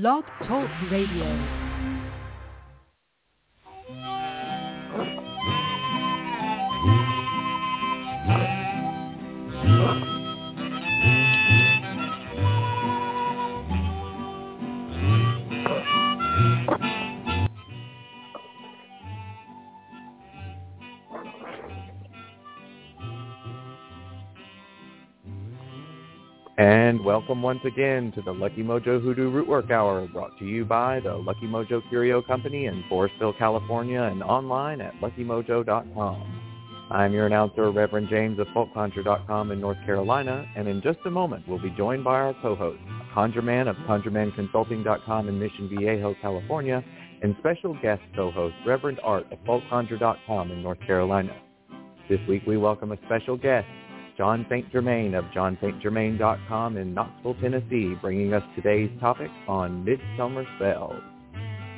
Blog 0.00 0.24
Talk 0.48 0.68
Radio. 0.90 1.63
Welcome 27.04 27.42
once 27.42 27.60
again 27.66 28.10
to 28.12 28.22
the 28.22 28.32
Lucky 28.32 28.62
Mojo 28.62 29.00
Hoodoo 29.00 29.30
Rootwork 29.30 29.70
Hour, 29.70 30.08
brought 30.08 30.38
to 30.38 30.46
you 30.46 30.64
by 30.64 31.00
the 31.00 31.14
Lucky 31.14 31.46
Mojo 31.46 31.86
Curio 31.90 32.22
Company 32.22 32.64
in 32.64 32.82
Forestville, 32.90 33.36
California, 33.36 34.02
and 34.02 34.22
online 34.22 34.80
at 34.80 34.94
luckymojo.com. 35.02 36.40
I'm 36.90 37.12
your 37.12 37.26
announcer, 37.26 37.70
Reverend 37.70 38.08
James 38.08 38.38
of 38.38 38.46
FolkConjure.com 38.48 39.52
in 39.52 39.60
North 39.60 39.76
Carolina, 39.84 40.46
and 40.56 40.66
in 40.66 40.80
just 40.80 40.98
a 41.04 41.10
moment 41.10 41.46
we'll 41.46 41.60
be 41.60 41.74
joined 41.76 42.04
by 42.04 42.14
our 42.14 42.34
co-host, 42.40 42.80
ConjureMan 43.14 43.68
of 43.68 43.76
ConjureManConsulting.com 43.86 45.28
in 45.28 45.38
Mission 45.38 45.68
Viejo, 45.68 46.14
California, 46.22 46.82
and 47.22 47.36
special 47.38 47.76
guest 47.82 48.00
co-host, 48.16 48.54
Reverend 48.66 48.98
Art 49.04 49.30
of 49.30 49.38
FolkConjure.com 49.40 50.50
in 50.50 50.62
North 50.62 50.80
Carolina. 50.86 51.36
This 52.08 52.20
week 52.28 52.44
we 52.46 52.56
welcome 52.56 52.92
a 52.92 52.98
special 53.06 53.36
guest, 53.36 53.66
Jon 54.16 54.46
St. 54.48 54.70
Germain 54.70 55.14
of 55.14 55.24
johnstgermain.com 55.36 56.76
in 56.76 56.94
Knoxville, 56.94 57.34
Tennessee, 57.40 57.94
bringing 58.00 58.32
us 58.32 58.42
today's 58.54 58.90
topic 59.00 59.30
on 59.48 59.84
midsummer 59.84 60.44
spells. 60.56 61.02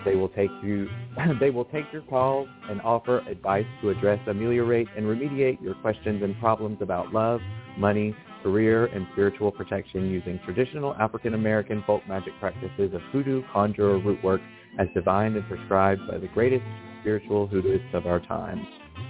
They 0.05 0.15
will 0.15 0.29
take 0.29 0.51
you 0.63 0.87
they 1.41 1.51
will 1.51 1.65
take 1.65 1.85
your 1.93 2.03
calls 2.03 2.49
and 2.69 2.81
offer 2.83 3.21
advice 3.21 3.67
to 3.81 3.91
address, 3.91 4.21
ameliorate, 4.29 4.87
and 4.97 5.07
remediate 5.07 5.61
your 5.63 5.75
questions 5.77 6.23
and 6.23 6.39
problems 6.39 6.79
about 6.81 7.13
love, 7.13 7.41
money, 7.79 8.15
career, 8.43 8.87
and 8.87 9.07
spiritual 9.13 9.51
protection 9.51 10.11
using 10.11 10.39
traditional 10.45 10.95
African 10.95 11.35
American 11.35 11.83
folk 11.87 12.03
magic 12.07 12.35
practices 12.39 12.93
of 12.95 13.01
hoodoo, 13.13 13.43
conjure, 13.53 13.99
root 13.99 14.23
work 14.23 14.41
as 14.79 14.87
divined 14.95 15.37
and 15.37 15.49
prescribed 15.49 16.03
by 16.09 16.19
the 16.19 16.29
greatest 16.29 16.65
spiritual 17.01 17.49
hoodooists 17.49 17.95
of 17.95 18.07
our 18.07 18.21
time. 18.21 18.65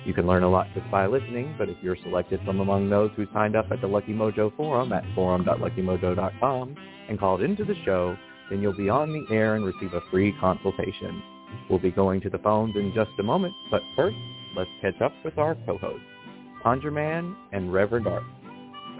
You 0.06 0.14
can 0.14 0.24
learn 0.24 0.44
a 0.44 0.48
lot 0.48 0.68
just 0.72 0.88
by 0.88 1.06
listening, 1.06 1.56
but 1.58 1.68
if 1.68 1.76
you're 1.82 1.96
selected 2.04 2.40
from 2.44 2.60
among 2.60 2.88
those 2.88 3.10
who 3.16 3.26
signed 3.34 3.56
up 3.56 3.66
at 3.72 3.80
the 3.80 3.88
Lucky 3.88 4.12
Mojo 4.12 4.56
forum 4.56 4.92
at 4.92 5.02
forum.luckymojo.com 5.16 6.76
and 7.08 7.18
called 7.18 7.42
into 7.42 7.64
the 7.64 7.74
show, 7.84 8.16
then 8.48 8.62
you'll 8.62 8.76
be 8.76 8.88
on 8.88 9.12
the 9.12 9.34
air 9.34 9.56
and 9.56 9.64
receive 9.64 9.92
a 9.94 10.00
free 10.08 10.32
consultation. 10.40 11.20
We'll 11.68 11.80
be 11.80 11.90
going 11.90 12.20
to 12.20 12.30
the 12.30 12.38
phones 12.38 12.76
in 12.76 12.92
just 12.94 13.10
a 13.18 13.24
moment, 13.24 13.54
but 13.68 13.82
first, 13.96 14.16
let's 14.56 14.70
catch 14.80 15.00
up 15.00 15.12
with 15.24 15.38
our 15.38 15.56
co-hosts, 15.66 16.06
Conjure 16.62 16.92
Man 16.92 17.34
and 17.52 17.72
Reverend 17.72 18.06
Art. 18.06 18.22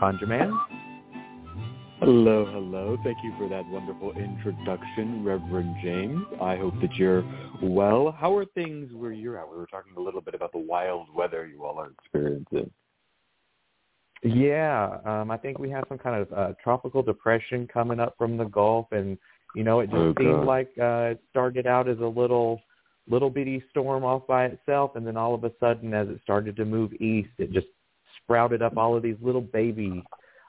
Conjure 0.00 0.26
Man? 0.26 0.58
Hello, 2.00 2.44
hello. 2.44 2.98
Thank 3.02 3.16
you 3.24 3.32
for 3.38 3.48
that 3.48 3.66
wonderful 3.68 4.12
introduction, 4.12 5.24
Reverend 5.24 5.76
James. 5.82 6.26
I 6.42 6.54
hope 6.56 6.74
that 6.82 6.94
you're 6.96 7.24
well. 7.62 8.12
How 8.12 8.36
are 8.36 8.44
things 8.44 8.92
where 8.92 9.12
you're 9.12 9.38
at? 9.38 9.50
We 9.50 9.56
were 9.56 9.66
talking 9.66 9.94
a 9.96 10.00
little 10.00 10.20
bit 10.20 10.34
about 10.34 10.52
the 10.52 10.58
wild 10.58 11.06
weather 11.14 11.46
you 11.46 11.64
all 11.64 11.78
are 11.78 11.92
experiencing. 11.92 12.70
Yeah, 14.22 14.98
um, 15.06 15.30
I 15.30 15.38
think 15.38 15.58
we 15.58 15.70
have 15.70 15.84
some 15.88 15.96
kind 15.96 16.20
of 16.20 16.32
uh, 16.34 16.52
tropical 16.62 17.02
depression 17.02 17.66
coming 17.66 17.98
up 17.98 18.14
from 18.18 18.36
the 18.36 18.44
Gulf, 18.44 18.88
and 18.92 19.16
you 19.54 19.64
know, 19.64 19.80
it 19.80 19.86
just 19.86 19.96
Oh, 19.96 20.14
seemed 20.18 20.40
God. 20.40 20.46
like 20.46 20.68
uh, 20.78 21.12
it 21.12 21.20
started 21.30 21.66
out 21.66 21.88
as 21.88 21.98
a 22.00 22.06
little, 22.06 22.60
little 23.08 23.30
bitty 23.30 23.64
storm 23.70 24.04
off 24.04 24.26
by 24.26 24.44
itself, 24.44 24.96
and 24.96 25.06
then 25.06 25.16
all 25.16 25.34
of 25.34 25.44
a 25.44 25.52
sudden, 25.58 25.94
as 25.94 26.08
it 26.08 26.20
started 26.22 26.56
to 26.56 26.66
move 26.66 26.92
east, 26.94 27.30
it 27.38 27.52
just 27.52 27.68
sprouted 28.22 28.60
up 28.60 28.76
all 28.76 28.94
of 28.94 29.02
these 29.02 29.16
little 29.22 29.40
baby 29.40 30.04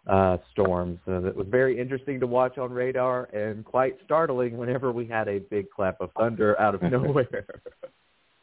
uh, 0.07 0.37
storms. 0.51 0.99
And 1.05 1.25
it 1.25 1.35
was 1.35 1.47
very 1.47 1.79
interesting 1.79 2.19
to 2.19 2.27
watch 2.27 2.57
on 2.57 2.71
radar, 2.71 3.25
and 3.25 3.63
quite 3.63 3.97
startling 4.05 4.57
whenever 4.57 4.91
we 4.91 5.05
had 5.05 5.27
a 5.27 5.39
big 5.39 5.69
clap 5.69 6.01
of 6.01 6.11
thunder 6.17 6.59
out 6.59 6.75
of 6.75 6.81
nowhere. 6.91 7.45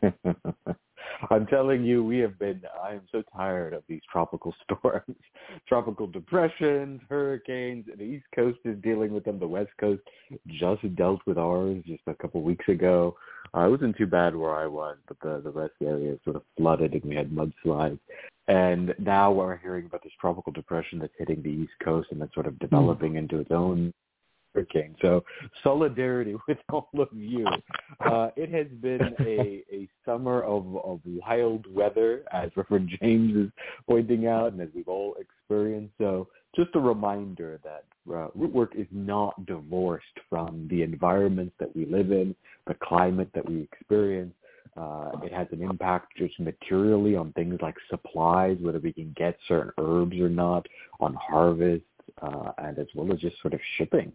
I'm 1.30 1.46
telling 1.46 1.84
you, 1.84 2.04
we 2.04 2.18
have 2.18 2.38
been, 2.38 2.62
I 2.82 2.92
am 2.92 3.02
so 3.12 3.22
tired 3.36 3.72
of 3.72 3.82
these 3.88 4.00
tropical 4.10 4.54
storms, 4.64 5.16
tropical 5.68 6.06
depressions, 6.06 7.00
hurricanes. 7.08 7.86
The 7.96 8.02
East 8.02 8.26
Coast 8.34 8.58
is 8.64 8.76
dealing 8.82 9.12
with 9.12 9.24
them. 9.24 9.38
The 9.38 9.46
West 9.46 9.70
Coast 9.78 10.02
just 10.46 10.94
dealt 10.96 11.20
with 11.26 11.38
ours 11.38 11.82
just 11.86 12.02
a 12.06 12.14
couple 12.14 12.40
of 12.40 12.46
weeks 12.46 12.68
ago. 12.68 13.16
Uh, 13.56 13.66
it 13.66 13.70
wasn't 13.70 13.96
too 13.96 14.06
bad 14.06 14.34
where 14.34 14.54
I 14.54 14.66
was, 14.66 14.96
but 15.06 15.16
the, 15.22 15.40
the 15.42 15.50
rest 15.50 15.72
of 15.80 15.86
the 15.86 15.92
area 15.92 16.18
sort 16.24 16.36
of 16.36 16.42
flooded 16.56 16.94
and 16.94 17.04
we 17.04 17.14
had 17.14 17.30
mudslides. 17.30 18.00
And 18.48 18.94
now 18.98 19.32
we're 19.32 19.56
hearing 19.56 19.86
about 19.86 20.02
this 20.02 20.12
tropical 20.20 20.52
depression 20.52 20.98
that's 20.98 21.14
hitting 21.18 21.42
the 21.42 21.48
East 21.48 21.72
Coast 21.82 22.08
and 22.10 22.20
that's 22.20 22.34
sort 22.34 22.46
of 22.46 22.58
developing 22.58 23.16
into 23.16 23.38
its 23.38 23.50
own 23.50 23.92
hurricane. 24.54 24.96
So 25.02 25.24
solidarity 25.62 26.36
with 26.48 26.58
all 26.70 26.88
of 26.98 27.08
you. 27.12 27.46
Uh, 28.00 28.30
it 28.36 28.50
has 28.50 28.66
been 28.80 29.14
a, 29.20 29.62
a 29.72 29.88
summer 30.04 30.42
of, 30.42 30.76
of 30.84 31.00
wild 31.04 31.72
weather, 31.72 32.24
as 32.32 32.50
Reverend 32.56 32.90
James 33.00 33.36
is 33.36 33.50
pointing 33.88 34.26
out, 34.26 34.52
and 34.52 34.60
as 34.60 34.68
we've 34.74 34.88
all 34.88 35.14
experienced. 35.18 35.94
So 35.98 36.28
just 36.54 36.70
a 36.74 36.80
reminder 36.80 37.60
that 37.64 37.84
uh, 38.12 38.28
root 38.34 38.52
work 38.52 38.72
is 38.76 38.86
not 38.90 39.46
divorced 39.46 40.06
from 40.28 40.68
the 40.70 40.82
environments 40.82 41.54
that 41.58 41.74
we 41.74 41.86
live 41.86 42.12
in, 42.12 42.34
the 42.66 42.74
climate 42.82 43.28
that 43.34 43.48
we 43.48 43.62
experience. 43.62 44.34
Uh, 44.76 45.12
it 45.22 45.32
has 45.32 45.46
an 45.52 45.62
impact 45.62 46.16
just 46.16 46.38
materially 46.40 47.14
on 47.14 47.32
things 47.32 47.58
like 47.62 47.76
supplies, 47.90 48.56
whether 48.60 48.80
we 48.80 48.92
can 48.92 49.14
get 49.16 49.38
certain 49.46 49.70
herbs 49.78 50.18
or 50.18 50.28
not, 50.28 50.66
on 51.00 51.14
harvests, 51.14 51.86
uh, 52.22 52.50
and 52.58 52.78
as 52.78 52.86
well 52.94 53.12
as 53.12 53.20
just 53.20 53.40
sort 53.40 53.54
of 53.54 53.60
shipping. 53.76 54.12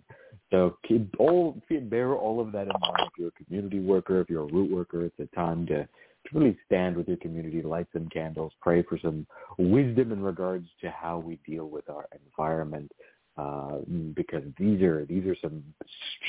So 0.52 0.78
keep 0.88 1.16
all 1.20 1.62
bear 1.84 2.14
all 2.14 2.40
of 2.40 2.52
that 2.54 2.64
in 2.64 2.74
mind. 2.80 3.08
If 3.12 3.20
you're 3.20 3.28
a 3.30 3.44
community 3.44 3.80
worker, 3.80 4.20
if 4.22 4.30
you're 4.30 4.44
a 4.44 4.54
root 4.54 4.72
worker, 4.72 5.06
it's 5.06 5.20
a 5.20 5.36
time 5.36 5.66
to, 5.68 5.84
to 5.84 6.30
really 6.34 6.58
stand 6.66 6.96
with 6.96 7.08
your 7.08 7.18
community, 7.18 7.62
light 7.62 7.88
some 7.94 8.10
candles, 8.10 8.52
pray 8.62 8.82
for 8.84 8.98
some 8.98 9.28
wisdom 9.58 10.12
in 10.12 10.22
regards 10.22 10.68
to 10.82 10.90
how 10.90 11.20
we 11.20 11.40
deal 11.46 11.70
with 11.70 11.90
our 11.90 12.08
environment. 12.26 12.92
Uh, 13.38 13.80
because 14.16 14.44
these 14.58 14.82
are 14.82 15.06
these 15.06 15.26
are 15.26 15.36
some 15.42 15.64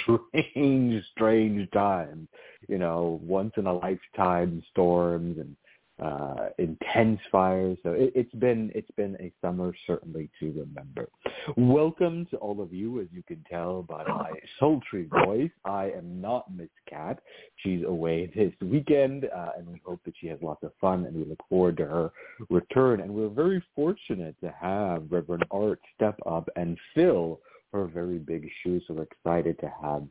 strange, 0.02 1.02
strange 1.12 1.68
times. 1.72 2.28
You 2.68 2.78
know, 2.78 3.20
once 3.24 3.52
in 3.56 3.66
a 3.66 3.72
lifetime 3.72 4.62
storms 4.70 5.38
and 5.38 5.56
uh, 6.00 6.48
intense 6.58 7.20
fires. 7.30 7.76
So 7.82 7.92
it, 7.92 8.12
it's 8.14 8.34
been 8.36 8.70
it's 8.74 8.90
been 8.96 9.16
a 9.20 9.32
summer 9.40 9.74
certainly 9.86 10.30
to 10.40 10.46
remember. 10.46 11.08
Welcome 11.56 12.26
to 12.30 12.36
all 12.38 12.60
of 12.60 12.72
you. 12.72 13.00
As 13.00 13.06
you 13.12 13.22
can 13.22 13.44
tell 13.50 13.82
by 13.82 14.04
my 14.04 14.30
sultry 14.58 15.08
voice, 15.24 15.50
I 15.64 15.90
am 15.90 16.20
not 16.20 16.54
Miss 16.54 16.70
Cat. 16.88 17.20
She's 17.56 17.84
away 17.84 18.30
this 18.34 18.52
weekend, 18.62 19.26
uh, 19.26 19.50
and 19.58 19.66
we 19.68 19.80
hope 19.84 20.00
that 20.04 20.14
she 20.20 20.26
has 20.28 20.38
lots 20.42 20.62
of 20.62 20.72
fun, 20.80 21.04
and 21.04 21.14
we 21.14 21.24
look 21.24 21.40
forward 21.48 21.76
to 21.78 21.86
her 21.86 22.10
return. 22.48 23.00
And 23.00 23.12
we're 23.12 23.28
very 23.28 23.62
fortunate 23.74 24.36
to 24.42 24.54
have 24.58 25.04
Reverend 25.10 25.44
Art 25.50 25.80
step 25.94 26.18
up 26.26 26.48
and 26.56 26.78
fill 26.94 27.40
her 27.72 27.84
very 27.86 28.18
big 28.18 28.48
shoes. 28.62 28.82
So 28.86 28.94
we're 28.94 29.04
excited 29.04 29.58
to 29.60 29.72
have 29.82 30.04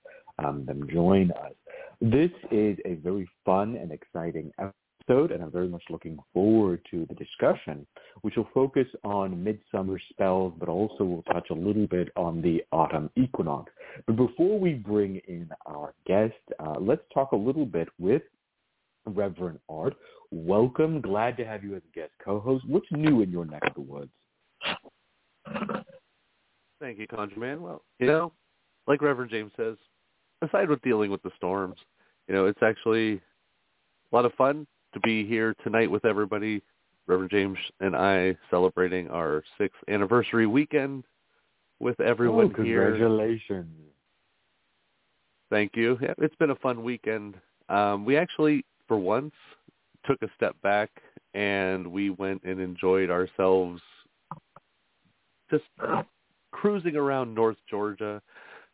um, 0.43 0.65
them 0.65 0.87
join 0.91 1.31
us. 1.31 1.53
This 2.01 2.31
is 2.51 2.77
a 2.85 2.95
very 2.95 3.27
fun 3.45 3.75
and 3.75 3.91
exciting 3.91 4.51
episode, 4.57 4.73
and 5.09 5.41
I'm 5.43 5.51
very 5.51 5.67
much 5.67 5.83
looking 5.89 6.19
forward 6.33 6.81
to 6.91 7.05
the 7.07 7.15
discussion, 7.15 7.85
which 8.21 8.35
will 8.35 8.47
focus 8.53 8.85
on 9.03 9.43
midsummer 9.43 9.99
spells, 10.09 10.53
but 10.59 10.69
also 10.69 11.03
will 11.03 11.23
touch 11.23 11.47
a 11.49 11.55
little 11.55 11.87
bit 11.87 12.09
on 12.15 12.41
the 12.41 12.63
autumn 12.71 13.09
equinox. 13.15 13.71
But 14.05 14.15
before 14.15 14.59
we 14.59 14.73
bring 14.73 15.19
in 15.27 15.49
our 15.65 15.93
guest, 16.05 16.35
uh, 16.59 16.75
let's 16.79 17.01
talk 17.13 17.31
a 17.31 17.35
little 17.35 17.65
bit 17.65 17.89
with 17.97 18.21
Reverend 19.05 19.59
Art. 19.67 19.95
Welcome. 20.31 21.01
Glad 21.01 21.37
to 21.37 21.45
have 21.45 21.63
you 21.63 21.75
as 21.75 21.81
a 21.91 21.95
guest 21.95 22.11
co-host. 22.23 22.65
What's 22.67 22.87
new 22.91 23.21
in 23.21 23.31
your 23.31 23.45
neck 23.45 23.63
of 23.65 23.73
the 23.73 23.81
woods? 23.81 24.11
Thank 26.79 26.99
you, 26.99 27.07
Conjure 27.07 27.39
Man. 27.39 27.61
Well, 27.61 27.81
you 27.97 28.05
know, 28.05 28.31
like 28.87 29.01
Reverend 29.01 29.31
James 29.31 29.51
says, 29.57 29.75
aside 30.41 30.69
with 30.69 30.81
dealing 30.81 31.09
with 31.09 31.23
the 31.23 31.31
storms, 31.35 31.77
you 32.27 32.35
know, 32.35 32.45
it's 32.45 32.61
actually 32.61 33.13
a 34.11 34.15
lot 34.15 34.25
of 34.25 34.33
fun 34.33 34.67
to 34.93 34.99
be 35.01 35.25
here 35.25 35.55
tonight 35.63 35.89
with 35.89 36.05
everybody. 36.05 36.61
Reverend 37.07 37.31
James 37.31 37.57
and 37.79 37.95
I 37.95 38.37
celebrating 38.51 39.09
our 39.09 39.43
sixth 39.57 39.79
anniversary 39.87 40.45
weekend 40.45 41.03
with 41.79 41.99
everyone 41.99 42.53
oh, 42.57 42.63
here. 42.63 42.91
congratulations. 42.91 43.67
Thank 45.49 45.75
you. 45.75 45.97
Yeah, 46.01 46.13
it's 46.19 46.35
been 46.35 46.51
a 46.51 46.55
fun 46.55 46.83
weekend. 46.83 47.35
Um, 47.69 48.05
we 48.05 48.15
actually, 48.15 48.63
for 48.87 48.97
once, 48.97 49.33
took 50.05 50.21
a 50.21 50.27
step 50.35 50.55
back 50.61 50.89
and 51.33 51.87
we 51.87 52.11
went 52.11 52.43
and 52.43 52.59
enjoyed 52.59 53.09
ourselves 53.09 53.81
just 55.49 55.63
cruising 56.51 56.95
around 56.95 57.33
North 57.33 57.57
Georgia, 57.69 58.21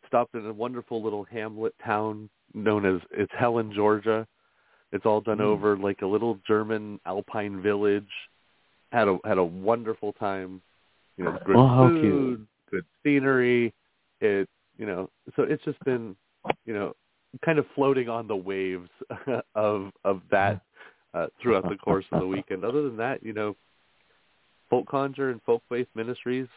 stopped 0.07 0.35
in 0.35 0.45
a 0.45 0.53
wonderful 0.53 1.01
little 1.01 1.23
hamlet 1.23 1.73
town 1.83 2.29
known 2.53 2.85
as 2.85 3.01
it's 3.11 3.31
Helen, 3.37 3.71
Georgia. 3.73 4.27
It's 4.95 5.05
all 5.05 5.19
done 5.19 5.39
Mm. 5.39 5.41
over 5.41 5.77
like 5.77 6.01
a 6.01 6.05
little 6.07 6.39
German 6.47 7.01
alpine 7.05 7.61
village. 7.61 8.09
Had 8.93 9.09
a 9.09 9.19
had 9.25 9.37
a 9.37 9.43
wonderful 9.43 10.13
time. 10.13 10.61
You 11.17 11.25
know, 11.25 11.37
good 11.45 11.57
Oh, 11.57 11.89
food, 11.89 12.47
good 12.71 12.85
scenery. 13.03 13.73
It 14.21 14.49
you 14.77 14.85
know, 14.85 15.09
so 15.35 15.43
it's 15.43 15.63
just 15.65 15.79
been 15.83 16.15
you 16.65 16.73
know 16.73 16.95
kind 17.43 17.59
of 17.59 17.65
floating 17.75 18.07
on 18.07 18.25
the 18.27 18.35
waves 18.37 18.89
of 19.55 19.91
of 20.05 20.21
that 20.31 20.61
uh, 21.13 21.27
throughout 21.41 21.67
the 21.67 21.75
course 21.75 22.05
of 22.13 22.21
the 22.21 22.27
weekend. 22.35 22.63
Other 22.63 22.83
than 22.83 22.95
that, 22.95 23.21
you 23.21 23.33
know, 23.33 23.53
Folk 24.69 24.87
Conjure 24.87 25.31
and 25.31 25.41
Folk 25.41 25.61
Faith 25.67 25.87
Ministries 25.93 26.47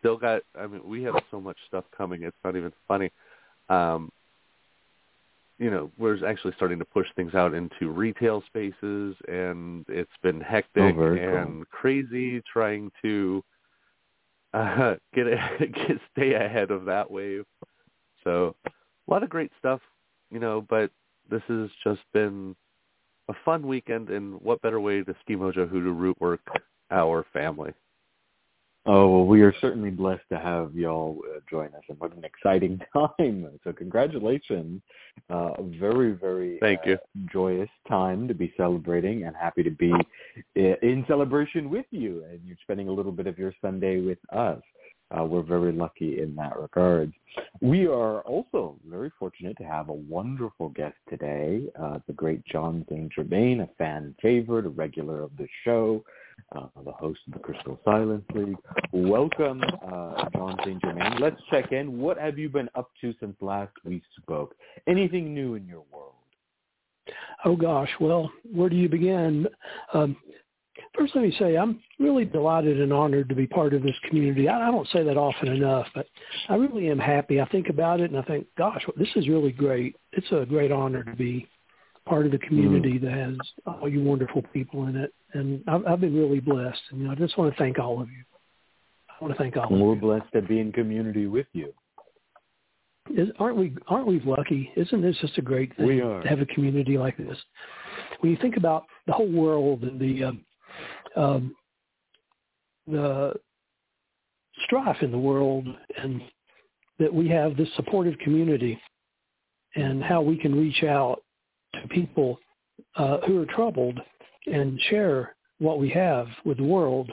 still 0.00 0.16
got. 0.16 0.42
I 0.58 0.66
mean, 0.66 0.82
we 0.84 1.04
have 1.04 1.14
so 1.30 1.40
much 1.40 1.58
stuff 1.68 1.84
coming. 1.96 2.24
It's 2.24 2.36
not 2.44 2.56
even 2.56 2.72
funny. 2.88 3.12
Um, 3.68 4.10
you 5.58 5.70
know, 5.70 5.90
we're 5.98 6.24
actually 6.26 6.52
starting 6.56 6.78
to 6.78 6.84
push 6.84 7.06
things 7.16 7.34
out 7.34 7.54
into 7.54 7.88
retail 7.90 8.42
spaces, 8.46 9.16
and 9.28 9.84
it's 9.88 10.10
been 10.22 10.40
hectic 10.40 10.82
Oh, 10.82 10.92
very 10.92 11.18
cool. 11.18 11.36
and 11.38 11.68
crazy 11.70 12.42
trying 12.52 12.90
to 13.02 13.42
uh, 14.52 14.96
get, 15.14 15.26
a, 15.26 15.38
get 15.60 15.98
stay 16.12 16.34
ahead 16.34 16.70
of 16.70 16.84
that 16.84 17.10
wave. 17.10 17.44
So, 18.24 18.54
a 18.66 19.10
lot 19.10 19.22
of 19.22 19.30
great 19.30 19.52
stuff, 19.58 19.80
you 20.30 20.40
know. 20.40 20.66
But 20.68 20.90
this 21.30 21.42
has 21.48 21.70
just 21.82 22.02
been 22.12 22.54
a 23.28 23.34
fun 23.44 23.66
weekend, 23.66 24.10
and 24.10 24.40
what 24.42 24.60
better 24.62 24.80
way 24.80 25.02
to 25.02 25.14
ski 25.22 25.36
mojo 25.36 25.68
hoodoo 25.68 25.92
root 25.92 26.20
work 26.20 26.40
our 26.90 27.24
family? 27.32 27.72
Oh, 28.88 29.08
well, 29.08 29.26
we 29.26 29.42
are 29.42 29.52
certainly 29.60 29.90
blessed 29.90 30.22
to 30.30 30.38
have 30.38 30.76
y'all 30.76 31.18
uh, 31.34 31.40
join 31.50 31.66
us, 31.68 31.82
and 31.88 31.98
what 31.98 32.16
an 32.16 32.24
exciting 32.24 32.80
time! 32.92 33.48
So, 33.64 33.72
congratulations! 33.72 34.80
Uh, 35.28 35.54
a 35.58 35.62
very, 35.80 36.12
very 36.12 36.58
Thank 36.60 36.80
uh, 36.86 36.90
you. 36.90 36.98
joyous 37.32 37.68
time 37.88 38.28
to 38.28 38.34
be 38.34 38.54
celebrating, 38.56 39.24
and 39.24 39.34
happy 39.34 39.64
to 39.64 39.70
be 39.70 39.92
in 40.54 41.04
celebration 41.08 41.68
with 41.68 41.86
you. 41.90 42.24
And 42.30 42.40
you're 42.44 42.56
spending 42.62 42.88
a 42.88 42.92
little 42.92 43.10
bit 43.10 43.26
of 43.26 43.38
your 43.38 43.52
Sunday 43.60 44.00
with 44.00 44.18
us. 44.32 44.62
Uh, 45.10 45.24
we're 45.24 45.42
very 45.42 45.72
lucky 45.72 46.20
in 46.20 46.36
that 46.36 46.56
regard. 46.56 47.12
We 47.60 47.86
are 47.86 48.20
also 48.20 48.76
very 48.88 49.10
fortunate 49.18 49.56
to 49.58 49.64
have 49.64 49.88
a 49.88 49.94
wonderful 49.94 50.68
guest 50.70 50.96
today, 51.08 51.62
uh, 51.80 51.98
the 52.06 52.12
great 52.12 52.44
Jon 52.44 52.84
St. 52.88 53.12
Germain, 53.12 53.60
a 53.60 53.68
fan 53.78 54.14
favorite, 54.22 54.66
a 54.66 54.70
regular 54.70 55.22
of 55.22 55.30
the 55.38 55.46
show, 55.64 56.04
uh, 56.54 56.66
the 56.84 56.92
host 56.92 57.20
of 57.26 57.34
the 57.34 57.38
Crystal 57.38 57.78
Silence 57.84 58.24
League. 58.34 58.56
Welcome, 58.92 59.62
uh, 59.62 60.28
Jon 60.32 60.56
St. 60.64 60.80
Germain. 60.80 61.18
Let's 61.20 61.40
check 61.50 61.72
in. 61.72 61.98
What 61.98 62.18
have 62.18 62.38
you 62.38 62.48
been 62.48 62.68
up 62.74 62.90
to 63.00 63.14
since 63.20 63.36
last 63.40 63.72
we 63.84 64.02
spoke? 64.20 64.54
Anything 64.86 65.34
new 65.34 65.54
in 65.54 65.66
your 65.66 65.84
world? 65.92 66.12
Oh 67.44 67.56
gosh, 67.56 67.90
well, 68.00 68.30
where 68.52 68.68
do 68.68 68.76
you 68.76 68.88
begin? 68.88 69.46
Um, 69.92 70.16
first, 70.96 71.14
let 71.14 71.22
me 71.22 71.34
say 71.38 71.56
I'm 71.56 71.80
really 71.98 72.24
delighted 72.24 72.80
and 72.80 72.92
honored 72.92 73.28
to 73.28 73.34
be 73.34 73.46
part 73.46 73.74
of 73.74 73.82
this 73.82 73.94
community. 74.08 74.48
I, 74.48 74.68
I 74.68 74.70
don't 74.70 74.88
say 74.88 75.02
that 75.04 75.16
often 75.16 75.48
enough, 75.48 75.86
but 75.94 76.06
I 76.48 76.54
really 76.56 76.90
am 76.90 76.98
happy. 76.98 77.40
I 77.40 77.48
think 77.48 77.68
about 77.68 78.00
it 78.00 78.10
and 78.10 78.18
I 78.18 78.22
think, 78.22 78.46
gosh, 78.56 78.84
this 78.96 79.08
is 79.16 79.28
really 79.28 79.52
great. 79.52 79.96
It's 80.12 80.30
a 80.32 80.46
great 80.46 80.72
honor 80.72 81.04
to 81.04 81.14
be 81.14 81.46
part 82.06 82.24
of 82.24 82.32
the 82.32 82.38
community 82.38 82.98
that 82.98 83.12
has 83.12 83.36
all 83.66 83.88
you 83.88 84.02
wonderful 84.02 84.42
people 84.52 84.86
in 84.86 84.96
it, 84.96 85.12
and 85.34 85.62
I've, 85.66 85.86
I've 85.86 86.00
been 86.00 86.16
really 86.16 86.40
blessed. 86.40 86.80
And 86.90 87.00
you 87.00 87.06
know, 87.06 87.12
I 87.12 87.16
just 87.16 87.36
want 87.36 87.52
to 87.52 87.58
thank 87.58 87.78
all 87.78 88.00
of 88.00 88.08
you. 88.08 88.22
I 89.10 89.24
want 89.24 89.34
to 89.36 89.38
thank 89.38 89.56
all 89.56 89.64
of 89.64 89.70
you. 89.72 89.84
We're 89.84 89.96
blessed 89.96 90.32
to 90.34 90.42
be 90.42 90.60
in 90.60 90.72
community 90.72 91.26
with 91.26 91.46
you. 91.52 91.72
Is, 93.14 93.28
aren't 93.38 93.56
we? 93.56 93.74
Aren't 93.88 94.06
we 94.06 94.20
lucky? 94.24 94.70
Isn't 94.76 95.02
this 95.02 95.16
just 95.20 95.36
a 95.38 95.42
great 95.42 95.76
thing 95.76 95.86
We 95.86 96.00
are. 96.00 96.22
to 96.22 96.28
have 96.28 96.40
a 96.40 96.46
community 96.46 96.96
like 96.96 97.16
this? 97.16 97.36
When 98.20 98.32
you 98.32 98.38
think 98.40 98.56
about 98.56 98.84
the 99.06 99.12
whole 99.12 99.30
world 99.30 99.82
and 99.82 100.00
the 100.00 100.24
um, 100.24 100.44
um, 101.16 101.56
the 102.86 103.34
strife 104.64 105.02
in 105.02 105.10
the 105.10 105.18
world, 105.18 105.66
and 105.98 106.20
that 106.98 107.12
we 107.12 107.28
have 107.28 107.56
this 107.56 107.68
supportive 107.76 108.18
community, 108.18 108.80
and 109.74 110.02
how 110.02 110.20
we 110.20 110.36
can 110.36 110.54
reach 110.54 110.82
out 110.84 111.22
to 111.82 111.88
people 111.88 112.38
uh, 112.96 113.18
who 113.26 113.40
are 113.40 113.46
troubled 113.46 113.98
and 114.46 114.80
share 114.90 115.36
what 115.58 115.78
we 115.78 115.88
have 115.90 116.28
with 116.44 116.58
the 116.58 116.64
world. 116.64 117.10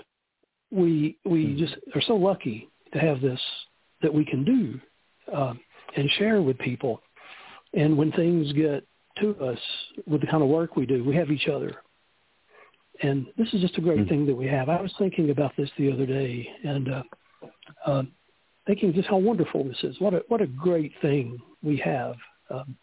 We 0.71 1.17
we 1.25 1.45
Mhm. 1.45 1.57
just 1.57 1.77
are 1.95 2.01
so 2.01 2.15
lucky 2.15 2.69
to 2.91 2.99
have 2.99 3.21
this 3.21 3.41
that 4.01 4.13
we 4.13 4.25
can 4.25 4.43
do 4.43 4.79
um, 5.31 5.59
and 5.95 6.09
share 6.11 6.41
with 6.41 6.57
people. 6.57 7.01
And 7.73 7.97
when 7.97 8.11
things 8.11 8.51
get 8.53 8.85
to 9.17 9.35
us 9.39 9.59
with 10.05 10.21
the 10.21 10.27
kind 10.27 10.43
of 10.43 10.49
work 10.49 10.75
we 10.75 10.85
do, 10.85 11.03
we 11.03 11.15
have 11.15 11.31
each 11.31 11.47
other. 11.47 11.81
And 13.01 13.25
this 13.37 13.51
is 13.53 13.61
just 13.61 13.77
a 13.77 13.81
great 13.81 13.99
Mhm. 14.01 14.09
thing 14.09 14.25
that 14.25 14.35
we 14.35 14.47
have. 14.47 14.69
I 14.69 14.81
was 14.81 14.93
thinking 14.97 15.29
about 15.29 15.55
this 15.55 15.71
the 15.77 15.91
other 15.91 16.05
day 16.05 16.49
and 16.63 16.89
uh, 16.89 17.03
uh, 17.85 18.03
thinking 18.65 18.93
just 18.93 19.09
how 19.09 19.17
wonderful 19.17 19.63
this 19.63 19.83
is. 19.83 19.99
What 19.99 20.13
a 20.13 20.23
what 20.27 20.41
a 20.41 20.47
great 20.47 20.93
thing 21.01 21.41
we 21.61 21.77
have 21.77 22.15
um, 22.49 22.77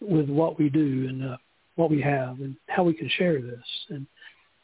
with 0.00 0.28
what 0.28 0.58
we 0.58 0.68
do 0.68 1.06
and 1.08 1.24
uh, 1.24 1.36
what 1.76 1.90
we 1.90 2.00
have 2.00 2.40
and 2.40 2.56
how 2.68 2.82
we 2.82 2.92
can 2.92 3.08
share 3.08 3.40
this 3.40 3.64
and 3.90 4.06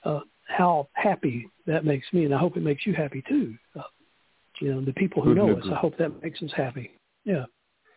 uh, 0.04 0.20
how 0.48 0.88
happy 0.92 1.48
that 1.66 1.84
makes 1.84 2.06
me. 2.12 2.25
And 2.25 2.34
I 2.34 2.38
hope 2.38 2.56
it 2.56 2.62
makes 2.62 2.86
you 2.86 2.94
happy 2.94 3.22
too. 3.28 3.54
Uh, 3.78 3.82
you 4.60 4.72
know, 4.72 4.84
the 4.84 4.92
people 4.92 5.22
who 5.22 5.34
Couldn't 5.34 5.46
know 5.48 5.58
us. 5.58 5.66
I 5.70 5.76
hope 5.76 5.96
that 5.98 6.22
makes 6.22 6.42
us 6.42 6.50
happy. 6.56 6.92
Yeah. 7.25 7.44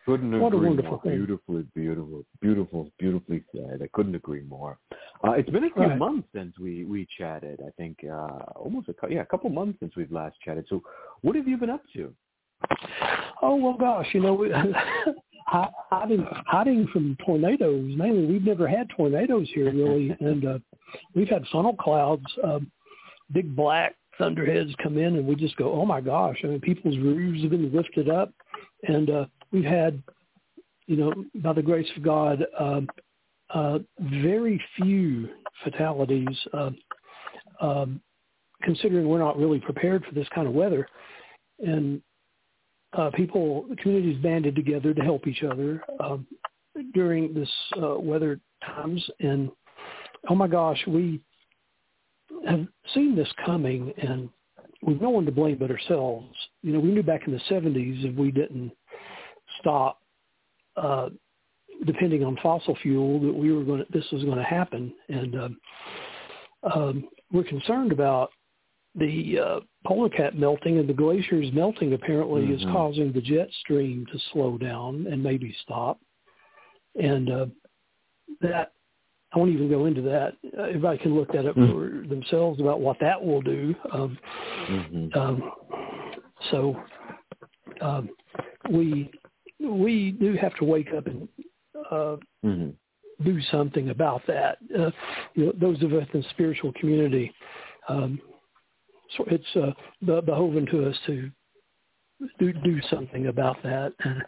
Couldn't 0.06 0.40
What 0.40 0.54
a 0.54 0.56
agree 0.56 0.68
wonderful 0.68 0.92
more. 0.92 1.00
thing. 1.02 1.16
Beautifully, 1.16 1.66
beautiful, 1.74 2.24
beautiful, 2.40 2.90
beautifully 2.98 3.44
said. 3.52 3.82
I 3.82 3.88
couldn't 3.92 4.14
agree 4.14 4.42
more. 4.42 4.78
Uh, 5.22 5.32
it's 5.32 5.50
been 5.50 5.64
a 5.64 5.70
few 5.70 5.82
Right. 5.82 5.98
months 5.98 6.26
since 6.34 6.58
we 6.58 6.84
we 6.84 7.06
chatted. 7.18 7.60
I 7.60 7.70
think 7.72 7.98
uh, 8.04 8.38
almost 8.56 8.88
a 8.88 8.94
yeah 9.10 9.20
a 9.20 9.26
couple 9.26 9.50
months 9.50 9.78
since 9.80 9.94
we've 9.96 10.10
last 10.10 10.36
chatted. 10.40 10.64
So, 10.68 10.82
what 11.20 11.36
have 11.36 11.46
you 11.46 11.58
been 11.58 11.68
up 11.68 11.82
to? 11.94 12.14
Oh 13.42 13.56
well, 13.56 13.74
gosh, 13.74 14.06
you 14.14 14.20
know, 14.20 14.32
we, 14.32 14.50
hiding 15.48 16.26
hiding 16.46 16.86
from 16.88 17.16
tornadoes. 17.24 17.92
Mainly, 17.96 18.26
we've 18.26 18.44
never 18.44 18.68
had 18.68 18.88
tornadoes 18.90 19.48
here 19.54 19.72
really, 19.72 20.14
and 20.20 20.44
uh, 20.44 20.58
we've 21.14 21.28
had 21.28 21.44
funnel 21.50 21.74
clouds, 21.74 22.26
um, 22.44 22.70
big 23.32 23.54
black 23.54 23.94
thunderheads 24.18 24.74
come 24.82 24.98
in, 24.98 25.16
and 25.16 25.26
we 25.26 25.34
just 25.34 25.56
go, 25.56 25.72
oh 25.72 25.86
my 25.86 26.00
gosh! 26.00 26.38
I 26.44 26.48
mean, 26.48 26.60
people's 26.60 26.98
roofs 26.98 27.42
have 27.42 27.50
been 27.50 27.72
lifted 27.72 28.08
up, 28.08 28.32
and 28.86 29.10
uh, 29.10 29.26
we've 29.52 29.64
had, 29.64 30.02
you 30.86 30.96
know, 30.96 31.12
by 31.36 31.52
the 31.52 31.62
grace 31.62 31.88
of 31.96 32.02
God, 32.02 32.44
um, 32.58 32.88
uh, 33.50 33.78
very 33.98 34.62
few 34.76 35.28
fatalities. 35.64 36.26
Uh, 36.52 36.70
um, 37.60 38.00
considering 38.62 39.08
we're 39.08 39.18
not 39.18 39.38
really 39.38 39.60
prepared 39.60 40.04
for 40.04 40.14
this 40.14 40.28
kind 40.34 40.46
of 40.46 40.52
weather, 40.52 40.86
and 41.60 42.02
uh, 42.92 43.10
people, 43.14 43.66
communities 43.78 44.20
banded 44.22 44.54
together 44.54 44.94
to 44.94 45.02
help 45.02 45.26
each 45.26 45.42
other 45.42 45.82
um, 46.00 46.26
during 46.94 47.34
this 47.34 47.50
uh, 47.82 47.98
weather 47.98 48.40
times. 48.64 49.04
And 49.20 49.50
oh 50.28 50.34
my 50.34 50.48
gosh, 50.48 50.82
we 50.86 51.20
have 52.46 52.66
seen 52.94 53.14
this 53.14 53.28
coming, 53.44 53.92
and 53.98 54.28
we've 54.82 55.00
no 55.00 55.10
one 55.10 55.26
to 55.26 55.32
blame 55.32 55.58
but 55.58 55.70
ourselves. 55.70 56.34
You 56.62 56.72
know, 56.72 56.80
we 56.80 56.90
knew 56.90 57.02
back 57.02 57.26
in 57.26 57.32
the 57.32 57.40
70s 57.50 58.04
if 58.04 58.16
we 58.16 58.30
didn't 58.30 58.72
stop 59.60 60.00
uh, 60.76 61.08
depending 61.86 62.24
on 62.24 62.36
fossil 62.42 62.76
fuel 62.82 63.20
that 63.20 63.32
we 63.32 63.52
were 63.52 63.64
going 63.64 63.80
to, 63.80 63.86
this 63.92 64.04
was 64.12 64.24
going 64.24 64.38
to 64.38 64.44
happen, 64.44 64.92
and 65.08 65.34
um, 65.40 65.60
um, 66.74 67.08
we're 67.32 67.44
concerned 67.44 67.92
about 67.92 68.30
the 68.94 69.38
uh, 69.38 69.60
polar 69.88 70.10
cap 70.10 70.34
melting 70.34 70.78
and 70.78 70.86
the 70.88 70.92
glaciers 70.92 71.50
melting 71.54 71.94
apparently 71.94 72.44
is 72.52 72.62
Mhm. 72.64 72.72
causing 72.72 73.10
the 73.12 73.22
jet 73.22 73.50
stream 73.54 74.04
to 74.12 74.18
slow 74.32 74.58
down 74.58 75.06
and 75.06 75.22
maybe 75.22 75.50
stop. 75.62 75.98
And 77.00 77.30
uh, 77.30 77.46
that 78.42 78.72
I 79.32 79.38
won't 79.38 79.50
even 79.50 79.68
go 79.70 79.86
into 79.86 80.02
that. 80.02 80.34
Uh, 80.56 80.62
everybody 80.62 80.98
can 80.98 81.14
look 81.14 81.32
that 81.32 81.46
up 81.46 81.56
Mm. 81.56 81.72
for 81.72 82.06
themselves 82.06 82.60
about 82.60 82.80
what 82.80 82.98
that 83.00 83.22
will 83.24 83.40
do. 83.42 83.74
Um, 83.92 84.18
Mm-hmm. 84.68 85.18
um, 85.18 85.52
so 86.50 86.76
um, 87.80 88.10
we 88.70 89.10
we 89.60 90.12
do 90.12 90.34
have 90.34 90.54
to 90.56 90.64
wake 90.64 90.92
up 90.92 91.06
and 91.06 91.28
uh, 91.90 92.16
Mm-hmm. 92.44 92.70
do 93.24 93.40
something 93.42 93.88
about 93.90 94.24
that. 94.26 94.58
Uh, 94.78 94.90
you 95.34 95.46
know, 95.46 95.52
those 95.52 95.82
of 95.82 95.92
us 95.94 96.06
in 96.12 96.20
the 96.20 96.28
spiritual 96.30 96.72
community, 96.74 97.32
um, 97.88 98.20
so 99.16 99.24
it's 99.28 99.56
uh, 99.56 99.72
be- 100.04 100.20
behoven 100.20 100.66
to 100.66 100.88
us 100.88 100.96
to 101.06 101.30
do 102.38 102.52
do 102.52 102.80
something 102.90 103.26
about 103.28 103.62
that 103.62 103.92
and 104.04 104.22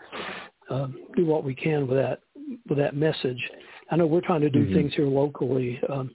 um, 0.70 0.98
do 1.16 1.26
what 1.26 1.44
we 1.44 1.54
can 1.54 1.86
with 1.86 1.98
that 1.98 2.20
with 2.68 2.78
that 2.78 2.96
message. 2.96 3.50
I 3.90 3.96
know 3.96 4.06
we're 4.06 4.20
trying 4.20 4.40
to 4.42 4.50
do 4.50 4.66
Mhm. 4.66 4.74
things 4.74 4.94
here 4.94 5.06
locally. 5.06 5.80
Um, 5.88 6.14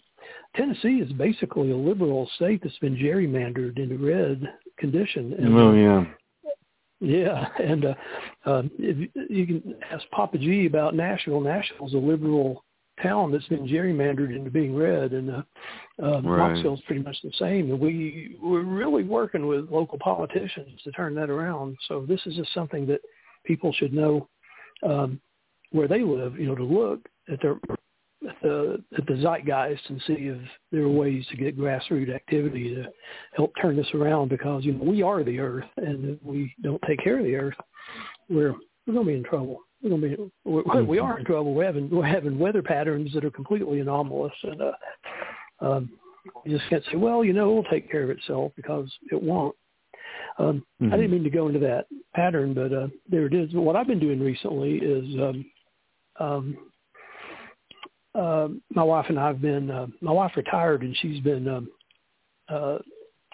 Tennessee 0.55 1.01
is 1.01 1.11
basically 1.13 1.71
a 1.71 1.75
liberal 1.75 2.27
state 2.35 2.61
that's 2.63 2.77
been 2.79 2.95
gerrymandered 2.95 3.77
into 3.77 3.97
red 3.97 4.41
condition. 4.77 5.33
And, 5.33 5.55
Oh 5.55 5.73
yeah. 5.73 6.05
Yeah, 7.01 7.49
and 7.59 7.85
uh, 7.85 7.93
uh, 8.45 8.63
if 8.79 9.09
you 9.29 9.45
can 9.45 9.75
ask 9.91 10.09
Papa 10.11 10.37
G 10.37 10.65
about 10.65 10.95
Nashville. 10.95 11.41
Nashville's 11.41 11.93
a 11.93 11.97
liberal 11.97 12.64
town 13.01 13.31
that's 13.31 13.47
been 13.47 13.67
gerrymandered 13.67 14.35
into 14.35 14.49
being 14.49 14.75
red, 14.75 15.13
and 15.13 15.29
uh, 15.29 15.41
uh, 16.01 16.21
right. 16.21 16.53
Knoxville's 16.53 16.81
pretty 16.85 17.01
much 17.01 17.17
the 17.23 17.31
same. 17.37 17.71
And 17.71 17.79
we 17.79 18.37
we're 18.41 18.63
really 18.63 19.03
working 19.03 19.47
with 19.47 19.69
local 19.69 19.99
politicians 19.99 20.79
to 20.83 20.91
turn 20.91 21.15
that 21.15 21.29
around. 21.29 21.77
So 21.87 22.05
this 22.07 22.21
is 22.25 22.35
just 22.35 22.53
something 22.53 22.85
that 22.87 23.01
people 23.45 23.73
should 23.73 23.93
know 23.93 24.27
um, 24.83 25.19
where 25.71 25.87
they 25.87 26.01
live. 26.01 26.39
You 26.39 26.47
know, 26.47 26.55
to 26.55 26.63
look 26.63 26.99
at 27.31 27.41
their 27.41 27.57
at 28.27 28.35
the 28.41 28.83
at 28.97 29.05
the 29.05 29.17
zeitgeist 29.21 29.89
and 29.89 30.01
see 30.07 30.13
if 30.13 30.37
there 30.71 30.83
are 30.83 30.89
ways 30.89 31.25
to 31.29 31.37
get 31.37 31.57
grassroots 31.57 32.13
activity 32.13 32.73
to 32.75 32.85
help 33.35 33.53
turn 33.61 33.75
this 33.75 33.93
around. 33.93 34.29
Because 34.29 34.63
you 34.63 34.73
know 34.73 34.83
we 34.83 35.03
are 35.03 35.23
the 35.23 35.39
earth, 35.39 35.65
and 35.77 36.17
if 36.17 36.23
we 36.23 36.53
don't 36.61 36.81
take 36.87 37.03
care 37.03 37.19
of 37.19 37.25
the 37.25 37.35
earth, 37.35 37.55
we're 38.29 38.55
we're 38.85 38.93
going 38.93 39.05
to 39.05 39.11
be 39.11 39.17
in 39.17 39.23
trouble. 39.23 39.59
We're 39.85 39.97
to 40.01 40.07
be 40.07 40.15
mm-hmm. 40.49 40.87
we 40.87 40.99
are 40.99 41.19
in 41.19 41.25
trouble. 41.25 41.53
We're 41.53 41.65
having 41.65 41.89
we're 41.89 42.05
having 42.05 42.39
weather 42.39 42.63
patterns 42.63 43.13
that 43.13 43.23
are 43.23 43.29
completely 43.29 43.81
anomalous, 43.81 44.33
and 44.43 44.61
uh, 44.61 44.71
um, 45.61 45.89
you 46.43 46.57
just 46.57 46.67
can't 46.69 46.83
say, 46.91 46.97
well, 46.97 47.23
you 47.23 47.33
know, 47.33 47.51
it'll 47.51 47.63
take 47.65 47.91
care 47.91 48.03
of 48.03 48.09
itself 48.09 48.51
because 48.55 48.91
it 49.11 49.21
won't. 49.21 49.55
Um, 50.39 50.65
mm-hmm. 50.81 50.91
I 50.91 50.97
didn't 50.97 51.11
mean 51.11 51.23
to 51.23 51.29
go 51.29 51.47
into 51.47 51.59
that 51.59 51.85
pattern, 52.15 52.55
but 52.55 52.73
uh, 52.73 52.87
there 53.09 53.27
it 53.27 53.33
is. 53.35 53.51
But 53.51 53.61
what 53.61 53.75
I've 53.75 53.87
been 53.87 53.99
doing 53.99 54.19
recently 54.19 54.77
is 54.77 55.05
um, 55.19 55.45
um, 56.19 56.57
uh, 58.15 58.47
my 58.73 58.83
wife 58.83 59.05
and 59.09 59.19
I 59.19 59.27
have 59.27 59.41
been. 59.41 59.69
Uh, 59.69 59.87
my 60.01 60.11
wife 60.11 60.31
retired, 60.35 60.81
and 60.81 60.97
she's 60.97 61.21
been 61.21 61.47
um, 61.47 61.69
uh, 62.49 62.79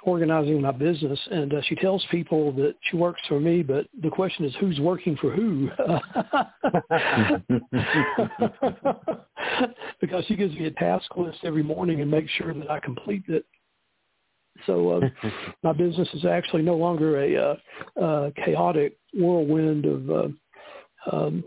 organizing 0.03 0.61
my 0.61 0.71
business. 0.71 1.19
And 1.31 1.53
uh, 1.53 1.61
she 1.67 1.75
tells 1.75 2.05
people 2.11 2.51
that 2.53 2.75
she 2.89 2.95
works 2.95 3.21
for 3.27 3.39
me, 3.39 3.63
but 3.63 3.87
the 4.01 4.09
question 4.09 4.45
is, 4.45 4.55
who's 4.59 4.79
working 4.79 5.17
for 5.17 5.31
who? 5.31 5.69
because 10.01 10.25
she 10.25 10.35
gives 10.35 10.55
me 10.55 10.65
a 10.65 10.71
task 10.71 11.15
list 11.15 11.39
every 11.43 11.63
morning 11.63 12.01
and 12.01 12.09
makes 12.09 12.31
sure 12.31 12.53
that 12.53 12.69
I 12.69 12.79
complete 12.79 13.23
it. 13.27 13.45
So 14.65 15.01
uh, 15.01 15.29
my 15.63 15.73
business 15.73 16.07
is 16.13 16.25
actually 16.25 16.63
no 16.63 16.75
longer 16.75 17.23
a 17.23 17.37
uh, 17.37 17.55
uh, 18.01 18.31
chaotic 18.43 18.97
whirlwind 19.13 19.85
of 19.85 20.09
uh, 20.09 20.27
um, 21.11 21.43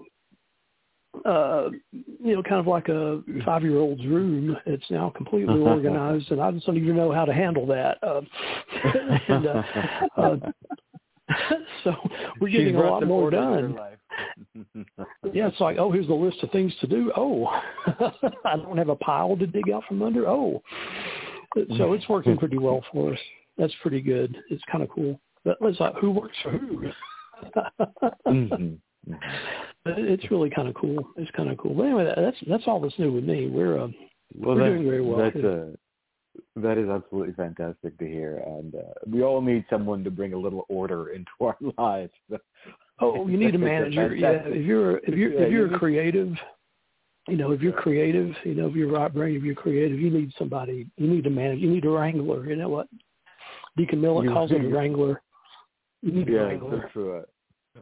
uh, 1.24 1.70
you 1.96 2.34
know, 2.34 2.42
kind 2.42 2.60
of 2.60 2.66
like 2.66 2.88
a 2.88 3.22
five-year-old's 3.44 4.04
room. 4.06 4.56
It's 4.66 4.90
now 4.90 5.12
completely 5.16 5.60
organized, 5.60 6.30
and 6.30 6.40
I 6.40 6.50
just 6.52 6.66
don't 6.66 6.76
even 6.76 6.96
know 6.96 7.12
how 7.12 7.24
to 7.24 7.32
handle 7.32 7.66
that. 7.66 7.98
Uh, 8.02 8.20
and, 9.28 9.46
uh, 9.46 9.62
uh, 10.16 10.36
so 11.84 11.94
we're 12.40 12.48
getting 12.48 12.76
a 12.76 12.80
lot 12.80 13.06
more 13.06 13.30
done. 13.30 13.78
yeah, 15.32 15.48
it's 15.48 15.60
like, 15.60 15.78
oh, 15.78 15.90
here's 15.90 16.06
the 16.06 16.14
list 16.14 16.42
of 16.42 16.50
things 16.50 16.74
to 16.80 16.86
do. 16.86 17.12
Oh, 17.16 17.46
I 18.44 18.56
don't 18.56 18.78
have 18.78 18.88
a 18.88 18.96
pile 18.96 19.36
to 19.36 19.46
dig 19.46 19.70
out 19.70 19.84
from 19.88 20.02
under. 20.02 20.28
Oh, 20.28 20.62
so 21.76 21.92
it's 21.92 22.08
working 22.08 22.36
pretty 22.36 22.58
well 22.58 22.84
for 22.92 23.12
us. 23.12 23.18
That's 23.56 23.74
pretty 23.82 24.00
good. 24.00 24.36
It's 24.50 24.62
kind 24.70 24.82
of 24.82 24.90
cool. 24.90 25.20
But 25.44 25.58
it's 25.60 25.78
like, 25.78 25.94
who 25.96 26.10
works 26.10 26.36
for 26.42 26.50
who? 26.50 26.90
mm-hmm. 28.26 28.74
It's 29.86 30.30
really 30.30 30.50
kind 30.50 30.68
of 30.68 30.74
cool. 30.74 30.98
It's 31.16 31.30
kind 31.32 31.50
of 31.50 31.58
cool. 31.58 31.74
But 31.74 31.84
anyway, 31.84 32.12
that's 32.16 32.36
that's 32.48 32.64
all 32.66 32.80
that's 32.80 32.98
new 32.98 33.12
with 33.12 33.24
me. 33.24 33.48
We're 33.48 33.78
uh, 33.78 33.88
well, 34.34 34.56
we're 34.56 34.70
doing 34.70 34.84
very 34.84 35.02
well. 35.02 35.18
That's 35.18 35.36
uh, 35.36 35.66
that 36.56 36.78
is 36.78 36.88
absolutely 36.88 37.34
fantastic 37.34 37.98
to 37.98 38.06
hear, 38.06 38.38
and 38.46 38.74
uh, 38.74 38.94
we 39.06 39.22
all 39.22 39.40
need 39.40 39.64
someone 39.68 40.02
to 40.04 40.10
bring 40.10 40.32
a 40.32 40.38
little 40.38 40.64
order 40.68 41.10
into 41.10 41.30
our 41.40 41.56
lives. 41.76 42.12
oh, 43.00 43.28
you 43.28 43.36
need 43.36 43.54
a 43.54 43.58
manager. 43.58 44.14
Yeah, 44.14 44.42
if 44.46 44.64
you're 44.64 44.98
if 44.98 45.14
you're 45.14 45.32
if 45.32 45.52
you're 45.52 45.74
a 45.74 45.78
creative, 45.78 46.32
you 47.28 47.36
know, 47.36 47.52
if 47.52 47.60
you're 47.60 47.72
creative, 47.72 48.34
you 48.44 48.54
know, 48.54 48.68
if 48.68 48.74
you're 48.74 48.90
right 48.90 49.12
brain, 49.12 49.36
if 49.36 49.42
you're 49.42 49.54
creative, 49.54 49.98
you 49.98 50.10
need 50.10 50.32
somebody. 50.38 50.86
You 50.96 51.08
need 51.08 51.26
a 51.26 51.30
manager. 51.30 51.60
You 51.60 51.70
need 51.70 51.84
a 51.84 51.90
wrangler. 51.90 52.46
You 52.46 52.56
know 52.56 52.70
what? 52.70 52.88
Deacon 53.76 54.00
Millett 54.00 54.32
calls 54.32 54.50
it 54.52 54.64
a 54.64 54.68
wrangler. 54.68 55.20
You 56.00 56.12
need 56.12 56.28
yeah, 56.28 56.40
a 56.40 56.46
wrangler. 56.46 56.78
that's 56.78 56.92
true 56.92 57.24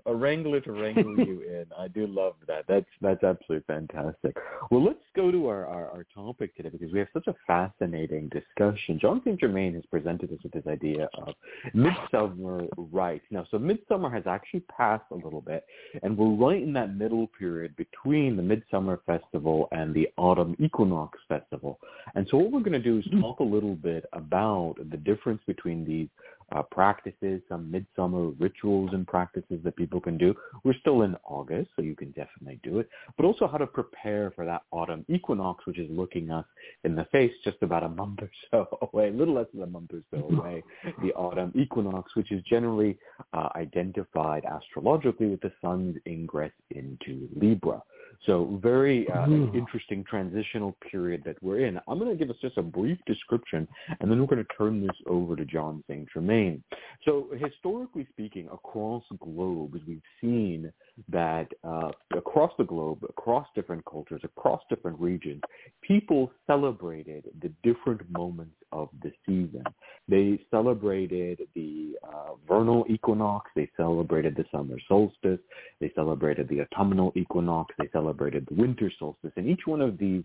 a 0.07 0.15
wrangler 0.15 0.61
to 0.61 0.73
wrangle 0.73 1.19
you 1.19 1.43
in. 1.49 1.67
I 1.79 1.89
do 1.89 2.07
love 2.07 2.35
that. 2.47 2.65
That's 2.69 2.87
that's 3.01 3.23
absolutely 3.23 3.65
fantastic. 3.67 4.37
Well, 4.71 4.85
let's 4.85 4.99
go 5.15 5.31
to 5.31 5.49
our, 5.49 5.67
our, 5.67 5.91
our 5.91 6.07
topic 6.15 6.57
today 6.57 6.71
because 6.71 6.93
we 6.93 6.99
have 6.99 7.09
such 7.13 7.27
a 7.27 7.35
fascinating 7.47 8.31
discussion. 8.31 8.99
Jon 9.01 9.21
Saint 9.25 9.41
Germain 9.41 9.75
has 9.75 9.85
presented 9.87 10.33
us 10.33 10.39
with 10.43 10.53
this 10.53 10.67
idea 10.67 11.09
of 11.15 11.35
midsummer 11.75 12.67
rites. 12.77 13.25
Now, 13.31 13.47
so 13.51 13.59
midsummer 13.59 14.11
has 14.11 14.25
actually 14.27 14.61
passed 14.77 15.05
a 15.11 15.17
little 15.17 15.41
bit, 15.41 15.65
and 16.03 16.17
we're 16.17 16.35
right 16.35 16.63
in 16.63 16.73
that 16.75 16.95
middle 16.95 17.29
period 17.39 17.77
between 17.77 18.37
the 18.37 18.43
Midsummer 18.43 19.01
Festival 19.07 19.69
and 19.73 19.95
the 19.95 20.09
Autumn 20.17 20.57
Equinox 20.59 21.19
Festival. 21.29 21.79
And 22.15 22.27
so 22.31 22.37
what 22.37 22.53
we're 22.53 22.61
going 22.61 22.73
to 22.73 22.79
do 22.79 22.99
is 22.99 23.21
talk 23.21 23.41
a 23.41 23.45
little 23.45 23.75
bit 23.75 24.05
about 24.13 24.77
the 24.91 24.97
difference 24.97 25.43
between 25.47 25.85
these 25.85 26.09
uh, 26.55 26.63
practices, 26.63 27.41
some 27.49 27.71
midsummer 27.71 28.29
rituals 28.39 28.91
and 28.93 29.07
practices 29.07 29.61
that 29.65 29.77
people 29.77 30.01
can 30.01 30.19
do. 30.19 30.35
We're 30.65 30.79
still 30.81 31.03
in 31.03 31.17
August, 31.25 31.71
so 31.77 31.83
you 31.83 31.95
can 31.95 32.11
definitely 32.11 32.61
do 32.63 32.79
it, 32.79 32.89
but 33.17 33.25
also 33.25 33.47
how 33.47 33.59
to 33.59 33.67
prepare 33.67 34.33
for 34.35 34.45
that 34.45 34.63
autumn 34.71 35.05
equinox, 35.09 35.67
which 35.67 35.79
is 35.79 35.89
looking 35.91 36.31
us 36.31 36.45
in 36.85 36.95
the 36.95 37.07
face 37.07 37.33
just 37.45 37.59
about 37.63 37.83
a 37.83 37.89
month 37.89 38.21
or 38.23 38.31
so 38.51 38.79
away, 38.93 39.09
a 39.09 39.13
little 39.13 39.35
less 39.35 39.47
than 39.53 39.63
a 39.63 39.67
month 39.67 39.93
or 39.93 40.03
so 40.11 40.19
mm-hmm. 40.19 40.39
away, 40.39 40.65
the 41.03 41.13
autumn 41.15 41.53
equinox, 41.55 42.15
which 42.17 42.33
is 42.33 42.43
generally 42.43 42.99
uh, 43.33 43.49
identified 43.57 44.45
astrologically 44.45 45.29
with 45.29 45.41
the 45.41 45.53
sun's 45.61 45.97
ingress 46.07 46.53
into 46.71 47.29
Libra. 47.35 47.83
So 48.27 48.59
very 48.63 49.09
uh, 49.11 49.27
mm. 49.27 49.55
interesting 49.55 50.05
transitional 50.09 50.77
period 50.91 51.23
that 51.25 51.43
we're 51.43 51.67
in. 51.67 51.79
I'm 51.89 51.99
going 51.99 52.11
to 52.11 52.17
give 52.17 52.31
us 52.31 52.37
just 52.41 52.57
a 52.57 52.63
brief 52.63 52.99
description, 53.07 53.67
and 54.01 54.11
then 54.11 54.21
we're 54.21 54.27
going 54.27 54.45
to 54.45 54.55
turn 54.57 54.81
this 54.81 54.97
over 55.07 55.35
to 55.35 55.45
Jon 55.45 55.83
St. 55.89 56.09
Germain. 56.13 56.63
So 57.05 57.29
historically 57.37 58.07
speaking, 58.13 58.49
across 58.53 59.03
the 59.11 59.17
globe, 59.17 59.75
as 59.75 59.81
we've 59.87 60.03
seen 60.21 60.73
that 61.09 61.49
uh, 61.65 61.91
across 62.17 62.53
the 62.59 62.65
globe, 62.65 63.05
across 63.09 63.47
different 63.55 63.85
cultures, 63.85 64.21
across 64.25 64.61
different 64.69 64.99
regions, 65.01 65.41
people 65.81 66.31
celebrated 66.47 67.25
the 67.41 67.51
different 67.63 68.03
moments 68.11 68.55
of 68.73 68.89
the 69.03 69.13
season. 69.27 69.65
They 70.09 70.39
celebrated 70.51 71.41
the 71.55 71.95
uh, 72.05 72.35
vernal 72.47 72.85
equinox. 72.89 73.51
They 73.57 73.71
celebrated 73.77 74.37
the 74.37 74.45
summer 74.53 74.77
solstice. 74.89 75.41
They 75.81 75.91
celebrated 75.95 76.49
the 76.49 76.63
autumnal 76.63 77.13
equinox. 77.17 77.75
They 77.79 77.89
celebrated 77.93 78.47
the 78.49 78.55
winter 78.55 78.91
solstice. 78.99 79.33
And 79.37 79.49
each 79.49 79.63
one 79.67 79.81
of 79.81 79.99
these 79.99 80.23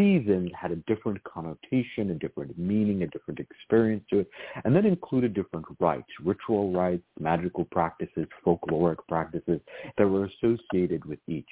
seasons 0.00 0.50
had 0.58 0.70
a 0.70 0.76
different 0.86 1.22
connotation, 1.24 2.10
a 2.10 2.14
different 2.14 2.58
meaning, 2.58 3.02
a 3.02 3.06
different 3.08 3.38
experience 3.38 4.02
to 4.08 4.20
it, 4.20 4.30
and 4.64 4.74
that 4.74 4.86
included 4.86 5.34
different 5.34 5.66
rites, 5.78 6.08
ritual 6.24 6.72
rites, 6.72 7.02
magical 7.18 7.66
practices, 7.66 8.26
folkloric 8.44 8.96
practices 9.08 9.60
that 9.98 10.08
were 10.08 10.24
associated 10.24 11.04
with 11.04 11.18
each. 11.28 11.48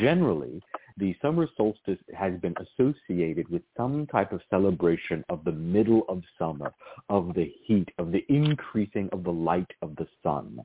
Generally, 0.00 0.62
the 0.96 1.14
summer 1.22 1.48
solstice 1.56 1.98
has 2.16 2.38
been 2.40 2.54
associated 2.58 3.48
with 3.48 3.62
some 3.76 4.06
type 4.06 4.32
of 4.32 4.40
celebration 4.50 5.24
of 5.28 5.44
the 5.44 5.52
middle 5.52 6.04
of 6.08 6.22
summer, 6.38 6.72
of 7.08 7.34
the 7.34 7.52
heat, 7.64 7.88
of 7.98 8.12
the 8.12 8.24
increasing 8.28 9.08
of 9.12 9.24
the 9.24 9.30
light 9.30 9.70
of 9.82 9.96
the 9.96 10.06
sun. 10.22 10.58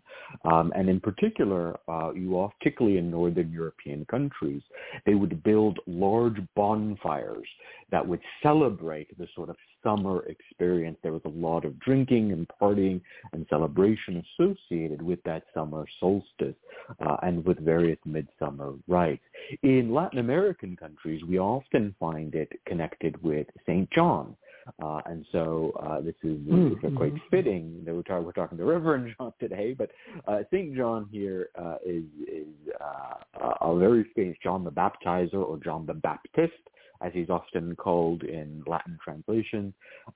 Um, 0.46 0.72
and 0.76 0.90
in 0.90 1.00
particular, 1.00 1.78
uh, 1.88 2.12
you 2.14 2.34
off, 2.36 2.54
particularly 2.60 2.98
in 2.98 3.12
northern 3.12 3.52
European 3.52 4.06
countries, 4.06 4.62
they 5.06 5.16
would 5.16 5.44
build 5.44 5.80
large 5.88 6.38
bonfires 6.56 7.48
that 7.92 8.06
would 8.06 8.22
celebrate 8.44 9.18
the 9.18 9.28
sort 9.36 9.50
of 9.50 9.56
summer 9.84 10.26
experience. 10.26 10.98
There 11.02 11.14
was 11.14 11.22
a 11.26 11.30
lot 11.30 11.64
of 11.64 11.80
drinking 11.80 12.32
and 12.32 12.48
partying 12.62 13.02
and 13.32 13.46
celebration 13.50 14.24
associated 14.40 15.02
with 15.02 15.22
that 15.24 15.44
summer 15.54 15.86
solstice 16.00 16.56
uh, 17.00 17.18
and 17.24 17.46
with 17.46 17.60
various 17.60 18.00
midsummer 18.06 18.74
rites. 18.88 19.24
In 19.64 19.94
Latin 19.94 20.20
American 20.20 20.76
countries, 20.76 21.24
we 21.24 21.40
often 21.40 21.96
find 22.00 22.36
it 22.36 22.52
connected 22.66 23.22
with 23.24 23.48
St. 23.66 23.90
John. 23.92 24.36
Uh, 24.82 25.00
and 25.06 25.26
so 25.32 25.72
uh, 25.82 26.02
this 26.02 26.16
is 26.24 26.38
mm-hmm. 26.40 26.96
quite 26.98 27.14
fitting 27.32 27.84
that 27.86 27.96
we're, 27.96 28.02
talk- 28.02 28.26
we're 28.26 28.34
talking 28.34 28.58
to 28.58 28.66
Reverend 28.66 29.16
John 29.18 29.32
today, 29.40 29.74
but 29.74 29.90
uh, 30.28 30.40
St. 30.52 30.76
John 30.76 31.08
here 31.12 31.50
uh, 31.58 31.76
is, 31.86 32.04
is 32.28 32.48
uh, 32.82 33.54
a 33.62 33.78
very 33.78 34.06
famous 34.16 34.36
John 34.44 34.66
the 34.66 34.72
Baptizer 34.72 35.36
or 35.36 35.58
John 35.64 35.86
the 35.86 35.94
Baptist 35.94 36.54
as 37.02 37.12
he's 37.14 37.30
often 37.30 37.76
called 37.76 38.24
in 38.24 38.64
Latin 38.66 38.98
translation, 39.04 39.74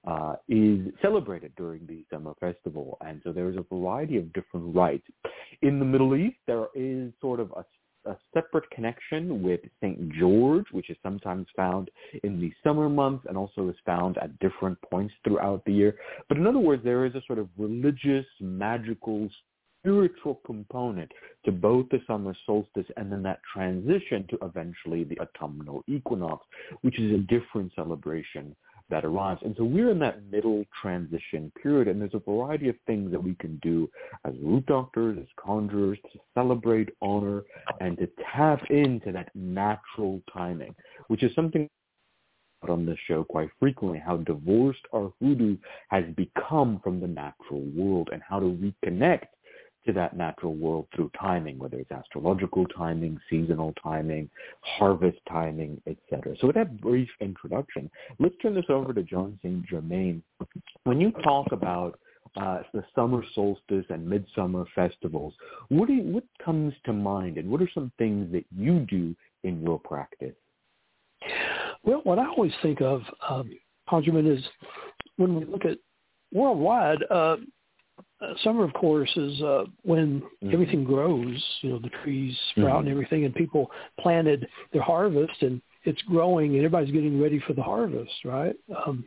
uh, 0.07 0.35
is 0.49 0.87
celebrated 1.01 1.51
during 1.55 1.85
the 1.85 2.03
summer 2.11 2.33
festival. 2.39 2.97
And 3.05 3.21
so 3.23 3.31
there 3.31 3.49
is 3.49 3.57
a 3.57 3.65
variety 3.73 4.17
of 4.17 4.31
different 4.33 4.75
rites. 4.75 5.05
In 5.61 5.79
the 5.79 5.85
Middle 5.85 6.15
East, 6.15 6.37
there 6.47 6.67
is 6.73 7.11
sort 7.21 7.39
of 7.39 7.51
a 7.51 7.65
a 8.05 8.15
separate 8.33 8.69
connection 8.71 9.43
with 9.43 9.61
St. 9.81 10.11
George, 10.13 10.65
which 10.71 10.89
is 10.89 10.97
sometimes 11.03 11.47
found 11.55 11.89
in 12.23 12.39
the 12.39 12.51
summer 12.63 12.89
months 12.89 13.25
and 13.27 13.37
also 13.37 13.69
is 13.69 13.75
found 13.85 14.17
at 14.17 14.37
different 14.39 14.77
points 14.89 15.13
throughout 15.23 15.63
the 15.65 15.73
year. 15.73 15.95
But 16.27 16.37
in 16.37 16.47
other 16.47 16.59
words, 16.59 16.83
there 16.83 17.05
is 17.05 17.15
a 17.15 17.21
sort 17.27 17.39
of 17.39 17.47
religious, 17.57 18.25
magical 18.39 19.29
spiritual 19.81 20.39
component 20.45 21.11
to 21.45 21.51
both 21.51 21.87
the 21.89 21.99
summer 22.05 22.35
solstice 22.45 22.85
and 22.97 23.11
then 23.11 23.23
that 23.23 23.39
transition 23.53 24.25
to 24.29 24.37
eventually 24.43 25.03
the 25.03 25.19
autumnal 25.19 25.83
equinox, 25.87 26.45
which 26.81 26.99
is 26.99 27.13
a 27.13 27.17
different 27.17 27.71
celebration 27.75 28.55
that 28.91 29.03
arrives. 29.03 29.41
And 29.43 29.55
so 29.57 29.63
we're 29.63 29.89
in 29.89 29.99
that 29.99 30.23
middle 30.31 30.63
transition 30.79 31.51
period, 31.61 31.87
and 31.87 31.99
there's 31.99 32.13
a 32.13 32.19
variety 32.19 32.69
of 32.69 32.75
things 32.85 33.11
that 33.11 33.23
we 33.23 33.35
can 33.35 33.57
do 33.63 33.89
as 34.25 34.33
root 34.43 34.65
doctors, 34.67 35.17
as 35.19 35.27
conjurers, 35.43 35.97
to 36.13 36.19
celebrate, 36.35 36.89
honor, 37.01 37.43
and 37.79 37.97
to 37.97 38.07
tap 38.31 38.61
into 38.69 39.11
that 39.11 39.29
natural 39.33 40.21
timing, 40.31 40.75
which 41.07 41.23
is 41.23 41.33
something 41.33 41.67
on 42.69 42.85
this 42.85 42.97
show 43.07 43.23
quite 43.23 43.49
frequently, 43.59 43.99
how 43.99 44.17
divorced 44.17 44.85
our 44.93 45.11
hoodoo 45.19 45.57
has 45.89 46.03
become 46.15 46.79
from 46.83 46.99
the 46.99 47.07
natural 47.07 47.61
world 47.75 48.09
and 48.13 48.21
how 48.21 48.39
to 48.39 48.45
reconnect 48.45 49.25
to 49.85 49.93
that 49.93 50.15
natural 50.15 50.53
world 50.55 50.87
through 50.95 51.11
timing, 51.19 51.57
whether 51.57 51.77
it's 51.77 51.91
astrological 51.91 52.65
timing, 52.67 53.19
seasonal 53.29 53.73
timing, 53.81 54.29
harvest 54.61 55.17
timing, 55.29 55.81
etc. 55.87 56.35
So 56.39 56.47
with 56.47 56.55
that 56.55 56.79
brief 56.79 57.09
introduction, 57.19 57.89
let's 58.19 58.35
turn 58.41 58.53
this 58.53 58.65
over 58.69 58.93
to 58.93 59.03
Jon 59.03 59.39
St. 59.41 59.65
Germain. 59.65 60.21
When 60.83 61.01
you 61.01 61.11
talk 61.23 61.51
about 61.51 61.99
uh, 62.39 62.59
the 62.73 62.83
summer 62.95 63.23
solstice 63.33 63.85
and 63.89 64.07
midsummer 64.07 64.65
festivals, 64.75 65.33
what, 65.69 65.89
you, 65.89 66.03
what 66.03 66.23
comes 66.43 66.73
to 66.85 66.93
mind 66.93 67.37
and 67.37 67.49
what 67.49 67.61
are 67.61 67.69
some 67.73 67.91
things 67.97 68.31
that 68.31 68.45
you 68.55 68.79
do 68.81 69.15
in 69.43 69.61
your 69.61 69.79
practice? 69.79 70.35
Well, 71.83 72.01
what 72.03 72.19
I 72.19 72.27
always 72.27 72.53
think 72.61 72.81
of, 72.81 73.01
um, 73.27 73.51
ConjureMan, 73.89 74.37
is 74.37 74.43
when 75.17 75.35
we 75.35 75.45
look 75.45 75.65
at 75.65 75.77
worldwide, 76.31 77.03
uh, 77.09 77.37
uh, 78.21 78.33
summer, 78.43 78.63
of 78.63 78.73
course, 78.73 79.09
is 79.15 79.41
uh, 79.41 79.63
when 79.83 80.21
mm-hmm. 80.21 80.53
everything 80.53 80.83
grows. 80.83 81.43
You 81.61 81.71
know, 81.71 81.79
the 81.79 81.89
trees 82.03 82.37
sprout 82.51 82.67
mm-hmm. 82.67 82.79
and 82.79 82.89
everything, 82.89 83.25
and 83.25 83.33
people 83.33 83.71
planted 83.99 84.47
their 84.73 84.81
harvest, 84.81 85.41
and 85.41 85.61
it's 85.83 86.01
growing, 86.03 86.49
and 86.49 86.57
everybody's 86.57 86.93
getting 86.93 87.21
ready 87.21 87.41
for 87.47 87.53
the 87.53 87.63
harvest, 87.63 88.13
right? 88.23 88.55
Um, 88.85 89.05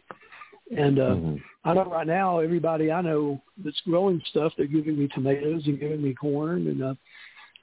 and 0.76 0.98
uh, 0.98 1.02
mm-hmm. 1.02 1.36
I 1.68 1.74
know 1.74 1.84
right 1.84 2.06
now, 2.06 2.38
everybody 2.38 2.90
I 2.90 3.02
know 3.02 3.40
that's 3.64 3.80
growing 3.86 4.20
stuff, 4.30 4.52
they're 4.56 4.66
giving 4.66 4.98
me 4.98 5.08
tomatoes 5.14 5.62
and 5.66 5.78
giving 5.78 6.02
me 6.02 6.14
corn, 6.14 6.66
and 6.66 6.82
uh, 6.82 6.94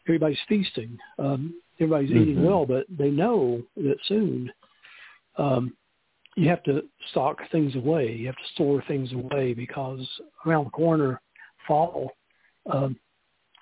everybody's 0.07 0.37
feasting. 0.47 0.97
Um, 1.19 1.55
everybody's 1.79 2.11
eating 2.11 2.35
mm-hmm. 2.35 2.45
well, 2.45 2.65
but 2.65 2.85
they 2.89 3.09
know 3.09 3.61
that 3.75 3.97
soon 4.07 4.51
um, 5.37 5.75
you 6.35 6.47
have 6.47 6.63
to 6.63 6.83
stock 7.09 7.39
things 7.51 7.75
away. 7.75 8.13
You 8.13 8.27
have 8.27 8.35
to 8.35 8.53
store 8.53 8.83
things 8.87 9.11
away 9.11 9.53
because 9.53 10.07
around 10.45 10.65
the 10.65 10.71
corner 10.71 11.19
fall 11.67 12.11
um, 12.71 12.97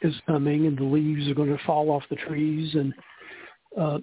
is 0.01 0.13
coming 0.25 0.67
and 0.67 0.77
the 0.77 0.83
leaves 0.83 1.27
are 1.27 1.35
going 1.35 1.55
to 1.55 1.63
fall 1.65 1.91
off 1.91 2.03
the 2.09 2.15
trees 2.15 2.75
and 2.75 2.93
uh, 3.79 3.97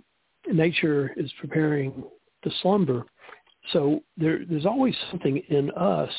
nature 0.53 1.13
is 1.17 1.33
preparing 1.41 2.05
to 2.45 2.51
slumber. 2.63 3.05
So 3.73 4.01
there, 4.17 4.41
there's 4.49 4.67
always 4.67 4.95
something 5.11 5.39
in 5.49 5.71
us 5.73 6.13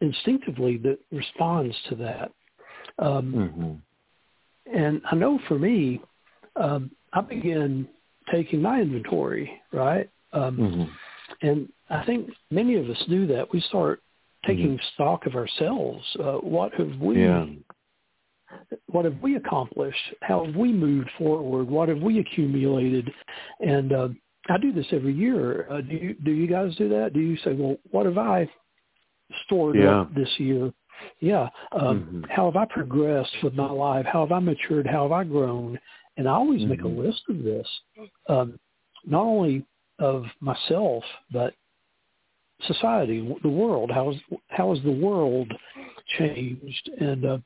instinctively 0.00 0.76
that 0.78 0.98
responds 1.12 1.76
to 1.88 1.94
that. 1.96 2.32
Um, 2.98 3.80
mm-hmm. 4.66 4.76
And 4.76 5.02
I 5.10 5.14
know 5.14 5.38
for 5.46 5.58
me, 5.58 6.00
um, 6.56 6.90
I 7.12 7.20
began 7.20 7.88
taking 8.32 8.62
my 8.62 8.80
inventory, 8.80 9.60
right? 9.72 10.08
Um, 10.32 10.56
mm-hmm. 10.56 11.46
And 11.46 11.68
I 11.90 12.04
think 12.04 12.30
many 12.50 12.76
of 12.76 12.88
us 12.88 13.02
do 13.08 13.26
that. 13.28 13.52
We 13.52 13.60
start 13.60 14.02
taking 14.46 14.76
mm-hmm. 14.76 14.86
stock 14.94 15.26
of 15.26 15.34
ourselves. 15.34 16.04
Uh, 16.18 16.34
what 16.34 16.72
have 16.74 16.96
we? 17.00 17.22
Yeah. 17.22 17.46
What 18.86 19.04
have 19.04 19.16
we 19.20 19.36
accomplished? 19.36 19.98
How 20.22 20.44
have 20.44 20.54
we 20.54 20.72
moved 20.72 21.10
forward? 21.18 21.68
What 21.68 21.88
have 21.88 22.00
we 22.00 22.20
accumulated? 22.20 23.10
And 23.60 23.92
uh, 23.92 24.08
I 24.48 24.58
do 24.58 24.72
this 24.72 24.86
every 24.92 25.12
year. 25.12 25.66
Uh, 25.70 25.80
do 25.80 25.94
you 25.94 26.14
do 26.24 26.30
you 26.30 26.46
guys 26.46 26.74
do 26.76 26.88
that? 26.90 27.12
Do 27.14 27.20
you 27.20 27.36
say, 27.38 27.54
well, 27.54 27.76
what 27.90 28.06
have 28.06 28.18
I 28.18 28.48
stored 29.46 29.76
yeah. 29.76 30.02
up 30.02 30.14
this 30.14 30.28
year? 30.38 30.72
Yeah. 31.20 31.48
Um, 31.72 32.00
mm-hmm. 32.00 32.22
How 32.30 32.46
have 32.50 32.56
I 32.56 32.66
progressed 32.66 33.34
with 33.42 33.54
my 33.54 33.70
life? 33.70 34.06
How 34.06 34.20
have 34.20 34.32
I 34.32 34.38
matured? 34.38 34.86
How 34.86 35.02
have 35.02 35.12
I 35.12 35.24
grown? 35.24 35.78
And 36.16 36.28
I 36.28 36.32
always 36.32 36.60
mm-hmm. 36.60 36.70
make 36.70 36.80
a 36.80 36.84
mm-hmm. 36.84 37.06
list 37.06 37.22
of 37.28 37.42
this, 37.42 37.66
um, 38.28 38.58
not 39.04 39.22
only 39.22 39.66
of 39.98 40.24
myself, 40.40 41.02
but 41.32 41.54
society, 42.66 43.36
the 43.42 43.48
world. 43.48 43.90
How 43.90 44.10
is 44.10 44.16
how 44.48 44.74
has 44.74 44.82
the 44.84 44.92
world 44.92 45.52
changed? 46.18 46.90
And 47.00 47.24
uh, 47.24 47.38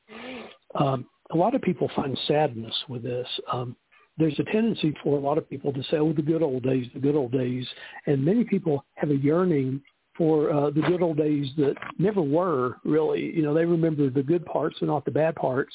um, 0.75 1.07
a 1.31 1.37
lot 1.37 1.55
of 1.55 1.63
people 1.63 1.91
find 1.95 2.19
sadness 2.27 2.75
with 2.89 3.03
this. 3.03 3.27
Um, 3.53 3.77
there's 4.17 4.39
a 4.39 4.45
tendency 4.45 4.95
for 5.03 5.17
a 5.17 5.21
lot 5.21 5.39
of 5.39 5.49
people 5.49 5.73
to 5.73 5.83
say, 5.85 5.99
"Oh, 5.99 6.13
the 6.13 6.23
good 6.23 6.43
old 6.43 6.65
days, 6.65 6.87
the 6.93 7.01
good 7.01 7.15
old 7.15 7.33
days," 7.33 7.67
and 8.07 8.25
many 8.25 8.45
people 8.45 8.85
have 8.97 9.11
a 9.11 9.17
yearning 9.17 9.81
for 10.17 10.53
uh, 10.53 10.71
the 10.71 10.83
good 10.83 11.01
old 11.01 11.17
days 11.17 11.49
that 11.57 11.75
never 11.99 12.21
were 12.21 12.77
really. 12.85 13.35
You 13.35 13.43
know, 13.43 13.55
they 13.55 13.65
remember 13.65 14.11
the 14.11 14.23
good 14.23 14.45
parts 14.45 14.77
and 14.81 14.89
not 14.89 15.05
the 15.05 15.13
bad 15.13 15.37
parts. 15.37 15.75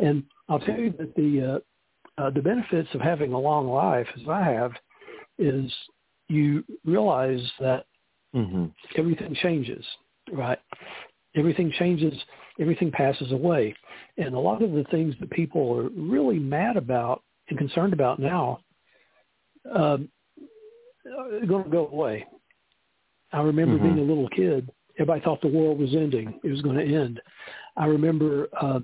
And 0.00 0.24
I'll 0.48 0.58
tell 0.58 0.78
you 0.78 0.92
that 0.98 1.14
the 1.14 1.60
uh, 2.18 2.22
uh, 2.22 2.30
the 2.30 2.42
benefits 2.42 2.88
of 2.94 3.00
having 3.00 3.32
a 3.32 3.38
long 3.38 3.68
life, 3.68 4.06
as 4.20 4.28
I 4.28 4.42
have, 4.42 4.72
is 5.38 5.72
you 6.28 6.64
realize 6.84 7.42
that 7.60 7.86
mm-hmm. 8.34 8.66
everything 8.96 9.34
changes, 9.42 9.84
right? 10.32 10.58
Everything 11.36 11.72
changes, 11.78 12.14
everything 12.60 12.90
passes 12.90 13.32
away. 13.32 13.74
And 14.16 14.34
a 14.34 14.38
lot 14.38 14.62
of 14.62 14.72
the 14.72 14.84
things 14.90 15.14
that 15.20 15.30
people 15.30 15.76
are 15.76 15.88
really 15.90 16.38
mad 16.38 16.76
about 16.76 17.22
and 17.48 17.58
concerned 17.58 17.92
about 17.92 18.18
now 18.18 18.60
um, 19.74 20.08
are 21.06 21.46
going 21.46 21.64
to 21.64 21.70
go 21.70 21.88
away. 21.88 22.26
I 23.32 23.40
remember 23.40 23.76
mm-hmm. 23.76 23.94
being 23.94 23.98
a 23.98 24.08
little 24.08 24.28
kid. 24.28 24.70
Everybody 24.96 25.20
thought 25.22 25.40
the 25.40 25.48
world 25.48 25.78
was 25.78 25.94
ending. 25.94 26.38
It 26.44 26.50
was 26.50 26.62
going 26.62 26.76
to 26.76 26.94
end. 26.96 27.20
I 27.76 27.86
remember 27.86 28.48
uh, 28.60 28.78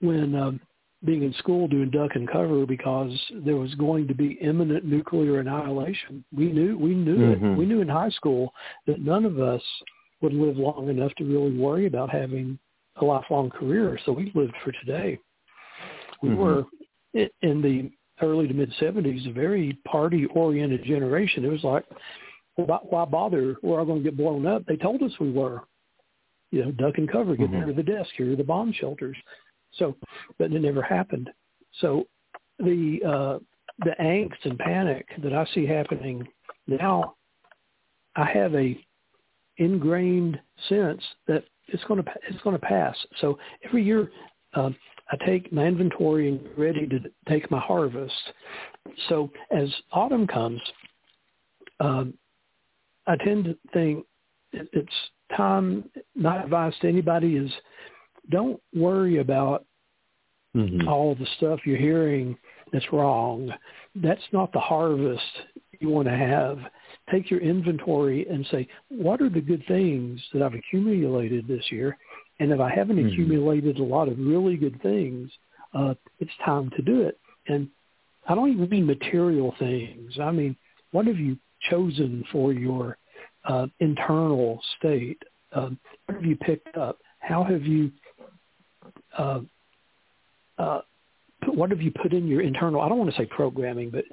when 0.00 0.34
um, 0.36 0.60
being 1.04 1.22
in 1.22 1.34
school 1.34 1.66
doing 1.66 1.90
duck 1.90 2.12
and 2.14 2.30
cover 2.30 2.64
because 2.64 3.12
there 3.44 3.56
was 3.56 3.74
going 3.74 4.06
to 4.08 4.14
be 4.14 4.38
imminent 4.40 4.84
nuclear 4.84 5.40
annihilation. 5.40 6.24
We 6.34 6.52
knew 6.52 6.78
we 6.78 6.94
knew 6.94 7.16
mm-hmm. 7.16 7.46
it. 7.46 7.58
We 7.58 7.66
knew 7.66 7.80
in 7.80 7.88
high 7.88 8.10
school 8.10 8.52
that 8.86 9.00
none 9.00 9.24
of 9.24 9.40
us 9.40 9.62
would 10.20 10.32
live 10.32 10.56
long 10.56 10.88
enough 10.88 11.12
to 11.16 11.24
really 11.24 11.56
worry 11.56 11.86
about 11.86 12.10
having 12.10 12.58
a 12.96 13.04
lifelong 13.04 13.50
career. 13.50 13.98
So 14.04 14.12
we 14.12 14.30
lived 14.34 14.54
for 14.64 14.72
today. 14.72 15.18
We 16.22 16.30
mm-hmm. 16.30 16.38
were 16.38 16.64
in 17.14 17.32
the 17.62 17.90
early 18.24 18.46
to 18.46 18.54
mid 18.54 18.72
seventies 18.78 19.26
a 19.26 19.32
very 19.32 19.78
party 19.86 20.26
oriented 20.34 20.84
generation. 20.84 21.44
It 21.44 21.48
was 21.48 21.64
like, 21.64 21.84
why 22.56 23.04
bother? 23.04 23.56
We're 23.62 23.80
all 23.80 23.86
going 23.86 24.04
to 24.04 24.10
get 24.10 24.16
blown 24.16 24.46
up. 24.46 24.64
They 24.66 24.76
told 24.76 25.02
us 25.02 25.12
we 25.18 25.32
were. 25.32 25.62
You 26.52 26.66
know, 26.66 26.70
duck 26.72 26.98
and 26.98 27.10
cover, 27.10 27.34
get 27.34 27.46
mm-hmm. 27.46 27.62
under 27.62 27.72
the 27.72 27.82
desk. 27.82 28.10
Here 28.14 28.30
are 28.30 28.36
the 28.36 28.44
bomb 28.44 28.74
shelters. 28.74 29.16
So, 29.78 29.96
but 30.38 30.52
it 30.52 30.60
never 30.60 30.82
happened. 30.82 31.30
So 31.80 32.06
the 32.58 33.00
uh, 33.06 33.38
the 33.84 33.94
angst 34.00 34.44
and 34.44 34.58
panic 34.58 35.06
that 35.22 35.32
I 35.32 35.46
see 35.54 35.66
happening 35.66 36.26
now, 36.66 37.14
I 38.16 38.24
have 38.26 38.54
a 38.54 38.78
ingrained 39.56 40.40
sense 40.68 41.02
that 41.26 41.44
it's 41.68 41.84
going 41.84 42.02
to 42.02 42.10
it's 42.28 42.42
going 42.42 42.58
to 42.58 42.66
pass. 42.66 42.96
So 43.20 43.38
every 43.64 43.82
year, 43.82 44.10
um, 44.54 44.76
I 45.10 45.16
take 45.24 45.52
my 45.52 45.66
inventory 45.66 46.28
and 46.28 46.40
ready 46.56 46.86
to 46.86 47.00
take 47.28 47.50
my 47.50 47.60
harvest. 47.60 48.14
So 49.08 49.30
as 49.50 49.68
autumn 49.92 50.26
comes, 50.26 50.60
um, 51.80 52.14
I 53.06 53.16
tend 53.16 53.44
to 53.44 53.56
think 53.72 54.04
it's 54.52 54.92
time. 55.36 55.84
My 56.14 56.42
advice 56.42 56.74
to 56.82 56.88
anybody 56.88 57.36
is 57.36 57.50
don't 58.30 58.60
worry 58.74 59.18
about 59.18 59.64
mm-hmm. 60.56 60.88
all 60.88 61.14
the 61.14 61.26
stuff 61.36 61.60
you're 61.64 61.76
hearing 61.76 62.36
that's 62.72 62.92
wrong. 62.92 63.52
That's 63.94 64.22
not 64.32 64.52
the 64.52 64.60
harvest 64.60 65.22
you 65.80 65.90
want 65.90 66.08
to 66.08 66.16
have. 66.16 66.58
Take 67.10 67.30
your 67.30 67.40
inventory 67.40 68.26
and 68.28 68.46
say, 68.50 68.68
what 68.88 69.20
are 69.20 69.28
the 69.28 69.40
good 69.40 69.64
things 69.66 70.20
that 70.32 70.42
I've 70.42 70.54
accumulated 70.54 71.46
this 71.46 71.64
year? 71.70 71.98
And 72.40 72.52
if 72.52 72.60
I 72.60 72.70
haven't 72.70 72.96
mm-hmm. 72.96 73.08
accumulated 73.08 73.78
a 73.78 73.84
lot 73.84 74.08
of 74.08 74.18
really 74.18 74.56
good 74.56 74.80
things, 74.82 75.30
uh, 75.74 75.94
it's 76.18 76.30
time 76.44 76.70
to 76.76 76.82
do 76.82 77.02
it. 77.02 77.18
And 77.48 77.68
I 78.28 78.34
don't 78.34 78.52
even 78.52 78.68
mean 78.68 78.86
material 78.86 79.54
things. 79.58 80.18
I 80.20 80.30
mean, 80.30 80.56
what 80.92 81.06
have 81.06 81.18
you 81.18 81.36
chosen 81.70 82.24
for 82.30 82.52
your 82.52 82.96
uh, 83.44 83.66
internal 83.80 84.60
state? 84.78 85.22
Um, 85.52 85.78
what 86.06 86.16
have 86.16 86.24
you 86.24 86.36
picked 86.36 86.76
up? 86.76 86.98
How 87.18 87.44
have 87.44 87.64
you 87.64 87.90
uh, 89.18 89.40
uh, 90.58 90.80
what 91.46 91.70
have 91.70 91.82
you 91.82 91.90
put 91.90 92.12
in 92.12 92.26
your 92.26 92.42
internal? 92.42 92.80
I 92.80 92.88
don't 92.88 92.98
want 92.98 93.10
to 93.10 93.16
say 93.16 93.26
programming, 93.26 93.90
but 93.90 94.04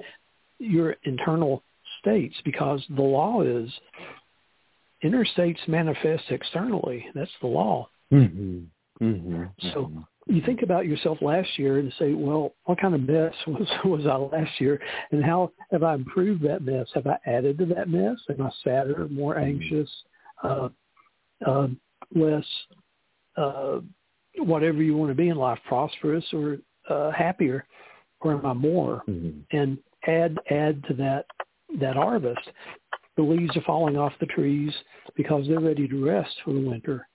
your 0.58 0.96
internal 1.04 1.62
states, 2.00 2.34
because 2.44 2.82
the 2.96 3.02
law 3.02 3.42
is 3.42 3.70
inner 5.02 5.24
states 5.24 5.60
manifest 5.66 6.24
externally. 6.30 7.06
That's 7.14 7.30
the 7.40 7.46
law. 7.46 7.88
Mm-hmm. 8.12 9.04
Mm-hmm. 9.04 9.44
So 9.72 9.90
you 10.26 10.42
think 10.44 10.62
about 10.62 10.86
yourself 10.86 11.18
last 11.20 11.48
year 11.58 11.78
and 11.78 11.92
say, 11.98 12.12
well, 12.12 12.52
what 12.64 12.80
kind 12.80 12.94
of 12.94 13.02
mess 13.02 13.34
was 13.46 13.68
was 13.84 14.06
I 14.06 14.16
last 14.16 14.60
year, 14.60 14.80
and 15.10 15.24
how 15.24 15.52
have 15.70 15.82
I 15.82 15.94
improved 15.94 16.42
that 16.44 16.62
mess? 16.62 16.86
Have 16.94 17.06
I 17.06 17.16
added 17.26 17.58
to 17.58 17.66
that 17.66 17.88
mess? 17.88 18.16
Am 18.28 18.42
I 18.42 18.50
sadder, 18.62 19.08
more 19.10 19.38
anxious, 19.38 19.88
uh, 20.42 20.68
uh, 21.46 21.68
less, 22.14 22.44
uh, 23.36 23.80
whatever 24.44 24.82
you 24.82 24.96
want 24.96 25.10
to 25.10 25.14
be 25.14 25.28
in 25.28 25.36
life, 25.36 25.58
prosperous 25.66 26.24
or 26.32 26.58
uh, 26.88 27.10
happier, 27.12 27.66
or 28.20 28.32
am 28.32 28.46
I 28.46 28.52
more? 28.52 29.02
Mm-hmm. 29.08 29.56
And 29.56 29.78
add 30.06 30.38
add 30.50 30.82
to 30.88 30.94
that 30.94 31.26
that 31.80 31.96
harvest. 31.96 32.40
The 33.16 33.22
leaves 33.22 33.56
are 33.56 33.62
falling 33.62 33.98
off 33.98 34.12
the 34.20 34.26
trees 34.26 34.72
because 35.16 35.46
they're 35.46 35.60
ready 35.60 35.86
to 35.88 36.04
rest 36.04 36.34
for 36.44 36.52
the 36.54 36.60
winter 36.60 37.06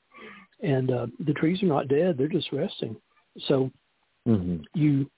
and 0.62 0.92
uh, 0.92 1.08
the 1.26 1.34
trees 1.34 1.62
are 1.64 1.68
not 1.68 1.88
dead; 1.88 2.18
they're 2.18 2.28
just 2.28 2.52
resting. 2.52 2.96
So 3.48 3.72
mm-hmm. 4.28 4.58
you 4.74 5.10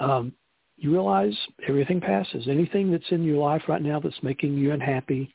um, 0.00 0.32
you 0.76 0.92
realize 0.92 1.36
everything 1.68 2.00
passes. 2.00 2.48
Anything 2.48 2.90
that's 2.90 3.10
in 3.10 3.22
your 3.22 3.38
life 3.38 3.62
right 3.68 3.82
now 3.82 4.00
that's 4.00 4.22
making 4.22 4.54
you 4.54 4.72
unhappy, 4.72 5.32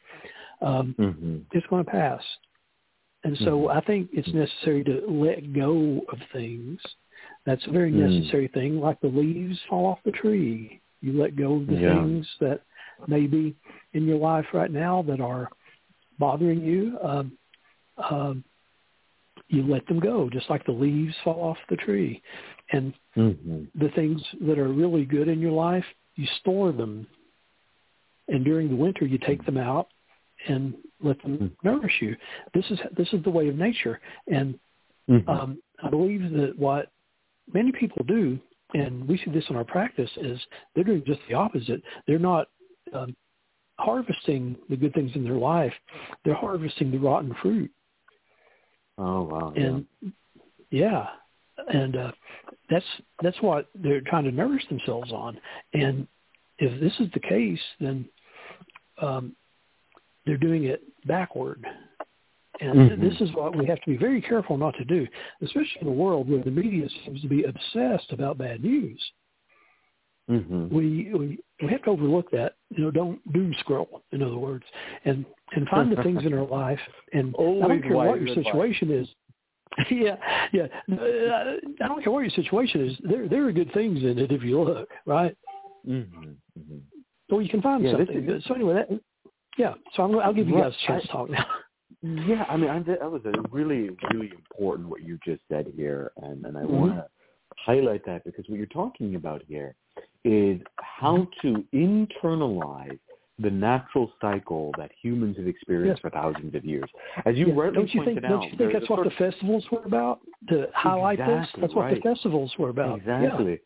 um, 0.62 0.96
mm-hmm. 1.00 1.38
it's 1.52 1.68
going 1.68 1.84
to 1.84 1.92
pass. 1.92 2.22
And 3.24 3.38
so 3.40 3.52
mm-hmm. 3.52 3.78
I 3.78 3.82
think 3.82 4.10
it's 4.14 4.34
necessary 4.34 4.84
to 4.86 5.04
let 5.08 5.54
go 5.54 6.02
of 6.12 6.18
things. 6.34 6.80
That's 7.46 7.66
a 7.68 7.72
very 7.72 7.92
Mm. 7.92 8.10
necessary 8.10 8.48
thing. 8.48 8.80
Like 8.80 9.00
the 9.00 9.08
leaves 9.08 9.60
fall 9.70 9.86
off 9.86 10.00
the 10.04 10.12
tree, 10.12 10.82
you 11.02 11.14
let 11.14 11.36
go 11.36 11.56
of 11.56 11.68
the 11.68 11.76
Yeah. 11.76 12.02
things 12.04 12.28
that 12.40 12.62
may 13.08 13.28
be 13.28 13.56
in 13.94 14.06
your 14.06 14.18
life 14.18 14.54
right 14.54 14.72
now 14.72 15.02
that 15.04 15.20
are 15.20 15.50
bothering 16.18 16.62
you. 16.64 16.98
Um, 17.02 17.38
um, 17.98 18.44
you 19.50 19.64
let 19.64 19.86
them 19.88 20.00
go, 20.00 20.30
just 20.30 20.50
like 20.50 20.66
the 20.66 20.72
leaves 20.72 21.16
fall 21.24 21.42
off 21.44 21.58
the 21.70 21.76
tree. 21.78 22.22
And 22.72 22.94
Mm-hmm. 23.18 23.66
the 23.76 23.90
things 23.90 24.22
that 24.42 24.58
are 24.58 24.70
really 24.70 25.06
good 25.06 25.28
in 25.28 25.40
your 25.42 25.52
life, 25.52 25.86
you 26.16 26.26
store 26.40 26.72
them. 26.72 27.06
And 28.30 28.46
during 28.46 28.70
the 28.70 28.76
winter, 28.76 29.06
you 29.06 29.18
take 29.18 29.44
them 29.46 29.58
out 29.58 29.90
and 30.48 30.74
let 31.04 31.22
them 31.22 31.38
Mhm. 31.38 31.52
nourish 31.64 32.02
you. 32.02 32.16
This 32.54 32.70
is 32.72 32.80
this 32.96 33.12
is 33.14 33.24
the 33.24 33.30
way 33.30 33.48
of 33.48 33.58
nature. 33.58 34.00
And 34.28 34.60
Mm-hmm. 35.10 35.30
um, 35.30 35.62
I 35.84 35.90
believe 35.90 36.32
that 36.32 36.58
what 36.58 36.92
many 37.52 37.72
people 37.72 38.04
do, 38.06 38.40
and 38.74 39.06
we 39.08 39.18
see 39.18 39.32
this 39.32 39.50
in 39.50 39.56
our 39.56 39.66
practice, 39.66 40.10
is 40.18 40.40
they're 40.74 40.84
doing 40.84 41.04
just 41.06 41.20
the 41.28 41.34
opposite. 41.34 41.82
They're 42.08 42.20
not 42.20 42.48
um, 42.94 43.16
harvesting 43.78 44.56
the 44.70 44.78
good 44.78 44.94
things 44.94 45.12
in 45.16 45.24
their 45.24 45.34
life; 45.34 45.74
they're 46.24 46.36
harvesting 46.36 46.92
the 46.92 47.00
rotten 47.00 47.34
fruit. 47.42 47.72
oh 48.98 49.24
wow. 49.24 49.54
And 49.56 49.86
yeah, 50.70 51.08
and 51.68 51.98
uh, 51.98 52.12
that's 52.70 52.86
that's 53.22 53.42
what 53.42 53.70
they're 53.76 54.02
trying 54.02 54.26
to 54.26 54.32
nourish 54.32 54.66
themselves 54.70 55.12
on. 55.12 55.40
And 55.74 56.08
if 56.60 56.80
this 56.80 56.94
is 57.00 57.12
the 57.14 57.20
case, 57.20 57.60
then 57.80 58.08
um, 59.02 59.36
they're 60.26 60.38
doing 60.38 60.66
it 60.66 60.84
backward. 61.06 61.66
And 62.60 62.92
Mhm. 62.92 63.00
this 63.02 63.20
is 63.22 63.34
what 63.34 63.56
we 63.56 63.66
have 63.66 63.80
to 63.82 63.90
be 63.90 63.98
very 63.98 64.22
careful 64.22 64.58
not 64.58 64.76
to 64.76 64.86
do, 64.86 65.08
especially 65.42 65.82
in 65.82 65.88
a 65.88 65.92
world 65.92 66.30
where 66.30 66.44
the 66.44 66.52
media 66.52 66.88
seems 67.04 67.22
to 67.22 67.28
be 67.28 67.44
obsessed 67.44 68.12
about 68.12 68.38
bad 68.38 68.64
news. 68.64 69.02
Mm-hmm. 70.30 70.68
We 70.74 71.12
we 71.14 71.40
we 71.62 71.68
have 71.70 71.84
to 71.84 71.90
overlook 71.90 72.30
that. 72.32 72.56
You 72.70 72.86
know, 72.86 72.92
don't 72.92 73.34
doom 73.34 73.54
scroll. 73.60 74.02
In 74.12 74.22
other 74.22 74.38
words, 74.38 74.64
and 75.06 75.26
and 75.54 75.68
find 75.70 75.92
the 75.92 76.02
things 76.04 76.24
in 76.26 76.34
our 76.34 76.46
life. 76.64 76.80
And 77.14 77.34
Always 77.36 77.64
I 77.64 77.68
don't 77.68 77.82
care 77.82 77.96
what 77.96 78.22
your 78.22 78.36
situation 78.36 78.92
is. 78.92 79.08
yeah, 79.90 80.18
yeah. 80.52 80.68
Uh, 80.92 81.56
I 81.82 81.88
don't 81.88 82.04
care 82.04 82.12
what 82.12 82.22
your 82.22 82.30
situation 82.30 82.88
is. 82.88 82.98
There 83.04 83.28
there 83.28 83.46
are 83.48 83.52
good 83.52 83.74
things 83.74 84.04
in 84.04 84.20
it 84.20 84.32
if 84.32 84.44
you 84.44 84.62
look, 84.62 84.90
right? 85.06 85.36
Mm-hmm. 85.88 86.24
Mm-hmm. 86.60 86.78
Or 87.34 87.42
you 87.42 87.50
can 87.50 87.62
find 87.62 87.84
Yeah, 87.84 87.94
something. 87.94 88.30
is- 88.30 88.44
so 88.46 88.54
anyway, 88.54 88.74
that, 88.74 89.00
yeah. 89.58 89.74
So 89.96 90.04
I'm, 90.04 90.20
I'll 90.20 90.34
give 90.34 90.48
you 90.48 90.56
guys 90.60 90.74
a 90.84 90.88
chance 90.88 91.04
to 91.04 91.08
talk 91.10 91.30
now. 91.30 91.46
Yeah, 92.02 92.46
I 92.50 92.58
mean, 92.58 92.70
I, 92.70 92.80
that 92.80 93.12
was 93.12 93.22
a 93.26 93.34
really, 93.52 93.90
really 94.12 94.32
important 94.32 94.90
what 94.90 95.04
you 95.04 95.20
just 95.24 95.42
said 95.50 95.72
here, 95.76 96.12
and, 96.24 96.46
and 96.46 96.58
I 96.58 96.62
Mhm. 96.62 96.70
want 96.70 96.96
to 96.96 97.06
highlight 97.58 98.04
that 98.06 98.24
because 98.24 98.48
what 98.48 98.58
you're 98.58 98.66
talking 98.68 99.16
about 99.16 99.44
here 99.48 99.76
is 100.24 100.60
how 100.78 101.28
to 101.42 101.64
internalize 101.74 102.98
the 103.40 103.52
natural 103.52 104.12
cycle 104.22 104.72
that 104.78 104.92
humans 105.00 105.38
have 105.38 105.48
experienced 105.48 106.02
for 106.02 106.10
thousands 106.10 106.56
of 106.56 106.64
years. 106.64 106.90
As 107.26 107.36
you 107.38 107.48
Yeah. 107.48 107.54
rightly 107.56 107.76
Don't 107.80 107.94
you 107.94 108.00
pointed 108.02 108.16
think? 108.16 108.26
out, 108.26 108.30
Don't 108.42 108.52
you 108.52 108.58
think 108.58 108.74
that's 108.74 108.90
what 108.90 109.04
the 109.04 109.12
festivals 109.12 109.70
were 109.72 109.84
about? 109.84 110.22
To 110.50 110.70
highlight 110.74 111.18
this. 111.20 111.52
That's 111.58 111.74
what 111.76 111.84
right. 111.84 111.96
the 111.96 112.02
festivals 112.02 112.58
were 112.58 112.70
about. 112.70 113.02
Yeah. 113.06 113.58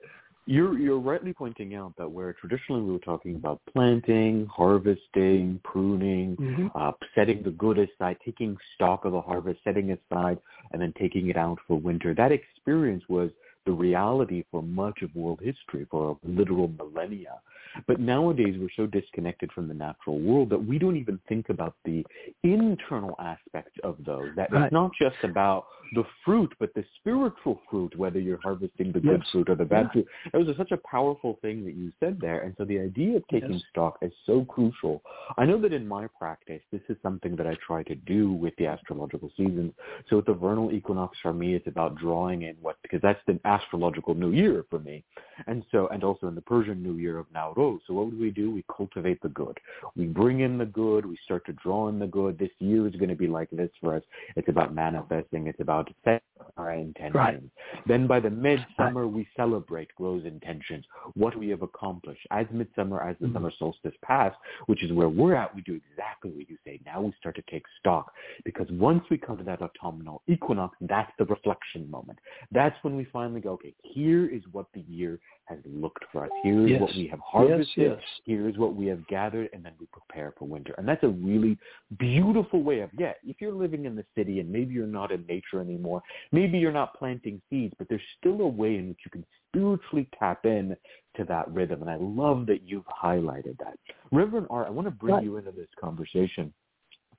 You're 0.48 0.78
you're 0.78 1.00
rightly 1.00 1.34
pointing 1.34 1.74
out 1.74 1.94
that 1.98 2.08
where 2.08 2.34
traditionally 2.34 2.84
we 2.84 2.92
were 2.92 3.00
talking 3.00 3.36
about 3.36 3.62
planting, 3.74 4.46
harvesting, 4.46 5.60
pruning, 5.64 6.36
Mhm. 6.38 6.72
uh, 6.76 6.92
setting 7.16 7.42
the 7.42 7.52
good 7.52 7.80
aside, 7.80 8.18
taking 8.24 8.56
stock 8.76 9.06
of 9.06 9.12
the 9.12 9.22
harvest, 9.22 9.64
setting 9.64 9.92
aside, 9.92 10.38
and 10.72 10.82
then 10.82 10.94
taking 11.00 11.30
it 11.30 11.38
out 11.38 11.60
for 11.68 11.80
winter. 11.80 12.14
That 12.14 12.32
experience 12.32 13.04
was 13.10 13.32
the 13.66 13.72
reality 13.72 14.44
for 14.52 14.62
much 14.62 15.02
of 15.02 15.16
world 15.16 15.40
history 15.42 15.86
for 15.90 16.18
literal 16.24 16.68
millennia. 16.78 17.42
But 17.88 18.00
nowadays 18.00 18.56
we're 18.60 18.70
so 18.76 18.86
disconnected 18.86 19.52
from 19.52 19.68
the 19.68 19.74
natural 19.74 20.20
world 20.20 20.50
that 20.50 20.64
we 20.64 20.78
don't 20.78 20.96
even 20.96 21.20
think 21.28 21.50
about 21.50 21.76
the 21.84 22.06
internal 22.44 23.16
aspect 23.20 23.80
of 23.80 23.98
those. 24.06 24.30
That 24.36 24.52
Right. 24.52 24.66
it's 24.66 24.74
not 24.74 24.92
just 24.94 25.18
about 25.24 25.66
the 25.94 26.04
fruit, 26.24 26.54
but 26.60 26.74
the 26.74 26.84
spiritual 27.00 27.62
fruit, 27.70 27.96
whether 27.98 28.20
you're 28.20 28.42
harvesting 28.42 28.92
the 28.92 29.00
good 29.00 29.22
Yes. 29.22 29.30
fruit 29.32 29.50
or 29.50 29.56
the 29.56 29.66
bad 29.66 29.86
Yeah. 29.88 29.92
fruit. 29.92 30.08
It 30.34 30.38
was 30.38 30.58
such 30.58 30.72
a 30.72 30.78
powerful 30.78 31.36
thing 31.42 31.64
that 31.66 31.74
you 31.74 31.92
said 32.00 32.20
there. 32.20 32.42
And 32.42 32.56
so 32.58 32.66
the 32.66 32.80
idea 32.80 33.18
of 33.18 33.28
taking 33.28 33.54
Yes. 33.54 33.64
stock 33.70 33.98
is 34.02 34.14
so 34.26 34.44
crucial. 34.46 35.04
I 35.38 35.46
know 35.46 35.58
that 35.58 35.74
in 35.74 35.88
my 35.88 36.08
practice, 36.08 36.62
this 36.72 36.82
is 36.90 36.98
something 37.02 37.36
that 37.36 37.48
I 37.48 37.56
try 37.56 37.84
to 37.84 37.96
do 37.96 38.34
with 38.34 38.56
the 38.58 38.68
astrological 38.68 39.30
seasons. 39.38 39.74
So 40.08 40.18
with 40.18 40.26
the 40.26 40.34
vernal 40.34 40.72
equinox 40.72 41.20
for 41.20 41.34
me, 41.34 41.54
it's 41.54 41.68
about 41.68 41.96
drawing 41.96 42.44
in 42.44 42.56
what, 42.62 42.78
because 42.82 43.02
that's 43.02 43.24
the 43.26 43.40
astrological 43.46 44.16
new 44.16 44.32
year 44.32 44.64
for 44.70 44.80
me. 44.80 45.04
And 45.48 45.64
so, 45.72 45.88
and 45.90 46.04
also 46.04 46.28
in 46.28 46.36
the 46.36 46.42
Persian 46.42 46.82
new 46.82 46.96
year 46.96 47.18
of 47.18 47.28
Nowruz. 47.32 47.80
So 47.86 47.94
what 47.94 48.10
do 48.10 48.18
we 48.18 48.32
do? 48.32 48.52
We 48.52 48.64
cultivate 48.76 49.22
the 49.22 49.30
good. 49.30 49.58
We 49.96 50.06
bring 50.06 50.40
in 50.42 50.58
the 50.58 50.66
good. 50.66 51.06
We 51.06 51.18
start 51.24 51.46
to 51.48 51.54
draw 51.54 51.90
in 51.90 52.00
the 52.00 52.08
good. 52.08 52.38
This 52.38 52.52
year 52.60 52.88
is 52.88 52.96
going 52.96 53.10
to 53.10 53.16
be 53.16 53.28
like 53.28 53.50
this 53.52 53.72
for 53.82 53.96
us. 53.96 54.04
It's 54.36 54.50
about 54.50 54.74
manifesting. 54.74 55.48
It's 55.48 55.60
about 55.60 55.75
setting 55.84 56.35
our 56.58 56.74
intentions. 56.74 57.16
Right. 57.16 57.42
Then 57.88 58.08
by 58.08 58.20
the 58.20 58.30
midsummer, 58.30 59.08
we 59.08 59.28
celebrate 59.36 59.90
those 60.00 60.26
intentions, 60.26 60.86
what 61.14 61.36
we 61.36 61.50
have 61.50 61.62
accomplished. 61.62 62.26
As 62.32 62.46
midsummer, 62.52 63.02
as 63.02 63.18
the 63.20 63.28
Mhm. 63.28 63.34
summer 63.34 63.52
solstice 63.52 63.96
passed, 64.02 64.38
which 64.68 64.84
is 64.84 64.92
where 64.92 65.10
we're 65.10 65.36
at, 65.36 65.54
we 65.56 65.62
do 65.62 65.74
exactly 65.74 66.32
what 66.32 66.50
you 66.50 66.58
say. 66.64 66.80
Now 66.86 67.02
we 67.02 67.12
start 67.14 67.36
to 67.36 67.42
take 67.44 67.66
stock 67.80 68.14
because 68.44 68.70
once 68.72 69.10
we 69.10 69.18
come 69.18 69.38
to 69.38 69.44
that 69.44 69.62
autumnal 69.62 70.22
equinox, 70.28 70.78
that's 70.82 71.12
the 71.18 71.26
reflection 71.26 71.90
moment. 71.90 72.20
That's 72.52 72.82
when 72.84 72.96
we 72.96 73.06
finally 73.06 73.42
go, 73.42 73.52
okay, 73.54 73.74
here 73.82 74.28
is 74.28 74.44
what 74.52 74.68
the 74.74 74.82
year 74.82 75.20
has 75.46 75.60
looked 75.66 76.04
for 76.12 76.26
us. 76.26 76.32
Here 76.42 76.66
is 76.66 76.72
Yes. 76.72 76.82
what 76.82 76.96
we 76.96 77.08
have 77.08 77.20
Yes, 77.20 77.28
harvested. 77.28 77.92
yes. 77.92 78.22
Here's 78.26 78.58
what 78.58 78.76
we 78.76 78.88
have 78.88 79.06
gathered, 79.08 79.50
and 79.54 79.64
then 79.64 79.74
we 79.80 79.86
prepare 79.88 80.32
for 80.32 80.46
winter. 80.46 80.74
And 80.78 80.88
that's 80.88 81.04
a 81.04 81.10
really 81.10 81.58
beautiful 81.98 82.64
way 82.64 82.80
of, 82.80 82.90
yeah, 82.98 83.14
if 83.24 83.40
you're 83.40 83.54
living 83.54 83.86
in 83.86 83.96
the 83.96 84.06
city 84.16 84.40
and 84.40 84.52
maybe 84.52 84.74
you're 84.74 84.88
not 84.88 85.12
in 85.12 85.26
nature 85.28 85.62
anymore, 85.62 86.02
maybe 86.32 86.58
you're 86.58 86.72
not 86.72 86.98
planting 86.98 87.42
seeds, 87.50 87.74
but 87.78 87.88
there's 87.90 88.02
still 88.18 88.42
a 88.42 88.48
way 88.48 88.76
in 88.76 88.90
which 88.90 89.00
you 89.06 89.12
can 89.12 89.26
spiritually 89.50 90.08
tap 90.20 90.46
in 90.46 90.76
to 91.16 91.24
that 91.26 91.50
rhythm. 91.52 91.82
And 91.82 91.90
I 91.90 91.98
love 92.00 92.46
that 92.48 92.64
you've 92.64 92.86
highlighted 92.86 93.58
that. 93.60 93.78
Reverend 94.12 94.48
Art, 94.50 94.68
I 94.68 94.72
want 94.72 94.88
to 94.88 94.92
bring 94.92 95.16
Right. 95.16 95.24
you 95.24 95.38
into 95.38 95.52
this 95.52 95.70
conversation. 95.80 96.54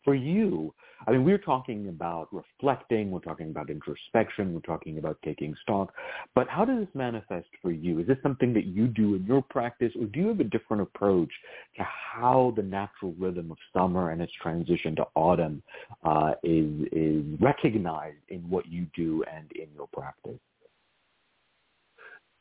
For 0.06 0.14
you, 0.14 0.72
I 1.04 1.10
mean, 1.10 1.24
we're 1.24 1.36
talking 1.36 1.88
about 1.88 2.28
reflecting, 2.32 3.10
we're 3.10 3.18
talking 3.18 3.50
about 3.50 3.70
introspection, 3.70 4.54
we're 4.54 4.60
talking 4.60 4.98
about 4.98 5.18
taking 5.24 5.52
stock, 5.62 5.92
but 6.32 6.48
how 6.48 6.64
does 6.64 6.78
this 6.78 6.94
manifest 6.94 7.48
for 7.60 7.72
you? 7.72 7.98
Is 7.98 8.06
this 8.06 8.16
something 8.22 8.54
that 8.54 8.66
you 8.66 8.86
do 8.86 9.16
in 9.16 9.26
your 9.26 9.42
practice, 9.42 9.90
or 10.00 10.06
do 10.06 10.20
you 10.20 10.28
have 10.28 10.38
a 10.38 10.44
different 10.44 10.84
approach 10.84 11.30
to 11.76 11.82
how 11.82 12.54
the 12.54 12.62
natural 12.62 13.14
rhythm 13.18 13.50
of 13.50 13.58
summer 13.76 14.12
and 14.12 14.22
its 14.22 14.32
transition 14.40 14.94
to 14.94 15.06
autumn 15.16 15.60
uh, 16.04 16.34
is 16.44 16.86
is 16.92 17.24
recognized 17.40 18.22
in 18.28 18.48
what 18.48 18.68
you 18.68 18.86
do 18.94 19.24
and 19.24 19.50
in 19.52 19.66
your 19.74 19.88
practice? 19.92 20.38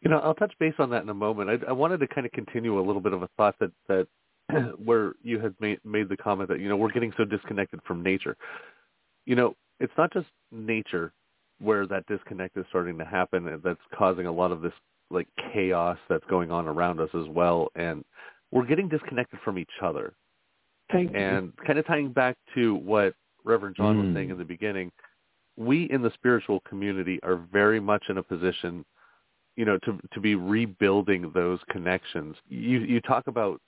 You 0.01 0.11
know, 0.11 0.19
I'll 0.19 0.35
touch 0.35 0.53
base 0.59 0.75
on 0.77 0.91
that 0.91 1.01
in 1.01 1.09
a 1.09 1.15
moment. 1.15 1.49
I, 1.49 1.69
I 1.69 1.71
wanted 1.71 1.99
to 2.01 2.07
kind 2.07 2.27
of 2.27 2.31
continue 2.31 2.79
a 2.79 2.85
little 2.85 3.01
bit 3.01 3.13
of 3.13 3.23
a 3.23 3.29
thought 3.37 3.55
that 3.59 3.71
that 3.87 4.07
where 4.83 5.13
you 5.23 5.39
had 5.39 5.55
made 5.59 5.79
made 5.83 6.09
the 6.09 6.17
comment 6.17 6.49
that 6.49 6.59
you 6.59 6.69
know 6.69 6.77
we're 6.77 6.91
getting 6.91 7.13
so 7.17 7.25
disconnected 7.25 7.79
from 7.87 8.03
nature. 8.03 8.35
You 9.25 9.35
know, 9.35 9.55
it's 9.79 9.93
not 9.97 10.13
just 10.13 10.27
nature 10.51 11.11
where 11.59 11.87
that 11.87 12.05
disconnect 12.07 12.57
is 12.57 12.65
starting 12.69 12.97
to 12.97 13.05
happen 13.05 13.47
and 13.47 13.63
that's 13.63 13.79
causing 13.97 14.25
a 14.27 14.31
lot 14.31 14.51
of 14.51 14.61
this 14.61 14.73
like 15.09 15.27
chaos 15.53 15.97
that's 16.09 16.25
going 16.29 16.51
on 16.51 16.67
around 16.67 16.99
us 16.99 17.09
as 17.13 17.27
well 17.29 17.69
and 17.75 18.03
we're 18.51 18.65
getting 18.65 18.89
disconnected 18.89 19.39
from 19.43 19.57
each 19.57 19.69
other 19.81 20.13
Thank 20.91 21.11
you. 21.11 21.17
and 21.17 21.53
kind 21.65 21.79
of 21.79 21.85
tying 21.87 22.11
back 22.11 22.35
to 22.55 22.75
what 22.75 23.13
Reverend 23.43 23.75
Jon 23.75 23.97
was 23.97 24.07
Mm. 24.07 24.13
saying 24.13 24.29
in 24.31 24.37
the 24.37 24.45
beginning, 24.45 24.91
we 25.57 25.85
in 25.85 26.01
the 26.01 26.11
spiritual 26.11 26.59
community 26.61 27.19
are 27.23 27.35
very 27.37 27.79
much 27.79 28.03
in 28.09 28.17
a 28.17 28.23
position, 28.23 28.83
you 29.55 29.65
know, 29.65 29.77
to 29.79 29.99
to 30.13 30.19
be 30.19 30.35
rebuilding 30.35 31.31
those 31.31 31.59
connections. 31.69 32.35
You 32.49 32.79
you 32.79 32.99
talk 33.01 33.27
about, 33.27 33.61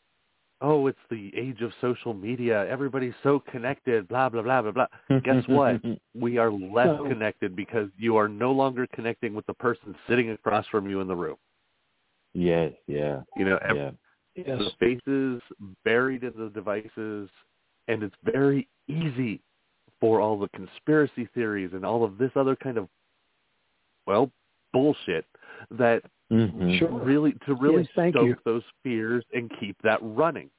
oh, 0.62 0.88
it's 0.88 0.98
the 1.10 1.32
age 1.36 1.62
of 1.62 1.72
social 1.82 2.14
media. 2.14 2.68
Everybody's 2.70 3.14
so 3.24 3.40
connected. 3.52 4.08
Blah 4.08 4.30
blah 4.30 4.42
blah 4.42 4.62
blah 4.62 4.72
blah. 4.72 5.20
Guess 5.24 5.44
what? 5.48 5.82
We 6.20 6.40
are 6.40 6.52
less 6.52 6.88
No. 6.88 7.08
connected 7.08 7.56
because 7.56 7.90
you 7.96 8.18
are 8.18 8.28
no 8.28 8.52
longer 8.52 8.88
connecting 8.96 9.36
with 9.36 9.46
the 9.46 9.54
person 9.54 9.96
sitting 10.10 10.32
across 10.32 10.66
from 10.68 10.90
you 10.90 11.00
in 11.00 11.08
the 11.08 11.16
room. 11.16 11.36
Yes, 12.34 12.74
yeah, 12.88 13.22
You 13.36 13.46
know, 13.46 13.58
ev- 13.58 13.76
yeah. 13.76 13.92
Yes. 14.36 14.60
the 14.60 14.72
faces 14.80 15.42
buried 15.86 16.24
in 16.24 16.34
the 16.38 16.50
devices, 16.50 17.30
and 17.88 18.02
it's 18.02 18.16
very 18.24 18.68
easy 18.88 19.42
for 20.00 20.22
all 20.22 20.40
the 20.40 20.50
conspiracy 20.50 21.28
theories 21.36 21.72
and 21.74 21.86
all 21.86 22.04
of 22.04 22.18
this 22.18 22.32
other 22.36 22.56
kind 22.56 22.78
of, 22.78 22.88
well, 24.08 24.32
bullshit 24.74 25.26
that 25.72 26.04
Mhm. 26.32 26.78
Sure. 26.78 26.90
really 26.90 27.34
to 27.46 27.56
really 27.56 27.84
Yes, 27.84 27.92
thank 27.96 28.16
stoke 28.16 28.28
you. 28.28 28.38
those 28.44 28.64
fears 28.84 29.24
and 29.34 29.50
keep 29.60 29.78
that 29.84 30.00
running. 30.02 30.50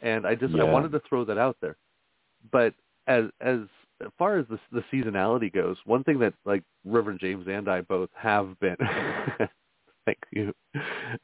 And 0.00 0.26
I 0.26 0.34
just 0.34 0.54
I 0.54 0.64
wanted 0.64 0.92
to 0.92 1.00
throw 1.00 1.24
that 1.24 1.38
out 1.38 1.56
there. 1.60 1.76
But 2.50 2.74
as 3.06 3.26
as 3.40 3.60
far 4.16 4.38
as 4.38 4.46
the 4.48 4.58
the 4.70 4.82
seasonality 4.92 5.52
goes, 5.52 5.76
one 5.84 6.04
thing 6.04 6.18
that 6.20 6.34
like 6.44 6.62
Reverend 6.84 7.20
James 7.20 7.46
and 7.48 7.68
I 7.68 7.82
both 7.82 8.10
have 8.14 8.58
been 8.60 8.76
thank 10.06 10.18
you 10.30 10.54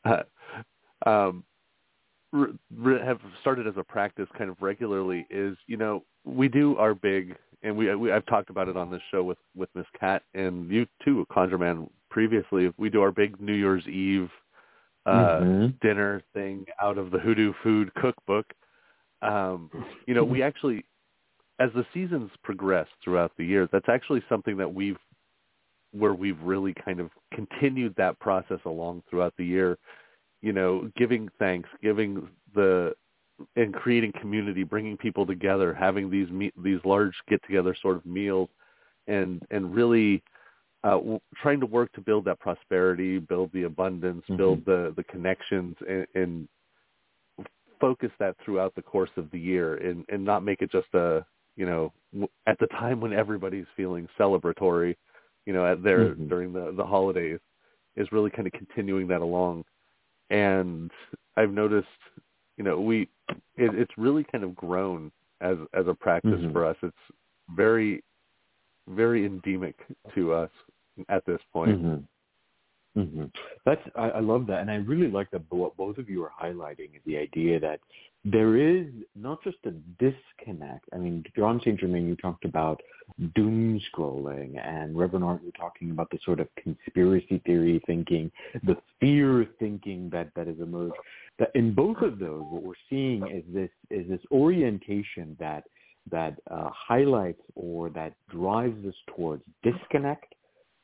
uh, 0.05 0.23
um 1.07 1.45
re- 2.33 2.53
re- 2.77 3.01
have 3.05 3.21
started 3.41 3.67
as 3.67 3.75
a 3.77 3.85
practice 3.85 4.29
kind 4.37 4.51
of 4.51 4.61
regularly 4.61 5.27
is 5.31 5.57
you 5.67 5.77
know 5.77 6.05
we 6.25 6.49
do 6.49 6.77
our 6.77 6.95
big 6.95 7.37
and 7.63 7.75
we, 7.75 7.95
we 7.95 8.13
I've 8.13 8.27
talked 8.27 8.51
about 8.51 8.69
it 8.69 8.77
on 8.77 8.91
this 8.91 9.01
show 9.11 9.23
with 9.23 9.39
with 9.57 9.71
Miss 9.75 9.87
Cat 9.99 10.23
and 10.35 10.71
you 10.71 10.87
too 11.05 11.25
ConjureMan 11.31 11.89
previously 12.15 12.73
we 12.79 12.89
do 12.89 13.03
our 13.03 13.11
big 13.11 13.41
New 13.41 13.59
Year's 13.65 13.87
Eve 13.89 14.31
uh 15.07 15.41
Mhm. 15.41 15.81
dinner 15.81 16.23
thing 16.33 16.65
out 16.81 16.97
of 16.97 17.11
the 17.11 17.19
Hoodoo 17.19 17.53
Food 17.63 17.93
Cookbook. 17.95 18.47
Um, 19.21 19.71
you 20.07 20.15
know, 20.15 20.25
we 20.25 20.43
actually, 20.43 20.79
as 21.59 21.71
the 21.75 21.85
seasons 21.93 22.31
progress 22.43 22.89
throughout 23.03 23.33
the 23.37 23.45
year, 23.45 23.69
that's 23.73 23.89
actually 23.97 24.23
something 24.29 24.57
that 24.57 24.73
we've, 24.79 25.03
where 26.01 26.15
we've 26.15 26.41
really 26.43 26.75
kind 26.87 27.01
of 27.01 27.09
continued 27.39 27.95
that 27.97 28.19
process 28.27 28.61
along 28.65 29.03
throughout 29.09 29.35
the 29.37 29.45
year. 29.57 29.77
You 30.41 30.53
know, 30.53 30.91
giving 30.97 31.29
thanks, 31.39 31.69
giving 31.83 32.11
the, 32.55 32.95
and 33.57 33.75
creating 33.75 34.13
community, 34.21 34.63
bringing 34.63 34.97
people 34.97 35.27
together, 35.27 35.75
having 35.75 36.09
these 36.11 36.31
me- 36.31 36.53
these 36.67 36.83
large 36.85 37.17
get-together 37.29 37.75
sort 37.83 37.97
of 37.97 38.05
meals, 38.07 38.51
and 39.07 39.43
and 39.51 39.75
really 39.75 40.23
uh, 40.85 40.99
trying 41.43 41.61
to 41.61 41.67
work 41.67 41.91
to 41.93 42.01
build 42.01 42.27
that 42.27 42.39
prosperity, 42.39 43.19
build 43.19 43.51
the 43.53 43.65
abundance, 43.65 44.25
Mhm. 44.29 44.37
build 44.37 44.65
the 44.65 44.93
the 44.97 45.05
connections, 45.05 45.75
and, 45.89 46.07
and 46.15 46.49
focus 47.81 48.11
that 48.19 48.37
throughout 48.45 48.75
the 48.75 48.83
course 48.83 49.11
of 49.17 49.31
the 49.31 49.39
year, 49.39 49.77
and 49.77 50.05
and 50.11 50.25
not 50.25 50.45
make 50.45 50.63
it 50.63 50.71
just 50.71 50.93
a 50.95 51.25
you 51.57 51.67
know 51.67 51.93
at 52.47 52.59
the 52.59 52.67
time 52.79 53.01
when 53.01 53.13
everybody's 53.13 53.67
feeling 53.77 54.07
celebratory, 54.19 54.95
you 55.47 55.53
know, 55.53 55.67
at 55.67 55.83
their 55.83 56.15
Mhm. 56.15 56.29
during 56.29 56.53
the 56.53 56.73
the 56.77 56.85
holidays, 56.85 57.41
is 57.97 58.13
really 58.13 58.31
kind 58.31 58.47
of 58.47 58.53
continuing 58.53 59.09
that 59.09 59.23
along. 59.23 59.65
And 60.31 60.91
I've 61.37 61.53
noticed, 61.53 61.89
you 62.57 62.65
know, 62.65 62.81
we 62.81 63.09
it, 63.57 63.75
it's 63.75 63.97
really 63.97 64.25
kind 64.25 64.45
of 64.45 64.55
grown 64.55 65.11
as 65.41 65.57
as 65.73 65.87
a 65.87 65.95
practice 65.95 66.43
Mhm. 66.43 66.53
for 66.53 66.65
us. 66.67 66.77
It's 66.83 66.97
very 67.57 68.03
very 68.89 69.27
endemic 69.27 69.77
to 70.15 70.33
us 70.33 70.51
at 71.09 71.25
this 71.27 71.41
point. 71.53 71.83
Mhm. 71.83 72.05
Mhm. 72.97 73.31
That's 73.65 73.83
I, 73.97 74.11
I 74.11 74.21
love 74.21 74.47
that, 74.47 74.61
and 74.61 74.71
I 74.71 74.77
really 74.77 75.09
like 75.09 75.31
that. 75.33 75.43
What 75.51 75.77
both 75.77 75.99
of 75.99 76.09
you 76.09 76.23
are 76.23 76.31
highlighting 76.41 76.95
is 76.95 77.03
the 77.07 77.19
idea 77.19 77.59
that 77.59 77.81
there 78.25 78.57
is 78.57 78.87
not 79.15 79.43
just 79.43 79.59
a 79.67 79.73
disconnect. 79.99 80.89
I 80.93 80.99
mean, 80.99 81.25
Jon 81.37 81.61
St. 81.61 81.79
Germain, 81.79 82.09
you 82.09 82.17
talked 82.17 82.45
about 82.45 82.81
doom 83.35 83.81
scrolling, 83.93 84.59
and 84.65 84.97
Reverend 84.97 85.25
Art, 85.25 85.43
you're 85.43 85.53
talking 85.53 85.91
about 85.91 86.09
the 86.11 86.19
sort 86.25 86.41
of 86.41 86.49
conspiracy 86.55 87.39
theory 87.45 87.83
thinking, 87.87 88.31
the 88.63 88.77
fear 89.01 89.47
thinking 89.59 90.09
that 90.11 90.33
that 90.37 90.47
has 90.47 90.59
emerged. 90.61 90.95
That 91.39 91.51
in 91.57 91.75
both 91.75 91.99
of 91.99 92.21
those, 92.21 92.45
what 92.49 92.63
we're 92.63 92.75
seeing 92.89 93.27
is 93.27 93.43
this 93.53 93.71
is 93.91 94.09
this 94.09 94.21
orientation 94.31 95.37
that 95.41 95.65
that 96.11 96.39
uh, 96.51 96.69
highlights 96.73 97.41
or 97.55 97.91
that 97.91 98.15
drives 98.31 98.85
us 98.87 98.95
towards 99.17 99.43
disconnect, 99.63 100.35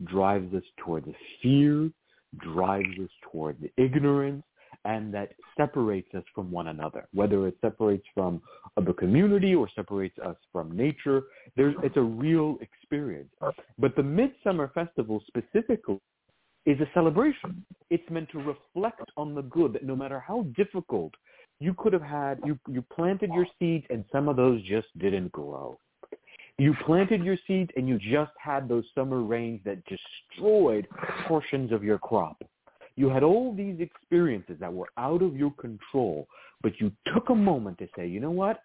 drives 0.05 0.53
us 0.55 0.63
towards 0.79 1.07
fear, 1.43 1.91
drives 2.39 2.99
us 3.03 3.11
towards 3.31 3.63
ignorance, 3.77 4.43
and 4.85 5.13
that 5.13 5.33
separates 5.57 6.09
us 6.15 6.23
from 6.35 6.51
one 6.51 6.69
another. 6.69 7.07
Whether 7.13 7.47
it 7.47 7.57
separates 7.61 8.07
from 8.15 8.41
the 8.77 8.95
community 8.95 9.55
or 9.55 9.69
separates 9.75 10.19
us 10.19 10.37
from 10.53 10.75
nature, 10.75 11.25
there's 11.57 11.75
it's 11.83 11.97
a 11.97 12.03
real 12.03 12.57
experience. 12.61 13.31
But 13.79 13.95
the 13.97 14.03
Midsummer 14.03 14.71
Festival 14.75 15.23
specifically 15.27 16.01
is 16.67 16.81
a 16.81 16.89
celebration. 16.95 17.65
It's 17.91 18.09
meant 18.11 18.31
to 18.31 18.39
reflect 18.39 19.11
on 19.17 19.35
the 19.35 19.43
good 19.43 19.75
that 19.75 19.85
no 19.85 19.97
matter 19.97 20.21
how 20.21 20.47
difficult 20.57 21.13
you 21.61 21.75
could 21.75 21.93
have 21.93 22.03
had, 22.03 22.41
you, 22.45 22.59
you 22.69 22.83
planted 22.83 23.31
your 23.35 23.47
seeds 23.59 23.85
and 23.91 24.05
some 24.11 24.29
of 24.29 24.37
those 24.37 24.63
just 24.63 24.87
didn't 24.99 25.31
grow. 25.31 25.79
You 26.59 26.75
planted 26.85 27.23
your 27.23 27.37
seeds 27.47 27.71
and 27.77 27.89
you 27.89 27.99
just 27.99 28.33
had 28.39 28.69
those 28.69 28.85
summer 28.95 29.23
rains 29.23 29.61
that 29.65 29.79
destroyed 29.85 30.87
portions 31.27 31.71
of 31.73 31.85
your 31.85 31.99
crop. 31.99 32.43
You 32.97 33.09
had 33.09 33.23
all 33.23 33.55
these 33.55 33.81
experiences 33.81 34.57
that 34.61 34.73
were 34.73 34.89
out 34.99 35.23
of 35.23 35.37
your 35.37 35.53
control, 35.53 36.27
but 36.63 36.73
you 36.81 36.93
took 37.15 37.31
a 37.31 37.35
moment 37.35 37.79
to 37.79 37.89
say, 37.97 38.07
you 38.07 38.21
know 38.21 38.31
what? 38.31 38.61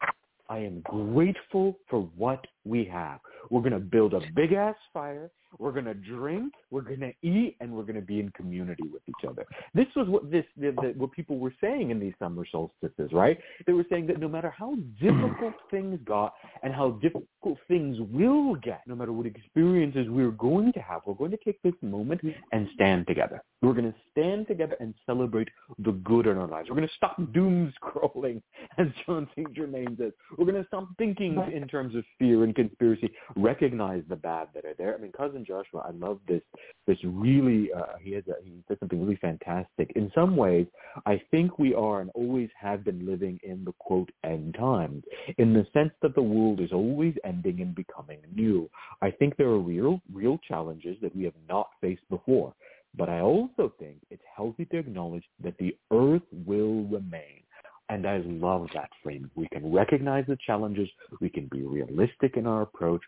I 0.49 0.59
am 0.59 0.81
grateful 0.81 1.77
for 1.89 2.01
what 2.17 2.45
we 2.65 2.85
have. 2.85 3.19
We're 3.49 3.61
going 3.61 3.73
to 3.73 3.79
build 3.79 4.13
a 4.13 4.21
big 4.35 4.53
ass 4.53 4.75
fire. 4.93 5.29
We're 5.59 5.71
going 5.71 5.85
to 5.85 5.93
drink. 5.93 6.53
We're 6.71 6.81
going 6.81 6.99
to 6.99 7.13
eat, 7.21 7.55
and 7.59 7.71
we're 7.71 7.83
going 7.83 7.95
to 7.95 8.01
be 8.01 8.19
in 8.19 8.29
community 8.31 8.87
with 8.91 9.01
each 9.07 9.27
other. 9.27 9.45
This 9.73 9.87
was 9.95 10.07
what 10.07 10.31
this 10.31 10.45
the, 10.57 10.71
the, 10.71 10.93
what 10.97 11.11
people 11.11 11.37
were 11.37 11.53
saying 11.61 11.91
in 11.91 11.99
these 11.99 12.13
summer 12.19 12.45
solstices, 12.51 13.11
right? 13.11 13.37
They 13.65 13.73
were 13.73 13.85
saying 13.89 14.07
that 14.07 14.19
no 14.19 14.27
matter 14.27 14.53
how 14.55 14.75
difficult 14.99 15.53
things 15.71 15.99
got 16.05 16.33
and 16.63 16.73
how 16.73 16.91
difficult 17.01 17.57
things 17.67 17.97
will 18.11 18.55
get, 18.55 18.81
no 18.87 18.95
matter 18.95 19.11
what 19.11 19.25
experiences 19.25 20.07
we're 20.09 20.31
going 20.31 20.73
to 20.73 20.79
have, 20.79 21.01
we're 21.05 21.13
going 21.13 21.31
to 21.31 21.37
take 21.37 21.61
this 21.61 21.73
moment 21.81 22.21
and 22.51 22.67
stand 22.73 23.07
together. 23.07 23.41
We're 23.61 23.73
going 23.73 23.91
to 23.91 23.95
stand 24.11 24.47
together 24.47 24.75
and 24.79 24.93
celebrate 25.05 25.49
the 25.79 25.91
good 25.91 26.27
in 26.27 26.37
our 26.37 26.47
lives. 26.47 26.69
We're 26.69 26.75
going 26.75 26.87
to 26.87 26.93
stop 26.95 27.17
doom 27.33 27.73
scrolling, 27.81 28.41
as 28.77 28.87
Jon 29.05 29.27
St. 29.35 29.53
Germain 29.53 29.95
says. 29.99 30.11
We're 30.37 30.45
going 30.45 30.61
to 30.61 30.67
stop 30.67 30.87
thinking 30.97 31.41
in 31.53 31.67
terms 31.67 31.95
of 31.95 32.03
fear 32.19 32.43
and 32.43 32.55
conspiracy. 32.55 33.11
Recognize 33.35 34.03
the 34.09 34.15
bad 34.15 34.49
that 34.53 34.65
are 34.65 34.73
there. 34.77 34.95
I 34.95 35.01
mean, 35.01 35.11
cousin 35.11 35.44
Joshua, 35.45 35.85
I 35.87 35.91
love 35.91 36.19
this. 36.27 36.41
This 36.87 36.97
really, 37.03 37.69
uh, 37.73 37.97
he 38.01 38.11
has 38.13 38.23
a, 38.27 38.43
he 38.43 38.63
said 38.67 38.77
something 38.79 39.01
really 39.01 39.17
fantastic. 39.17 39.91
In 39.95 40.11
some 40.13 40.35
ways, 40.35 40.67
I 41.05 41.21
think 41.31 41.57
we 41.59 41.73
are 41.73 42.01
and 42.01 42.11
always 42.13 42.49
have 42.59 42.83
been 42.83 43.05
living 43.05 43.39
in 43.43 43.65
the 43.65 43.73
quote 43.79 44.09
end 44.23 44.55
times, 44.55 45.03
in 45.37 45.53
the 45.53 45.65
sense 45.73 45.91
that 46.01 46.15
the 46.15 46.21
world 46.21 46.59
is 46.59 46.71
always 46.71 47.15
ending 47.23 47.61
and 47.61 47.75
becoming 47.75 48.19
new. 48.33 48.69
I 49.01 49.11
think 49.11 49.35
there 49.37 49.47
are 49.47 49.59
real, 49.59 50.01
real 50.13 50.39
challenges 50.47 50.97
that 51.01 51.15
we 51.15 51.23
have 51.23 51.33
not 51.47 51.69
faced 51.81 52.07
before. 52.09 52.53
But 52.97 53.09
I 53.09 53.19
also 53.19 53.73
think 53.77 53.97
it's 54.09 54.23
healthy 54.35 54.65
to 54.65 54.77
acknowledge 54.77 55.25
that 55.43 55.57
the 55.57 55.75
earth 55.91 56.21
will 56.45 56.83
remain. 56.83 57.41
And 57.89 58.07
I 58.07 58.17
love 58.25 58.67
that 58.73 58.89
frame. 59.03 59.29
We 59.35 59.47
can 59.49 59.71
recognize 59.71 60.25
the 60.27 60.37
challenges. 60.45 60.89
We 61.21 61.29
can 61.29 61.47
be 61.51 61.63
realistic 61.63 62.35
in 62.35 62.47
our 62.47 62.63
approach. 62.63 63.01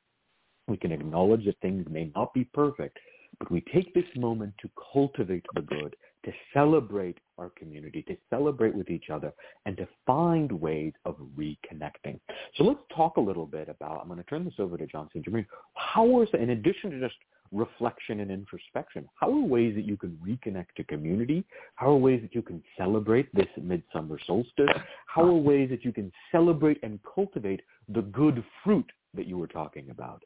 We 0.67 0.77
can 0.77 0.91
acknowledge 0.91 1.45
that 1.45 1.59
things 1.61 1.85
may 1.89 2.11
not 2.15 2.33
be 2.33 2.43
perfect, 2.43 2.97
but 3.39 3.51
we 3.51 3.61
take 3.73 3.93
this 3.93 4.05
moment 4.15 4.53
to 4.61 4.69
cultivate 4.93 5.45
the 5.53 5.61
good, 5.61 5.95
to 6.25 6.31
celebrate 6.53 7.17
our 7.37 7.49
community, 7.51 8.01
to 8.03 8.17
celebrate 8.29 8.75
with 8.75 8.89
each 8.89 9.09
other, 9.09 9.31
and 9.65 9.77
to 9.77 9.87
find 10.05 10.51
ways 10.51 10.93
of 11.05 11.15
reconnecting. 11.37 12.19
So 12.55 12.63
let's 12.63 12.79
talk 12.93 13.17
a 13.17 13.21
little 13.21 13.45
bit 13.45 13.69
about, 13.69 14.01
I'm 14.01 14.07
going 14.07 14.17
to 14.17 14.25
turn 14.25 14.43
this 14.43 14.55
over 14.59 14.77
to 14.77 14.87
Jon 14.87 15.07
St. 15.13 15.23
Germain. 15.23 15.45
How 15.75 16.21
is, 16.21 16.29
in 16.33 16.49
addition 16.49 16.91
to 16.91 16.99
just 16.99 17.15
reflection 17.53 18.19
and 18.19 18.29
introspection, 18.29 19.07
how 19.15 19.31
are 19.31 19.41
ways 19.41 19.75
that 19.75 19.85
you 19.85 19.95
can 19.95 20.17
reconnect 20.25 20.73
to 20.75 20.83
community? 20.83 21.45
How 21.75 21.91
are 21.91 21.97
ways 21.97 22.21
that 22.23 22.35
you 22.35 22.41
can 22.41 22.61
celebrate 22.77 23.33
this 23.33 23.47
midsummer 23.61 24.19
solstice? 24.25 24.67
How 25.05 25.23
are 25.23 25.33
ways 25.33 25.69
that 25.69 25.85
you 25.85 25.93
can 25.93 26.11
celebrate 26.31 26.79
and 26.83 26.99
cultivate 27.15 27.61
the 27.87 28.01
good 28.01 28.43
fruit 28.63 28.91
that 29.13 29.27
you 29.27 29.37
were 29.37 29.47
talking 29.47 29.89
about? 29.91 30.23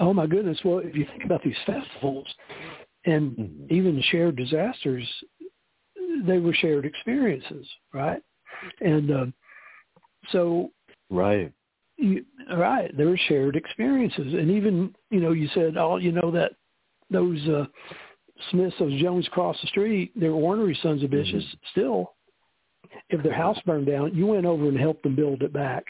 Oh 0.00 0.12
my 0.12 0.26
goodness! 0.26 0.58
Well, 0.64 0.78
if 0.78 0.96
you 0.96 1.04
think 1.06 1.24
about 1.24 1.42
these 1.42 1.56
festivals 1.66 2.26
and 3.04 3.36
Mhm. 3.36 3.70
even 3.70 4.00
shared 4.02 4.36
disasters, 4.36 5.06
they 6.24 6.38
were 6.38 6.54
shared 6.54 6.84
experiences, 6.84 7.68
right? 7.92 8.22
And 8.80 9.10
uh, 9.10 9.26
so, 10.30 10.70
Right. 11.10 11.52
you, 11.96 12.24
right, 12.54 12.94
there 12.96 13.08
were 13.08 13.16
shared 13.16 13.56
experiences, 13.56 14.34
and 14.34 14.50
even 14.50 14.94
you 15.10 15.20
know, 15.20 15.32
you 15.32 15.48
said, 15.48 15.76
oh, 15.76 15.96
you 15.96 16.12
know 16.12 16.30
that 16.30 16.52
those 17.10 17.46
uh, 17.48 17.66
Smiths, 18.50 18.76
those 18.78 19.00
Jones 19.00 19.26
across 19.26 19.60
the 19.60 19.68
street, 19.68 20.12
they 20.18 20.28
were 20.28 20.40
ornery 20.40 20.74
sons 20.82 21.02
of 21.02 21.10
bitches. 21.10 21.44
Mm-hmm. 21.44 21.66
Still, 21.70 22.14
if 23.10 23.22
their 23.22 23.34
house 23.34 23.58
burned 23.66 23.86
down, 23.86 24.14
you 24.14 24.26
went 24.26 24.46
over 24.46 24.68
and 24.68 24.78
helped 24.78 25.02
them 25.02 25.14
build 25.14 25.42
it 25.42 25.52
back 25.52 25.84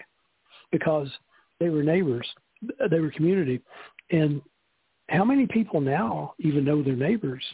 because 0.70 1.08
they 1.60 1.68
were 1.68 1.82
neighbors, 1.82 2.26
they 2.90 3.00
were 3.00 3.10
community, 3.10 3.60
and 4.10 4.40
how 5.08 5.24
many 5.24 5.46
people 5.46 5.80
now 5.80 6.34
even 6.38 6.64
know 6.64 6.82
their 6.82 6.96
neighbors? 6.96 7.44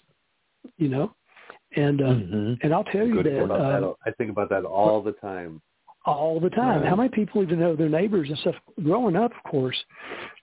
You 0.77 0.89
know, 0.89 1.15
and 1.77 2.01
uh, 2.01 2.05
mm-hmm. 2.05 2.55
and 2.63 2.75
I'll 2.75 2.85
tell 2.85 3.07
you 3.07 3.23
that, 3.23 3.45
uh, 3.45 3.81
that, 3.81 3.95
I 4.07 4.11
think 4.13 4.31
about 4.31 4.49
that 4.51 4.65
all 4.65 5.03
the 5.03 5.13
time. 5.13 5.61
All 6.07 6.41
the 6.41 6.49
time. 6.51 6.81
Right. 6.81 6.89
How 6.89 6.97
many 6.97 7.11
people 7.11 7.43
even 7.43 7.61
know 7.61 7.77
their 7.77 7.89
neighbors 7.89 8.29
and 8.31 8.39
stuff? 8.39 8.55
Growing 8.83 9.17
up, 9.17 9.33
of 9.33 9.51
course, 9.51 9.77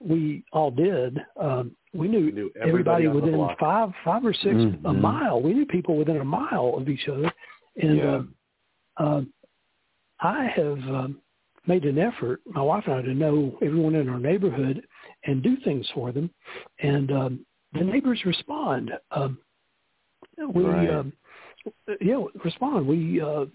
we 0.00 0.44
all 0.52 0.70
did. 0.70 1.18
Um, 1.40 1.74
we 1.92 2.06
knew, 2.06 2.30
knew 2.30 2.50
everybody, 2.60 3.06
everybody 3.06 3.08
within 3.08 3.56
five, 3.58 3.88
five 4.04 4.24
or 4.24 4.32
6 4.32 4.46
mm-hmm. 4.46 4.86
a 4.86 4.92
mile. 4.92 5.40
We 5.40 5.54
knew 5.54 5.66
people 5.66 5.96
within 5.96 6.18
a 6.18 6.24
mile 6.24 6.74
of 6.76 6.88
each 6.88 7.08
other, 7.08 7.32
and 7.82 7.96
yeah. 7.96 8.20
uh, 8.98 9.02
uh, 9.02 9.20
I 10.20 10.46
have 10.54 10.78
um, 10.78 11.20
made 11.66 11.84
an 11.84 11.98
effort, 11.98 12.40
my 12.46 12.62
wife 12.62 12.84
and 12.86 12.94
I, 12.94 13.02
to 13.02 13.14
know 13.14 13.56
everyone 13.62 13.94
in 13.94 14.08
our 14.08 14.18
neighborhood 14.18 14.82
and 15.24 15.42
do 15.42 15.56
things 15.64 15.86
for 15.94 16.12
them, 16.12 16.30
and 16.80 17.10
um, 17.12 17.46
the 17.72 17.84
neighbors 17.84 18.20
respond. 18.24 18.90
Um, 19.10 19.38
we, 20.54 20.64
right. 20.64 20.90
um, 20.90 21.12
yeah, 22.00 22.22
respond. 22.44 22.86
We 22.86 23.20
uh, 23.20 23.46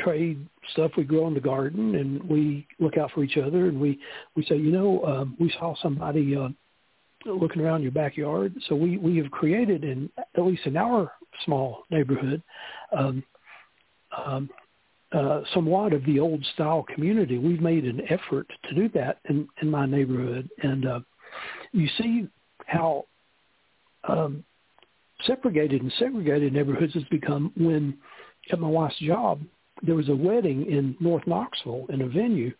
trade 0.00 0.46
stuff 0.72 0.92
we 0.96 1.04
grow 1.04 1.26
in 1.28 1.34
the 1.34 1.40
garden, 1.40 1.94
and 1.96 2.22
we 2.24 2.66
look 2.78 2.96
out 2.96 3.10
for 3.12 3.22
each 3.22 3.36
other, 3.36 3.66
and 3.68 3.80
we 3.80 3.98
we 4.34 4.44
say, 4.44 4.56
you 4.56 4.72
know, 4.72 5.04
um, 5.04 5.36
we 5.38 5.52
saw 5.58 5.74
somebody. 5.82 6.36
Uh, 6.36 6.48
looking 7.26 7.60
around 7.60 7.82
your 7.82 7.90
backyard. 7.90 8.54
So 8.68 8.76
we, 8.76 8.96
we 8.96 9.16
have 9.18 9.30
created 9.32 9.82
in 9.84 10.08
at 10.18 10.44
least 10.44 10.64
in 10.66 10.76
our 10.76 11.12
small 11.44 11.82
neighborhood 11.90 12.42
um, 12.96 13.22
um, 14.16 14.48
uh, 15.12 15.40
somewhat 15.54 15.92
of 15.92 16.04
the 16.04 16.20
old 16.20 16.44
style 16.54 16.84
community. 16.94 17.38
We've 17.38 17.60
made 17.60 17.84
an 17.84 18.02
effort 18.10 18.46
to 18.68 18.74
do 18.74 18.88
that 18.90 19.18
in, 19.28 19.48
in 19.62 19.70
my 19.70 19.86
neighborhood, 19.86 20.48
and 20.62 20.86
uh, 20.86 21.00
you 21.72 21.88
see 21.98 22.28
how 22.66 23.06
um, 24.06 24.44
separated 25.26 25.82
and 25.82 25.92
segregated 25.98 26.52
neighborhoods 26.52 26.94
has 26.94 27.04
become 27.04 27.52
when 27.56 27.96
at 28.52 28.60
my 28.60 28.68
wife's 28.68 28.98
job 28.98 29.40
there 29.82 29.94
was 29.94 30.08
a 30.08 30.14
wedding 30.14 30.66
in 30.66 30.96
North 31.00 31.26
Knoxville 31.26 31.86
in 31.90 32.02
a 32.02 32.08
venue, 32.08 32.52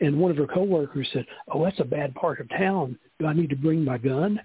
and 0.00 0.18
one 0.18 0.30
of 0.30 0.36
her 0.36 0.46
coworkers 0.46 1.08
said, 1.12 1.24
"Oh, 1.48 1.64
that's 1.64 1.80
a 1.80 1.84
bad 1.84 2.14
part 2.14 2.40
of 2.40 2.48
town. 2.50 2.98
Do 3.18 3.26
I 3.26 3.32
need 3.32 3.50
to 3.50 3.56
bring 3.56 3.84
my 3.84 3.96
gun?" 3.96 4.40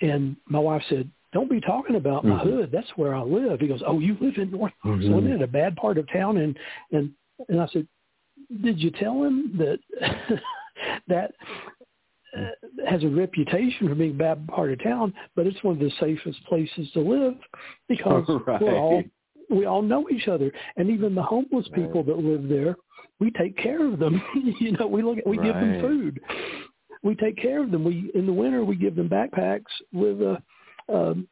And 0.00 0.36
my 0.46 0.58
wife 0.58 0.82
said, 0.88 1.10
"Don't 1.36 1.50
be 1.50 1.60
talking 1.60 1.96
about 1.96 2.24
my 2.24 2.38
mm-hmm. 2.38 2.48
hood. 2.48 2.70
That's 2.72 2.88
where 2.96 3.14
I 3.14 3.20
live." 3.20 3.60
He 3.60 3.68
goes, 3.68 3.82
"Oh, 3.86 3.98
you 3.98 4.16
live 4.20 4.38
in 4.38 4.50
North? 4.50 4.72
Mm-hmm. 4.84 5.26
It 5.32 5.42
a 5.42 5.46
bad 5.46 5.76
part 5.76 5.98
of 5.98 6.10
town?" 6.10 6.38
And 6.38 6.58
and 6.92 7.10
and 7.50 7.60
I 7.60 7.66
said, 7.68 7.86
"Did 8.62 8.78
you 8.80 8.90
tell 8.90 9.22
him 9.22 9.52
that 9.58 9.78
that?" 11.08 11.32
Uh, 12.36 12.50
has 12.86 13.02
a 13.02 13.08
reputation 13.08 13.88
for 13.88 13.94
being 13.94 14.10
a 14.10 14.14
bad 14.14 14.46
part 14.48 14.70
of 14.70 14.82
town, 14.82 15.14
but 15.36 15.46
it's 15.46 15.62
one 15.62 15.72
of 15.72 15.80
the 15.80 15.90
safest 15.98 16.38
places 16.44 16.86
to 16.92 17.00
live 17.00 17.34
because 17.88 18.24
right. 18.46 18.60
we're 18.60 18.76
all 18.76 19.02
we 19.48 19.64
all 19.64 19.80
know 19.80 20.08
each 20.10 20.28
other, 20.28 20.52
and 20.76 20.90
even 20.90 21.14
the 21.14 21.22
homeless 21.22 21.66
right. 21.70 21.82
people 21.82 22.02
that 22.02 22.18
live 22.18 22.48
there, 22.48 22.76
we 23.20 23.30
take 23.30 23.56
care 23.56 23.86
of 23.86 23.98
them. 23.98 24.20
you 24.60 24.72
know, 24.72 24.86
we 24.86 25.02
look 25.02 25.18
at, 25.18 25.26
we 25.26 25.38
right. 25.38 25.46
give 25.46 25.54
them 25.54 25.80
food. 25.80 26.20
We 27.02 27.14
take 27.14 27.36
care 27.40 27.62
of 27.62 27.70
them. 27.70 27.84
We 27.84 28.10
in 28.14 28.26
the 28.26 28.32
winter 28.32 28.64
we 28.64 28.76
give 28.76 28.96
them 28.96 29.08
backpacks 29.08 29.62
with 29.92 30.20
uh, 30.20 30.36
um, 30.92 31.28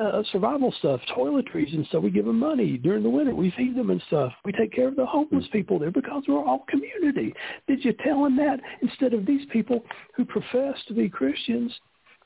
uh, 0.00 0.22
survival 0.32 0.72
stuff, 0.78 1.00
toiletries 1.16 1.72
and 1.74 1.86
stuff. 1.86 2.02
We 2.02 2.10
give 2.10 2.24
them 2.24 2.38
money 2.38 2.78
during 2.78 3.02
the 3.02 3.10
winter. 3.10 3.34
We 3.34 3.52
feed 3.56 3.76
them 3.76 3.90
and 3.90 4.02
stuff. 4.06 4.32
We 4.44 4.52
take 4.52 4.72
care 4.72 4.88
of 4.88 4.96
the 4.96 5.06
homeless 5.06 5.44
hmm. 5.46 5.52
people 5.52 5.78
there 5.78 5.90
because 5.90 6.24
we're 6.26 6.44
all 6.44 6.64
community. 6.68 7.34
Did 7.66 7.84
you 7.84 7.94
tell 8.04 8.24
them 8.24 8.36
that 8.36 8.60
instead 8.80 9.14
of 9.14 9.26
these 9.26 9.46
people 9.52 9.84
who 10.16 10.24
profess 10.24 10.76
to 10.88 10.94
be 10.94 11.08
Christians 11.08 11.72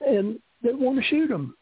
and 0.01 0.39
they 0.63 0.73
want 0.73 0.99
to 0.99 1.05
shoot 1.05 1.29
them? 1.29 1.57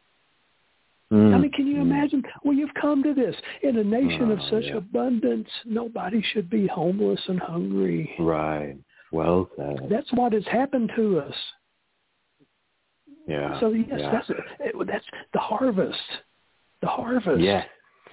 Mm. 1.13 1.35
I 1.35 1.39
mean, 1.39 1.53
can 1.53 1.67
you 1.67 1.81
imagine? 1.81 2.23
Well, 2.43 2.55
you've 2.55 2.75
come 2.81 3.03
to 3.03 3.15
this 3.15 3.37
in 3.63 3.77
a 3.77 3.85
nation 3.85 4.31
of 4.31 4.39
such 4.51 4.65
yeah. 4.65 4.79
abundance. 4.79 5.49
Nobody 5.65 6.25
should 6.33 6.49
be 6.49 6.67
homeless 6.67 7.21
and 7.29 7.39
hungry. 7.39 8.11
Right. 8.19 8.77
Well 9.13 9.49
said. 9.57 9.87
That's 9.91 10.13
what 10.15 10.33
has 10.33 10.47
happened 10.47 10.91
to 10.97 11.21
us. 11.21 11.35
Yeah. 13.27 13.59
So 13.61 13.73
yes, 13.73 13.87
yeah. 13.99 14.13
that's 14.13 14.31
that's 14.87 15.05
the 15.33 15.39
harvest. 15.39 15.99
The 16.83 16.89
harvest. 16.89 17.41
Yeah. 17.41 17.65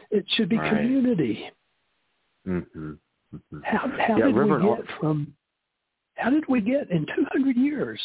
It 0.09 0.25
should 0.35 0.49
be 0.49 0.57
right. 0.57 0.69
community. 0.69 1.49
Mm-hmm. 2.47 2.91
Mm-hmm. 3.35 3.59
How 3.63 3.79
how 3.79 4.17
yeah, 4.17 4.25
did 4.25 4.35
Reverend 4.35 4.63
we 4.63 4.75
get 4.75 4.85
from? 4.99 5.33
How 6.15 6.29
did 6.29 6.43
we 6.47 6.61
get 6.61 6.89
in 6.91 7.05
two 7.05 7.25
hundred 7.31 7.55
years? 7.57 7.99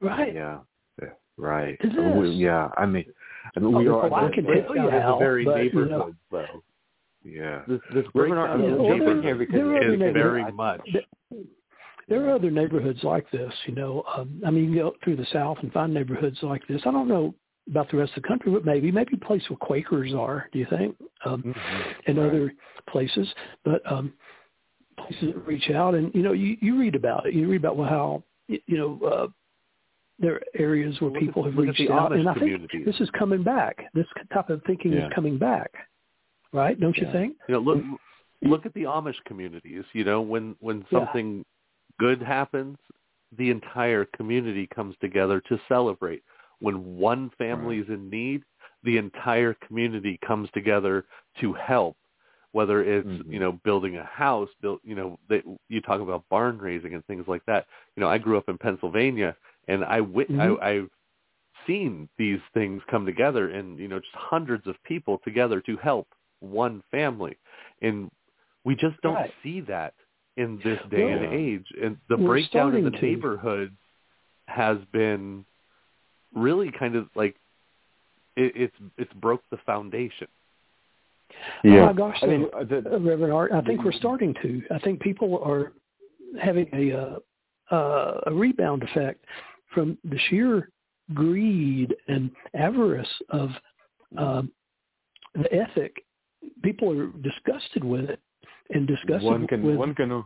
Right. 0.00 0.34
Yeah. 0.34 0.58
Right. 1.40 1.78
We, 1.82 2.30
yeah. 2.32 2.68
I 2.76 2.84
mean, 2.84 3.06
I 3.56 3.60
mean, 3.60 3.74
we 3.74 3.88
oh, 3.88 4.00
are. 4.00 4.08
Well, 4.10 4.26
I 4.26 4.30
can 4.34 4.44
tell 4.44 4.76
you 4.76 4.90
how, 4.90 5.18
very 5.18 5.44
but, 5.44 5.56
neighborhood, 5.56 5.90
you 5.90 5.98
know, 5.98 6.14
though. 6.30 6.62
Yeah. 7.24 7.62
This 7.66 7.80
this 7.94 8.04
breakdown 8.14 8.62
yeah, 8.62 8.74
well, 8.74 8.98
there, 8.98 9.46
there 9.46 9.92
is 9.92 9.98
very 10.12 10.52
much. 10.52 10.80
There 10.92 11.40
are 12.10 12.34
other 12.34 12.50
neighborhoods 12.50 13.02
like 13.02 13.30
this, 13.30 13.52
you 13.66 13.74
know. 13.74 14.02
Um, 14.16 14.40
I 14.46 14.50
mean, 14.50 14.64
you 14.64 14.70
can 14.70 14.78
go 14.78 14.94
through 15.04 15.16
the 15.16 15.26
South 15.32 15.58
and 15.62 15.72
find 15.72 15.92
neighborhoods 15.92 16.38
like 16.42 16.66
this. 16.66 16.80
I 16.84 16.90
don't 16.90 17.08
know 17.08 17.34
about 17.68 17.90
the 17.90 17.98
rest 17.98 18.12
of 18.16 18.22
the 18.22 18.28
country, 18.28 18.52
but 18.52 18.64
maybe 18.64 18.90
maybe 18.90 19.14
a 19.14 19.24
place 19.24 19.42
where 19.48 19.56
Quakers 19.56 20.14
are. 20.14 20.48
Do 20.52 20.58
you 20.58 20.66
think? 20.70 20.96
Um, 21.24 21.42
mm-hmm. 21.42 21.90
And 22.06 22.18
right. 22.18 22.28
other 22.28 22.52
places, 22.88 23.28
but 23.64 23.80
um, 23.90 24.12
places 24.98 25.34
that 25.34 25.46
reach 25.46 25.70
out 25.70 25.94
and 25.94 26.12
you 26.14 26.22
know 26.22 26.32
you 26.32 26.56
you 26.60 26.78
read 26.78 26.94
about 26.94 27.26
it. 27.26 27.34
You 27.34 27.48
read 27.48 27.64
about 27.64 27.76
how 27.88 28.22
you 28.48 28.60
know 28.68 29.00
uh, 29.06 29.26
there 30.18 30.34
are 30.34 30.42
areas 30.58 31.00
where 31.00 31.10
look 31.10 31.20
people 31.20 31.44
have 31.44 31.56
reached 31.56 31.90
out, 31.90 32.12
and 32.12 32.28
I 32.28 32.34
think 32.34 32.70
this 32.84 33.00
is 33.00 33.08
coming 33.18 33.42
back. 33.42 33.78
This 33.94 34.06
type 34.32 34.50
of 34.50 34.62
thinking 34.66 34.92
yeah. 34.92 35.06
is 35.06 35.12
coming 35.14 35.38
back, 35.38 35.72
right? 36.52 36.78
Don't 36.78 36.96
yeah. 36.96 37.06
you 37.06 37.12
think? 37.12 37.36
You 37.48 37.54
know, 37.54 37.60
look 37.60 37.82
look 38.42 38.66
at 38.66 38.74
the 38.74 38.84
Amish 38.84 39.14
communities. 39.26 39.84
You 39.92 40.04
know, 40.04 40.20
when 40.20 40.56
when 40.60 40.84
something. 40.92 41.44
Good 42.00 42.22
happens, 42.22 42.78
the 43.38 43.50
entire 43.50 44.04
community 44.16 44.68
comes 44.74 44.96
together 45.00 45.40
to 45.48 45.60
celebrate. 45.68 46.22
When 46.60 46.96
one 46.96 47.30
family 47.38 47.78
is 47.78 47.88
in 47.88 48.10
need, 48.10 48.42
the 48.82 48.96
entire 48.96 49.54
community 49.66 50.18
comes 50.26 50.48
together 50.52 51.04
to 51.40 51.52
help. 51.52 51.96
Whether 52.52 52.82
it's 52.82 53.06
mm-hmm. 53.06 53.32
you 53.32 53.38
know 53.38 53.52
building 53.64 53.96
a 53.96 54.04
house, 54.04 54.48
build 54.60 54.80
you 54.82 54.96
know 54.96 55.20
they, 55.28 55.42
you 55.68 55.80
talk 55.80 56.00
about 56.00 56.24
barn 56.28 56.58
raising 56.58 56.94
and 56.94 57.06
things 57.06 57.24
like 57.28 57.44
that. 57.46 57.66
You 57.94 58.00
know, 58.00 58.08
I 58.08 58.18
grew 58.18 58.36
up 58.36 58.48
in 58.48 58.58
Pennsylvania 58.58 59.36
and 59.68 59.84
I, 59.84 60.00
wit- 60.00 60.32
mm-hmm. 60.32 60.60
I 60.60 60.68
I've 60.68 60.90
seen 61.66 62.08
these 62.18 62.40
things 62.52 62.82
come 62.90 63.06
together, 63.06 63.50
and 63.50 63.78
you 63.78 63.86
know, 63.86 64.00
just 64.00 64.14
hundreds 64.14 64.66
of 64.66 64.74
people 64.82 65.20
together 65.22 65.60
to 65.60 65.76
help 65.76 66.08
one 66.40 66.82
family, 66.90 67.36
and 67.82 68.10
we 68.64 68.74
just 68.74 69.00
don't 69.02 69.14
right. 69.14 69.32
see 69.44 69.60
that 69.62 69.94
in 70.40 70.58
this 70.64 70.78
day 70.90 71.04
well, 71.04 71.18
and 71.18 71.34
age. 71.34 71.66
And 71.82 71.96
the 72.08 72.16
breakdown 72.16 72.74
in 72.74 72.84
the 72.84 72.90
to. 72.90 73.02
neighborhood 73.02 73.76
has 74.46 74.78
been 74.92 75.44
really 76.34 76.72
kind 76.76 76.96
of 76.96 77.08
like 77.14 77.36
it, 78.36 78.52
it's 78.56 78.76
it's 78.96 79.12
broke 79.14 79.42
the 79.50 79.58
foundation. 79.66 80.28
Yeah. 81.62 81.82
Oh 81.82 81.86
my 81.86 81.92
gosh, 81.92 82.18
I 82.22 82.26
mean, 82.26 82.48
the, 82.68 82.98
Reverend 83.00 83.32
Art, 83.32 83.52
I 83.52 83.60
think 83.60 83.84
we're 83.84 83.92
starting 83.92 84.34
to. 84.42 84.62
I 84.74 84.78
think 84.80 85.00
people 85.00 85.40
are 85.44 85.72
having 86.42 86.68
a 86.72 86.92
uh, 86.96 87.74
uh, 87.74 88.20
a 88.26 88.32
rebound 88.32 88.82
effect 88.82 89.24
from 89.72 89.96
the 90.04 90.18
sheer 90.28 90.70
greed 91.14 91.94
and 92.08 92.30
avarice 92.54 93.08
of 93.28 93.50
um, 94.16 94.50
the 95.34 95.52
ethic. 95.52 96.04
People 96.62 96.98
are 96.98 97.08
disgusted 97.22 97.84
with 97.84 98.08
it 98.08 98.20
and 98.70 98.86
disgusted 98.86 99.22
one 99.22 99.46
can, 99.46 99.62
with 99.62 99.76
one 99.76 99.94
can 99.94 100.24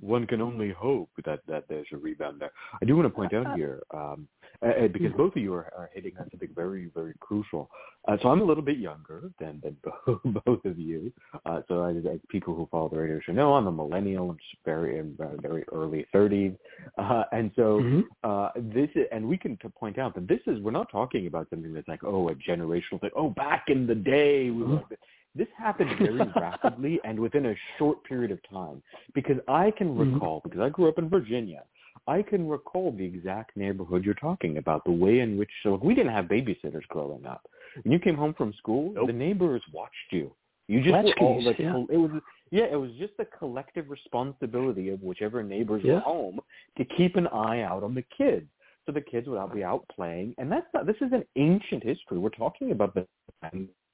one 0.00 0.26
can 0.26 0.40
only 0.40 0.70
hope 0.70 1.10
that 1.24 1.40
that 1.48 1.64
there's 1.68 1.86
a 1.92 1.96
rebound 1.96 2.40
there. 2.40 2.52
I 2.80 2.84
do 2.84 2.96
want 2.96 3.06
to 3.06 3.14
point 3.14 3.32
out 3.32 3.56
here 3.56 3.82
um, 3.92 4.28
uh, 4.62 4.88
because 4.92 5.12
both 5.16 5.34
of 5.36 5.42
you 5.42 5.54
are, 5.54 5.72
are 5.76 5.90
hitting 5.94 6.12
on 6.18 6.28
something 6.30 6.50
very 6.54 6.90
very 6.94 7.14
crucial. 7.20 7.70
Uh, 8.06 8.16
so 8.22 8.28
I'm 8.28 8.40
a 8.40 8.44
little 8.44 8.62
bit 8.62 8.78
younger 8.78 9.30
than 9.40 9.62
than 9.62 9.76
both 10.44 10.64
of 10.64 10.78
you. 10.78 11.12
Uh, 11.44 11.60
so 11.68 11.82
as, 11.84 11.96
as 12.10 12.20
people 12.28 12.54
who 12.54 12.68
follow 12.70 12.88
the 12.88 12.96
radio 12.96 13.20
show 13.24 13.32
know, 13.32 13.54
I'm 13.54 13.66
a 13.66 13.72
millennial. 13.72 14.30
I'm 14.30 14.38
very 14.64 14.98
in 14.98 15.16
very 15.40 15.64
early 15.72 16.06
30s, 16.14 16.56
uh, 16.98 17.24
and 17.32 17.50
so 17.56 17.80
mm-hmm. 17.80 18.00
uh, 18.22 18.50
this 18.56 18.90
is, 18.94 19.06
and 19.12 19.26
we 19.26 19.38
can 19.38 19.56
point 19.78 19.98
out 19.98 20.14
that 20.14 20.28
this 20.28 20.40
is 20.46 20.60
we're 20.60 20.70
not 20.70 20.90
talking 20.90 21.26
about 21.26 21.48
something 21.50 21.72
that's 21.72 21.88
like 21.88 22.04
oh 22.04 22.28
a 22.28 22.34
generational 22.34 23.00
thing. 23.00 23.10
Oh, 23.16 23.30
back 23.30 23.66
in 23.68 23.86
the 23.86 23.94
day, 23.94 24.50
we 24.50 24.62
mm-hmm. 24.62 24.72
were 24.72 24.82
This 25.36 25.48
happened 25.58 25.90
very 25.98 26.26
rapidly 26.34 26.98
and 27.04 27.18
within 27.20 27.46
a 27.46 27.54
short 27.78 28.02
period 28.04 28.30
of 28.30 28.38
time 28.48 28.82
because 29.14 29.36
I 29.48 29.70
can 29.70 29.94
Mhm. 29.94 30.14
recall, 30.14 30.40
because 30.42 30.60
I 30.60 30.70
grew 30.70 30.88
up 30.88 30.98
in 30.98 31.08
Virginia, 31.08 31.64
I 32.06 32.22
can 32.22 32.48
recall 32.48 32.92
the 32.92 33.04
exact 33.04 33.56
neighborhood 33.56 34.04
you're 34.04 34.14
talking 34.14 34.58
about, 34.58 34.84
the 34.84 34.92
way 34.92 35.20
in 35.20 35.36
which 35.36 35.50
so 35.62 35.74
we 35.82 35.94
didn't 35.94 36.12
have 36.12 36.26
babysitters 36.26 36.86
growing 36.88 37.26
up. 37.26 37.46
When 37.82 37.92
you 37.92 37.98
came 37.98 38.16
home 38.16 38.32
from 38.34 38.52
school, 38.54 38.92
Nope. 38.92 39.08
the 39.08 39.12
neighbors 39.12 39.62
watched 39.72 40.10
you. 40.12 40.32
You 40.68 40.80
just 40.80 40.92
were 40.92 41.12
all 41.20 41.42
like 41.42 41.58
yeah. 41.58 41.84
it 41.90 41.96
was 41.96 42.22
yeah, 42.50 42.64
it 42.64 42.76
was 42.76 42.92
just 42.92 43.16
the 43.16 43.24
collective 43.24 43.90
responsibility 43.90 44.88
of 44.90 45.02
whichever 45.02 45.42
neighbors 45.42 45.82
Yeah. 45.84 45.94
were 45.94 46.00
home 46.00 46.40
to 46.78 46.84
keep 46.84 47.16
an 47.16 47.26
eye 47.28 47.60
out 47.62 47.82
on 47.82 47.94
the 47.94 48.02
kids. 48.02 48.48
So 48.84 48.92
the 48.92 49.00
kids 49.00 49.26
would 49.28 49.38
out 49.38 49.52
be 49.52 49.64
out 49.64 49.86
playing 49.88 50.34
and 50.38 50.50
that's 50.50 50.72
not 50.72 50.86
this 50.86 50.96
is 51.00 51.12
an 51.12 51.24
ancient 51.36 51.82
history. 51.82 52.18
We're 52.18 52.30
talking 52.30 52.70
about 52.70 52.94
the 52.94 53.06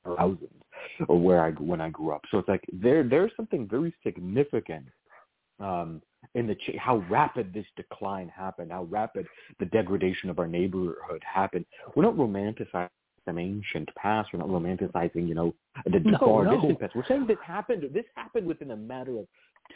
thousands 0.04 0.62
or 1.08 1.18
where 1.18 1.44
I 1.44 1.50
when 1.52 1.80
I 1.80 1.90
grew 1.90 2.12
up. 2.12 2.22
So 2.30 2.38
it's 2.38 2.48
like 2.48 2.64
there 2.72 3.02
there's 3.02 3.32
something 3.36 3.68
very 3.68 3.94
significant 4.02 4.86
um, 5.60 6.02
in 6.34 6.46
the 6.46 6.54
ch- 6.54 6.76
how 6.78 6.98
rapid 7.10 7.52
this 7.52 7.66
decline 7.76 8.28
happened, 8.28 8.72
how 8.72 8.84
rapid 8.84 9.26
the 9.58 9.66
degradation 9.66 10.30
of 10.30 10.38
our 10.38 10.46
neighborhood 10.46 11.22
happened. 11.22 11.64
We're 11.94 12.04
not 12.04 12.16
romanticizing 12.16 12.88
some 13.24 13.38
ancient 13.38 13.88
past. 13.96 14.30
We're 14.32 14.40
not 14.40 14.48
romanticizing, 14.48 15.28
you 15.28 15.34
know, 15.34 15.54
the 15.84 16.00
No, 16.00 16.18
far 16.18 16.44
no. 16.44 16.56
distant 16.56 16.80
past. 16.80 16.96
We're 16.96 17.06
saying 17.06 17.26
this 17.26 17.38
happened. 17.44 17.84
This 17.92 18.04
happened 18.16 18.46
within 18.46 18.72
a 18.72 18.76
matter 18.76 19.18
of 19.18 19.26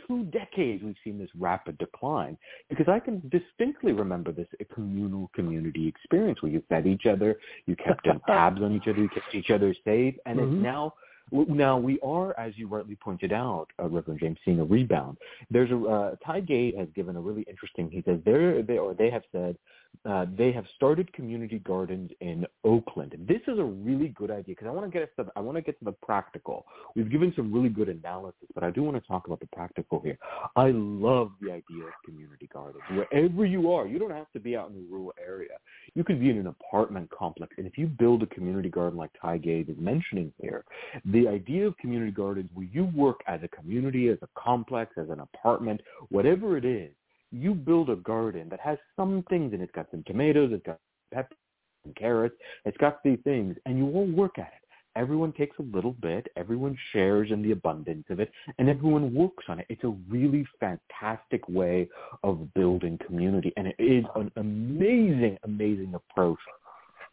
two 0.06 0.24
decades. 0.24 0.82
We've 0.82 0.96
seen 1.04 1.18
this 1.18 1.30
rapid 1.38 1.78
decline 1.78 2.36
because 2.68 2.88
I 2.88 2.98
can 2.98 3.22
distinctly 3.28 3.92
remember 3.92 4.32
this 4.32 4.48
a 4.60 4.64
communal 4.64 5.30
community 5.34 5.86
experience 5.88 6.42
where 6.42 6.52
you 6.52 6.62
fed 6.68 6.86
each 6.86 7.06
other, 7.06 7.36
you 7.66 7.76
kept 7.76 8.06
tabs 8.26 8.60
on 8.62 8.74
each 8.74 8.88
other, 8.88 9.00
you 9.00 9.08
kept 9.08 9.34
each 9.34 9.50
other 9.50 9.74
safe, 9.84 10.14
and 10.26 10.38
Mhm. 10.38 10.42
it's 10.54 10.62
now 10.62 10.94
now 11.32 11.76
we 11.76 11.98
are, 12.00 12.38
as 12.38 12.56
you 12.56 12.68
rightly 12.68 12.94
pointed 12.94 13.32
out, 13.32 13.66
uh, 13.80 13.88
Reverend 13.88 14.20
James, 14.20 14.38
seeing 14.44 14.60
a 14.60 14.64
rebound. 14.64 15.18
There's 15.50 15.70
a 15.70 15.84
uh, 15.84 16.16
Ty 16.24 16.40
Gate 16.40 16.76
has 16.78 16.88
given 16.94 17.16
a 17.16 17.20
really 17.20 17.42
interesting. 17.48 17.90
He 17.90 18.02
says 18.02 18.20
they're 18.24 18.62
they 18.62 18.78
or 18.78 18.94
they 18.94 19.10
have 19.10 19.24
said 19.32 19.56
uh, 20.04 20.26
they 20.36 20.52
have 20.52 20.64
started 20.74 21.12
community 21.12 21.58
gardens 21.60 22.10
in 22.20 22.46
Oakland. 22.64 23.14
This 23.28 23.40
is 23.46 23.58
a 23.58 23.64
really 23.64 24.08
good 24.08 24.30
idea 24.30 24.54
because 24.54 24.68
I 24.68 24.70
want 24.70 24.86
to 24.86 24.90
get 24.90 25.02
us 25.02 25.08
to 25.18 25.30
I 25.36 25.40
want 25.40 25.56
to 25.56 25.62
get 25.62 25.78
to 25.78 25.84
the 25.84 25.92
practical. 25.92 26.66
We've 26.94 27.10
given 27.10 27.32
some 27.36 27.52
really 27.52 27.68
good 27.68 27.88
analysis, 27.88 28.48
but 28.54 28.64
I 28.64 28.70
do 28.70 28.82
want 28.82 28.96
to 29.00 29.06
talk 29.06 29.26
about 29.26 29.40
the 29.40 29.48
practical 29.52 30.00
here. 30.00 30.18
I 30.56 30.70
love 30.70 31.30
the 31.40 31.50
idea 31.50 31.84
of 31.86 31.92
community 32.04 32.48
gardens 32.52 32.82
wherever 32.90 33.44
you 33.44 33.72
are. 33.72 33.86
You 33.86 33.98
don't 33.98 34.10
have 34.10 34.30
to 34.32 34.40
be 34.40 34.56
out 34.56 34.70
in 34.70 34.76
a 34.76 34.92
rural 34.92 35.14
area. 35.24 35.56
You 35.94 36.04
could 36.04 36.20
be 36.20 36.30
in 36.30 36.38
an 36.38 36.46
apartment 36.46 37.10
complex, 37.10 37.54
and 37.58 37.66
if 37.66 37.78
you 37.78 37.86
build 37.86 38.22
a 38.22 38.26
community 38.26 38.68
garden 38.68 38.98
like 38.98 39.10
Ty 39.20 39.38
Gate 39.38 39.68
is 39.68 39.76
mentioning 39.78 40.32
here, 40.40 40.64
the 41.06 41.28
idea 41.28 41.66
of 41.66 41.76
community 41.78 42.12
gardens 42.12 42.50
where 42.54 42.66
you 42.72 42.84
work 42.94 43.20
as 43.26 43.40
a 43.42 43.48
community, 43.48 44.08
as 44.08 44.18
a 44.22 44.28
complex, 44.38 44.92
as 44.98 45.10
an 45.10 45.20
apartment, 45.20 45.80
whatever 46.10 46.56
it 46.56 46.64
is, 46.64 46.90
you 47.36 47.54
build 47.54 47.90
a 47.90 47.96
garden 47.96 48.48
that 48.50 48.60
has 48.60 48.78
some 48.96 49.24
things 49.28 49.52
in 49.52 49.60
it. 49.60 49.64
It's 49.64 49.72
got 49.72 49.90
some 49.90 50.02
tomatoes, 50.06 50.50
it's 50.52 50.64
got 50.64 50.78
peppers, 51.12 51.36
some 51.84 51.94
carrots, 51.94 52.36
it's 52.64 52.76
got 52.78 53.02
these 53.02 53.18
things, 53.24 53.56
and 53.66 53.78
you 53.78 53.86
all 53.86 54.06
work 54.06 54.38
at 54.38 54.48
it. 54.48 54.66
Everyone 54.96 55.32
takes 55.32 55.58
a 55.58 55.76
little 55.76 55.92
bit, 55.92 56.26
everyone 56.36 56.76
shares 56.92 57.30
in 57.30 57.42
the 57.42 57.50
abundance 57.50 58.06
of 58.08 58.18
it, 58.18 58.30
and 58.58 58.70
everyone 58.70 59.12
works 59.12 59.44
on 59.48 59.60
it. 59.60 59.66
It's 59.68 59.84
a 59.84 59.94
really 60.08 60.46
fantastic 60.58 61.46
way 61.48 61.86
of 62.24 62.52
building 62.54 62.98
community, 63.06 63.52
and 63.58 63.66
it 63.66 63.76
is 63.78 64.04
an 64.14 64.32
amazing, 64.36 65.36
amazing 65.44 65.94
approach 65.94 66.38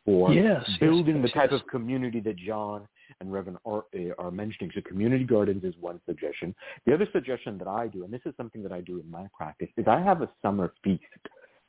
for 0.06 0.34
Yes, 0.34 0.64
yes, 0.68 0.80
building 0.80 1.22
the 1.22 1.28
yes, 1.28 1.34
type 1.34 1.52
yes. 1.52 1.62
of 1.62 1.68
community 1.68 2.20
that 2.22 2.36
Jon 2.38 2.88
and 3.20 3.32
Reverend 3.32 3.58
are, 3.66 3.86
uh, 3.96 4.14
are 4.18 4.32
mentioning. 4.32 4.72
So 4.74 4.82
community 4.82 5.24
gardens 5.24 5.64
is 5.64 5.74
one 5.80 6.00
suggestion. 6.06 6.54
The 6.86 6.94
other 6.94 7.08
suggestion 7.12 7.58
that 7.60 7.68
I 7.68 7.88
do, 7.88 8.04
and 8.04 8.14
this 8.14 8.22
is 8.26 8.34
something 8.38 8.64
that 8.64 8.72
I 8.72 8.82
do 8.82 9.00
in 9.00 9.10
my 9.10 9.28
practice, 9.36 9.70
is 9.78 9.86
I 9.88 10.02
have 10.02 10.22
a 10.22 10.30
summer 10.42 10.74
feast. 10.84 11.04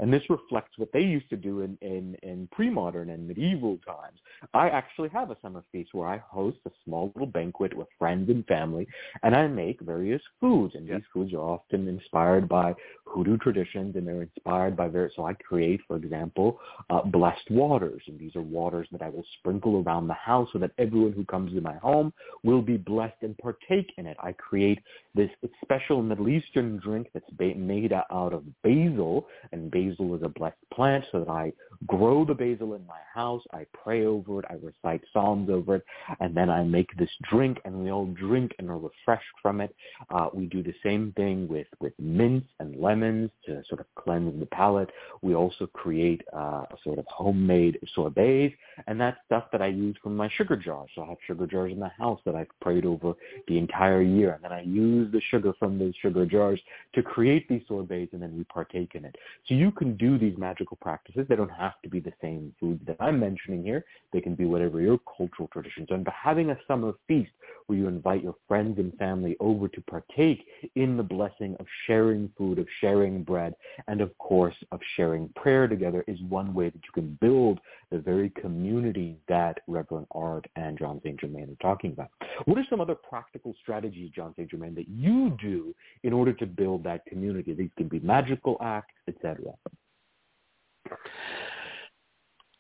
And 0.01 0.13
this 0.13 0.29
reflects 0.29 0.77
what 0.77 0.93
they 0.93 1.03
used 1.03 1.31
to 1.31 1.37
do 1.37 1.61
in, 1.61 1.79
in, 1.81 2.17
in 2.23 2.49
pre-modern 2.51 3.11
and 3.11 3.29
medieval 3.29 3.79
times. 3.87 4.19
I 4.53 4.69
actually 4.69 5.09
have 5.11 5.31
a 5.31 5.37
summer 5.41 5.63
feast 5.71 5.95
where 5.95 6.09
I 6.09 6.19
host 6.19 6.59
a 6.67 6.71
small 6.85 7.13
little 7.15 7.29
banquet 7.29 7.75
with 7.77 7.87
friends 7.99 8.29
and 8.29 8.45
family, 8.47 8.87
and 9.23 9.37
I 9.37 9.47
make 9.47 9.81
various 9.81 10.23
foods. 10.41 10.75
And 10.75 10.89
these 10.89 11.03
foods 11.13 11.33
are 11.33 11.39
often 11.39 11.87
inspired 11.87 12.49
by 12.49 12.75
hoodoo 13.05 13.39
traditions, 13.39 13.95
and 13.95 14.07
they're 14.07 14.23
inspired 14.23 14.77
by 14.77 14.89
various. 14.89 15.15
So 15.15 15.27
I 15.27 15.35
create, 15.35 15.81
for 15.87 15.97
example, 15.97 16.59
uh, 16.91 17.03
blessed 17.03 17.51
waters, 17.51 18.03
and 18.09 18.19
these 18.19 18.35
are 18.35 18.43
waters 18.43 18.89
that 18.91 19.03
I 19.03 19.09
will 19.09 19.25
sprinkle 19.39 19.83
around 19.87 20.09
the 20.09 20.15
house 20.15 20.49
so 20.53 20.59
that 20.59 20.73
everyone 20.79 21.13
who 21.13 21.25
comes 21.25 21.53
to 21.53 21.61
my 21.61 21.77
home 21.77 22.13
will 22.43 22.63
be 22.63 22.77
blessed 22.77 23.23
and 23.23 23.39
partake 23.39 23.93
in 23.97 24.07
it. 24.07 24.17
I 24.21 24.33
create 24.33 24.81
this 25.15 25.31
special 25.63 26.03
Middle 26.03 26.29
Eastern 26.29 26.79
drink 26.79 27.09
that's 27.15 27.25
made 27.39 27.93
out 27.93 28.33
of 28.33 28.43
basil, 28.63 29.27
and 29.53 29.71
basil 29.71 30.15
is 30.15 30.23
a 30.23 30.29
blessed 30.29 30.57
plant, 30.73 31.05
so 31.13 31.21
that 31.21 31.29
I 31.29 31.53
grow 31.87 32.25
the 32.25 32.35
basil 32.35 32.75
in 32.75 32.85
my 32.87 32.99
house. 33.13 33.43
I 33.53 33.67
pray 33.73 34.07
over 34.07 34.41
it. 34.41 34.45
I 34.51 34.55
recite 34.55 35.03
psalms 35.13 35.51
over 35.51 35.77
it, 35.77 35.85
and 36.21 36.37
then 36.37 36.51
I 36.51 36.65
make 36.65 36.97
this 36.97 37.11
drink, 37.31 37.59
and 37.65 37.75
we 37.77 37.91
all 37.91 38.07
drink 38.07 38.55
and 38.59 38.69
are 38.71 38.79
refreshed 38.79 39.25
from 39.41 39.61
it. 39.61 39.75
Uh, 40.11 40.29
we 40.35 40.47
do 40.47 40.63
the 40.63 40.75
same 40.83 41.13
thing 41.17 41.47
with 41.49 41.69
with 41.81 41.93
mints 41.99 42.49
and 42.59 42.77
lemons 42.77 43.31
to 43.47 43.63
sort 43.69 43.81
of 43.81 43.87
cleanse 43.95 44.39
the 44.41 44.47
palate. 44.47 44.91
We 45.23 45.35
also 45.35 45.67
create 45.67 46.23
uh, 46.35 46.65
a 46.71 46.77
sort 46.83 46.99
of 46.99 47.07
homemade 47.09 47.79
sorbets, 47.95 48.55
and 48.87 49.01
that's 49.01 49.17
stuff 49.27 49.45
that 49.53 49.63
I 49.63 49.69
use 49.69 49.97
from 50.03 50.17
my 50.17 50.29
sugar 50.37 50.57
jars. 50.57 50.91
So 50.95 51.03
I 51.03 51.07
have 51.07 51.19
sugar 51.27 51.47
jars 51.47 51.73
in 51.73 51.81
the 51.81 51.89
house 51.89 52.21
that 52.27 52.35
I've 52.35 52.49
prayed 52.61 52.85
over 52.85 53.15
the 53.49 53.59
entire 53.59 54.03
year, 54.03 54.35
and 54.35 54.43
then 54.43 54.53
I 54.53 54.63
use 54.63 55.04
the 55.13 55.21
sugar 55.31 55.53
from 55.59 55.79
those 55.79 55.95
sugar 56.01 56.27
jars 56.27 56.61
to 56.95 57.03
create 57.03 57.49
these 57.49 57.63
sorbets, 57.69 58.13
and 58.13 58.23
then 58.23 58.37
we 58.37 58.45
partake 58.45 58.95
in 58.95 59.05
it. 59.05 59.17
So 59.47 59.55
you 59.55 59.71
can 59.71 59.97
do 59.97 60.19
these 60.19 60.37
magical 60.37 60.77
practices. 60.81 61.27
They 61.29 61.37
don't 61.37 61.49
have 61.51 61.81
to 61.83 61.89
be 61.89 62.01
the 62.01 62.13
same 62.21 62.55
foods 62.61 62.81
that 62.87 62.97
I'm 63.01 63.19
mentioning 63.19 63.63
here. 63.63 63.85
They 64.13 64.21
can 64.21 64.35
be 64.35 64.45
whatever 64.45 64.81
your 64.81 64.99
cultural 65.17 65.49
traditions 65.53 65.91
are. 65.91 65.99
By 65.99 66.13
having 66.21 66.51
a 66.51 66.59
summer 66.67 66.93
feast 67.09 67.33
where 67.67 67.79
you 67.79 67.89
invite 67.89 68.23
your 68.23 68.35
friends 68.47 68.79
and 68.79 68.95
family 68.99 69.37
over 69.41 69.69
to 69.69 69.81
partake 69.83 70.47
in 70.75 70.97
the 70.97 71.03
blessing 71.03 71.57
of 71.61 71.67
sharing 71.87 72.31
food, 72.37 72.59
of 72.59 72.67
sharing 72.81 73.23
bread, 73.23 73.55
and 73.89 74.01
of 74.01 74.17
course 74.19 74.55
of 74.73 74.81
sharing 74.97 75.29
prayer 75.31 75.67
together 75.67 76.05
is 76.07 76.21
one 76.29 76.53
way 76.53 76.69
that 76.69 76.83
you 76.85 76.93
can 76.93 77.19
build 77.21 77.61
the 77.91 77.99
very 77.99 78.31
community 78.31 79.17
that 79.29 79.61
Reverend 79.67 80.07
Art 80.13 80.47
and 80.57 80.79
Jon 80.79 81.01
St. 81.03 81.19
Germain 81.19 81.51
are 81.51 81.63
talking 81.63 81.93
about. 81.93 82.11
What 82.45 82.59
are 82.59 82.67
some 82.69 82.81
other 82.81 82.95
practical 82.95 83.55
strategies, 83.63 84.11
Jon 84.11 84.35
St. 84.37 84.51
Germain, 84.51 84.75
that 84.75 84.89
you 84.95 85.37
do 85.41 85.75
in 86.03 86.13
order 86.13 86.33
to 86.33 86.47
build 86.47 86.85
that 86.85 87.05
community? 87.07 87.53
These 87.55 87.71
can 87.77 87.89
be 87.89 88.01
magical 88.01 88.57
acts, 88.61 88.95
etc. 89.09 89.53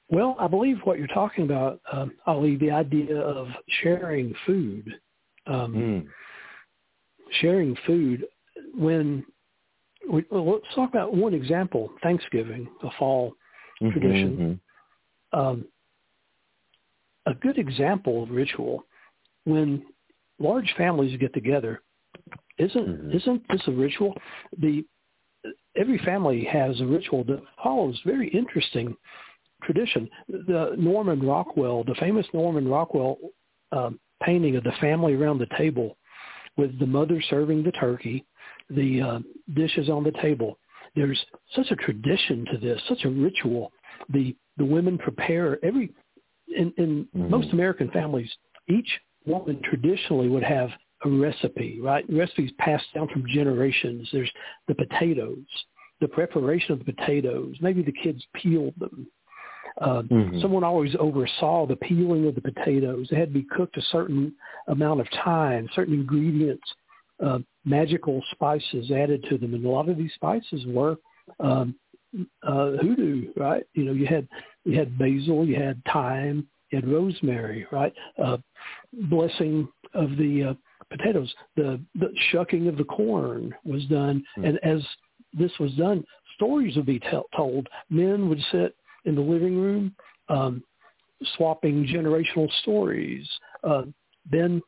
Well, 0.08 0.36
I 0.38 0.46
believe 0.46 0.78
what 0.84 0.98
you're 0.98 1.06
talking 1.08 1.44
about, 1.44 1.80
um, 1.90 2.12
Ali, 2.26 2.56
the 2.56 2.70
idea 2.70 3.18
of 3.18 3.48
sharing 3.82 4.34
food, 4.46 5.00
um, 5.46 5.74
Mm. 5.74 6.08
sharing 7.30 7.74
food 7.86 8.26
when 8.74 9.24
we, 10.08 10.24
well, 10.30 10.44
let's 10.44 10.74
talk 10.74 10.90
about 10.90 11.14
one 11.14 11.34
example, 11.34 11.92
Thanksgiving, 12.02 12.68
a 12.82 12.90
fall 12.92 13.34
tradition. 13.90 14.38
Mhm. 14.38 14.60
um, 15.32 15.66
a 17.26 17.34
good 17.34 17.58
example 17.58 18.22
of 18.22 18.30
ritual 18.30 18.86
when 19.44 19.84
large 20.38 20.72
families 20.74 21.16
get 21.18 21.32
together 21.32 21.82
isn't 22.58 22.86
Mhm. 22.86 23.14
isn't 23.14 23.48
this 23.48 23.66
a 23.68 23.72
ritual 23.72 24.14
the 24.58 24.84
every 25.76 25.98
family 25.98 26.44
has 26.44 26.80
a 26.80 26.86
ritual 26.86 27.24
that 27.24 27.42
follows 27.62 28.00
very 28.04 28.28
interesting 28.28 28.96
tradition 29.62 30.08
the 30.28 30.74
norman 30.78 31.20
rockwell 31.20 31.84
the 31.84 31.94
famous 31.96 32.26
norman 32.32 32.68
rockwell 32.68 33.18
um, 33.72 33.98
painting 34.22 34.56
of 34.56 34.64
the 34.64 34.72
family 34.80 35.14
around 35.14 35.38
the 35.38 35.48
table 35.58 35.96
with 36.56 36.78
the 36.78 36.86
mother 36.86 37.20
serving 37.28 37.62
the 37.62 37.72
turkey 37.72 38.24
the 38.70 39.00
uh, 39.00 39.18
dishes 39.54 39.88
on 39.90 40.04
the 40.04 40.12
table 40.22 40.58
there's 40.94 41.24
such 41.56 41.70
a 41.70 41.76
tradition 41.76 42.44
to 42.52 42.58
this 42.58 42.80
such 42.88 43.04
a 43.04 43.10
ritual 43.10 43.72
the 44.10 44.34
the 44.56 44.64
women 44.64 44.96
prepare 44.98 45.62
every 45.64 45.92
in, 46.48 46.72
in 46.76 47.08
Mhm. 47.14 47.30
most 47.30 47.52
American 47.52 47.90
families, 47.90 48.30
each 48.68 49.00
woman 49.26 49.60
traditionally 49.62 50.28
would 50.28 50.42
have 50.42 50.70
a 51.04 51.08
recipe, 51.08 51.80
right? 51.80 52.04
Recipes 52.08 52.52
passed 52.58 52.86
down 52.94 53.08
from 53.08 53.24
generations. 53.26 54.08
There's 54.12 54.30
the 54.68 54.74
potatoes, 54.74 55.44
the 56.00 56.08
preparation 56.08 56.72
of 56.72 56.78
the 56.78 56.92
potatoes. 56.92 57.56
Maybe 57.60 57.82
the 57.82 57.92
kids 57.92 58.24
peeled 58.34 58.74
them. 58.78 59.06
Uh, 59.78 60.02
Mhm. 60.02 60.40
Someone 60.40 60.62
always 60.62 60.94
oversaw 60.96 61.66
the 61.66 61.76
peeling 61.76 62.26
of 62.26 62.34
the 62.36 62.40
potatoes. 62.40 63.08
They 63.08 63.16
had 63.16 63.28
to 63.28 63.40
be 63.40 63.42
cooked 63.42 63.76
a 63.76 63.82
certain 63.82 64.32
amount 64.68 65.00
of 65.00 65.10
time, 65.10 65.68
certain 65.74 65.94
ingredients, 65.94 66.74
uh, 67.20 67.40
magical 67.64 68.22
spices 68.30 68.90
added 68.90 69.24
to 69.24 69.38
them, 69.38 69.54
and 69.54 69.64
a 69.64 69.68
lot 69.68 69.88
of 69.88 69.96
these 69.96 70.12
spices 70.14 70.64
were 70.66 70.96
um, 71.40 71.74
uh, 72.42 72.72
hoodoo, 72.76 73.32
right? 73.36 73.64
You 73.74 73.84
know, 73.84 73.92
you 73.92 74.06
had 74.06 74.28
you 74.64 74.78
had 74.78 74.96
basil, 74.98 75.44
you 75.44 75.56
had 75.56 75.82
thyme, 75.92 76.46
you 76.70 76.80
had 76.80 76.88
rosemary, 76.88 77.66
right? 77.70 77.92
Uh, 78.18 78.38
blessing 78.92 79.68
of 79.94 80.16
the 80.16 80.44
uh, 80.44 80.54
potatoes. 80.90 81.32
The 81.56 81.80
the 81.94 82.12
shucking 82.30 82.68
of 82.68 82.76
the 82.76 82.84
corn 82.84 83.54
was 83.64 83.84
done, 83.86 84.24
Hmm. 84.34 84.44
and 84.44 84.58
as 84.64 84.86
this 85.32 85.52
was 85.58 85.72
done, 85.74 86.04
stories 86.36 86.76
would 86.76 86.86
be 86.86 87.00
tell 87.00 87.24
told. 87.36 87.68
Men 87.90 88.28
would 88.28 88.40
sit 88.52 88.76
in 89.04 89.14
the 89.14 89.20
living 89.20 89.56
room, 89.58 89.94
um, 90.28 90.62
swapping 91.36 91.86
generational 91.86 92.50
stories. 92.62 93.28
Uh, 93.62 93.84
then 94.30 94.62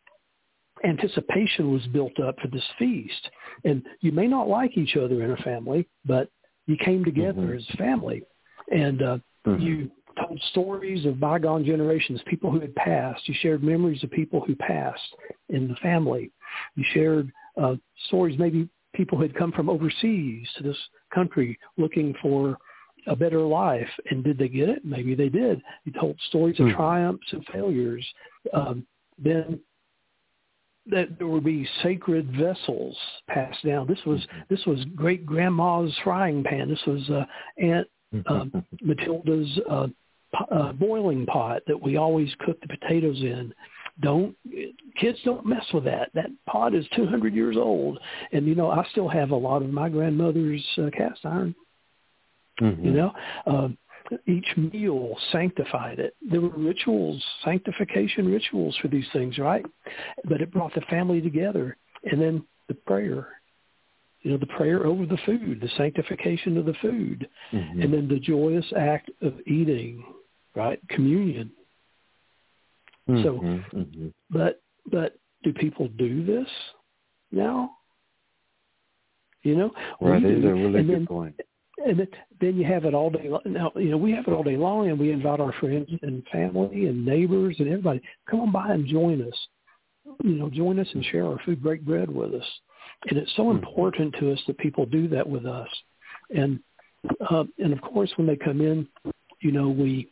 anticipation 0.85 1.73
was 1.73 1.87
built 1.89 2.19
up 2.21 2.39
for 2.41 2.49
this 2.49 2.65
feast, 2.79 3.31
and 3.65 3.83
you 4.01 4.13
may 4.13 4.27
not 4.27 4.49
like 4.49 4.77
each 4.77 4.97
other 4.97 5.23
in 5.23 5.31
a 5.31 5.37
family, 5.39 5.87
but 6.05 6.29
you 6.67 6.77
came 6.77 7.05
together 7.05 7.43
Mhm. 7.43 7.57
as 7.57 7.67
family, 7.77 8.23
and 8.71 9.03
uh, 9.03 9.19
Mhm. 9.47 9.61
you 9.61 9.91
told 10.19 10.41
stories 10.51 11.05
of 11.05 11.21
bygone 11.21 11.65
generations, 11.65 12.21
people 12.27 12.51
who 12.51 12.61
had 12.61 12.75
passed. 12.75 13.29
You 13.29 13.35
shared 13.41 13.63
memories 13.63 14.03
of 14.03 14.11
people 14.11 14.41
who 14.41 14.55
passed 14.57 15.15
in 15.49 15.69
the 15.69 15.77
family. 15.77 16.31
You 16.75 16.85
shared 16.93 17.33
uh, 17.61 17.77
stories, 18.09 18.39
maybe 18.39 18.69
people 18.95 19.19
who 19.19 19.23
had 19.23 19.35
come 19.35 19.53
from 19.53 19.69
overseas 19.69 20.49
to 20.57 20.63
this 20.63 20.77
country 21.15 21.59
looking 21.77 22.15
for 22.23 22.57
a 23.07 23.17
better 23.17 23.41
life. 23.41 23.89
And 24.11 24.25
did 24.25 24.39
they 24.39 24.49
get 24.49 24.69
it? 24.69 24.85
Maybe 24.85 25.15
they 25.15 25.29
did. 25.29 25.63
You 25.85 25.93
told 25.93 26.19
stories 26.29 26.59
of 26.59 26.67
Mhm. 26.67 26.77
triumphs 26.77 27.33
and 27.33 27.47
failures. 27.47 28.07
Um, 28.53 28.87
then 29.19 29.61
that 30.89 31.19
there 31.19 31.27
would 31.27 31.45
be 31.45 31.67
sacred 31.83 32.31
vessels 32.31 32.97
passed 33.27 33.65
down. 33.65 33.87
This 33.87 34.05
was 34.05 34.25
this 34.49 34.65
was 34.67 34.85
great 34.95 35.27
grandma's 35.27 35.97
frying 36.05 36.45
pan. 36.45 36.69
This 36.69 36.85
was 36.87 37.11
uh, 37.11 37.27
Aunt 37.59 37.89
um, 38.27 38.65
Matilda's 38.83 39.59
uh, 39.69 39.89
uh, 40.51 40.73
boiling 40.73 41.27
pot 41.27 41.63
that 41.67 41.81
we 41.81 41.97
always 41.97 42.35
cook 42.41 42.61
the 42.61 42.69
potatoes 42.69 43.21
in. 43.21 43.53
Don't 44.01 44.37
kids 45.01 45.19
don't 45.25 45.47
mess 45.47 45.65
with 45.73 45.85
that. 45.85 46.11
That 46.15 46.31
pot 46.47 46.75
is 46.75 46.87
200 46.95 47.35
years 47.35 47.57
old, 47.57 47.99
and 48.33 48.47
you 48.47 48.55
know 48.55 48.71
I 48.71 48.85
still 48.91 49.09
have 49.09 49.31
a 49.31 49.37
lot 49.37 49.63
of 49.63 49.71
my 49.71 49.89
grandmother's 49.89 50.65
uh, 50.79 50.91
cast 50.97 51.25
iron. 51.25 51.55
Mhm. 52.61 52.85
You 52.85 52.91
know, 52.93 53.15
um, 53.47 53.79
each 54.27 54.57
meal 54.57 55.17
sanctified 55.33 55.99
it. 55.99 56.15
There 56.23 56.41
were 56.41 56.49
rituals, 56.51 57.25
sanctification 57.45 58.31
rituals 58.31 58.77
for 58.77 58.89
these 58.89 59.09
things, 59.13 59.39
right? 59.39 59.65
But 60.25 60.41
it 60.41 60.51
brought 60.51 60.75
the 60.75 60.83
family 60.83 61.21
together, 61.21 61.77
and 62.11 62.21
then 62.21 62.45
the 62.69 62.75
prayer. 62.75 63.29
You 64.23 64.33
know, 64.33 64.39
the 64.39 64.47
prayer 64.47 64.87
over 64.87 65.07
the 65.07 65.19
food, 65.19 65.61
the 65.61 65.69
sanctification 65.77 66.57
of 66.57 66.67
the 66.67 66.75
food, 66.75 67.29
Mhm. 67.53 67.83
and 67.83 67.95
then 67.95 68.09
the 68.09 68.19
joyous 68.19 68.73
act 68.75 69.11
of 69.23 69.41
eating, 69.47 70.05
right? 70.57 70.81
Communion. 70.89 71.51
so- 73.23 73.39
Mhm. 73.39 73.71
Mhm. 73.73 74.13
But 74.31 74.61
but 74.91 75.17
do 75.45 75.53
people 75.53 75.87
do 75.89 76.25
this 76.25 76.49
now? 77.31 77.77
You 79.43 79.55
know, 79.55 79.75
Right, 80.01 80.25
is 80.25 80.45
a 80.45 80.53
really 80.55 80.65
and 80.81 80.87
good 80.89 80.89
then, 80.89 81.07
point. 81.07 81.41
and 81.85 81.99
then, 82.01 82.09
then 82.41 82.57
you 82.57 82.65
have 82.65 82.85
it 82.85 82.95
all 82.95 83.11
day 83.11 83.29
long. 83.29 83.43
Now, 83.45 83.71
you 83.77 83.91
know, 83.91 83.97
we 83.97 84.11
have 84.11 84.27
it 84.27 84.33
all 84.33 84.43
day 84.43 84.57
long, 84.57 84.89
and 84.89 84.99
we 84.99 85.13
invite 85.13 85.39
our 85.39 85.53
friends 85.53 85.89
and 86.03 86.27
family 86.33 86.87
and 86.87 87.05
neighbors 87.07 87.61
and 87.61 87.69
everybody. 87.69 88.01
Come 88.29 88.41
on 88.41 88.51
by 88.51 88.73
and 88.75 88.87
join 88.87 89.23
us. 89.23 89.49
You 90.25 90.33
know, 90.33 90.51
join 90.51 90.81
us 90.81 90.93
and 90.95 91.05
share 91.05 91.27
our 91.27 91.39
food, 91.45 91.63
break 91.63 91.83
bread 91.83 92.11
with 92.11 92.35
us. 92.35 92.61
And 93.09 93.19
it's 93.19 93.33
so 93.37 93.45
Mhm. 93.45 93.59
important 93.59 94.15
to 94.17 94.33
us 94.33 94.45
that 94.47 94.59
people 94.59 94.85
do 94.87 95.07
that 95.09 95.29
with 95.29 95.47
us. 95.47 95.69
And 96.31 96.61
uh, 97.31 97.45
and 97.59 97.73
of 97.73 97.81
course, 97.83 98.11
when 98.17 98.27
they 98.27 98.37
come 98.37 98.61
in, 98.61 98.89
you 99.41 99.53
know, 99.53 99.69
we 99.69 100.11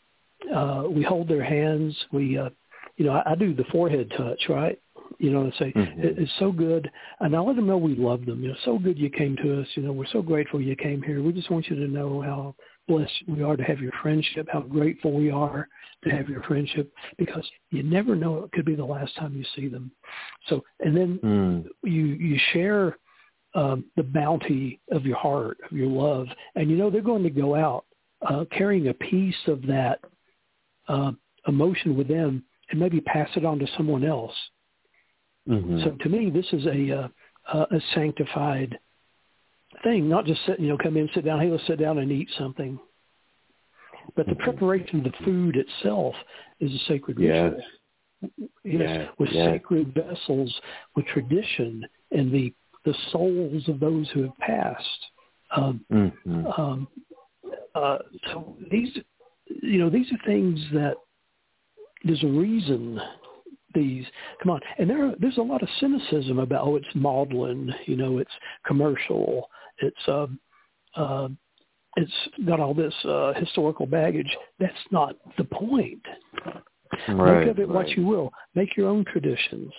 uh, 0.53 0.85
we 0.89 1.03
hold 1.03 1.29
their 1.29 1.45
hands. 1.45 1.97
We, 2.13 2.39
uh, 2.39 2.51
you 2.97 3.07
know, 3.07 3.13
I, 3.13 3.33
I 3.33 3.35
do 3.35 3.55
the 3.55 3.65
forehead 3.65 4.13
touch, 4.17 4.41
right? 4.49 4.79
You 5.19 5.31
know, 5.31 5.43
and 5.43 5.55
say 5.59 5.73
Mhm. 5.73 6.05
it, 6.05 6.19
it's 6.19 6.33
so 6.39 6.51
good, 6.51 6.91
and 7.21 7.37
I 7.37 7.41
let 7.41 7.57
them 7.57 7.67
know 7.67 7.79
we 7.79 7.95
love 7.95 8.25
them. 8.27 8.43
You 8.43 8.49
know, 8.51 8.57
so 8.65 8.79
good 8.79 8.99
you 8.99 9.11
came 9.11 9.37
to 9.37 9.61
us. 9.61 9.69
You 9.75 9.83
know, 9.83 9.93
we're 9.93 10.07
so 10.07 10.23
grateful 10.23 10.61
you 10.61 10.77
came 10.77 11.03
here. 11.03 11.23
We 11.23 11.33
just 11.33 11.51
want 11.51 11.69
you 11.69 11.77
to 11.77 11.89
know 11.89 12.21
how 12.21 12.55
blessed 12.89 13.13
we 13.29 13.43
are 13.43 13.57
to 13.57 13.63
have 13.63 13.81
your 13.81 13.93
friendship, 14.03 14.47
how 14.53 14.61
grateful 14.61 15.13
we 15.13 15.31
are 15.31 15.69
to 16.05 16.11
have 16.11 16.29
your 16.29 16.43
friendship, 16.43 16.93
because 17.17 17.49
you 17.71 17.83
never 17.83 18.15
know 18.15 18.45
it 18.45 18.53
could 18.53 18.67
be 18.67 18.75
the 18.75 18.85
last 18.85 19.15
time 19.17 19.35
you 19.37 19.45
see 19.57 19.69
them. 19.69 19.91
So, 20.49 20.65
and 20.81 20.97
then 20.97 21.19
Mm. 21.19 21.69
you 21.83 22.05
you 22.07 22.39
share 22.53 22.99
um, 23.55 23.85
the 23.97 24.03
bounty 24.03 24.81
of 24.91 25.07
your 25.07 25.17
heart, 25.17 25.59
of 25.65 25.77
your 25.77 25.89
love, 25.89 26.27
and 26.57 26.71
you 26.71 26.77
know 26.77 26.91
they're 26.91 27.01
going 27.01 27.23
to 27.23 27.31
go 27.31 27.55
out 27.55 27.85
uh, 28.27 28.45
carrying 28.51 28.89
a 28.89 28.95
piece 28.95 29.37
of 29.47 29.63
that 29.67 30.01
uh, 30.89 31.12
emotion 31.47 31.97
with 31.97 32.09
them, 32.09 32.45
and 32.70 32.80
maybe 32.80 33.01
pass 33.01 33.28
it 33.37 33.45
on 33.45 33.59
to 33.59 33.66
someone 33.76 34.05
else. 34.05 34.35
Mhm. 35.49 35.82
So 35.85 35.91
to 35.91 36.09
me, 36.09 36.30
this 36.30 36.51
is 36.53 36.66
a 36.66 37.11
uh, 37.53 37.66
a 37.70 37.80
sanctified 37.95 38.78
thing, 39.82 40.09
not 40.09 40.24
just 40.24 40.45
sit, 40.47 40.59
you 40.59 40.68
know 40.68 40.78
come 40.78 40.97
in, 40.97 41.09
sit 41.14 41.24
down, 41.24 41.41
hey, 41.41 41.51
let's 41.51 41.66
sit 41.66 41.78
down 41.78 41.99
and 41.99 42.11
eat 42.11 42.30
something. 42.39 42.78
But 44.14 44.26
the 44.26 44.35
Mhm. 44.35 44.39
preparation 44.39 44.99
of 44.99 45.05
the 45.05 45.24
food 45.24 45.57
itself 45.57 46.14
is 46.61 46.74
a 46.74 46.78
sacred 46.85 47.18
Yes. 47.18 47.53
ritual. 47.53 47.70
Yes, 48.64 48.80
Yes, 48.80 49.11
with 49.18 49.30
yes. 49.32 49.45
sacred 49.45 49.93
vessels, 49.93 50.61
with 50.95 51.07
tradition, 51.07 51.87
and 52.11 52.32
the 52.32 52.55
the 52.85 52.95
souls 53.11 53.66
of 53.68 53.80
those 53.80 54.11
who 54.11 54.22
have 54.22 54.37
passed. 54.39 55.11
Um, 55.53 55.85
Mhm. 55.91 56.59
um, 56.59 56.89
uh, 57.74 57.99
so 58.26 58.57
these, 58.70 58.99
you 59.47 59.79
know, 59.79 59.91
these 59.91 60.07
are 60.13 60.27
things 60.27 60.61
that 60.73 60.95
there's 62.05 62.23
a 62.23 62.29
reason 62.29 63.01
these 63.75 64.05
come 64.43 64.53
on, 64.53 64.61
and 64.79 64.89
there 64.89 65.09
are, 65.09 65.15
there's 65.19 65.39
a 65.39 65.43
lot 65.43 65.63
of 65.63 65.69
cynicism 65.81 66.39
about 66.39 66.67
oh, 66.67 66.77
it's 66.77 66.87
maudlin, 66.95 67.75
you 67.87 67.97
know, 67.97 68.19
it's 68.19 68.31
commercial, 68.67 69.49
it's 69.79 69.97
um, 70.09 70.39
uh, 70.97 71.29
it's 71.97 72.13
got 72.47 72.61
all 72.61 72.75
this 72.75 72.95
uh, 73.05 73.33
historical 73.35 73.87
baggage. 73.87 74.37
That's 74.59 74.73
not 74.91 75.17
the 75.39 75.45
point. 75.45 76.03
Right. 77.09 77.41
Make 77.41 77.49
of 77.49 77.59
it 77.59 77.69
what 77.69 77.89
you 77.91 78.05
will. 78.05 78.33
Make 78.55 78.77
your 78.77 78.89
own 78.89 79.05
traditions. 79.05 79.73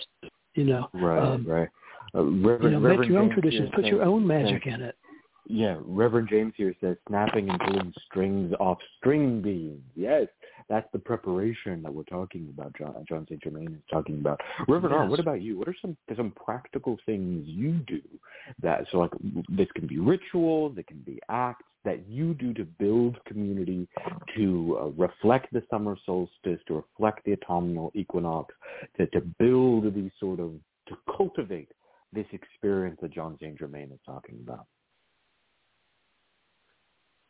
You 0.54 0.64
know, 0.64 0.88
Right, 0.94 1.18
um, 1.18 1.44
right. 1.46 1.68
Uh, 2.14 2.22
Reverend, 2.24 2.64
you 2.64 2.70
know, 2.70 2.80
make 2.80 3.08
your 3.08 3.18
own 3.18 3.28
James 3.28 3.40
traditions. 3.40 3.70
Put 3.74 3.84
your 3.86 4.02
own 4.02 4.26
magic 4.26 4.66
in 4.66 4.80
it. 4.80 4.96
Yeah, 5.48 5.76
Reverend 5.84 6.28
James 6.28 6.54
here 6.56 6.74
says 6.80 6.96
snapping 7.08 7.48
and 7.48 7.60
pulling 7.60 7.94
strings 8.04 8.52
off 8.58 8.78
string 8.98 9.40
beans. 9.40 9.82
Yes, 9.94 10.26
that's 10.68 10.88
the 10.92 10.98
preparation 10.98 11.82
that 11.82 11.94
we're 11.94 12.02
talking 12.04 12.48
about. 12.52 12.76
Jon, 12.76 12.94
Jon 13.08 13.26
St. 13.28 13.40
Germain 13.42 13.72
is 13.72 13.82
talking 13.88 14.18
about. 14.18 14.40
Reverend 14.66 14.94
Art, 14.94 15.08
what 15.08 15.20
about 15.20 15.42
you? 15.42 15.56
What 15.56 15.68
are 15.68 15.76
some 15.80 15.96
some 16.16 16.32
practical 16.32 16.96
things 17.06 17.44
you 17.46 17.74
do 17.86 18.00
that 18.60 18.86
so 18.90 18.98
like 18.98 19.12
this 19.48 19.68
can 19.76 19.86
be 19.86 19.98
rituals, 19.98 20.78
it 20.78 20.88
can 20.88 20.98
be 21.00 21.20
acts 21.28 21.64
that 21.84 22.08
you 22.08 22.34
do 22.34 22.52
to 22.52 22.64
build 22.64 23.16
community, 23.26 23.86
to 24.36 24.78
uh, 24.80 24.86
reflect 25.00 25.52
the 25.52 25.62
summer 25.70 25.96
solstice, 26.04 26.58
to 26.66 26.74
reflect 26.74 27.24
the 27.24 27.34
autumnal 27.34 27.92
equinox, 27.94 28.52
to 28.96 29.06
to 29.08 29.20
build 29.38 29.94
these 29.94 30.10
sort 30.18 30.40
of 30.40 30.52
to 30.88 30.96
cultivate 31.16 31.70
this 32.12 32.26
experience 32.32 32.98
that 33.00 33.12
Jon 33.12 33.36
St. 33.40 33.56
Germain 33.56 33.92
is 33.92 34.00
talking 34.04 34.38
about. 34.42 34.66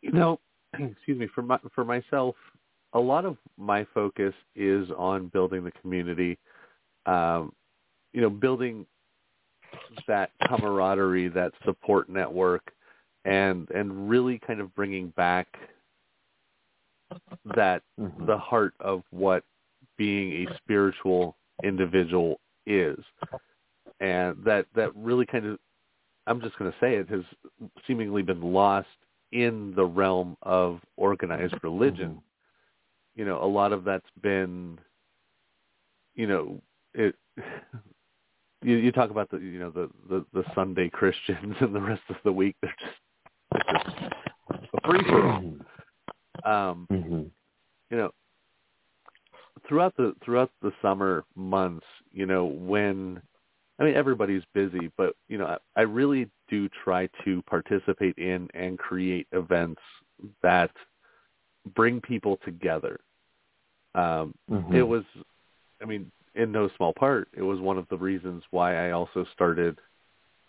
You 0.07 0.12
know, 0.12 0.40
excuse 0.74 1.18
me, 1.18 1.28
for 1.34 1.42
my, 1.42 1.59
for 1.74 1.84
myself, 1.84 2.36
a 2.92 3.00
lot 3.00 3.24
of 3.24 3.36
my 3.59 3.86
focus 3.92 4.34
is 4.54 4.88
on 4.96 5.28
building 5.28 5.64
the 5.64 5.72
community. 5.82 6.38
Um, 7.07 7.52
you 8.12 8.20
know, 8.20 8.30
building 8.30 8.86
that 10.07 10.30
camaraderie, 10.48 11.28
that 11.28 11.52
support 11.64 12.09
network, 12.09 12.72
and 13.24 13.68
and 13.70 14.09
really 14.09 14.40
kind 14.46 14.61
of 14.61 14.74
bringing 14.74 15.09
back 15.16 15.46
that 17.54 17.82
Mhm. 18.00 18.26
the 18.26 18.38
heart 18.38 18.74
of 18.80 19.02
what 19.11 19.44
being 19.96 20.46
a 20.48 20.54
spiritual 20.57 21.36
individual 21.62 22.40
is, 22.66 22.98
and 24.00 24.42
that 24.44 24.66
that 24.74 24.94
really 24.96 25.26
kind 25.26 25.46
of 25.46 25.59
I'm 26.26 26.40
just 26.40 26.59
going 26.59 26.70
to 26.72 26.78
say 26.78 26.96
it 26.96 27.09
has 27.09 27.24
seemingly 27.86 28.22
been 28.22 28.40
lost 28.40 28.88
in 29.32 29.74
the 29.74 29.84
realm 29.84 30.36
of 30.42 30.80
organized 30.96 31.54
religion. 31.62 32.20
You 33.14 33.24
know, 33.24 33.42
a 33.42 33.46
lot 33.46 33.72
of 33.72 33.84
that's 33.84 34.06
been, 34.22 34.78
you 36.14 36.26
know, 36.26 36.60
it. 36.94 37.14
You, 38.62 38.76
you 38.76 38.90
talk 38.90 39.10
about 39.10 39.30
the 39.30 39.36
you 39.38 39.60
know 39.60 39.70
the, 39.70 39.90
the 40.08 40.24
the 40.32 40.42
Sunday 40.54 40.88
Christians 40.88 41.54
and 41.60 41.74
the 41.74 41.80
rest 41.80 42.02
of 42.08 42.16
the 42.24 42.32
week 42.32 42.56
they're 42.62 42.74
just 42.80 42.96
they're 43.52 43.78
just 43.84 44.72
a 44.74 44.90
free 44.90 45.04
for 45.04 45.28
all. 45.28 46.70
Um, 46.70 46.88
Mhm. 46.90 47.30
you 47.90 47.96
know 47.96 48.10
throughout 49.68 49.96
the 49.96 50.14
throughout 50.24 50.50
the 50.62 50.72
summer 50.82 51.24
months 51.34 51.86
you 52.12 52.26
know 52.26 52.46
when 52.46 53.20
i 53.78 53.84
mean 53.84 53.94
everybody's 53.94 54.42
busy 54.54 54.90
but 54.96 55.14
you 55.28 55.38
know 55.38 55.46
i, 55.46 55.56
I 55.76 55.82
really 55.82 56.28
do 56.49 56.68
try 56.84 57.09
to 57.24 57.42
participate 57.42 58.16
in 58.18 58.49
and 58.55 58.78
create 58.78 59.26
events 59.32 59.80
that 60.42 60.70
bring 61.74 62.01
people 62.01 62.38
together 62.44 63.01
um 63.94 64.34
Mhm. 64.51 64.74
it 64.74 64.82
was 64.82 65.05
i 65.82 65.84
mean 65.84 66.11
in 66.36 66.53
no 66.53 66.68
small 66.76 66.92
part, 66.92 67.28
it 67.34 67.42
was 67.42 67.61
one 67.61 67.78
of 67.78 67.88
the 67.88 67.97
reasons 67.97 68.44
why 68.51 68.86
I 68.86 68.90
also 68.92 69.24
started 69.32 69.78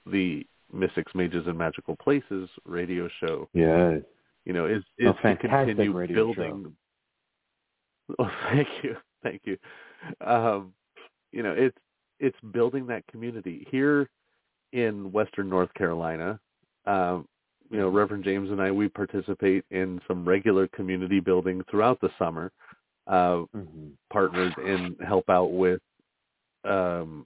the 0.06 0.46
Mystics, 0.72 1.16
Mages, 1.16 1.48
and 1.48 1.58
Magical 1.58 1.96
Places 1.96 2.50
radio 2.66 3.10
show. 3.22 3.50
Yeah. 3.54 3.98
You 4.46 4.54
know, 4.54 4.66
is 4.66 4.84
is 4.98 5.08
A 5.24 5.36
to 5.36 5.36
continue 5.38 6.08
building. 6.08 6.76
Oh, 8.20 8.32
thank 8.50 8.70
you, 8.84 8.96
thank 9.22 9.42
you. 9.44 9.58
Um, 10.22 10.74
you 11.34 11.44
know, 11.44 11.52
it's 11.52 11.78
it's 12.20 12.38
building 12.54 12.88
that 12.88 13.06
community 13.08 13.68
here 13.70 14.10
in 14.74 15.12
Western 15.12 15.50
North 15.50 15.74
Carolina. 15.74 16.40
Um, 16.86 17.28
you 17.70 17.78
know, 17.78 17.90
Reverend 17.90 18.24
James 18.24 18.50
and 18.50 18.62
I 18.62 18.72
we 18.72 18.88
participate 18.88 19.66
in 19.72 20.00
some 20.08 20.28
regular 20.28 20.68
community 20.70 21.20
building 21.20 21.62
throughout 21.70 22.00
the 22.02 22.10
summer. 22.18 22.52
Uh, 23.08 23.44
hmm 23.54 23.90
partnered 24.12 24.58
and 24.58 24.96
help 25.06 25.30
out 25.30 25.52
with 25.54 25.80
um 26.66 27.26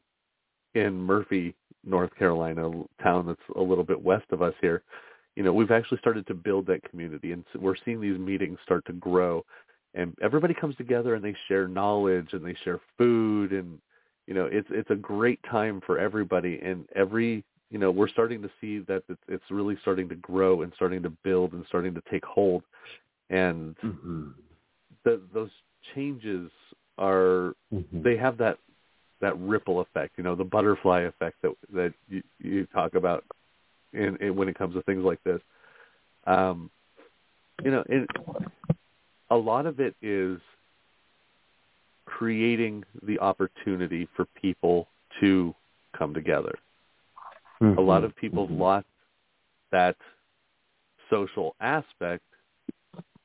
in 0.76 0.96
Murphy, 0.96 1.56
North 1.84 2.16
Carolina, 2.16 2.70
town 3.02 3.26
that's 3.28 3.58
a 3.58 3.62
little 3.62 3.84
bit 3.84 4.02
west 4.02 4.26
of 4.32 4.42
us 4.42 4.54
here. 4.62 4.84
You 5.36 5.44
know, 5.44 5.54
we've 5.54 5.72
actually 5.72 5.98
started 5.98 6.28
to 6.28 6.34
build 6.34 6.68
that 6.68 6.84
community 6.90 7.32
and 7.32 7.44
so 7.52 7.60
we're 7.60 7.76
seeing 7.84 8.00
these 8.02 8.20
meetings 8.20 8.60
start 8.64 8.86
to 8.86 8.94
grow 8.94 9.44
and 9.94 10.16
everybody 10.22 10.54
comes 10.54 10.76
together 10.76 11.16
and 11.16 11.24
they 11.24 11.36
share 11.48 11.68
knowledge 11.68 12.30
and 12.34 12.46
they 12.46 12.56
share 12.64 12.80
food 12.98 13.52
and 13.52 13.80
you 14.32 14.38
know, 14.38 14.46
it's 14.50 14.70
it's 14.72 14.90
a 14.90 14.96
great 14.96 15.42
time 15.44 15.82
for 15.86 16.00
everybody 16.00 16.58
and 16.64 16.86
every 16.96 17.44
you 17.70 17.78
know, 17.78 17.92
we're 17.92 18.08
starting 18.08 18.42
to 18.42 18.50
see 18.62 18.80
that 18.80 19.04
it's, 19.10 19.22
it's 19.28 19.44
really 19.50 19.78
starting 19.82 20.08
to 20.08 20.16
grow 20.16 20.62
and 20.62 20.72
starting 20.78 21.04
to 21.04 21.10
build 21.10 21.52
and 21.52 21.66
starting 21.68 21.94
to 21.94 22.02
take 22.10 22.24
hold. 22.24 22.64
And 23.30 23.76
hmm 23.82 24.30
the, 25.04 25.20
those 25.34 25.50
changes 25.94 26.50
are 26.98 27.56
hmm 27.74 28.02
they 28.02 28.16
have 28.16 28.38
that 28.38 28.58
that 29.20 29.38
ripple 29.38 29.82
effect, 29.82 30.14
you 30.18 30.24
know, 30.24 30.36
the 30.36 30.46
butterfly 30.46 31.02
effect 31.02 31.36
that 31.42 31.52
that 31.74 31.94
you, 32.08 32.24
you 32.40 32.66
talk 32.68 32.96
about 32.96 33.26
in, 33.92 34.16
in 34.22 34.34
when 34.38 34.48
it 34.48 34.58
comes 34.58 34.76
to 34.76 34.82
things 34.84 35.04
like 35.04 35.22
this. 35.26 35.42
Um, 36.26 36.72
you 37.66 37.72
know, 37.72 37.84
it, 37.90 38.10
a 39.30 39.36
lot 39.36 39.66
of 39.66 39.82
it 39.82 39.94
is 40.02 40.40
creating 42.18 42.84
the 43.04 43.18
opportunity 43.20 44.08
for 44.16 44.26
people 44.40 44.88
to 45.20 45.56
come 45.98 46.14
together. 46.14 46.54
A 47.78 47.82
lot 47.82 48.04
of 48.04 48.16
people 48.16 48.48
Mhm. 48.48 48.60
lost 48.60 48.88
that 49.72 49.96
social 51.10 51.56
aspect 51.60 52.24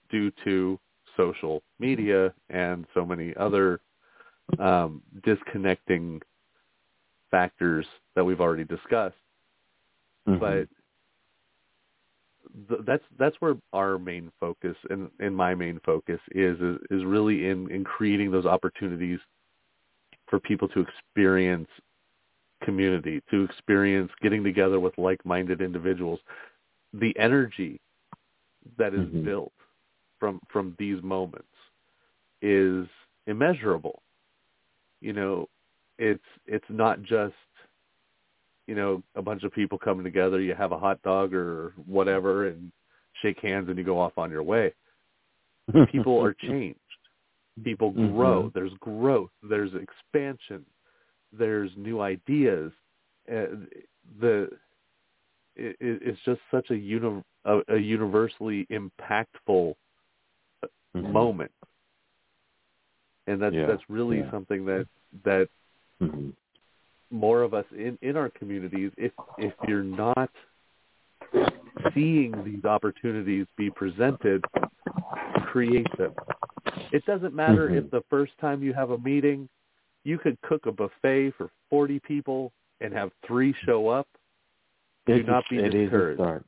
due 0.08 0.30
to 0.44 0.78
social 1.16 1.62
media 1.78 2.32
and 2.48 2.86
so 2.94 3.04
many 3.04 3.34
other 3.36 3.80
um, 4.58 5.02
disconnecting 5.24 6.22
factors 7.30 7.84
that 8.14 8.24
we've 8.24 8.40
already 8.40 8.64
discussed. 8.64 9.16
Mhm. 10.26 10.38
But 10.38 10.68
th- 12.68 12.80
that's 12.86 13.04
that's 13.18 13.36
where 13.40 13.54
our 13.72 13.98
main 13.98 14.30
focus 14.40 14.76
and, 14.90 15.10
and 15.20 15.36
my 15.36 15.54
main 15.54 15.80
focus 15.84 16.20
is, 16.32 16.58
is 16.60 16.78
is 16.90 17.04
really 17.04 17.48
in 17.48 17.70
in 17.70 17.84
creating 17.84 18.30
those 18.30 18.46
opportunities 18.46 19.20
for 20.28 20.40
people 20.40 20.68
to 20.68 20.80
experience 20.80 21.68
community, 22.62 23.22
to 23.30 23.44
experience 23.44 24.10
getting 24.22 24.42
together 24.42 24.80
with 24.80 24.96
like-minded 24.98 25.60
individuals. 25.60 26.20
The 26.94 27.16
energy 27.18 27.80
that 28.78 28.94
is 28.94 29.08
Mhm. 29.08 29.24
built 29.24 29.52
from 30.18 30.40
from 30.48 30.74
these 30.78 31.02
moments 31.02 31.48
is 32.42 32.86
immeasurable. 33.26 34.02
You 35.00 35.12
know, 35.12 35.48
it's 35.98 36.24
it's 36.46 36.68
not 36.70 37.02
just 37.02 37.34
you 38.66 38.74
know 38.74 39.02
a 39.14 39.22
bunch 39.22 39.44
of 39.44 39.52
people 39.52 39.78
coming 39.78 40.04
together. 40.04 40.40
You 40.40 40.54
have 40.54 40.72
a 40.72 40.78
hot 40.78 41.00
dog 41.02 41.34
or 41.34 41.72
whatever 41.86 42.48
and 42.48 42.72
shake 43.22 43.38
hands 43.40 43.68
and 43.68 43.78
you 43.78 43.84
go 43.84 43.98
off 43.98 44.18
on 44.18 44.30
your 44.30 44.42
way. 44.42 44.72
People 45.92 46.22
are 46.22 46.34
changed. 46.34 46.78
People 47.64 47.90
grow. 47.90 48.44
Mhm. 48.44 48.52
There's 48.52 48.72
growth. 48.80 49.30
There's 49.42 49.72
expansion. 49.74 50.64
There's 51.32 51.70
new 51.76 52.00
ideas. 52.00 52.72
Uh, 53.28 53.46
the 54.20 54.50
it, 55.56 55.74
it- 55.80 56.02
it's 56.02 56.20
just 56.24 56.40
such 56.50 56.70
a, 56.70 56.76
uni- 56.76 57.22
a, 57.46 57.60
a 57.68 57.76
universally 57.78 58.66
impactful 58.70 59.74
Mhm. 60.94 61.12
moment, 61.12 61.50
and 63.26 63.40
that's 63.40 63.54
Yeah, 63.54 63.66
that's 63.66 63.88
really 63.88 64.18
yeah. 64.18 64.30
something 64.30 64.64
that 64.66 64.86
that 65.24 65.48
Mhm. 66.00 66.34
More 67.10 67.42
of 67.42 67.54
us 67.54 67.64
in 67.72 67.98
in 68.02 68.16
our 68.16 68.30
communities, 68.30 68.90
if 68.96 69.12
if 69.38 69.52
you're 69.68 69.82
not 69.82 70.30
seeing 71.94 72.32
these 72.44 72.64
opportunities 72.64 73.46
be 73.56 73.70
presented, 73.70 74.44
create 75.46 75.86
them. 75.98 76.12
It 76.92 77.04
doesn't 77.06 77.34
matter 77.34 77.68
Mhm. 77.68 77.76
if 77.78 77.90
the 77.90 78.02
first 78.10 78.36
time 78.38 78.62
you 78.62 78.72
have 78.72 78.90
a 78.90 78.98
meeting, 78.98 79.48
you 80.04 80.18
could 80.18 80.40
cook 80.42 80.66
a 80.66 80.72
buffet 80.72 81.30
for 81.32 81.50
40 81.70 82.00
people 82.00 82.52
and 82.80 82.92
have 82.92 83.12
three 83.26 83.52
show 83.64 83.88
up. 83.88 84.06
Do 85.06 85.14
It's 85.14 85.26
a- 85.28 85.30
not 85.30 85.48
be 85.48 85.58
it 85.58 85.66
is 85.74 85.74
a 85.74 85.80
discouraged. 85.90 86.20
start. 86.20 86.44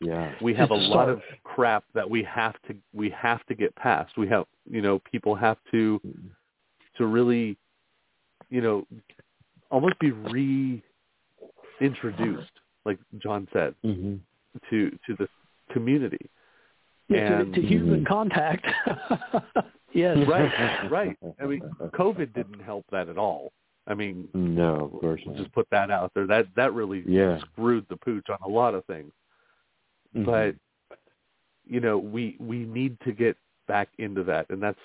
Yeah. 0.00 0.34
we 0.40 0.52
have 0.54 0.72
a 0.72 0.74
lot 0.74 1.04
start. 1.04 1.08
of 1.10 1.22
crap 1.44 1.84
that 1.92 2.10
we 2.10 2.24
have 2.24 2.60
to 2.62 2.76
we 2.92 3.08
have 3.10 3.44
to 3.46 3.54
get 3.54 3.72
past. 3.76 4.16
We 4.16 4.26
have 4.28 4.46
you 4.68 4.82
know 4.82 4.98
people 4.98 5.36
have 5.36 5.62
to 5.70 6.00
to 6.96 7.06
really 7.06 7.56
you 8.50 8.60
know 8.60 8.86
almost 9.72 9.98
be 9.98 10.12
reintroduced, 11.80 12.50
like 12.84 12.98
Jon 13.18 13.48
said, 13.52 13.74
hmm 13.82 14.16
to 14.68 14.90
to 15.06 15.16
the 15.18 15.26
community. 15.72 16.28
Yeah, 17.08 17.28
to, 17.30 17.36
And- 17.40 17.54
to 17.54 17.62
human 17.62 18.04
contact. 18.04 18.66
yes. 19.94 20.18
Right, 20.28 20.90
right. 20.90 21.16
I 21.40 21.46
mean, 21.46 21.62
COVID 21.80 22.34
didn't 22.34 22.60
help 22.60 22.84
that 22.92 23.08
at 23.08 23.16
all. 23.16 23.52
I 23.86 23.94
mean, 23.94 24.28
No, 24.34 24.74
of 24.94 25.00
course 25.00 25.20
we'll 25.24 25.34
not. 25.34 25.42
just 25.42 25.54
put 25.54 25.66
that 25.70 25.90
out 25.90 26.12
there. 26.14 26.26
That 26.26 26.46
that 26.54 26.74
really 26.74 27.02
Yeah. 27.06 27.38
screwed 27.40 27.86
the 27.88 27.96
pooch 27.96 28.28
on 28.28 28.38
a 28.44 28.48
lot 28.48 28.74
of 28.74 28.84
things. 28.84 29.12
Mhm. 30.14 30.26
But 30.26 30.54
you 31.66 31.80
know, 31.80 31.96
we 31.98 32.36
we 32.38 32.58
need 32.66 33.00
to 33.06 33.12
get 33.12 33.36
back 33.66 33.88
into 33.98 34.22
that, 34.24 34.50
and 34.50 34.62
that's 34.62 34.78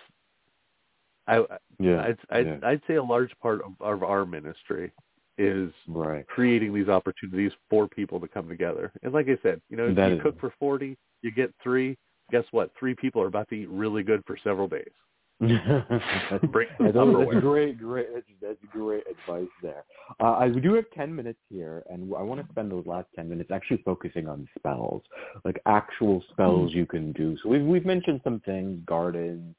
I 1.28 1.44
yeah, 1.80 2.02
I'd 2.02 2.18
I'd, 2.30 2.48
yeah. 2.48 2.58
I'd 2.64 2.82
say 2.88 2.96
a 2.96 3.04
large 3.04 3.32
part 3.42 3.62
of, 3.62 3.74
of 3.82 4.04
our 4.04 4.26
ministry 4.26 4.92
is 5.38 5.72
right. 5.88 6.26
creating 6.28 6.74
these 6.74 6.88
opportunities 6.88 7.52
for 7.70 7.88
people 7.88 8.20
to 8.20 8.28
come 8.28 8.48
together. 8.48 8.92
And 9.04 9.14
like 9.14 9.28
I 9.28 9.38
said, 9.44 9.62
you 9.70 9.78
know, 9.78 9.88
if 9.88 9.96
That 9.96 10.12
you 10.12 10.20
cook 10.20 10.40
for 10.40 10.54
forty, 10.60 10.98
you 11.22 11.32
get 11.32 11.54
three. 11.62 11.98
Guess 12.32 12.46
what? 12.52 12.72
Three 12.80 12.96
people 12.96 13.22
are 13.22 13.28
about 13.28 13.48
to 13.50 13.56
eat 13.56 13.70
really 13.70 14.04
good 14.04 14.24
for 14.26 14.38
several 14.44 14.68
days. 14.68 14.92
That's 15.40 16.46
great, 16.52 17.78
great. 17.78 18.08
That's, 18.14 18.26
that's 18.42 18.58
great 18.72 19.04
advice 19.08 19.48
there. 19.62 19.84
Uh, 20.20 20.32
I, 20.32 20.48
we 20.48 20.60
do 20.60 20.74
have 20.74 20.86
ten 20.96 21.16
minutes 21.16 21.40
here, 21.50 21.84
and 21.90 22.12
I 22.18 22.24
want 22.24 22.42
to 22.42 22.48
spend 22.52 22.72
those 22.72 22.88
last 22.88 23.08
ten 23.16 23.30
minutes 23.30 23.52
actually 23.52 23.84
focusing 23.86 24.28
on 24.28 24.48
spells, 24.58 25.04
like 25.46 25.62
actual 25.68 26.24
spells 26.32 26.74
you 26.74 26.88
can 26.88 27.12
do. 27.12 27.38
So 27.44 27.50
we've 27.50 27.62
we've 27.64 27.86
mentioned 27.86 28.22
some 28.24 28.40
things, 28.46 28.80
gardens, 28.88 29.56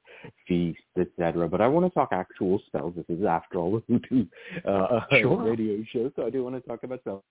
feasts, 0.48 0.82
etc. 0.98 1.48
But 1.48 1.60
I 1.60 1.68
want 1.68 1.86
to 1.86 1.90
talk 1.90 2.08
actual 2.10 2.60
spells. 2.66 2.94
This 2.96 3.06
is, 3.08 3.24
after 3.24 3.58
all, 3.58 3.76
a 3.88 3.92
Hoodoo 3.92 4.26
uh, 4.66 5.00
Sure. 5.20 5.40
radio 5.42 5.84
show, 5.92 6.10
so 6.16 6.26
I 6.26 6.30
do 6.30 6.42
want 6.42 6.56
to 6.56 6.60
talk 6.68 6.82
about 6.82 7.00
spells. 7.00 7.22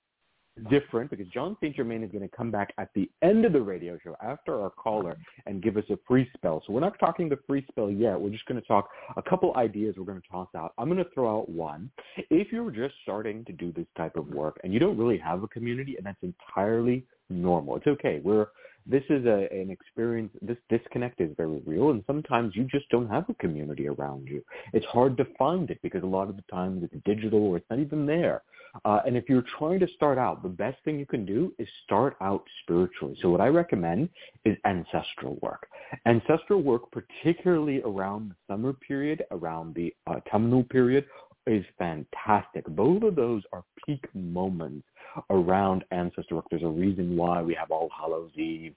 Different 0.70 1.10
because 1.10 1.28
Jon 1.28 1.56
St. 1.62 1.76
Germain 1.76 2.04
is 2.04 2.12
going 2.12 2.28
to 2.28 2.36
come 2.36 2.50
back 2.50 2.74
at 2.78 2.90
the 2.96 3.10
end 3.22 3.46
of 3.46 3.54
the 3.54 3.62
radio 3.62 3.98
show 4.04 4.16
after 4.24 4.60
our 4.60 4.72
caller 4.72 5.16
and 5.46 5.62
give 5.62 5.78
us 5.78 5.84
a 5.92 5.98
free 6.08 6.28
spell. 6.36 6.64
So 6.66 6.74
we're 6.74 6.80
not 6.80 6.98
talking 7.00 7.30
the 7.30 7.38
free 7.46 7.66
spell 7.70 7.92
yet. 7.92 8.20
We're 8.20 8.32
just 8.32 8.46
going 8.46 8.60
to 8.60 8.68
talk 8.68 8.90
a 9.16 9.22
couple 9.22 9.56
ideas 9.56 9.96
we're 9.98 10.06
going 10.06 10.22
to 10.22 10.28
toss 10.28 10.48
out. 10.56 10.74
I'm 10.78 10.88
going 10.88 11.04
to 11.04 11.10
throw 11.14 11.40
out 11.40 11.50
one. 11.50 11.92
If 12.30 12.52
you're 12.52 12.72
just 12.72 12.96
starting 13.04 13.46
to 13.46 13.54
do 13.54 13.72
this 13.72 13.86
type 13.96 14.16
of 14.16 14.28
work 14.30 14.60
and 14.64 14.74
you 14.74 14.80
don't 14.80 14.98
really 14.98 15.18
have 15.20 15.44
a 15.44 15.48
community, 15.48 15.96
and 15.98 16.06
that's 16.06 16.24
entirely 16.24 17.06
normal. 17.30 17.76
It's 17.76 17.88
okay. 17.88 18.20
We're 18.24 18.48
this 18.90 19.04
is 19.10 19.26
a, 19.26 19.48
an 19.52 19.70
experience. 19.70 20.32
This 20.42 20.58
disconnect 20.70 21.22
is 21.22 21.32
very 21.36 21.62
real, 21.66 21.92
and 21.92 22.04
sometimes 22.08 22.56
you 22.56 22.64
just 22.64 22.90
don't 22.90 23.10
have 23.10 23.30
a 23.30 23.34
community 23.36 23.88
around 23.88 24.28
you. 24.28 24.44
It's 24.74 24.86
hard 24.86 25.18
to 25.18 25.28
find 25.38 25.70
it 25.70 25.80
because 25.82 26.04
a 26.04 26.08
lot 26.08 26.30
of 26.30 26.36
the 26.36 26.44
times 26.52 26.84
it's 26.84 27.04
digital 27.06 27.40
or 27.40 27.58
it's 27.58 27.70
not 27.70 27.80
even 27.80 28.06
there. 28.06 28.44
Uh, 28.86 29.00
and 29.06 29.18
if 29.18 29.26
you're 29.28 29.46
trying 29.58 29.80
to 29.80 29.88
start 29.96 30.18
out, 30.18 30.44
the 30.44 30.50
best 30.50 30.78
thing 30.84 31.00
you 31.00 31.06
can 31.06 31.26
do 31.26 31.54
is 31.58 31.68
start 31.84 32.16
out 32.22 32.44
spiritually. 32.64 33.18
So 33.22 33.30
what 33.30 33.42
I 33.42 33.48
recommend 33.48 34.10
is 34.46 34.56
ancestral 34.66 35.38
work. 35.42 35.68
Ancestral 36.06 36.62
work, 36.62 36.84
particularly 36.92 37.82
around 37.84 38.30
the 38.30 38.36
summer 38.54 38.74
period, 38.74 39.24
around 39.32 39.74
the 39.76 39.94
autumnal 40.08 40.64
period, 40.64 41.06
is 41.48 41.66
fantastic. 41.80 42.66
Both 42.68 43.04
of 43.04 43.16
those 43.16 43.42
are 43.54 43.64
peak 43.86 44.04
moments 44.14 44.86
around 45.30 45.84
ancestor 45.92 46.36
work. 46.36 46.46
There's 46.50 46.64
a 46.64 46.68
reason 46.68 47.16
why 47.16 47.42
we 47.42 47.54
have 47.56 47.72
All 47.72 47.90
Hallows 47.96 48.32
Eve 48.36 48.76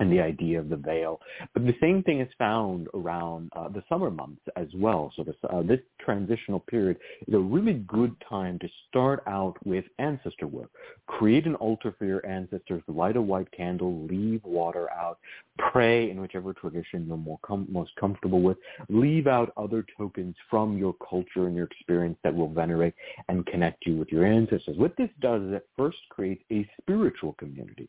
and 0.00 0.10
the 0.10 0.20
idea 0.20 0.58
of 0.58 0.68
the 0.68 0.76
veil. 0.76 1.20
But 1.52 1.66
the 1.66 1.76
same 1.80 2.02
thing 2.02 2.20
is 2.20 2.28
found 2.38 2.88
around 2.94 3.50
uh, 3.54 3.68
the 3.68 3.82
summer 3.88 4.10
months 4.10 4.42
as 4.56 4.66
well. 4.74 5.12
So 5.16 5.22
this, 5.22 5.36
uh, 5.48 5.62
this 5.62 5.80
transitional 6.00 6.60
period 6.60 6.98
is 7.26 7.34
a 7.34 7.38
really 7.38 7.74
good 7.86 8.14
time 8.28 8.58
to 8.58 8.68
start 8.88 9.22
out 9.26 9.56
with 9.64 9.84
ancestor 9.98 10.46
work. 10.46 10.70
Create 11.06 11.46
an 11.46 11.54
altar 11.56 11.94
for 11.98 12.06
your 12.06 12.24
ancestors, 12.26 12.82
light 12.88 13.16
a 13.16 13.22
white 13.22 13.50
candle, 13.52 14.04
leave 14.06 14.42
water 14.44 14.90
out, 14.90 15.18
pray 15.58 16.10
in 16.10 16.20
whichever 16.20 16.52
tradition 16.52 17.06
you're 17.06 17.16
more 17.16 17.38
com- 17.44 17.68
most 17.70 17.92
comfortable 17.96 18.40
with, 18.40 18.56
leave 18.88 19.26
out 19.26 19.52
other 19.56 19.84
tokens 19.96 20.34
from 20.50 20.76
your 20.76 20.94
culture 21.08 21.46
and 21.46 21.54
your 21.54 21.66
experience 21.66 22.18
that 22.24 22.34
will 22.34 22.52
venerate 22.52 22.94
and 23.28 23.46
connect 23.46 23.86
you 23.86 23.96
with 23.96 24.08
your 24.10 24.26
ancestors. 24.26 24.76
What 24.76 24.96
this 24.96 25.10
does 25.20 25.42
is 25.42 25.52
it 25.52 25.68
first 25.76 25.98
creates 26.10 26.42
a 26.50 26.68
spiritual 26.80 27.34
community. 27.34 27.88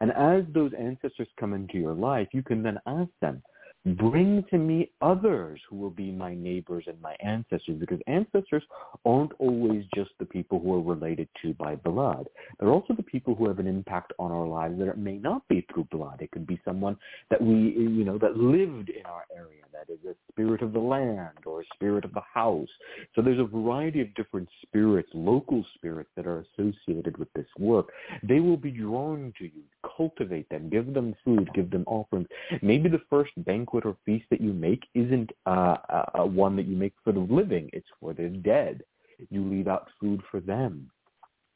And 0.00 0.12
as 0.12 0.44
those 0.52 0.72
ancestors 0.78 1.28
come 1.38 1.54
into 1.54 1.78
your 1.78 1.94
life, 1.94 2.28
you 2.32 2.42
can 2.42 2.62
then 2.62 2.78
ask 2.86 3.10
them, 3.20 3.42
bring 3.86 4.42
to 4.50 4.56
me 4.56 4.90
others 5.02 5.60
who 5.68 5.76
will 5.76 5.90
be 5.90 6.10
my 6.10 6.34
neighbors 6.34 6.84
and 6.86 7.00
my 7.02 7.14
ancestors 7.20 7.78
because 7.78 8.00
ancestors 8.06 8.62
aren't 9.04 9.32
always 9.38 9.84
just 9.94 10.10
the 10.18 10.24
people 10.24 10.58
who 10.58 10.74
are 10.74 10.80
related 10.80 11.28
to 11.42 11.52
by 11.54 11.74
blood. 11.76 12.26
They're 12.58 12.70
also 12.70 12.94
the 12.94 13.02
people 13.02 13.34
who 13.34 13.46
have 13.46 13.58
an 13.58 13.66
impact 13.66 14.12
on 14.18 14.32
our 14.32 14.46
lives 14.46 14.78
that 14.78 14.88
it 14.88 14.96
may 14.96 15.16
not 15.16 15.46
be 15.48 15.66
through 15.72 15.88
blood. 15.90 16.22
It 16.22 16.30
could 16.30 16.46
be 16.46 16.60
someone 16.64 16.96
that 17.30 17.42
we, 17.42 17.54
you 17.54 18.04
know, 18.04 18.16
that 18.18 18.36
lived 18.36 18.88
in 18.88 19.04
our 19.04 19.26
area, 19.34 19.64
that 19.72 19.92
is 19.92 19.98
a 20.08 20.14
spirit 20.32 20.62
of 20.62 20.72
the 20.72 20.78
land 20.78 21.38
or 21.44 21.60
a 21.60 21.64
spirit 21.74 22.04
of 22.04 22.14
the 22.14 22.22
house. 22.32 22.68
So 23.14 23.20
there's 23.20 23.38
a 23.38 23.44
variety 23.44 24.00
of 24.00 24.14
different 24.14 24.48
spirits, 24.62 25.10
local 25.12 25.64
spirits 25.74 26.10
that 26.16 26.26
are 26.26 26.44
associated 26.58 27.18
with 27.18 27.30
this 27.34 27.46
work. 27.58 27.90
They 28.22 28.40
will 28.40 28.56
be 28.56 28.70
drawn 28.70 29.32
to 29.38 29.44
you. 29.44 29.62
Cultivate 29.96 30.48
them. 30.48 30.70
Give 30.70 30.92
them 30.94 31.14
food. 31.24 31.50
Give 31.54 31.70
them 31.70 31.84
offerings. 31.86 32.28
Maybe 32.62 32.88
the 32.88 33.02
first 33.10 33.32
banquet 33.44 33.73
banquet 33.74 33.84
or 33.84 33.96
feast 34.04 34.26
that 34.30 34.40
you 34.40 34.52
make 34.52 34.84
isn't 34.94 35.30
uh, 35.46 35.76
uh, 35.88 36.24
one 36.24 36.56
that 36.56 36.66
you 36.66 36.76
make 36.76 36.94
for 37.02 37.12
the 37.12 37.20
living. 37.20 37.68
It's 37.72 37.86
for 38.00 38.14
the 38.14 38.28
dead. 38.28 38.82
You 39.30 39.44
leave 39.44 39.68
out 39.68 39.88
food 40.00 40.22
for 40.30 40.40
them. 40.40 40.90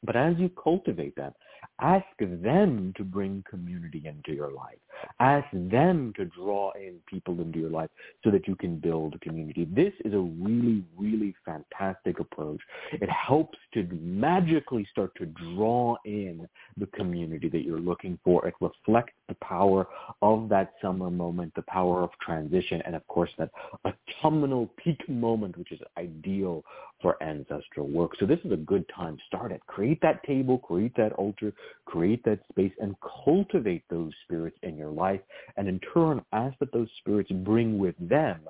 But 0.01 0.15
as 0.15 0.35
you 0.37 0.49
cultivate 0.61 1.13
that, 1.17 1.33
ask 1.81 2.05
them 2.19 2.93
to 2.95 3.03
bring 3.03 3.43
community 3.49 4.03
into 4.05 4.31
your 4.31 4.49
life. 4.49 4.77
Ask 5.19 5.45
them 5.51 6.13
to 6.15 6.23
draw 6.23 6.71
in 6.71 6.99
people 7.05 7.41
into 7.41 7.59
your 7.59 7.69
life 7.69 7.89
so 8.23 8.31
that 8.31 8.47
you 8.47 8.55
can 8.55 8.77
build 8.77 9.19
community. 9.19 9.67
This 9.69 9.91
is 10.05 10.13
a 10.13 10.19
really, 10.19 10.83
really 10.97 11.35
fantastic 11.45 12.21
approach. 12.21 12.61
It 12.93 13.09
helps 13.09 13.57
to 13.73 13.85
magically 14.01 14.87
start 14.89 15.11
to 15.17 15.25
draw 15.55 15.97
in 16.05 16.47
the 16.77 16.87
community 16.87 17.49
that 17.49 17.65
you're 17.65 17.79
looking 17.79 18.17
for. 18.23 18.47
It 18.47 18.55
reflects 18.61 19.13
the 19.29 19.35
power 19.35 19.87
of 20.21 20.49
that 20.49 20.73
summer 20.81 21.09
moment, 21.09 21.53
the 21.55 21.61
power 21.63 22.03
of 22.03 22.09
transition, 22.21 22.81
and 22.85 22.95
of 22.95 23.07
course 23.07 23.29
that 23.37 23.49
autumnal 23.85 24.69
peak 24.83 25.07
moment, 25.07 25.57
which 25.57 25.71
is 25.71 25.79
ideal 25.97 26.63
for 27.01 27.21
ancestral 27.23 27.87
work. 27.87 28.11
So 28.19 28.25
this 28.25 28.39
is 28.43 28.51
a 28.51 28.57
good 28.57 28.85
time. 28.93 29.17
Start 29.27 29.51
it. 29.51 29.61
Create 29.67 30.01
that 30.01 30.21
table, 30.23 30.57
create 30.57 30.95
that 30.97 31.13
altar, 31.13 31.53
create 31.85 32.23
that 32.25 32.39
space, 32.51 32.73
and 32.79 32.95
cultivate 33.23 33.83
those 33.89 34.11
spirits 34.25 34.57
in 34.63 34.75
your 34.75 34.91
life. 34.91 35.21
And 35.55 35.67
in 35.67 35.79
turn, 35.93 36.21
ask 36.33 36.57
that 36.59 36.73
those 36.73 36.89
spirits 36.99 37.31
bring 37.31 37.79
with 37.79 37.95
them 37.99 38.41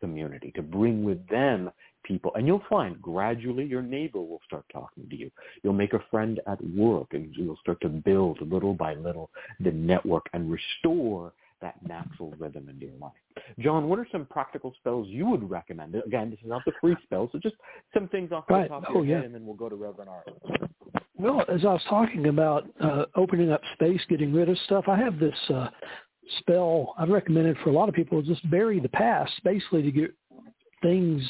community, 0.00 0.52
to 0.54 0.62
bring 0.62 1.04
with 1.04 1.26
them 1.28 1.70
people. 2.06 2.32
And 2.34 2.46
you'll 2.46 2.62
find 2.68 3.00
gradually 3.00 3.64
your 3.64 3.82
neighbor 3.82 4.20
will 4.20 4.40
start 4.46 4.64
talking 4.72 5.08
to 5.08 5.16
you. 5.16 5.30
You'll 5.62 5.72
make 5.72 5.92
a 5.92 6.04
friend 6.10 6.40
at 6.46 6.62
work 6.74 7.08
and 7.12 7.34
you'll 7.36 7.58
start 7.58 7.80
to 7.82 7.88
build 7.88 8.38
little 8.40 8.74
by 8.74 8.94
little 8.94 9.30
the 9.60 9.72
network 9.72 10.26
and 10.32 10.50
restore 10.50 11.32
that 11.62 11.74
natural 11.86 12.34
rhythm 12.38 12.68
into 12.68 12.86
your 12.86 12.96
life. 13.00 13.12
Jon, 13.58 13.88
what 13.88 13.98
are 13.98 14.06
some 14.12 14.26
practical 14.26 14.74
spells 14.78 15.08
you 15.08 15.26
would 15.26 15.48
recommend? 15.48 15.94
Again, 15.94 16.30
this 16.30 16.38
is 16.40 16.48
not 16.48 16.62
the 16.66 16.72
free 16.80 16.96
spell, 17.04 17.28
so 17.32 17.38
just 17.38 17.54
some 17.94 18.08
things 18.08 18.32
off 18.32 18.44
right. 18.48 18.64
the 18.64 18.68
top 18.68 18.84
oh, 18.88 19.00
of 19.00 19.06
your 19.06 19.16
yeah. 19.16 19.16
head, 19.16 19.26
and 19.26 19.34
then 19.34 19.46
we'll 19.46 19.56
go 19.56 19.68
to 19.68 19.76
Reverend 19.76 20.10
Art. 20.10 20.28
Well, 21.18 21.44
as 21.48 21.64
I 21.64 21.72
was 21.72 21.82
talking 21.88 22.26
about 22.26 22.68
uh, 22.80 23.06
opening 23.14 23.50
up 23.50 23.62
space, 23.74 24.00
getting 24.08 24.34
rid 24.34 24.50
of 24.50 24.58
stuff, 24.66 24.84
I 24.86 24.98
have 24.98 25.18
this 25.18 25.34
uh, 25.48 25.68
spell 26.38 26.94
I've 26.98 27.08
recommended 27.08 27.56
for 27.64 27.70
a 27.70 27.72
lot 27.72 27.88
of 27.88 27.94
people. 27.94 28.20
Just 28.20 28.48
bury 28.50 28.80
the 28.80 28.88
past, 28.90 29.32
basically 29.42 29.82
to 29.82 29.90
get 29.90 30.14
things 30.82 31.22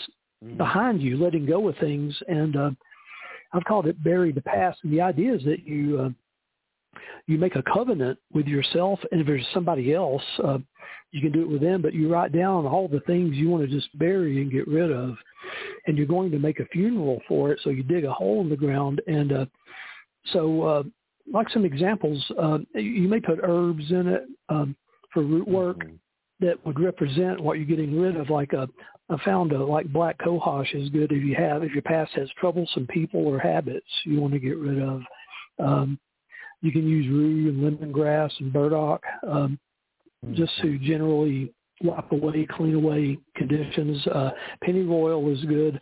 mm-hmm. 0.46 0.56
behind 0.56 1.02
you, 1.02 1.16
letting 1.16 1.46
go 1.46 1.68
of 1.68 1.76
things, 1.78 2.16
and 2.28 2.56
uh, 2.56 2.70
I've 3.52 3.64
called 3.64 3.86
it 3.86 4.02
bury 4.02 4.32
the 4.32 4.42
past. 4.42 4.78
And 4.82 4.92
the 4.92 5.00
idea 5.00 5.34
is 5.34 5.44
that 5.44 5.66
you 5.66 6.00
uh, 6.00 7.00
you 7.26 7.38
make 7.38 7.56
a 7.56 7.62
covenant 7.62 8.18
with 8.32 8.46
yourself, 8.46 8.98
and 9.10 9.20
if 9.20 9.26
there's 9.26 9.46
somebody 9.52 9.94
else, 9.94 10.22
uh, 10.44 10.58
you 11.12 11.20
can 11.20 11.32
do 11.32 11.42
it 11.42 11.48
with 11.48 11.60
them. 11.60 11.82
But 11.82 11.94
you 11.94 12.12
write 12.12 12.32
down 12.32 12.66
all 12.66 12.88
the 12.88 13.00
things 13.00 13.36
you 13.36 13.48
want 13.48 13.68
to 13.68 13.74
just 13.74 13.96
bury 13.98 14.42
and 14.42 14.50
get 14.50 14.66
rid 14.68 14.92
of, 14.92 15.16
and 15.86 15.96
you're 15.96 16.06
going 16.06 16.30
to 16.30 16.38
make 16.38 16.60
a 16.60 16.66
funeral 16.66 17.20
for 17.28 17.52
it. 17.52 17.60
So 17.62 17.70
you 17.70 17.82
dig 17.82 18.04
a 18.04 18.12
hole 18.12 18.40
in 18.40 18.48
the 18.48 18.56
ground, 18.56 19.02
and 19.06 19.32
uh, 19.32 19.46
so 20.32 20.62
uh, 20.62 20.82
like 21.32 21.48
some 21.50 21.64
examples, 21.64 22.24
uh, 22.40 22.58
you 22.74 23.08
may 23.08 23.20
put 23.20 23.40
herbs 23.42 23.90
in 23.90 24.08
it 24.08 24.24
um, 24.48 24.76
for 25.12 25.22
root 25.22 25.48
work. 25.48 25.78
Mm-hmm 25.78 25.96
that 26.40 26.64
would 26.66 26.78
represent 26.78 27.40
what 27.40 27.58
you're 27.58 27.66
getting 27.66 27.98
rid 27.98 28.16
of. 28.16 28.30
Like 28.30 28.52
a, 28.52 28.68
I 29.08 29.16
found 29.24 29.52
a 29.52 29.64
like 29.64 29.92
black 29.92 30.18
cohosh 30.18 30.74
is 30.74 30.88
good 30.90 31.12
if 31.12 31.22
you 31.22 31.34
have 31.36 31.62
if 31.62 31.72
your 31.72 31.82
past 31.82 32.12
has 32.14 32.28
troublesome 32.38 32.86
people 32.88 33.26
or 33.26 33.38
habits 33.38 33.86
you 34.04 34.20
want 34.20 34.32
to 34.32 34.40
get 34.40 34.58
rid 34.58 34.82
of. 34.82 35.02
Um, 35.58 35.98
you 36.60 36.72
can 36.72 36.86
use 36.86 37.08
rue 37.08 37.48
and 37.48 37.78
lemongrass 37.78 38.30
and 38.40 38.52
burdock 38.52 39.02
um, 39.26 39.58
mm-hmm. 40.24 40.34
just 40.34 40.52
to 40.62 40.78
generally 40.78 41.52
wipe 41.82 42.10
away, 42.10 42.46
clean 42.50 42.74
away 42.74 43.18
conditions. 43.36 44.04
Uh, 44.08 44.30
pennyroyal 44.64 45.30
is 45.30 45.44
good 45.44 45.78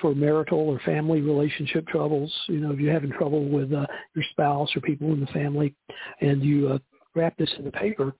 for 0.00 0.14
marital 0.14 0.58
or 0.58 0.78
family 0.80 1.20
relationship 1.20 1.86
troubles. 1.88 2.32
You 2.48 2.60
know, 2.60 2.72
if 2.72 2.78
you're 2.78 2.92
having 2.92 3.12
trouble 3.12 3.48
with 3.48 3.72
uh, 3.72 3.86
your 4.14 4.24
spouse 4.30 4.74
or 4.76 4.80
people 4.80 5.12
in 5.12 5.20
the 5.20 5.26
family, 5.26 5.74
and 6.20 6.42
you 6.42 6.68
uh, 6.68 6.78
wrap 7.14 7.36
this 7.38 7.50
in 7.58 7.64
the 7.64 7.72
paper, 7.72 8.14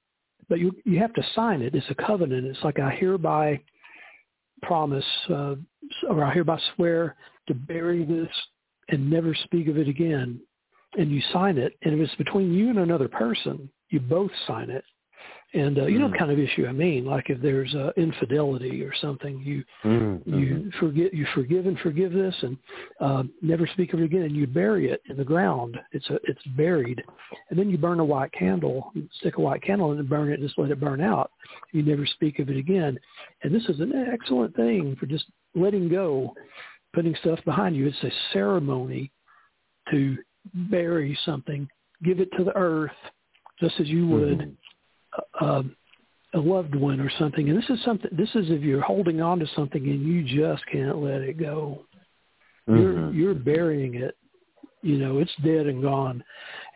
but 0.48 0.58
you 0.58 0.72
you 0.84 0.98
have 0.98 1.12
to 1.14 1.22
sign 1.34 1.62
it. 1.62 1.74
It's 1.74 1.86
a 1.90 1.94
covenant. 1.94 2.46
It's 2.46 2.64
like 2.64 2.78
I 2.78 2.90
hereby 2.90 3.60
promise 4.62 5.04
uh, 5.30 5.54
or 6.08 6.24
I 6.24 6.32
hereby 6.32 6.58
swear 6.74 7.16
to 7.46 7.54
bury 7.54 8.04
this 8.04 8.28
and 8.88 9.10
never 9.10 9.34
speak 9.34 9.68
of 9.68 9.78
it 9.78 9.88
again 9.88 10.40
and 10.96 11.10
you 11.10 11.20
sign 11.32 11.58
it, 11.58 11.74
and 11.82 11.94
if 11.94 12.00
it's 12.00 12.14
between 12.16 12.52
you 12.52 12.70
and 12.70 12.78
another 12.78 13.08
person, 13.08 13.68
you 13.90 14.00
both 14.00 14.30
sign 14.46 14.70
it. 14.70 14.84
And 15.54 15.78
uh, 15.78 15.86
you 15.86 15.98
know, 15.98 16.08
mm. 16.08 16.18
kind 16.18 16.30
of 16.30 16.38
issue 16.38 16.66
I 16.66 16.72
mean, 16.72 17.06
like 17.06 17.30
if 17.30 17.40
there's 17.40 17.74
uh, 17.74 17.90
infidelity 17.96 18.82
or 18.82 18.92
something, 19.00 19.40
you 19.40 19.64
mm-hmm. 19.82 20.38
you 20.38 20.70
forget 20.78 21.14
you 21.14 21.26
forgive 21.34 21.64
and 21.64 21.78
forgive 21.78 22.12
this, 22.12 22.34
and 22.42 22.58
uh, 23.00 23.22
never 23.40 23.66
speak 23.66 23.94
of 23.94 24.00
it 24.00 24.04
again, 24.04 24.22
and 24.22 24.36
you 24.36 24.46
bury 24.46 24.90
it 24.90 25.00
in 25.08 25.16
the 25.16 25.24
ground. 25.24 25.78
It's 25.92 26.08
a 26.10 26.18
it's 26.24 26.42
buried, 26.54 27.02
and 27.48 27.58
then 27.58 27.70
you 27.70 27.78
burn 27.78 27.98
a 27.98 28.04
white 28.04 28.30
candle, 28.32 28.92
stick 29.20 29.38
a 29.38 29.40
white 29.40 29.62
candle 29.62 29.92
in 29.92 29.98
and 29.98 30.08
burn 30.08 30.30
it, 30.30 30.40
just 30.40 30.58
let 30.58 30.70
it 30.70 30.80
burn 30.80 31.00
out. 31.00 31.30
You 31.72 31.82
never 31.82 32.04
speak 32.04 32.40
of 32.40 32.50
it 32.50 32.58
again, 32.58 32.98
and 33.42 33.54
this 33.54 33.64
is 33.70 33.80
an 33.80 33.94
excellent 34.12 34.54
thing 34.54 34.96
for 35.00 35.06
just 35.06 35.24
letting 35.54 35.88
go, 35.88 36.34
putting 36.92 37.14
stuff 37.22 37.38
behind 37.46 37.74
you. 37.74 37.86
It's 37.86 38.04
a 38.04 38.12
ceremony 38.34 39.10
to 39.90 40.18
bury 40.70 41.18
something, 41.24 41.66
give 42.04 42.20
it 42.20 42.28
to 42.36 42.44
the 42.44 42.54
earth, 42.54 42.90
just 43.60 43.80
as 43.80 43.88
you 43.88 44.06
would 44.08 44.38
mm-hmm. 44.40 44.50
Uh, 45.40 45.62
a 46.34 46.38
loved 46.38 46.74
one 46.74 47.00
or 47.00 47.10
something. 47.18 47.48
And 47.48 47.58
this 47.58 47.68
is 47.70 47.82
something. 47.84 48.10
This 48.12 48.28
is 48.34 48.50
if 48.50 48.62
you're 48.62 48.80
holding 48.80 49.20
on 49.20 49.38
to 49.38 49.46
something 49.56 49.82
and 49.82 50.02
you 50.02 50.22
just 50.22 50.64
can't 50.70 50.98
let 50.98 51.22
it 51.22 51.38
go. 51.38 51.84
Mm-hmm. 52.68 52.80
You're 52.80 53.12
you're 53.12 53.34
burying 53.34 53.94
it. 53.94 54.16
You 54.82 54.98
know, 54.98 55.18
it's 55.18 55.34
dead 55.44 55.66
and 55.66 55.82
gone. 55.82 56.22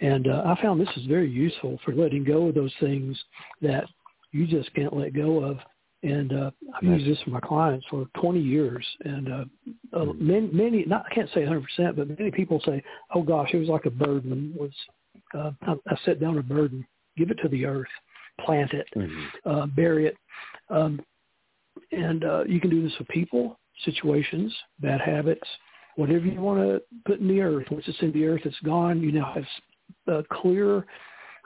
And 0.00 0.26
uh, 0.26 0.42
I 0.44 0.60
found 0.60 0.80
this 0.80 0.96
is 0.96 1.06
very 1.06 1.30
useful 1.30 1.78
for 1.84 1.94
letting 1.94 2.24
go 2.24 2.48
of 2.48 2.54
those 2.54 2.72
things 2.80 3.16
that 3.60 3.84
you 4.32 4.46
just 4.46 4.72
can't 4.74 4.96
let 4.96 5.14
go 5.14 5.44
of 5.44 5.58
and 6.02 6.32
uh, 6.32 6.50
I've 6.74 6.82
used 6.82 7.08
this 7.08 7.22
for 7.22 7.30
my 7.30 7.40
clients 7.40 7.86
for 7.88 8.06
20 8.20 8.40
years. 8.40 8.84
And 9.04 9.32
uh, 9.32 9.44
uh, 9.92 10.04
hmm. 10.06 10.26
many, 10.26 10.48
many, 10.48 10.84
not 10.84 11.04
I 11.10 11.14
can't 11.14 11.30
say 11.32 11.40
100 11.40 11.62
percent, 11.62 11.96
but 11.96 12.18
many 12.18 12.30
people 12.30 12.60
say, 12.64 12.82
"Oh 13.14 13.22
gosh, 13.22 13.50
it 13.52 13.58
was 13.58 13.68
like 13.68 13.86
a 13.86 13.90
burden." 13.90 14.54
Was 14.58 14.72
uh, 15.36 15.52
I, 15.62 15.74
I 15.88 15.96
set 16.04 16.20
down 16.20 16.38
a 16.38 16.42
burden, 16.42 16.84
give 17.16 17.30
it 17.30 17.38
to 17.42 17.48
the 17.48 17.64
earth, 17.66 17.86
plant 18.40 18.72
it, 18.72 18.86
mm-hmm. 18.96 19.48
uh, 19.48 19.66
bury 19.66 20.06
it, 20.06 20.16
um, 20.70 21.00
and 21.90 22.24
uh, 22.24 22.44
you 22.44 22.60
can 22.60 22.70
do 22.70 22.82
this 22.82 22.98
with 22.98 23.08
people, 23.08 23.58
situations, 23.84 24.54
bad 24.80 25.00
habits, 25.00 25.46
whatever 25.96 26.26
you 26.26 26.40
want 26.40 26.60
to 26.60 26.82
put 27.06 27.20
in 27.20 27.28
the 27.28 27.40
earth. 27.40 27.66
Once 27.70 27.84
it's 27.86 28.00
in 28.00 28.12
the 28.12 28.24
earth, 28.24 28.42
it's 28.44 28.58
gone. 28.60 29.00
You 29.00 29.12
now 29.12 29.32
have 29.34 29.44
a 30.14 30.24
clear 30.32 30.86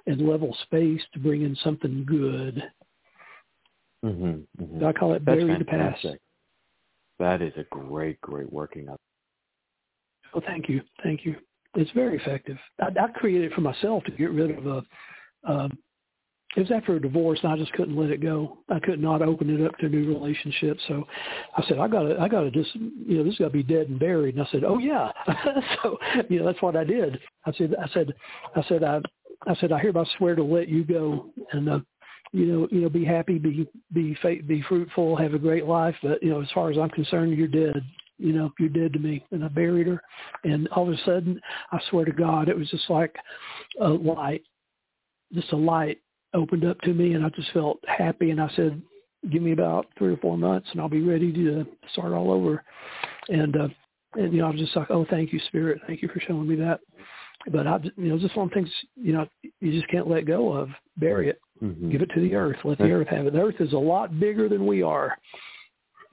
and 0.06 0.28
level 0.28 0.56
space 0.62 1.02
to 1.12 1.18
bring 1.18 1.42
in 1.42 1.56
something 1.62 2.04
good 2.06 2.62
Mm-hmm, 4.06 4.62
mm-hmm. 4.62 4.84
I 4.84 4.92
call 4.92 5.14
it 5.14 5.24
That's 5.24 5.38
bury 5.38 5.58
the 5.58 5.64
past. 5.64 6.06
That 7.18 7.42
is 7.42 7.52
a 7.56 7.64
great, 7.64 8.20
great 8.20 8.52
working 8.52 8.88
up. 8.88 9.00
Well, 10.34 10.42
thank 10.46 10.68
you, 10.68 10.82
thank 11.02 11.24
you. 11.24 11.36
It's 11.74 11.90
very 11.92 12.18
effective. 12.18 12.58
I, 12.80 12.88
I 12.88 13.08
created 13.14 13.50
it 13.50 13.54
for 13.54 13.62
myself 13.62 14.04
to 14.04 14.12
get 14.12 14.30
rid 14.30 14.56
of 14.56 14.66
a, 14.66 14.82
um, 15.50 15.78
it 16.56 16.60
was 16.60 16.70
after 16.70 16.96
a 16.96 17.00
divorce 17.00 17.38
and 17.42 17.52
I 17.52 17.56
just 17.56 17.72
couldn't 17.74 17.96
let 17.96 18.10
it 18.10 18.22
go. 18.22 18.58
I 18.70 18.80
could 18.80 19.00
not 19.00 19.20
open 19.20 19.50
it 19.50 19.64
up 19.64 19.76
to 19.78 19.86
a 19.86 19.88
new 19.90 20.08
relationship. 20.08 20.78
So 20.88 21.06
I 21.54 21.62
said, 21.68 21.78
I 21.78 21.86
gotta, 21.86 22.18
I 22.18 22.28
gotta 22.28 22.50
just, 22.50 22.74
you 22.74 23.18
know, 23.18 23.24
this 23.24 23.34
is 23.34 23.38
got 23.38 23.46
to 23.46 23.50
be 23.50 23.62
dead 23.62 23.88
and 23.88 24.00
buried. 24.00 24.36
And 24.36 24.46
I 24.46 24.50
said, 24.50 24.64
oh 24.64 24.78
yeah. 24.78 25.12
so, 25.82 25.98
you 26.30 26.38
know, 26.38 26.46
that's 26.46 26.62
what 26.62 26.74
I 26.74 26.84
did. 26.84 27.20
I 27.44 27.52
said, 27.52 27.74
I 27.78 27.88
said, 27.92 28.14
I 28.56 28.62
said, 28.68 28.84
I, 28.84 29.00
I 29.46 29.54
said, 29.56 29.70
I 29.70 29.78
hereby 29.78 30.04
swear 30.16 30.34
to 30.34 30.42
let 30.42 30.68
you 30.68 30.82
go 30.82 31.26
and, 31.52 31.68
uh, 31.68 31.80
you 32.32 32.46
know, 32.46 32.68
you 32.70 32.80
know, 32.80 32.88
be 32.88 33.04
happy, 33.04 33.38
be, 33.38 33.68
be, 33.92 34.16
be 34.46 34.64
fruitful, 34.66 35.14
have 35.16 35.34
a 35.34 35.38
great 35.38 35.66
life. 35.66 35.94
But, 36.02 36.22
you 36.22 36.30
know, 36.30 36.40
as 36.40 36.50
far 36.52 36.70
as 36.70 36.78
I'm 36.78 36.90
concerned, 36.90 37.36
you're 37.36 37.48
dead 37.48 37.82
you 38.18 38.32
know, 38.32 38.50
you're 38.58 38.70
dead 38.70 38.94
to 38.94 38.98
me. 38.98 39.22
And 39.30 39.44
I 39.44 39.48
buried 39.48 39.86
her. 39.88 40.02
And 40.44 40.68
all 40.68 40.88
of 40.88 40.94
a 40.94 41.04
sudden, 41.04 41.38
I 41.70 41.78
swear 41.90 42.06
to 42.06 42.12
God, 42.12 42.48
it 42.48 42.56
was 42.56 42.70
just 42.70 42.88
like 42.88 43.14
a 43.78 43.88
light, 43.88 44.42
just 45.34 45.52
a 45.52 45.56
light 45.56 45.98
opened 46.36 46.64
up 46.64 46.80
to 46.82 46.92
me 46.92 47.14
and 47.14 47.24
I 47.24 47.30
just 47.30 47.50
felt 47.52 47.78
happy 47.86 48.30
and 48.30 48.40
I 48.40 48.48
said, 48.54 48.80
give 49.30 49.42
me 49.42 49.52
about 49.52 49.86
three 49.98 50.12
or 50.12 50.16
four 50.18 50.38
months 50.38 50.68
and 50.70 50.80
I'll 50.80 50.88
be 50.88 51.02
ready 51.02 51.32
to 51.32 51.66
start 51.92 52.12
all 52.12 52.30
over. 52.30 52.62
And, 53.28 53.56
uh, 53.56 53.68
and, 54.14 54.32
you 54.32 54.40
know, 54.40 54.46
I 54.46 54.50
was 54.50 54.60
just 54.60 54.76
like, 54.76 54.90
oh, 54.90 55.06
thank 55.10 55.32
you, 55.32 55.40
Spirit. 55.48 55.80
Thank 55.86 56.02
you 56.02 56.08
for 56.08 56.20
showing 56.20 56.46
me 56.46 56.54
that. 56.56 56.80
But 57.50 57.66
I, 57.66 57.78
you 57.96 58.08
know, 58.08 58.18
just 58.18 58.36
one 58.36 58.50
thing, 58.50 58.68
you 58.96 59.12
know, 59.12 59.26
you 59.60 59.72
just 59.72 59.90
can't 59.90 60.08
let 60.08 60.26
go 60.26 60.52
of. 60.52 60.68
Bury 60.96 61.28
it. 61.28 61.40
Mm-hmm. 61.62 61.90
Give 61.90 62.02
it 62.02 62.10
to 62.14 62.20
the 62.20 62.34
earth. 62.34 62.56
Let 62.64 62.78
the 62.78 62.84
earth 62.92 63.08
have 63.08 63.26
it. 63.26 63.32
The 63.32 63.40
earth 63.40 63.60
is 63.60 63.72
a 63.72 63.78
lot 63.78 64.18
bigger 64.18 64.48
than 64.48 64.66
we 64.66 64.82
are. 64.82 65.16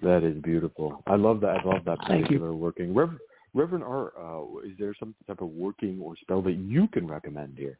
That 0.01 0.23
is 0.23 0.41
beautiful. 0.41 1.01
I 1.07 1.15
love 1.15 1.39
that. 1.41 1.59
I 1.59 1.63
love 1.63 1.85
that 1.85 1.99
particular 1.99 2.53
working. 2.53 2.93
Reverend, 2.93 3.19
Reverend 3.53 3.83
Art, 3.83 4.13
uh, 4.19 4.41
is 4.65 4.73
there 4.77 4.93
some 4.99 5.15
type 5.27 5.41
of 5.41 5.49
working 5.49 5.99
or 6.01 6.15
spell 6.21 6.41
that 6.41 6.53
you 6.53 6.87
can 6.89 7.07
recommend 7.07 7.57
here? 7.57 7.77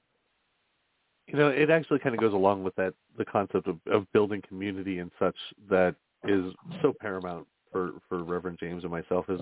You 1.28 1.38
know, 1.38 1.48
it 1.48 1.70
actually 1.70 2.00
kind 2.00 2.16
of 2.16 2.22
goes 2.22 2.34
along 2.34 2.64
with 2.64 2.76
that 2.76 2.94
the 3.18 3.26
concept 3.26 3.68
of, 3.68 3.78
of 3.92 4.12
building 4.12 4.42
community 4.48 5.00
and 5.00 5.12
such 5.20 5.36
that 5.70 5.96
is 6.28 6.54
so 6.82 6.94
paramount 7.00 7.48
for 7.72 7.92
for 8.08 8.24
Reverend 8.24 8.60
James 8.60 8.84
and 8.84 8.92
myself. 8.92 9.26
Is 9.30 9.42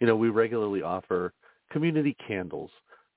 you 0.00 0.06
know 0.06 0.16
we 0.16 0.28
regularly 0.28 0.82
offer 0.82 1.32
community 1.70 2.16
candles. 2.26 2.70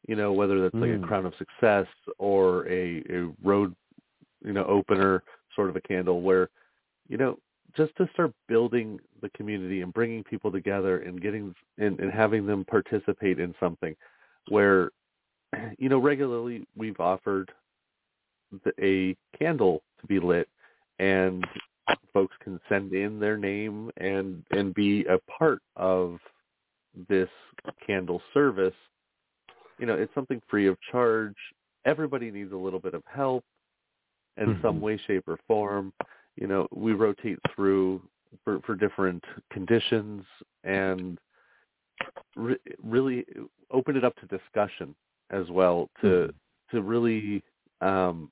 You 0.08 0.16
know 0.16 0.34
whether 0.34 0.62
that's 0.62 0.76
like 0.76 0.92
mm. 0.92 1.04
a 1.04 1.08
crown 1.08 1.26
of 1.26 1.34
success 1.38 1.88
or 2.18 2.68
a 2.68 3.04
a 3.10 3.32
road 3.44 3.76
you 4.44 4.54
know 4.54 4.66
opener 4.66 5.24
sort 5.56 5.70
of 5.70 5.76
a 5.76 5.82
candle 5.82 6.22
where 6.22 6.50
you 7.08 7.18
know 7.18 7.38
just 7.76 7.96
to 7.98 8.08
start 8.14 8.32
building 8.48 9.00
the 9.22 9.30
community 9.30 9.82
and 9.82 9.94
bringing 9.94 10.24
people 10.24 10.52
together 10.52 11.00
and 11.00 11.22
getting 11.22 11.56
and, 11.78 12.00
and 12.00 12.12
having 12.12 12.46
them 12.46 12.64
participate 12.66 13.40
in 13.40 13.56
something 13.60 13.96
where 14.50 14.92
you 15.78 15.90
know 15.90 15.98
regularly 15.98 16.66
we've 16.76 17.00
offered 17.00 17.52
a 18.82 19.16
candle 19.38 19.82
to 20.02 20.08
be 20.08 20.20
lit 20.20 20.48
and 21.00 21.46
folks 22.14 22.36
can 22.44 22.60
send 22.70 22.94
in 22.94 23.20
their 23.20 23.38
name 23.38 23.90
and 23.98 24.44
and 24.52 24.74
be 24.74 25.06
a 25.06 25.18
part 25.32 25.60
of 25.76 26.18
this 27.10 27.30
candle 27.86 28.22
service 28.34 28.74
you 29.80 29.86
know 29.86 29.96
it's 29.96 30.14
something 30.14 30.42
free 30.50 30.68
of 30.68 30.78
charge 30.92 31.36
everybody 31.86 32.32
needs 32.32 32.52
a 32.52 32.58
little 32.58 32.80
bit 32.80 32.94
of 32.94 33.04
help 33.12 33.44
in 34.38 34.48
mm-hmm. 34.48 34.62
some 34.62 34.80
way 34.80 35.00
shape 35.08 35.24
or 35.28 35.38
form 35.48 35.92
you 36.36 36.48
know 36.48 36.68
we 36.74 36.94
rotate 36.94 37.40
through 37.56 38.02
for 38.44 38.60
for 38.62 38.76
different 38.76 39.24
conditions 39.52 40.24
and 40.64 41.20
re- 42.36 42.58
really 42.84 43.26
open 43.72 43.96
it 43.96 44.04
up 44.04 44.16
to 44.18 44.26
discussion 44.28 44.96
as 45.32 45.50
well 45.50 45.90
to 46.02 46.08
mm-hmm. 46.08 46.78
to 46.78 46.84
really 46.84 47.44
um 47.82 48.32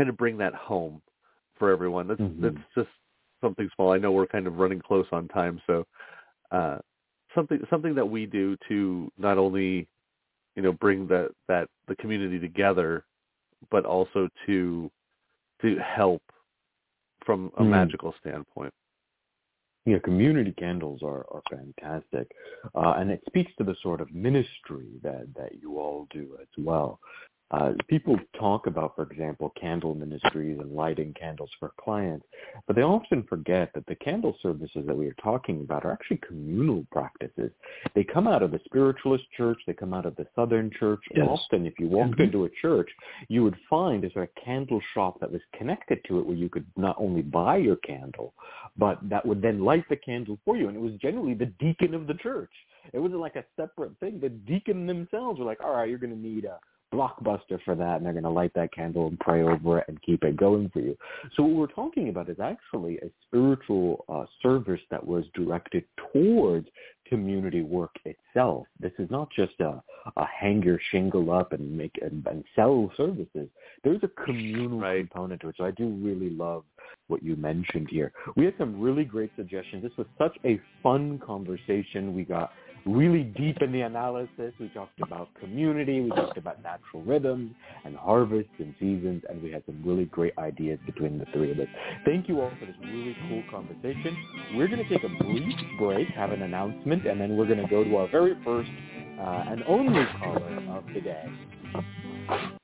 kind 0.00 0.08
of 0.08 0.16
bring 0.16 0.38
that 0.38 0.54
home 0.54 1.02
for 1.58 1.70
everyone. 1.70 2.08
That's 2.08 2.20
mm-hmm. 2.20 2.42
that's 2.42 2.56
just 2.74 2.88
something 3.42 3.68
small. 3.76 3.92
I 3.92 3.98
know 3.98 4.12
we're 4.12 4.26
kind 4.26 4.46
of 4.46 4.56
running 4.56 4.80
close 4.80 5.04
on 5.12 5.28
time, 5.28 5.60
so 5.66 5.86
uh, 6.50 6.78
something 7.34 7.60
something 7.68 7.94
that 7.94 8.06
we 8.06 8.24
do 8.24 8.56
to 8.68 9.12
not 9.18 9.36
only 9.36 9.86
you 10.56 10.62
know 10.62 10.72
bring 10.72 11.06
that 11.08 11.32
that 11.48 11.68
the 11.86 11.96
community 11.96 12.38
together, 12.38 13.04
but 13.70 13.84
also 13.84 14.26
to 14.46 14.90
to 15.60 15.76
help 15.76 16.22
from 17.26 17.52
a 17.58 17.62
mm. 17.62 17.68
magical 17.68 18.14
standpoint. 18.20 18.72
Yeah, 19.84 19.98
community 19.98 20.54
candles 20.58 21.02
are, 21.02 21.26
are 21.30 21.42
fantastic, 21.50 22.30
uh, 22.74 22.94
and 22.96 23.10
it 23.10 23.20
speaks 23.26 23.52
to 23.58 23.64
the 23.64 23.76
sort 23.82 24.00
of 24.00 24.14
ministry 24.14 24.88
that 25.02 25.26
that 25.36 25.60
you 25.60 25.78
all 25.78 26.06
do 26.10 26.38
as 26.40 26.48
well. 26.56 27.00
Uh, 27.50 27.72
people 27.88 28.16
talk 28.38 28.66
about, 28.66 28.94
for 28.94 29.02
example, 29.02 29.52
candle 29.60 29.94
ministries 29.94 30.58
and 30.60 30.72
lighting 30.72 31.12
candles 31.18 31.50
for 31.58 31.72
clients, 31.80 32.24
but 32.66 32.76
they 32.76 32.82
often 32.82 33.24
forget 33.24 33.70
that 33.74 33.84
the 33.86 33.94
candle 33.96 34.36
services 34.40 34.84
that 34.86 34.96
we 34.96 35.06
are 35.08 35.16
talking 35.22 35.60
about 35.60 35.84
are 35.84 35.92
actually 35.92 36.20
communal 36.26 36.86
practices. 36.92 37.50
They 37.94 38.04
come 38.04 38.28
out 38.28 38.42
of 38.42 38.52
the 38.52 38.60
spiritualist 38.64 39.24
church, 39.36 39.58
they 39.66 39.72
come 39.72 39.92
out 39.92 40.06
of 40.06 40.14
the 40.16 40.26
Southern 40.36 40.70
church. 40.78 41.00
Yes. 41.14 41.26
Often, 41.28 41.66
if 41.66 41.74
you 41.78 41.88
walked 41.88 42.12
mm-hmm. 42.12 42.22
into 42.22 42.44
a 42.44 42.50
church, 42.62 42.88
you 43.28 43.42
would 43.42 43.56
find 43.68 44.04
a 44.04 44.12
sort 44.12 44.28
of 44.28 44.44
candle 44.44 44.80
shop 44.94 45.18
that 45.20 45.32
was 45.32 45.40
connected 45.56 45.98
to 46.06 46.20
it 46.20 46.26
where 46.26 46.36
you 46.36 46.48
could 46.48 46.66
not 46.76 46.96
only 46.98 47.22
buy 47.22 47.56
your 47.56 47.76
candle, 47.76 48.32
but 48.76 48.98
that 49.08 49.26
would 49.26 49.42
then 49.42 49.64
light 49.64 49.84
the 49.88 49.96
candle 49.96 50.38
for 50.44 50.56
you. 50.56 50.68
And 50.68 50.76
it 50.76 50.80
was 50.80 50.92
generally 51.02 51.34
the 51.34 51.52
deacon 51.58 51.94
of 51.94 52.06
the 52.06 52.14
church. 52.14 52.50
It 52.92 52.98
wasn't 52.98 53.20
like 53.20 53.36
a 53.36 53.44
separate 53.56 53.98
thing. 53.98 54.20
The 54.20 54.28
deacon 54.28 54.86
themselves 54.86 55.38
were 55.38 55.44
like, 55.44 55.62
all 55.62 55.74
right, 55.74 55.88
you're 55.88 55.98
going 55.98 56.14
to 56.14 56.18
need 56.18 56.44
a 56.44 56.58
blockbuster 56.92 57.58
for 57.64 57.74
that 57.74 57.96
and 57.96 58.06
they're 58.06 58.12
going 58.12 58.24
to 58.24 58.30
light 58.30 58.52
that 58.54 58.72
candle 58.72 59.06
and 59.06 59.18
pray 59.20 59.42
over 59.42 59.78
it 59.78 59.84
and 59.88 60.00
keep 60.02 60.24
it 60.24 60.36
going 60.36 60.68
for 60.70 60.80
you. 60.80 60.96
So 61.36 61.42
what 61.42 61.52
we're 61.52 61.66
talking 61.66 62.08
about 62.08 62.28
is 62.28 62.38
actually 62.40 62.98
a 62.98 63.10
spiritual 63.26 64.04
uh, 64.08 64.24
service 64.42 64.80
that 64.90 65.04
was 65.04 65.24
directed 65.34 65.84
towards 66.12 66.68
community 67.10 67.62
work 67.62 67.90
itself. 68.04 68.66
This 68.78 68.92
is 68.98 69.10
not 69.10 69.28
just 69.34 69.60
a, 69.60 69.82
a 70.16 70.24
hang 70.24 70.62
your 70.62 70.78
shingle 70.90 71.32
up 71.32 71.52
and 71.52 71.76
make 71.76 71.98
and, 72.00 72.24
and 72.26 72.44
sell 72.54 72.90
services. 72.96 73.48
There's 73.82 74.02
a 74.02 74.24
communal 74.24 74.80
right. 74.80 74.98
component 75.00 75.40
to 75.42 75.48
it. 75.48 75.56
So 75.58 75.64
I 75.64 75.72
do 75.72 75.88
really 76.00 76.30
love 76.30 76.64
what 77.08 77.22
you 77.22 77.34
mentioned 77.36 77.88
here. 77.90 78.12
We 78.36 78.44
had 78.44 78.54
some 78.58 78.80
really 78.80 79.04
great 79.04 79.32
suggestions. 79.36 79.82
This 79.82 79.96
was 79.98 80.06
such 80.16 80.36
a 80.44 80.60
fun 80.82 81.18
conversation. 81.18 82.14
We 82.14 82.24
got 82.24 82.52
really 82.86 83.24
deep 83.24 83.58
in 83.60 83.72
the 83.72 83.82
analysis. 83.82 84.52
We 84.58 84.68
talked 84.68 85.00
about 85.00 85.28
community, 85.40 86.00
we 86.00 86.10
talked 86.10 86.38
about 86.38 86.62
natural 86.62 87.02
rhythms 87.02 87.52
and 87.84 87.96
harvests 87.96 88.52
and 88.58 88.74
seasons, 88.78 89.22
and 89.28 89.42
we 89.42 89.50
had 89.50 89.62
some 89.66 89.82
really 89.84 90.06
great 90.06 90.36
ideas 90.38 90.78
between 90.86 91.18
the 91.18 91.26
three 91.32 91.50
of 91.50 91.58
us. 91.58 91.68
Thank 92.04 92.28
you 92.28 92.40
all 92.40 92.50
for 92.58 92.66
this 92.66 92.74
really 92.82 93.16
cool 93.28 93.42
conversation. 93.50 94.16
We're 94.54 94.68
going 94.68 94.86
to 94.86 94.88
take 94.88 95.04
a 95.04 95.24
brief 95.24 95.54
break, 95.78 96.08
have 96.08 96.32
an 96.32 96.42
announcement, 96.42 97.06
and 97.06 97.20
then 97.20 97.36
we're 97.36 97.46
going 97.46 97.62
to 97.62 97.68
go 97.68 97.84
to 97.84 97.96
our 97.96 98.08
very 98.08 98.36
first 98.44 98.70
uh, 99.18 99.44
and 99.48 99.62
only 99.64 100.04
caller 100.18 100.76
of 100.76 100.84
the 100.94 101.00
day. 101.00 102.56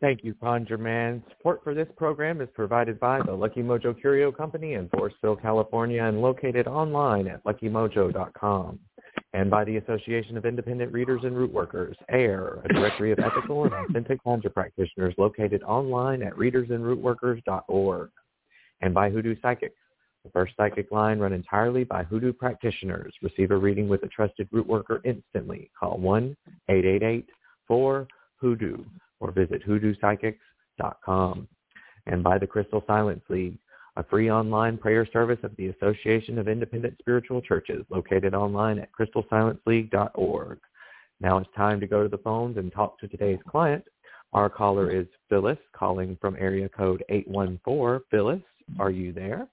Thank 0.00 0.24
you, 0.24 0.34
ConjureMan. 0.34 1.22
Support 1.30 1.62
for 1.62 1.74
this 1.74 1.88
program 1.96 2.40
is 2.40 2.48
provided 2.54 2.98
by 2.98 3.20
the 3.24 3.32
Lucky 3.32 3.62
Mojo 3.62 3.98
Curio 3.98 4.32
Company 4.32 4.74
in 4.74 4.88
Forestville, 4.88 5.40
California, 5.40 6.02
and 6.02 6.20
located 6.20 6.66
online 6.66 7.28
at 7.28 7.44
luckymojo.com. 7.44 8.78
And 9.32 9.50
by 9.50 9.64
the 9.64 9.76
Association 9.76 10.36
of 10.36 10.44
Independent 10.44 10.92
Readers 10.92 11.20
and 11.24 11.36
Root 11.36 11.52
Workers, 11.52 11.96
AIRR, 12.12 12.64
a 12.64 12.72
directory 12.72 13.12
of 13.12 13.20
ethical 13.20 13.64
and 13.64 13.72
authentic 13.72 14.22
conjure 14.22 14.50
practitioners 14.50 15.14
located 15.16 15.62
online 15.62 16.22
at 16.22 16.34
readersandrootworkers.org. 16.34 18.10
And 18.80 18.94
by 18.94 19.10
Hoodoo 19.10 19.36
Psychics, 19.40 19.76
the 20.24 20.30
first 20.30 20.54
psychic 20.56 20.90
line 20.90 21.18
run 21.18 21.32
entirely 21.32 21.84
by 21.84 22.02
Hoodoo 22.02 22.32
practitioners. 22.32 23.14
Receive 23.22 23.50
a 23.50 23.56
reading 23.56 23.88
with 23.88 24.02
a 24.02 24.08
trusted 24.08 24.48
root 24.50 24.66
worker 24.66 25.00
instantly. 25.04 25.70
Call 25.78 25.98
1-888-4-HOODOO 26.68 28.84
or 29.24 29.32
visit 29.32 29.66
hoodoopsychics.com. 29.66 31.48
And 32.06 32.22
by 32.22 32.38
the 32.38 32.46
Crystal 32.46 32.84
Silence 32.86 33.22
League, 33.30 33.58
a 33.96 34.04
free 34.04 34.30
online 34.30 34.76
prayer 34.76 35.06
service 35.10 35.38
of 35.42 35.56
the 35.56 35.68
Association 35.68 36.38
of 36.38 36.46
Independent 36.48 36.96
Spiritual 36.98 37.40
Churches 37.40 37.86
located 37.88 38.34
online 38.34 38.78
at 38.78 38.90
crystalsilenceleague.org. 38.92 40.58
Now 41.20 41.38
it's 41.38 41.48
time 41.56 41.80
to 41.80 41.86
go 41.86 42.02
to 42.02 42.08
the 42.08 42.18
phones 42.18 42.58
and 42.58 42.70
talk 42.72 42.98
to 43.00 43.08
today's 43.08 43.38
client. 43.48 43.84
Our 44.34 44.50
caller 44.50 44.90
is 44.90 45.06
Phyllis 45.30 45.58
calling 45.74 46.18
from 46.20 46.36
area 46.38 46.68
code 46.68 47.02
814. 47.08 48.04
Phyllis, 48.10 48.42
are 48.78 48.90
you 48.90 49.12
there? 49.12 49.48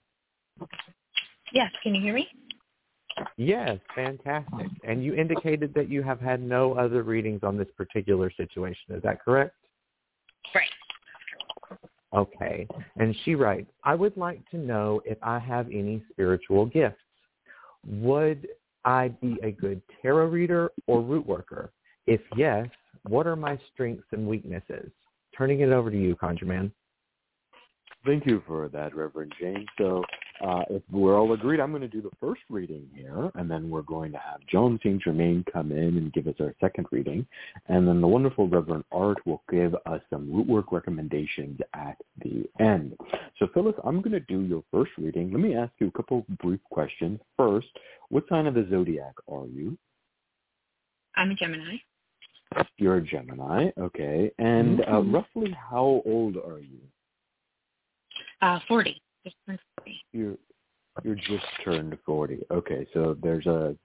Yes, 1.53 1.71
can 1.83 1.95
you 1.95 2.01
hear 2.01 2.15
me? 2.15 2.27
Yes, 3.37 3.77
fantastic. 3.95 4.67
And 4.83 5.03
you 5.03 5.13
indicated 5.13 5.73
that 5.75 5.87
you 5.89 6.01
have 6.01 6.19
had 6.19 6.41
no 6.41 6.73
other 6.73 7.03
readings 7.03 7.41
on 7.43 7.57
this 7.57 7.67
particular 7.77 8.31
situation. 8.35 8.95
Is 8.95 9.03
that 9.03 9.23
correct? 9.23 9.55
Right. 10.53 11.77
Okay. 12.13 12.67
And 12.97 13.15
she 13.23 13.35
writes, 13.35 13.69
I 13.83 13.95
would 13.95 14.17
like 14.17 14.47
to 14.51 14.57
know 14.57 15.01
if 15.05 15.17
I 15.21 15.39
have 15.39 15.67
any 15.67 16.03
spiritual 16.11 16.65
gifts. 16.65 16.99
Would 17.87 18.47
I 18.85 19.09
be 19.09 19.37
a 19.43 19.51
good 19.51 19.81
tarot 20.01 20.27
reader 20.27 20.71
or 20.87 21.01
root 21.01 21.25
worker? 21.25 21.71
If 22.07 22.21
yes, 22.35 22.67
what 23.07 23.27
are 23.27 23.35
my 23.35 23.57
strengths 23.73 24.07
and 24.11 24.27
weaknesses? 24.27 24.91
Turning 25.37 25.61
it 25.61 25.69
over 25.69 25.89
to 25.89 25.97
you, 25.97 26.15
ConjureMan. 26.15 26.71
Thank 28.05 28.25
you 28.25 28.43
for 28.47 28.67
that, 28.69 28.95
Reverend 28.95 29.33
James. 29.39 29.67
So 29.77 30.03
uh, 30.41 30.63
if 30.69 30.81
we're 30.91 31.17
all 31.17 31.33
agreed, 31.33 31.59
I'm 31.59 31.71
going 31.71 31.81
to 31.81 31.87
do 31.87 32.01
the 32.01 32.09
first 32.19 32.41
reading 32.49 32.87
here, 32.95 33.29
and 33.35 33.49
then 33.49 33.69
we're 33.69 33.81
going 33.83 34.11
to 34.13 34.17
have 34.17 34.39
Jon 34.47 34.79
St. 34.83 35.01
Germain 35.01 35.45
come 35.51 35.71
in 35.71 35.97
and 35.97 36.11
give 36.13 36.27
us 36.27 36.35
our 36.39 36.53
second 36.59 36.87
reading, 36.91 37.25
and 37.67 37.87
then 37.87 38.01
the 38.01 38.07
wonderful 38.07 38.47
Reverend 38.47 38.83
Art 38.91 39.19
will 39.25 39.43
give 39.51 39.75
us 39.85 40.01
some 40.09 40.33
root 40.33 40.47
work 40.47 40.71
recommendations 40.71 41.59
at 41.75 41.97
the 42.23 42.49
end. 42.59 42.95
So 43.37 43.47
Phyllis, 43.53 43.75
I'm 43.83 44.01
going 44.01 44.13
to 44.13 44.19
do 44.21 44.41
your 44.41 44.63
first 44.71 44.91
reading. 44.97 45.31
Let 45.31 45.41
me 45.41 45.55
ask 45.55 45.71
you 45.79 45.87
a 45.87 45.91
couple 45.91 46.25
brief 46.41 46.59
questions. 46.71 47.19
First, 47.37 47.67
what 48.09 48.23
sign 48.27 48.47
of 48.47 48.55
the 48.55 48.67
zodiac 48.69 49.13
are 49.31 49.45
you? 49.47 49.77
I'm 51.15 51.31
a 51.31 51.35
Gemini. 51.35 51.75
You're 52.77 52.97
a 52.97 53.01
Gemini, 53.01 53.69
okay. 53.79 54.31
And 54.39 54.81
uh, 54.81 54.85
Mm-hmm. 54.85 55.15
roughly 55.15 55.55
how 55.71 56.01
old 56.05 56.35
are 56.37 56.59
you? 56.59 56.79
Uh, 58.41 58.59
40. 58.67 59.01
Just 59.23 59.35
turned 59.45 59.59
40. 59.59 59.70
You're 60.13 60.37
you're 61.03 61.15
just 61.15 61.45
turned 61.63 61.97
forty. 62.05 62.39
Okay, 62.51 62.85
so 62.93 63.17
there's 63.21 63.45
a 63.45 63.75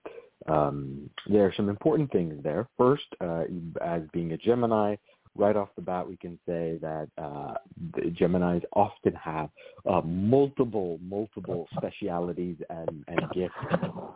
um, 0.48 1.08
there 1.28 1.44
are 1.44 1.54
some 1.56 1.68
important 1.68 2.10
things 2.12 2.34
there. 2.42 2.68
First, 2.76 3.04
uh, 3.20 3.44
as 3.82 4.02
being 4.12 4.32
a 4.32 4.36
Gemini, 4.36 4.96
right 5.38 5.56
off 5.56 5.68
the 5.76 5.82
bat, 5.82 6.08
we 6.08 6.16
can 6.16 6.38
say 6.46 6.78
that 6.80 7.08
uh, 7.18 7.54
the 7.94 8.10
Geminis 8.10 8.62
often 8.72 9.14
have 9.14 9.50
uh, 9.88 10.00
multiple 10.02 10.98
multiple 11.08 11.68
specialities 11.76 12.56
and, 12.70 13.04
and 13.08 13.20
gifts, 13.32 13.54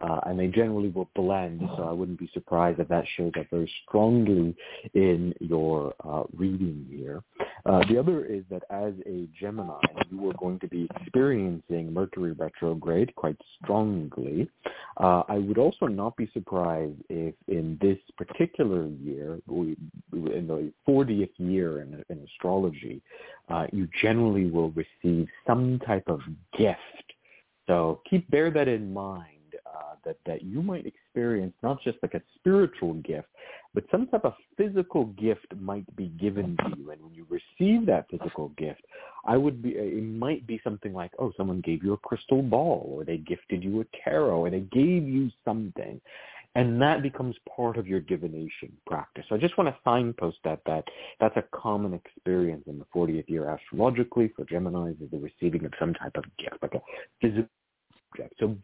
uh, 0.02 0.20
and 0.26 0.38
they 0.38 0.48
generally 0.48 0.88
will 0.88 1.08
blend. 1.14 1.60
So 1.76 1.84
I 1.84 1.92
wouldn't 1.92 2.18
be 2.18 2.30
surprised 2.32 2.80
if 2.80 2.88
that 2.88 3.04
shows 3.16 3.32
up 3.38 3.46
very 3.50 3.70
strongly 3.86 4.54
in 4.94 5.34
your 5.40 5.94
uh, 6.04 6.24
reading 6.36 6.86
here. 6.90 7.22
Uh, 7.66 7.82
the 7.88 7.98
other 7.98 8.24
is 8.24 8.42
that 8.50 8.62
as 8.70 8.94
a 9.06 9.28
Gemini, 9.38 9.80
you 10.10 10.28
are 10.30 10.34
going 10.34 10.58
to 10.60 10.68
be 10.68 10.88
experiencing 10.96 11.92
Mercury 11.92 12.32
retrograde 12.32 13.14
quite 13.16 13.36
strongly. 13.62 14.48
Uh, 14.96 15.22
I 15.28 15.38
would 15.38 15.58
also 15.58 15.86
not 15.86 16.16
be 16.16 16.30
surprised 16.32 16.96
if 17.08 17.34
in 17.48 17.78
this 17.80 17.98
particular 18.16 18.86
year, 18.86 19.38
we, 19.46 19.76
in 20.12 20.46
the 20.46 20.72
40th 21.10 21.30
year 21.38 21.82
in, 21.82 22.04
in 22.08 22.18
astrology, 22.24 23.02
uh, 23.48 23.66
you 23.72 23.88
generally 24.02 24.50
will 24.50 24.70
receive 24.70 25.28
some 25.46 25.80
type 25.86 26.04
of 26.06 26.20
gift. 26.56 26.78
So 27.66 28.00
keep 28.08 28.30
bear 28.30 28.50
that 28.50 28.68
in 28.68 28.92
mind. 28.92 29.36
Uh, 29.66 29.94
that 30.04 30.16
that 30.26 30.42
you 30.42 30.62
might 30.62 30.86
experience 30.86 31.54
not 31.62 31.80
just 31.82 31.98
like 32.02 32.14
a 32.14 32.22
spiritual 32.36 32.94
gift, 32.94 33.28
but 33.74 33.84
some 33.90 34.06
type 34.08 34.24
of 34.24 34.34
physical 34.56 35.06
gift 35.06 35.46
might 35.60 35.84
be 35.96 36.08
given 36.20 36.56
to 36.58 36.76
you. 36.76 36.90
And 36.90 37.02
when 37.02 37.14
you 37.14 37.26
receive 37.28 37.86
that 37.86 38.06
physical 38.10 38.48
gift, 38.56 38.82
I 39.24 39.36
would 39.36 39.62
be 39.62 39.70
it 39.70 40.02
might 40.02 40.46
be 40.46 40.60
something 40.64 40.92
like, 40.92 41.12
oh, 41.18 41.32
someone 41.36 41.60
gave 41.60 41.84
you 41.84 41.92
a 41.92 41.98
crystal 41.98 42.42
ball, 42.42 42.92
or 42.92 43.04
they 43.04 43.18
gifted 43.18 43.62
you 43.62 43.80
a 43.80 43.84
tarot, 44.04 44.38
or 44.38 44.50
they 44.50 44.60
gave 44.60 45.08
you 45.08 45.30
something. 45.44 46.00
And 46.56 46.82
that 46.82 47.02
becomes 47.02 47.36
part 47.56 47.76
of 47.76 47.86
your 47.86 48.00
divination 48.00 48.72
practice. 48.86 49.24
So 49.28 49.36
I 49.36 49.38
just 49.38 49.56
want 49.56 49.68
to 49.68 49.76
signpost 49.84 50.38
that 50.44 50.60
that 50.66 50.84
that's 51.20 51.36
a 51.36 51.44
common 51.54 51.94
experience 51.94 52.64
in 52.66 52.78
the 52.78 52.86
40th 52.94 53.28
year 53.28 53.48
astrologically 53.48 54.32
for 54.34 54.44
Geminis 54.44 55.00
is 55.02 55.10
the 55.10 55.18
receiving 55.18 55.64
of 55.64 55.72
some 55.78 55.94
type 55.94 56.16
of 56.16 56.24
gift, 56.38 56.56
like 56.60 56.74
a 56.74 56.82
physical 57.20 57.48
object. 58.12 58.34
So 58.40 58.56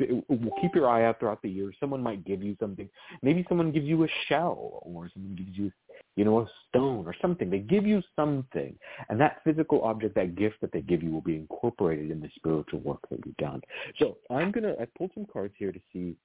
keep 0.61 0.75
your 0.75 0.89
eye 0.89 1.05
out 1.05 1.21
throughout 1.21 1.43
the 1.43 1.49
year. 1.49 1.73
Someone 1.79 2.03
might 2.03 2.25
give 2.25 2.43
you 2.43 2.57
something. 2.59 2.89
Maybe 3.23 3.45
someone 3.49 3.71
gives 3.71 3.87
you 3.87 4.05
a 4.05 4.09
shell, 4.29 4.81
or 4.83 5.09
someone 5.13 5.37
gives 5.37 5.57
you, 5.57 5.71
you 6.17 6.25
know, 6.25 6.41
a 6.41 6.51
stone 6.69 7.07
or 7.07 7.15
something. 7.23 7.51
They 7.51 7.59
give 7.61 7.87
you 7.87 8.03
something, 8.17 8.77
and 9.09 9.21
that 9.21 9.43
physical 9.45 9.83
object, 9.83 10.15
that 10.17 10.35
gift 10.35 10.57
that 10.61 10.73
they 10.73 10.81
give 10.81 11.03
you, 11.03 11.11
will 11.11 11.21
be 11.21 11.37
incorporated 11.37 12.11
in 12.11 12.21
the 12.21 12.31
spiritual 12.35 12.81
work 12.81 13.01
that 13.11 13.25
you've 13.25 13.37
done. 13.37 13.61
So 13.99 14.17
I'm 14.31 14.51
gonna 14.51 14.75
I 14.81 14.87
pulled 14.99 15.13
some 15.15 15.27
cards 15.33 15.55
here 15.57 15.71
to 15.71 15.81
see. 15.93 16.17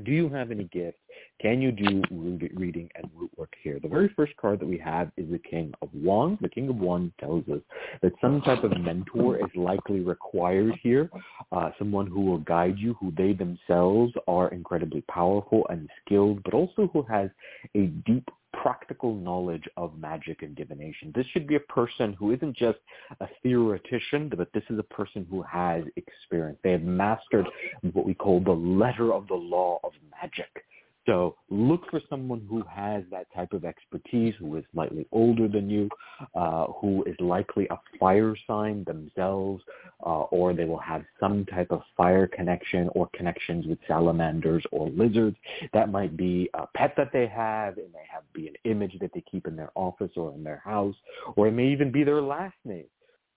Do 0.00 0.10
you 0.12 0.28
have 0.30 0.50
any 0.50 0.64
gifts? 0.64 0.98
Can 1.40 1.60
you 1.60 1.72
do 1.72 2.02
root 2.10 2.52
reading 2.54 2.88
and 2.94 3.10
root 3.16 3.30
work 3.36 3.52
here? 3.62 3.80
The 3.80 3.88
very 3.88 4.08
first 4.14 4.36
card 4.36 4.60
that 4.60 4.66
we 4.66 4.78
have 4.78 5.10
is 5.16 5.30
the 5.30 5.38
King 5.38 5.74
of 5.82 5.88
Wands. 5.92 6.40
The 6.40 6.48
King 6.48 6.68
of 6.68 6.76
Wands 6.76 7.12
tells 7.18 7.48
us 7.48 7.60
that 8.00 8.12
some 8.20 8.40
type 8.42 8.62
of 8.62 8.78
mentor 8.78 9.38
is 9.38 9.50
likely 9.56 10.00
required 10.00 10.78
here, 10.82 11.10
uh, 11.50 11.70
someone 11.78 12.06
who 12.06 12.20
will 12.20 12.38
guide 12.38 12.78
you, 12.78 12.94
who 13.00 13.12
they 13.16 13.32
themselves 13.32 14.12
are 14.28 14.48
incredibly 14.48 15.00
powerful 15.02 15.66
and 15.68 15.90
skilled, 16.04 16.42
but 16.44 16.54
also 16.54 16.88
who 16.92 17.02
has 17.02 17.28
a 17.74 17.86
deep 18.06 18.28
practical 18.52 19.14
knowledge 19.14 19.64
of 19.76 19.98
magic 19.98 20.42
and 20.42 20.54
divination. 20.54 21.10
This 21.14 21.26
should 21.28 21.46
be 21.46 21.56
a 21.56 21.60
person 21.60 22.12
who 22.12 22.32
isn't 22.32 22.56
just 22.56 22.78
a 23.20 23.26
theoretician, 23.42 24.30
but 24.36 24.52
this 24.52 24.62
is 24.70 24.78
a 24.78 24.84
person 24.84 25.26
who 25.30 25.42
has 25.42 25.84
experience. 25.96 26.58
They 26.62 26.72
have 26.72 26.82
mastered 26.82 27.46
what 27.92 28.06
we 28.06 28.14
call 28.14 28.40
the 28.40 28.52
letter 28.52 29.12
of 29.12 29.26
the 29.26 29.34
law 29.34 29.80
of 29.82 29.92
magic. 30.22 30.64
So 31.06 31.36
look 31.50 31.82
for 31.90 32.00
someone 32.08 32.46
who 32.48 32.62
has 32.70 33.02
that 33.10 33.26
type 33.34 33.52
of 33.52 33.64
expertise, 33.64 34.34
who 34.38 34.56
is 34.56 34.64
slightly 34.72 35.06
older 35.10 35.48
than 35.48 35.68
you, 35.68 35.88
uh, 36.34 36.66
who 36.80 37.02
is 37.04 37.16
likely 37.18 37.66
a 37.70 37.80
fire 37.98 38.36
sign 38.46 38.84
themselves, 38.84 39.64
uh, 40.06 40.22
or 40.30 40.54
they 40.54 40.64
will 40.64 40.78
have 40.78 41.04
some 41.18 41.44
type 41.46 41.70
of 41.70 41.82
fire 41.96 42.28
connection 42.28 42.88
or 42.94 43.08
connections 43.14 43.66
with 43.66 43.78
salamanders 43.88 44.64
or 44.70 44.88
lizards. 44.90 45.36
That 45.72 45.90
might 45.90 46.16
be 46.16 46.48
a 46.54 46.66
pet 46.76 46.94
that 46.96 47.10
they 47.12 47.26
have. 47.26 47.78
It 47.78 47.90
may 47.92 48.04
have 48.12 48.22
be 48.32 48.46
an 48.46 48.54
image 48.64 48.96
that 49.00 49.10
they 49.12 49.24
keep 49.30 49.46
in 49.46 49.56
their 49.56 49.72
office 49.74 50.12
or 50.16 50.32
in 50.34 50.44
their 50.44 50.62
house, 50.64 50.94
or 51.36 51.48
it 51.48 51.52
may 51.52 51.68
even 51.68 51.90
be 51.90 52.04
their 52.04 52.22
last 52.22 52.56
name, 52.64 52.86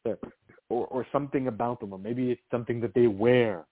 or, 0.05 0.18
or 0.88 1.07
something 1.11 1.47
about 1.47 1.80
them, 1.80 1.93
or 1.93 1.99
maybe 1.99 2.32
it's 2.32 2.41
something 2.51 2.80
that 2.82 2.93
they 2.93 3.07
wear. 3.07 3.66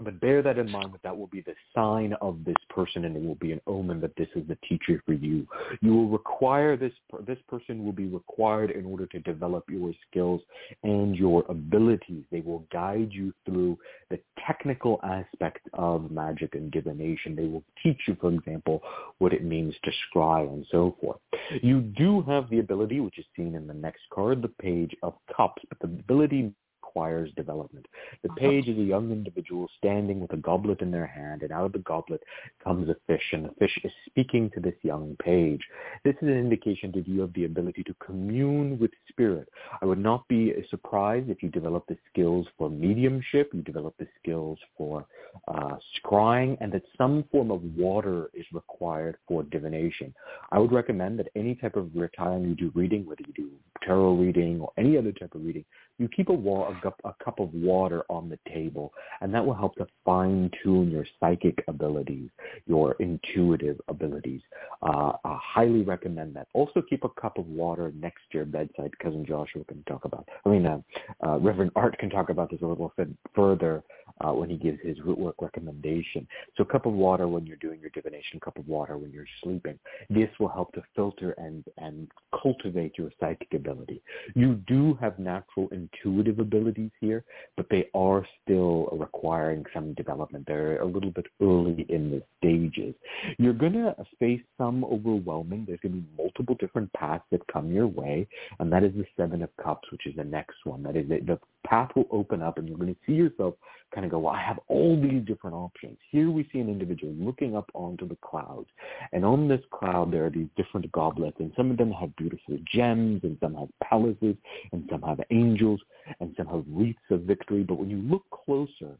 But 0.00 0.20
bear 0.20 0.42
that 0.42 0.58
in 0.58 0.70
mind 0.70 0.92
that 0.92 1.02
that 1.02 1.16
will 1.16 1.26
be 1.26 1.40
the 1.40 1.54
sign 1.74 2.14
of 2.20 2.44
this 2.44 2.56
person 2.70 3.04
and 3.04 3.16
it 3.16 3.22
will 3.22 3.34
be 3.34 3.50
an 3.50 3.60
omen 3.66 4.00
that 4.00 4.14
this 4.16 4.28
is 4.36 4.46
the 4.46 4.56
teacher 4.68 5.02
for 5.04 5.12
you. 5.12 5.46
You 5.80 5.92
will 5.92 6.08
require 6.08 6.76
this, 6.76 6.92
this 7.26 7.38
person 7.48 7.84
will 7.84 7.92
be 7.92 8.06
required 8.06 8.70
in 8.70 8.86
order 8.86 9.06
to 9.06 9.18
develop 9.20 9.64
your 9.68 9.92
skills 10.08 10.40
and 10.84 11.16
your 11.16 11.44
abilities. 11.48 12.22
They 12.30 12.40
will 12.40 12.64
guide 12.72 13.10
you 13.10 13.34
through 13.44 13.76
the 14.10 14.20
technical 14.46 15.00
aspect 15.02 15.68
of 15.72 16.12
magic 16.12 16.54
and 16.54 16.70
divination. 16.70 17.34
They 17.34 17.46
will 17.46 17.64
teach 17.82 17.98
you, 18.06 18.16
for 18.20 18.32
example, 18.32 18.82
what 19.18 19.32
it 19.32 19.42
means 19.42 19.74
to 19.82 19.90
scry 20.14 20.46
and 20.46 20.64
so 20.70 20.96
forth. 21.00 21.18
You 21.60 21.80
do 21.80 22.22
have 22.22 22.48
the 22.50 22.60
ability, 22.60 23.00
which 23.00 23.18
is 23.18 23.24
seen 23.34 23.56
in 23.56 23.66
the 23.66 23.74
next 23.74 24.02
card, 24.12 24.42
the 24.42 24.48
page 24.48 24.94
of 25.02 25.14
cups, 25.36 25.62
but 25.68 25.78
the 25.80 25.86
ability 25.86 26.52
requires 26.88 27.30
development. 27.36 27.86
The 28.22 28.30
page 28.30 28.66
is 28.66 28.78
a 28.78 28.82
young 28.82 29.10
individual 29.12 29.68
standing 29.78 30.20
with 30.20 30.32
a 30.32 30.36
goblet 30.36 30.80
in 30.80 30.90
their 30.90 31.06
hand, 31.06 31.42
and 31.42 31.52
out 31.52 31.66
of 31.66 31.72
the 31.72 31.78
goblet 31.80 32.22
comes 32.62 32.88
a 32.88 32.96
fish, 33.06 33.22
and 33.32 33.44
the 33.44 33.54
fish 33.58 33.78
is 33.84 33.92
speaking 34.06 34.50
to 34.54 34.60
this 34.60 34.74
young 34.82 35.16
page. 35.22 35.60
This 36.04 36.14
is 36.22 36.28
an 36.28 36.38
indication 36.38 36.92
that 36.94 37.06
you 37.06 37.20
have 37.20 37.32
the 37.34 37.44
ability 37.44 37.82
to 37.84 37.94
commune 38.04 38.78
with 38.78 38.90
spirit. 39.08 39.48
I 39.82 39.84
would 39.84 39.98
not 39.98 40.26
be 40.28 40.52
surprised 40.70 41.28
if 41.28 41.42
you 41.42 41.50
develop 41.50 41.86
the 41.86 41.98
skills 42.10 42.46
for 42.56 42.70
mediumship, 42.70 43.50
you 43.52 43.62
develop 43.62 43.94
the 43.98 44.08
skills 44.20 44.58
for 44.76 45.06
uh, 45.46 45.76
scrying, 45.98 46.56
and 46.60 46.72
that 46.72 46.82
some 46.96 47.24
form 47.30 47.50
of 47.50 47.62
water 47.76 48.30
is 48.34 48.46
required 48.52 49.16
for 49.26 49.42
divination. 49.44 50.14
I 50.50 50.58
would 50.58 50.72
recommend 50.72 51.18
that 51.18 51.28
any 51.36 51.54
type 51.54 51.76
of 51.76 51.90
time 52.16 52.44
you 52.46 52.54
do 52.54 52.72
reading, 52.74 53.04
whether 53.06 53.22
you 53.26 53.34
do 53.34 53.50
tarot 53.84 54.14
reading 54.14 54.60
or 54.60 54.72
any 54.76 54.96
other 54.96 55.12
type 55.12 55.34
of 55.34 55.44
reading, 55.44 55.64
you 55.98 56.08
keep 56.08 56.28
a, 56.28 56.32
wa- 56.32 56.68
a, 56.68 57.14
cup, 57.24 57.40
of 57.40 57.52
water 57.52 58.04
on 58.08 58.28
the 58.28 58.38
table, 58.52 58.92
and 59.20 59.34
that 59.34 59.44
will 59.44 59.54
help 59.54 59.76
to 59.76 59.86
fine 60.04 60.50
tune 60.62 60.90
your 60.90 61.04
psychic 61.20 61.62
abilities, 61.68 62.30
your 62.66 62.92
intuitive 63.00 63.80
abilities. 63.88 64.40
Uh, 64.82 65.12
I 65.24 65.38
highly 65.42 65.82
recommend 65.82 66.34
that. 66.36 66.48
Also, 66.52 66.82
keep 66.88 67.04
a 67.04 67.08
cup 67.10 67.38
of 67.38 67.46
water 67.46 67.92
next 67.96 68.22
to 68.30 68.38
your 68.38 68.44
bedside. 68.46 68.96
Cousin 68.98 69.26
Joshua 69.26 69.64
can 69.64 69.82
talk 69.84 70.04
about. 70.04 70.28
I 70.46 70.48
mean, 70.48 70.66
uh, 70.66 70.80
uh, 71.24 71.38
Reverend 71.38 71.72
Art 71.76 71.98
can 71.98 72.10
talk 72.10 72.30
about 72.30 72.50
this 72.50 72.62
a 72.62 72.66
little 72.66 72.92
bit 72.96 73.08
further 73.34 73.82
uh, 74.20 74.32
when 74.32 74.50
he 74.50 74.56
gives 74.56 74.78
his 74.82 74.98
root 75.00 75.18
work 75.18 75.36
recommendation. 75.40 76.26
So, 76.56 76.62
a 76.62 76.66
cup 76.66 76.86
of 76.86 76.92
water 76.92 77.28
when 77.28 77.46
you're 77.46 77.56
doing 77.56 77.80
your 77.80 77.90
divination, 77.90 78.40
cup 78.40 78.58
of 78.58 78.66
water 78.68 78.96
when 78.96 79.12
you're 79.12 79.26
sleeping. 79.42 79.78
This 80.10 80.30
will 80.38 80.48
help 80.48 80.72
to 80.74 80.82
filter 80.94 81.32
and 81.32 81.64
and 81.78 82.08
cultivate 82.40 82.96
your 82.98 83.10
psychic 83.20 83.52
ability. 83.54 84.02
You 84.34 84.54
do 84.66 84.94
have 85.00 85.18
natural 85.18 85.68
intuitive 85.92 86.38
abilities 86.38 86.90
here, 87.00 87.24
but 87.56 87.66
they 87.70 87.88
are 87.94 88.26
still 88.42 88.88
requiring 88.92 89.64
some 89.74 89.94
development. 89.94 90.44
They're 90.46 90.80
a 90.80 90.86
little 90.86 91.10
bit 91.10 91.26
early 91.40 91.86
in 91.88 92.10
the 92.10 92.22
stages. 92.38 92.94
You're 93.38 93.52
going 93.52 93.74
to 93.74 93.94
face 94.18 94.42
some 94.56 94.84
overwhelming. 94.84 95.64
There's 95.66 95.80
going 95.80 95.92
to 95.92 96.00
be 96.00 96.22
multiple 96.22 96.56
different 96.58 96.92
paths 96.92 97.24
that 97.30 97.46
come 97.52 97.72
your 97.72 97.86
way, 97.86 98.26
and 98.58 98.72
that 98.72 98.84
is 98.84 98.92
the 98.94 99.06
Seven 99.16 99.42
of 99.42 99.50
Cups, 99.62 99.90
which 99.90 100.06
is 100.06 100.16
the 100.16 100.24
next 100.24 100.56
one. 100.64 100.82
That 100.82 100.96
is 100.96 101.08
the, 101.08 101.20
the 101.20 101.38
path 101.66 101.90
will 101.94 102.08
open 102.10 102.42
up, 102.42 102.58
and 102.58 102.68
you're 102.68 102.78
going 102.78 102.94
to 102.94 103.00
see 103.06 103.12
yourself 103.14 103.54
kind 103.94 104.04
of 104.04 104.10
go, 104.10 104.18
well, 104.18 104.34
I 104.34 104.42
have 104.42 104.60
all 104.68 105.00
these 105.00 105.24
different 105.24 105.56
options. 105.56 105.96
Here 106.10 106.30
we 106.30 106.48
see 106.52 106.58
an 106.58 106.68
individual 106.68 107.12
looking 107.14 107.56
up 107.56 107.70
onto 107.74 108.06
the 108.06 108.16
clouds, 108.22 108.68
and 109.12 109.24
on 109.24 109.48
this 109.48 109.62
cloud 109.70 110.12
there 110.12 110.26
are 110.26 110.30
these 110.30 110.48
different 110.56 110.90
goblets, 110.92 111.36
and 111.40 111.52
some 111.56 111.70
of 111.70 111.78
them 111.78 111.90
have 111.92 112.14
beautiful 112.16 112.58
gems, 112.72 113.20
and 113.22 113.36
some 113.40 113.54
have 113.54 113.68
palaces, 113.82 114.36
and 114.72 114.86
some 114.90 115.02
have 115.02 115.20
angels, 115.30 115.77
and 116.20 116.34
some 116.36 116.64
wreaths 116.68 116.98
of 117.10 117.22
victory. 117.22 117.62
But 117.62 117.78
when 117.78 117.90
you 117.90 117.98
look 117.98 118.24
closer, 118.30 118.98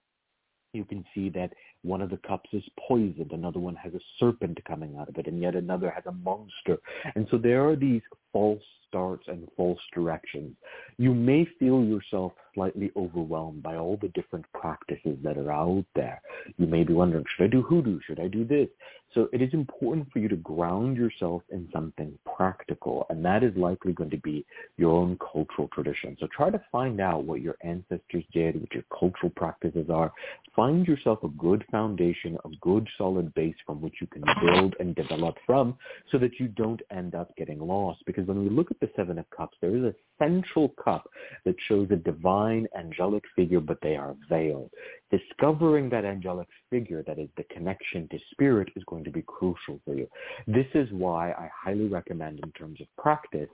you 0.73 0.85
can 0.85 1.05
see 1.15 1.31
that 1.31 1.53
one 1.83 2.03
of 2.03 2.11
the 2.11 2.19
cups 2.19 2.51
is 2.53 2.63
poisoned, 2.89 3.33
another 3.33 3.59
one 3.59 3.77
has 3.77 3.95
a 3.95 4.01
serpent 4.19 4.59
coming 4.67 4.97
out 4.99 5.09
of 5.09 5.17
it, 5.17 5.27
and 5.27 5.41
yet 5.41 5.55
another 5.55 5.91
has 5.91 6.05
a 6.07 6.13
monster. 6.13 6.79
And 7.15 7.27
so 7.31 7.39
there 7.39 7.67
are 7.69 7.77
these 7.77 8.03
false 8.33 8.63
starts 8.87 9.25
and 9.29 9.49
false 9.57 9.81
directions. 9.95 10.57
You 10.99 11.15
may 11.15 11.47
feel 11.59 11.83
yourself 11.85 12.33
slightly 12.55 12.91
overwhelmed 12.97 13.63
by 13.63 13.77
all 13.77 13.97
the 14.01 14.09
different 14.09 14.45
practices 14.53 15.17
that 15.23 15.39
are 15.39 15.53
out 15.53 15.85
there. 15.95 16.21
You 16.57 16.67
may 16.67 16.85
be 16.85 16.93
wondering, 16.93 17.25
should 17.37 17.45
I 17.45 17.49
do 17.49 17.63
hoodoo? 17.63 18.01
Should 18.07 18.21
I 18.21 18.29
do 18.29 18.45
this? 18.45 18.69
So 19.15 19.29
it 19.33 19.41
is 19.41 19.55
important 19.55 20.11
for 20.13 20.19
you 20.19 20.29
to 20.29 20.37
ground 20.37 20.97
yourself 20.97 21.43
in 21.51 21.69
something 21.73 22.19
practical, 22.37 23.07
and 23.09 23.25
that 23.25 23.43
is 23.43 23.57
likely 23.57 23.93
going 23.93 24.11
to 24.11 24.19
be 24.19 24.45
your 24.77 24.93
own 24.93 25.19
cultural 25.19 25.69
tradition. 25.73 26.17
So 26.21 26.29
try 26.31 26.51
to 26.51 26.63
find 26.71 27.01
out 27.01 27.25
what 27.25 27.41
your 27.41 27.57
ancestors 27.63 28.25
did, 28.33 28.61
what 28.61 28.73
your 28.73 28.85
cultural 28.97 29.33
practices 29.35 29.89
are. 29.89 30.13
Find 30.55 30.87
yourself 30.87 31.23
a 31.25 31.29
good 31.29 31.65
foundation, 31.71 32.37
a 32.45 32.51
good 32.61 32.87
solid 32.99 33.33
base 33.35 33.55
from 33.65 33.81
which 33.81 33.95
you 34.01 34.07
can 34.09 34.25
build 34.45 34.75
and 34.79 34.95
develop 34.95 35.37
from 35.47 35.77
so 36.13 36.19
that 36.19 36.39
you 36.39 36.49
don't 36.49 36.83
end 36.91 37.15
up 37.15 37.35
getting 37.37 37.61
lost. 37.61 38.01
Because 38.05 38.27
when 38.27 38.43
we 38.43 38.51
look 38.51 38.71
at 38.71 38.79
the 38.81 38.91
Seven 38.95 39.19
of 39.19 39.31
Cups, 39.31 39.57
there 39.63 39.75
is 39.75 39.85
a 39.85 39.95
central 40.19 40.71
cup 40.83 41.09
that 41.45 41.55
shows 41.69 41.89
a 41.91 41.97
divine 41.97 42.67
angelic 42.77 43.25
figure, 43.37 43.61
but 43.61 43.79
they 43.83 43.97
are 43.97 44.15
veiled. 44.29 44.71
Discovering 45.11 45.89
that 45.89 46.05
angelic 46.05 46.49
figure, 46.69 47.03
that 47.07 47.19
is 47.19 47.29
the 47.37 47.45
connection 47.45 48.07
to 48.09 48.19
spirit, 48.31 48.69
is 48.77 48.85
going 48.85 49.05
to 49.05 49.11
be 49.11 49.23
crucial 49.23 49.81
for 49.85 49.95
you. 49.95 50.07
This 50.47 50.67
is 50.75 50.89
why 50.93 51.31
I 51.33 51.49
highly 51.55 51.87
recommend 51.87 52.41
in 52.41 52.53
terms 52.53 52.81
of 52.81 52.87
practice, 52.99 53.49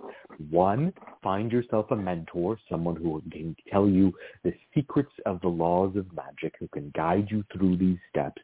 one, 0.50 0.92
find 1.22 1.52
yourself 1.52 1.86
a 1.90 1.96
mentor, 1.96 2.58
someone 2.68 2.96
who 2.96 3.22
can 3.30 3.54
tell 3.70 3.88
you 3.88 4.12
the 4.42 4.52
secrets 4.74 5.12
of 5.26 5.40
the 5.42 5.48
laws 5.48 5.94
of 5.96 6.06
magic, 6.12 6.54
who 6.58 6.68
can 6.68 6.90
guide 6.96 7.28
you 7.30 7.44
through 7.52 7.76
these 7.76 7.98
steps. 8.10 8.42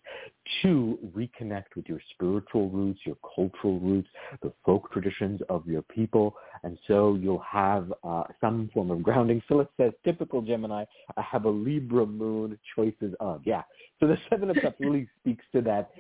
Two, 0.63 0.99
reconnect 1.17 1.77
with 1.77 1.89
your 1.89 2.01
spiritual 2.15 2.69
roots, 2.71 3.01
your 3.05 3.17
cultural 3.35 3.79
roots, 3.79 4.09
the 4.43 4.53
folk 4.65 4.91
traditions 4.93 5.41
of 5.49 5.67
your 5.67 5.83
people, 5.83 6.35
and 6.65 6.79
so 6.87 7.15
you'll 7.15 7.39
have 7.39 7.93
uh, 8.05 8.25
some 8.41 8.71
form 8.75 8.91
of 8.91 9.03
grounding. 9.03 9.43
Phyllis 9.49 9.69
says, 9.77 9.93
typical 10.05 10.43
Gemini, 10.43 10.85
I 11.17 11.23
have 11.23 11.45
a 11.45 11.51
Libra 11.51 12.07
moon, 12.07 12.59
choices 12.75 13.15
of. 13.21 13.43
Yeah. 13.45 13.63
So 14.01 14.07
the 14.07 14.17
Seven 14.31 14.51
of 14.51 14.57
Cups 14.61 14.77
really 14.81 15.07
speaks 15.21 15.45
to 15.53 15.61
that 15.63 15.91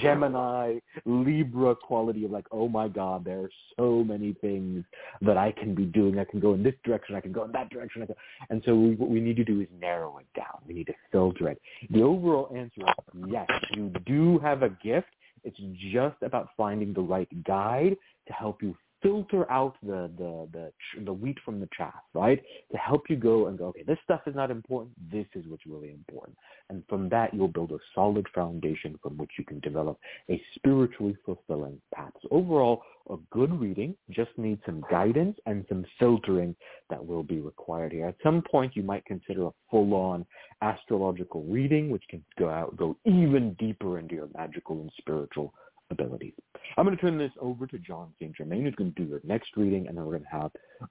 Gemini, 0.00 0.78
Libra 1.04 1.76
quality 1.76 2.24
of 2.24 2.30
like, 2.30 2.46
oh 2.50 2.68
my 2.68 2.88
God, 2.88 3.24
there 3.24 3.40
are 3.40 3.50
so 3.76 4.02
many 4.02 4.34
things 4.40 4.84
that 5.20 5.36
I 5.36 5.52
can 5.52 5.74
be 5.74 5.84
doing. 5.84 6.18
I 6.18 6.24
can 6.24 6.40
go 6.40 6.54
in 6.54 6.62
this 6.62 6.74
direction. 6.84 7.14
I 7.14 7.20
can 7.20 7.32
go 7.32 7.44
in 7.44 7.52
that 7.52 7.70
direction. 7.70 8.06
And 8.50 8.62
so 8.64 8.74
we, 8.74 8.94
what 8.94 9.10
we 9.10 9.20
need 9.20 9.36
to 9.36 9.44
do 9.44 9.60
is 9.60 9.68
narrow 9.78 10.18
it 10.18 10.26
down. 10.34 10.60
We 10.66 10.74
need 10.74 10.86
to 10.86 10.94
filter 11.10 11.48
it. 11.48 11.60
The 11.90 12.02
overall 12.02 12.50
answer 12.56 12.80
is 12.80 13.24
yes, 13.28 13.46
you 13.74 13.92
do 14.06 14.38
have 14.40 14.62
a 14.62 14.70
gift. 14.70 15.08
It's 15.44 15.58
just 15.92 16.22
about 16.22 16.48
finding 16.56 16.92
the 16.92 17.00
right 17.00 17.28
guide 17.44 17.96
to 18.26 18.32
help 18.32 18.62
you 18.62 18.76
filter 19.02 19.50
out 19.50 19.76
the 19.82 20.10
the 20.16 20.48
the 20.52 21.04
the 21.04 21.12
wheat 21.12 21.38
from 21.44 21.60
the 21.60 21.68
chaff, 21.76 22.02
right? 22.14 22.42
To 22.70 22.78
help 22.78 23.10
you 23.10 23.16
go 23.16 23.48
and 23.48 23.58
go, 23.58 23.66
okay, 23.66 23.82
this 23.82 23.98
stuff 24.04 24.20
is 24.26 24.34
not 24.34 24.50
important. 24.50 24.92
This 25.10 25.26
is 25.34 25.44
what's 25.48 25.66
really 25.66 25.90
important, 25.90 26.36
and 26.70 26.82
from 26.88 27.08
that 27.10 27.34
you'll 27.34 27.48
build 27.48 27.72
a 27.72 27.78
solid 27.94 28.26
foundation 28.34 28.98
from 29.02 29.16
which 29.16 29.32
you 29.38 29.44
can 29.44 29.60
develop 29.60 29.98
a 30.30 30.40
spiritually 30.54 31.16
fulfilling 31.24 31.80
path. 31.94 32.12
So 32.22 32.28
overall, 32.30 32.82
a 33.10 33.16
good 33.30 33.58
reading 33.60 33.96
just 34.10 34.30
needs 34.36 34.60
some 34.64 34.84
guidance 34.90 35.36
and 35.46 35.64
some 35.68 35.84
filtering 35.98 36.54
that 36.88 37.04
will 37.04 37.24
be 37.24 37.40
required 37.40 37.92
here. 37.92 38.06
At 38.06 38.16
some 38.22 38.42
point, 38.42 38.76
you 38.76 38.82
might 38.82 39.04
consider 39.04 39.46
a 39.46 39.52
full-on 39.70 40.24
astrological 40.60 41.42
reading, 41.42 41.90
which 41.90 42.04
can 42.08 42.24
go 42.38 42.48
out 42.48 42.76
go 42.76 42.96
even 43.04 43.54
deeper 43.58 43.98
into 43.98 44.14
your 44.14 44.28
magical 44.34 44.80
and 44.80 44.92
spiritual 44.98 45.52
abilities. 45.92 46.32
I'm 46.76 46.84
going 46.84 46.96
to 46.96 47.00
turn 47.00 47.18
this 47.18 47.32
over 47.40 47.66
to 47.66 47.78
Jon 47.78 48.12
St. 48.18 48.34
Germain, 48.34 48.64
who's 48.64 48.74
going 48.74 48.92
to 48.92 49.02
do 49.02 49.08
your 49.08 49.20
next 49.24 49.50
reading, 49.56 49.86
and 49.86 49.96
then 49.96 50.04
we're 50.04 50.18
going 50.18 50.24
to 50.24 50.28
have 50.28 50.50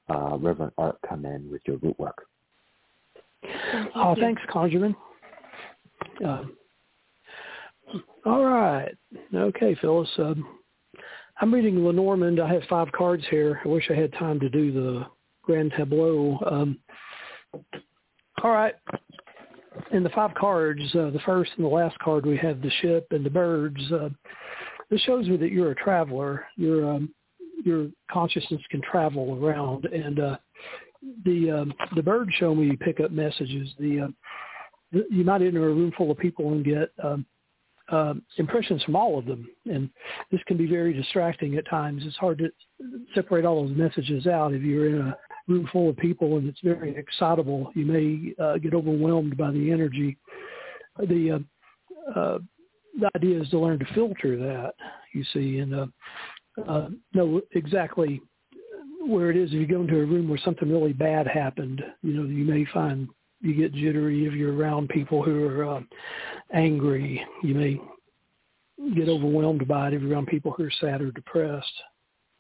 uh, 0.10 0.38
Reverend 0.38 0.74
Art 0.78 0.97
come 1.08 1.26
in 1.26 1.49
with 1.52 1.62
your 1.66 1.78
root 1.78 1.99
work. 1.99 2.26
Oh, 3.95 4.16
thanks, 4.20 4.41
ConjureMan. 4.54 4.95
Uh, 6.24 6.43
all 8.26 8.45
right. 8.45 8.95
Okay, 9.34 9.76
Phyllis. 9.82 10.10
Um, 10.18 10.47
I'm 11.39 11.54
reading 11.54 11.84
Lenormand. 11.84 12.39
I 12.39 12.54
have 12.54 12.64
five 12.70 12.91
cards 12.91 13.24
here. 13.30 13.60
I 13.66 13.68
wish 13.68 13.89
I 13.89 13.95
had 13.95 14.14
time 14.14 14.39
to 14.39 14.49
do 14.49 14.72
the 14.72 15.06
grand 15.41 15.74
tableau. 15.76 16.38
Um, 16.49 16.78
all 18.43 18.52
right. 18.52 18.76
In 19.91 20.04
the 20.04 20.10
five 20.10 20.34
cards, 20.36 20.82
uh, 20.93 21.10
the 21.10 21.22
first 21.26 21.52
and 21.56 21.66
the 21.66 21.70
last 21.70 21.97
card, 21.99 22.26
we 22.26 22.38
have 22.38 22.62
the 22.62 22.72
ship 22.82 23.08
and 23.12 23.26
the 23.26 23.30
birds. 23.30 23.82
Uh, 23.91 24.10
this 24.92 25.02
shows 25.02 25.28
me 25.28 25.38
that 25.38 25.52
you're 25.52 25.72
a 25.72 25.76
traveler. 25.76 26.46
Your 26.58 26.88
um, 26.88 27.14
your 27.64 27.88
consciousness 28.12 28.62
can 28.70 28.82
travel 28.82 29.39
around, 29.44 29.86
and 29.86 30.20
uh, 30.20 30.38
the 31.26 31.50
um, 31.50 31.74
the 31.96 32.04
birds 32.04 32.32
show 32.38 32.54
me 32.54 32.68
you 32.68 32.78
pick 32.78 33.00
up 33.00 33.12
messages. 33.12 33.70
The, 33.80 34.02
uh, 34.02 34.08
the 34.92 35.06
you 35.10 35.24
might 35.24 35.42
enter 35.42 35.70
a 35.70 35.74
room 35.74 35.94
full 35.98 36.12
of 36.12 36.18
people 36.18 36.52
and 36.52 36.66
get 36.66 36.92
um, 37.04 37.26
uh, 37.89 38.16
impressions 38.38 38.84
from 38.84 38.96
all 38.96 39.18
of 39.18 39.26
them, 39.26 39.48
and 39.66 39.89
this 40.30 40.42
can 40.46 40.58
be 40.58 40.68
very 40.68 40.94
distracting 40.94 41.56
at 41.56 41.68
times. 41.70 42.04
It's 42.06 42.18
hard 42.18 42.39
to 42.39 42.52
separate 43.16 43.46
all 43.46 43.66
those 43.66 43.78
messages 43.78 44.28
out 44.28 44.54
if 44.54 44.62
you're 44.62 44.89
in 44.89 45.08
a 45.08 45.18
room 45.48 45.68
full 45.72 45.89
of 45.89 45.98
people 45.98 46.38
and 46.38 46.48
it's 46.48 46.60
very 46.64 46.96
excitable. 46.96 47.72
You 47.76 47.86
may 47.86 48.44
uh, 48.44 48.58
get 48.58 48.74
overwhelmed 48.74 49.38
by 49.38 49.52
the 49.52 49.72
energy. 49.72 50.18
The 51.00 51.44
uh, 52.16 52.20
uh, 52.20 52.39
the 53.00 53.10
idea 53.16 53.42
is 53.42 53.50
to 53.50 53.60
learn 53.60 53.80
to 53.80 53.94
filter 53.94 54.38
that, 54.38 54.74
you 55.14 55.24
see, 55.34 55.60
and 55.60 55.74
uh, 55.74 55.88
uh, 56.68 56.89
know 57.14 57.42
exactly 57.54 58.22
where 59.06 59.32
it 59.32 59.38
is. 59.38 59.50
If 59.50 59.56
you 59.60 59.68
go 59.68 59.82
into 59.82 60.00
a 60.00 60.06
room 60.06 60.30
where 60.30 60.39
something 60.44 60.70
really 60.70 60.94
bad 60.94 61.28
happened, 61.28 61.82
you 62.02 62.14
know, 62.14 62.24
you 62.24 62.44
may 62.44 62.66
find 62.74 63.08
you 63.42 63.56
get 63.56 63.74
jittery 63.74 64.26
if 64.26 64.34
you're 64.34 64.56
around 64.56 64.89
people 64.89 65.24
who 65.24 65.46
are 65.46 65.78
uh, 65.78 65.82
angry. 66.54 67.26
You 67.44 67.56
may 67.56 67.82
get 68.96 69.10
overwhelmed 69.10 69.68
by 69.68 69.88
it 69.88 69.94
if 69.94 70.02
you're 70.02 70.12
around 70.12 70.28
people 70.28 70.52
who 70.52 70.66
are 70.66 70.72
sad 70.80 71.02
or 71.02 71.12
depressed. 71.12 71.74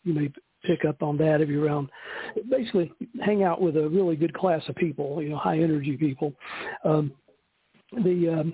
You 0.03 0.13
may 0.13 0.31
pick 0.63 0.85
up 0.85 1.01
on 1.01 1.17
that 1.17 1.41
if 1.41 1.49
you're 1.49 1.65
around. 1.65 1.89
Basically, 2.49 2.91
hang 3.23 3.43
out 3.43 3.61
with 3.61 3.77
a 3.77 3.89
really 3.89 4.15
good 4.15 4.33
class 4.33 4.61
of 4.67 4.75
people, 4.75 5.21
you 5.21 5.29
know, 5.29 5.37
high 5.37 5.59
energy 5.59 5.97
people. 5.97 6.33
Um, 6.83 7.11
the 8.03 8.39
um, 8.39 8.53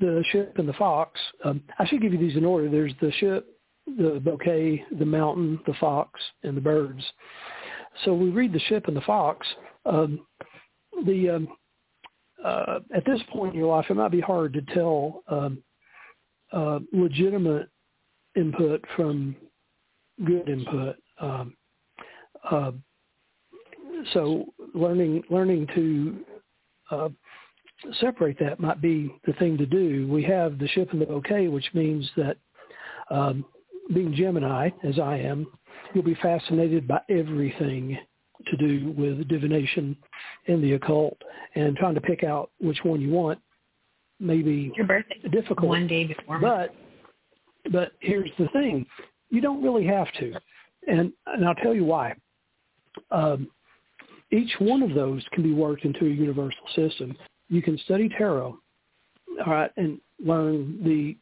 the 0.00 0.24
ship 0.30 0.54
and 0.58 0.68
the 0.68 0.74
fox. 0.74 1.20
Um, 1.44 1.62
I 1.78 1.86
should 1.86 2.02
give 2.02 2.12
you 2.12 2.18
these 2.18 2.36
in 2.36 2.44
order. 2.44 2.68
There's 2.68 2.94
the 3.00 3.12
ship, 3.12 3.46
the 3.86 4.20
bouquet, 4.22 4.84
the 4.98 5.06
mountain, 5.06 5.60
the 5.66 5.74
fox, 5.74 6.20
and 6.42 6.56
the 6.56 6.60
birds. 6.60 7.02
So 8.04 8.14
we 8.14 8.30
read 8.30 8.52
the 8.52 8.60
ship 8.60 8.86
and 8.86 8.96
the 8.96 9.02
fox. 9.02 9.46
Um, 9.86 10.26
the 11.06 11.30
um, 11.30 11.48
uh, 12.44 12.80
at 12.94 13.04
this 13.04 13.20
point 13.32 13.54
in 13.54 13.60
your 13.60 13.74
life, 13.74 13.86
it 13.88 13.94
might 13.94 14.12
be 14.12 14.20
hard 14.20 14.52
to 14.52 14.62
tell 14.74 15.22
um, 15.28 15.62
uh, 16.52 16.78
legitimate 16.92 17.68
input 18.36 18.84
from 18.94 19.34
good 20.24 20.48
input. 20.48 20.96
Um, 21.20 21.56
uh, 22.50 22.72
so 24.12 24.46
learning 24.74 25.24
learning 25.30 25.66
to 25.74 26.24
uh, 26.90 27.08
separate 28.00 28.38
that 28.40 28.60
might 28.60 28.80
be 28.80 29.14
the 29.26 29.32
thing 29.34 29.56
to 29.58 29.66
do. 29.66 30.06
We 30.08 30.22
have 30.24 30.58
the 30.58 30.68
ship 30.68 30.92
and 30.92 31.00
the 31.00 31.06
bouquet, 31.06 31.48
which 31.48 31.68
means 31.74 32.08
that 32.16 32.36
um, 33.10 33.44
being 33.94 34.14
Gemini, 34.14 34.70
as 34.84 34.98
I 34.98 35.16
am, 35.16 35.46
you'll 35.92 36.04
be 36.04 36.16
fascinated 36.16 36.86
by 36.86 37.00
everything 37.08 37.98
to 38.46 38.56
do 38.56 38.94
with 38.96 39.26
divination 39.28 39.96
and 40.46 40.62
the 40.62 40.74
occult, 40.74 41.16
and 41.54 41.76
trying 41.76 41.94
to 41.94 42.00
pick 42.00 42.24
out 42.24 42.50
which 42.60 42.78
one 42.82 43.00
you 43.00 43.10
want 43.10 43.38
may 44.20 44.42
be 44.42 44.72
Your 44.76 44.86
birthday. 44.86 45.16
difficult. 45.30 45.68
One 45.68 45.86
day 45.86 46.04
before. 46.04 46.38
But 46.40 46.74
but 47.72 47.92
here's 48.00 48.30
the 48.38 48.48
thing: 48.48 48.86
you 49.30 49.40
don't 49.40 49.62
really 49.62 49.86
have 49.86 50.10
to, 50.20 50.34
and 50.86 51.12
and 51.26 51.46
I'll 51.46 51.54
tell 51.56 51.74
you 51.74 51.84
why. 51.84 52.14
Um, 53.10 53.48
each 54.30 54.52
one 54.58 54.82
of 54.82 54.94
those 54.94 55.24
can 55.32 55.42
be 55.42 55.52
worked 55.52 55.84
into 55.84 56.04
a 56.04 56.10
universal 56.10 56.60
system 56.74 57.16
you 57.48 57.62
can 57.62 57.78
study 57.78 58.08
tarot, 58.08 58.58
all 59.46 59.52
right, 59.52 59.70
and 59.76 60.00
learn 60.24 60.82
the 60.84 61.16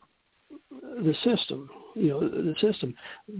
the 0.70 1.15
system. 1.24 1.69
You 1.94 2.09
know, 2.09 2.20
the 2.20 2.55
system. 2.61 2.94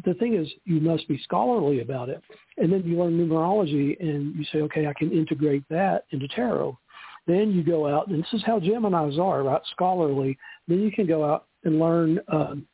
The 0.05 0.15
thing 0.15 0.35
is, 0.35 0.49
you 0.65 0.81
must 0.81 1.07
be 1.09 1.21
scholarly 1.25 1.81
about 1.81 2.09
it, 2.09 2.23
and 2.57 2.73
then 2.73 2.83
you 2.85 2.99
learn 2.99 3.19
numerology, 3.19 3.99
and 4.01 4.35
you 4.35 4.45
say, 4.53 4.61
okay, 4.63 4.87
I 4.87 4.95
can 4.95 5.13
integrate 5.13 5.65
that 5.69 6.05
into 6.11 6.29
tarot. 6.29 6.79
Then 7.27 7.51
you 7.51 7.65
go 7.65 7.89
out, 7.89 8.09
and 8.09 8.23
this 8.23 8.33
is 8.33 8.43
how 8.47 8.61
Geminis 8.61 9.19
are, 9.19 9.43
right? 9.43 9.61
Scholarly. 9.73 10.39
Then 10.69 10.81
you 10.81 10.93
can 10.93 11.07
go 11.07 11.25
out 11.25 11.47
and 11.65 11.79
learn. 11.79 12.21
Um, 12.29 12.67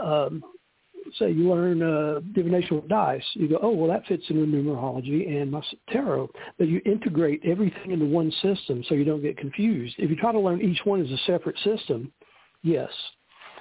um, 0.00 0.42
say 1.18 1.30
you 1.30 1.48
learn 1.48 1.82
uh, 1.82 2.20
divination 2.32 2.76
with 2.76 2.88
dice, 2.88 3.24
you 3.34 3.48
go, 3.48 3.58
oh, 3.62 3.70
well, 3.70 3.90
that 3.90 4.06
fits 4.06 4.24
into 4.28 4.46
numerology 4.46 5.28
and 5.28 5.50
my 5.50 5.62
tarot. 5.90 6.30
But 6.58 6.68
you 6.68 6.80
integrate 6.84 7.42
everything 7.44 7.90
into 7.90 8.06
one 8.06 8.32
system 8.42 8.82
so 8.88 8.94
you 8.94 9.04
don't 9.04 9.22
get 9.22 9.36
confused. 9.36 9.94
If 9.98 10.10
you 10.10 10.16
try 10.16 10.32
to 10.32 10.40
learn 10.40 10.60
each 10.60 10.80
one 10.84 11.04
as 11.04 11.10
a 11.10 11.18
separate 11.26 11.58
system, 11.64 12.12
yes, 12.62 12.90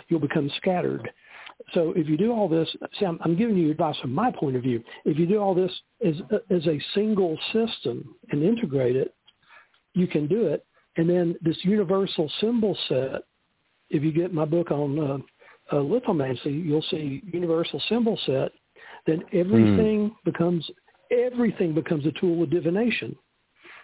you'll 0.08 0.20
become 0.20 0.52
scattered. 0.58 1.10
So 1.74 1.94
if 1.96 2.08
you 2.08 2.18
do 2.18 2.32
all 2.32 2.50
this, 2.50 2.68
see, 3.00 3.06
I'm, 3.06 3.20
I'm 3.24 3.38
giving 3.38 3.58
you 3.58 3.72
advice 3.72 3.98
from 4.00 4.14
my 4.14 4.32
point 4.32 4.56
of 4.56 4.64
view. 4.64 4.84
If 5.06 5.18
you 5.18 5.26
do 5.26 5.38
all 5.38 5.54
this 5.54 5.72
as, 6.06 6.16
as 6.50 6.66
a 6.68 6.82
single 6.94 7.38
system 7.54 8.16
and 8.32 8.44
integrate 8.44 8.96
it, 8.96 9.14
you 9.94 10.08
can 10.08 10.28
do 10.28 10.48
it. 10.48 10.66
And 10.98 11.10
then 11.10 11.36
this 11.42 11.58
universal 11.62 12.30
symbol 12.42 12.78
set, 12.90 13.24
if 13.90 14.04
you 14.04 14.12
get 14.12 14.34
my 14.34 14.46
book 14.46 14.72
on 14.72 15.00
uh, 15.00 15.18
uh, 15.72 15.76
lithomancy, 15.76 16.64
you'll 16.66 16.86
see 16.90 17.22
universal 17.26 17.82
symbol 17.90 18.20
set, 18.26 18.52
then 19.06 19.24
everything 19.34 20.10
mm. 20.10 20.16
becomes 20.26 20.70
everything 21.12 21.74
becomes 21.74 22.06
a 22.06 22.12
tool 22.14 22.44
of 22.44 22.50
divination. 22.50 23.16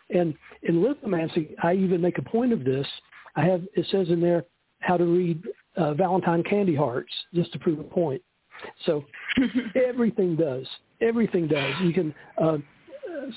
And 0.09 0.33
in 0.63 0.81
lithomancy, 0.81 1.53
I 1.61 1.73
even 1.73 2.01
make 2.01 2.17
a 2.17 2.21
point 2.21 2.53
of 2.53 2.63
this. 2.63 2.87
I 3.35 3.43
have 3.45 3.63
it 3.75 3.85
says 3.91 4.09
in 4.09 4.21
there 4.21 4.45
how 4.79 4.97
to 4.97 5.05
read 5.05 5.43
uh, 5.75 5.93
Valentine 5.93 6.43
candy 6.43 6.75
hearts 6.75 7.11
just 7.33 7.51
to 7.53 7.59
prove 7.59 7.79
a 7.79 7.83
point. 7.83 8.21
So 8.85 9.03
everything 9.87 10.35
does. 10.35 10.67
Everything 11.01 11.47
does. 11.47 11.73
You 11.83 11.93
can 11.93 12.15
uh, 12.41 12.57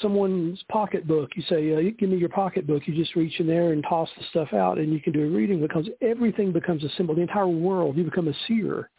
someone's 0.00 0.62
pocketbook. 0.70 1.30
You 1.36 1.42
say, 1.42 1.74
uh, 1.74 1.92
"Give 1.98 2.10
me 2.10 2.16
your 2.16 2.28
pocketbook." 2.28 2.86
You 2.86 2.94
just 2.94 3.16
reach 3.16 3.38
in 3.40 3.46
there 3.46 3.72
and 3.72 3.84
toss 3.88 4.08
the 4.16 4.24
stuff 4.30 4.52
out, 4.52 4.78
and 4.78 4.92
you 4.92 5.00
can 5.00 5.12
do 5.12 5.22
a 5.22 5.30
reading 5.30 5.60
because 5.60 5.88
everything 6.00 6.52
becomes 6.52 6.84
a 6.84 6.88
symbol. 6.90 7.14
The 7.14 7.22
entire 7.22 7.48
world. 7.48 7.96
You 7.96 8.04
become 8.04 8.28
a 8.28 8.34
seer, 8.46 8.90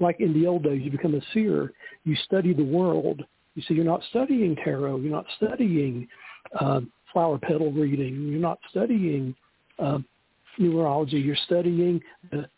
like 0.00 0.20
in 0.20 0.32
the 0.32 0.46
old 0.46 0.64
days. 0.64 0.82
You 0.82 0.90
become 0.90 1.14
a 1.14 1.22
seer. 1.32 1.72
You 2.04 2.16
study 2.16 2.52
the 2.52 2.64
world. 2.64 3.22
You 3.54 3.62
see, 3.62 3.74
you're 3.74 3.84
not 3.84 4.02
studying 4.10 4.56
tarot. 4.56 4.98
You're 4.98 5.12
not 5.12 5.26
studying 5.36 6.08
uh, 6.58 6.80
flower 7.12 7.38
petal 7.38 7.72
reading. 7.72 8.28
You're 8.28 8.40
not 8.40 8.58
studying 8.70 9.34
uh, 9.78 9.98
numerology. 10.58 11.24
You're 11.24 11.36
studying 11.46 12.00
the, 12.30 12.48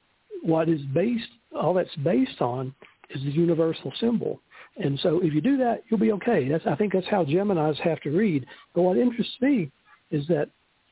what 0.43 0.69
is 0.69 0.81
based. 0.95 1.29
All 1.55 1.75
that's 1.75 1.95
based 1.97 2.41
on 2.41 2.75
is 3.11 3.23
the 3.23 3.31
universal 3.31 3.93
symbol. 4.01 4.41
And 4.83 4.99
so 5.01 5.21
if 5.23 5.33
you 5.33 5.41
do 5.41 5.57
that, 5.59 5.83
you'll 5.89 6.01
be 6.01 6.13
okay. 6.13 6.49
That's, 6.49 6.67
I 6.67 6.77
think 6.77 6.93
that's 6.93 7.07
how 7.09 7.25
Geminis 7.25 7.79
have 7.81 8.01
to 8.01 8.11
read. 8.11 8.47
But 8.75 8.83
what 8.83 8.99
interests 8.99 9.35
me 9.41 9.71
is 10.11 10.27
that 10.29 10.51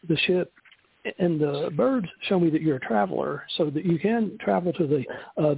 the 0.08 0.16
ship 0.26 0.52
and 1.18 1.38
the 1.38 1.70
birds 1.76 2.06
show 2.28 2.40
me 2.40 2.48
that 2.50 2.62
you're 2.62 2.76
a 2.76 2.80
traveler, 2.80 3.44
so 3.56 3.68
that 3.70 3.84
you 3.84 3.98
can 3.98 4.38
travel 4.40 4.72
to 4.72 4.86
the 4.86 5.04
uh, 5.42 5.54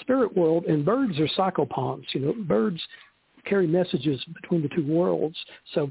spirit 0.00 0.36
world. 0.36 0.64
And 0.66 0.84
birds 0.84 1.18
are 1.18 1.28
psychopomps. 1.28 2.04
You 2.12 2.20
know, 2.20 2.34
birds 2.44 2.80
carry 3.46 3.66
messages 3.66 4.22
between 4.42 4.62
the 4.62 4.68
two 4.68 4.86
worlds. 4.86 5.36
So 5.74 5.90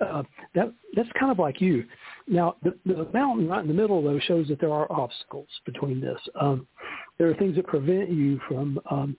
uh, 0.00 0.22
that 0.54 0.72
that's 0.94 1.08
kind 1.18 1.32
of 1.32 1.38
like 1.38 1.60
you. 1.60 1.84
Now, 2.28 2.56
the, 2.62 2.76
the 2.84 3.08
mountain 3.12 3.48
right 3.48 3.62
in 3.62 3.68
the 3.68 3.74
middle, 3.74 4.02
though, 4.02 4.20
shows 4.20 4.48
that 4.48 4.60
there 4.60 4.72
are 4.72 4.90
obstacles 4.90 5.48
between 5.64 6.00
this. 6.00 6.18
Um, 6.40 6.66
there 7.18 7.28
are 7.28 7.34
things 7.34 7.56
that 7.56 7.66
prevent 7.66 8.10
you 8.10 8.40
from 8.48 8.80
um, 8.90 9.16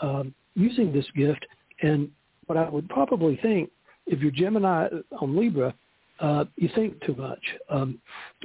um, 0.00 0.34
using 0.58 0.92
this 0.92 1.06
gift. 1.16 1.46
And 1.82 2.10
what 2.46 2.58
I 2.58 2.68
would 2.68 2.88
probably 2.88 3.38
think, 3.40 3.70
if 4.06 4.20
you're 4.20 4.30
Gemini 4.30 4.88
on 5.20 5.36
Libra, 5.36 5.74
uh, 6.20 6.44
you 6.56 6.68
think 6.74 7.00
too 7.04 7.14
much. 7.14 7.42
Um, 7.70 8.00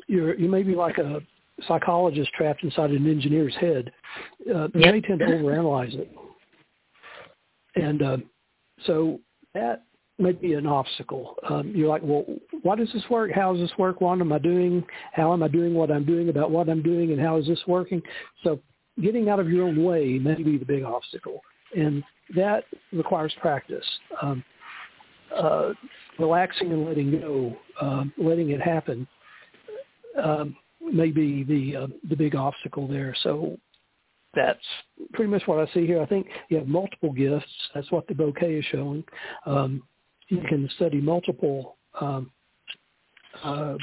you're 0.08 0.36
you 0.36 0.48
may 0.48 0.64
be 0.64 0.76
like 0.76 0.98
a 1.00 1.22
psychologist 1.68 2.32
trapped 2.34 2.64
inside 2.64 2.92
an 2.92 3.10
engineer's 3.10 3.56
head. 3.56 3.92
Uh, 4.48 4.68
you 4.74 4.92
may 4.92 5.02
tend 5.02 5.20
to 5.20 5.26
overanalyze 5.26 5.96
it, 5.96 6.12
and 7.76 8.02
uh, 8.04 8.18
so 8.86 9.20
that 9.56 9.84
may 10.20 10.34
be 10.34 10.54
an 10.54 10.68
obstacle. 10.68 11.36
Um, 11.50 11.72
you're 11.76 11.90
like, 11.90 12.04
well, 12.04 12.26
why 12.62 12.76
does 12.76 12.92
this 12.94 13.04
work? 13.10 13.32
How 13.34 13.54
does 13.54 13.62
this 13.62 13.78
work? 13.80 14.02
What 14.02 14.22
am 14.22 14.32
I 14.32 14.38
doing? 14.38 14.86
How 15.14 15.34
am 15.34 15.42
I 15.42 15.48
doing 15.48 15.74
what 15.74 15.90
I'm 15.90 16.06
doing 16.06 16.30
about 16.30 16.52
what 16.52 16.70
I'm 16.70 16.84
doing, 16.84 17.12
and 17.12 17.20
how 17.20 17.38
is 17.38 17.48
this 17.48 17.62
working? 17.66 18.02
So 18.44 18.60
getting 19.02 19.30
out 19.30 19.40
of 19.40 19.50
your 19.50 19.68
own 19.68 19.84
way 19.84 20.20
may 20.20 20.36
be 20.36 20.58
the 20.58 20.66
big 20.66 20.84
obstacle 20.84 21.42
and 21.76 22.04
that 22.36 22.64
requires 22.92 23.34
practice. 23.42 23.86
Um, 24.22 24.44
uh, 25.36 25.74
relaxing 26.20 26.72
and 26.72 26.86
letting 26.86 27.20
go, 27.20 27.58
uh, 27.82 28.04
letting 28.18 28.52
it 28.52 28.62
happen, 28.62 29.08
um, 30.22 30.56
may 30.82 31.10
be 31.10 31.44
the 31.44 31.84
uh, 31.84 31.88
the 32.10 32.16
big 32.16 32.36
obstacle 32.36 32.88
there. 32.88 33.16
So 33.24 33.58
that's 34.36 34.60
pretty 35.14 35.32
much 35.32 35.44
what 35.46 35.60
I 35.60 35.72
see 35.74 35.86
here. 35.86 36.02
I 36.02 36.06
think 36.06 36.28
you 36.50 36.58
have 36.58 36.68
multiple 36.68 37.12
gifts. 37.12 37.46
That's 37.74 37.92
what 37.92 38.08
the 38.08 38.16
bouquet 38.16 38.56
is 38.56 38.66
showing. 38.66 39.04
Um, 39.46 39.84
you 40.30 40.42
can 40.48 40.70
study 40.76 41.02
multiple 41.02 41.78
um, 42.00 42.32
uh, 43.44 43.76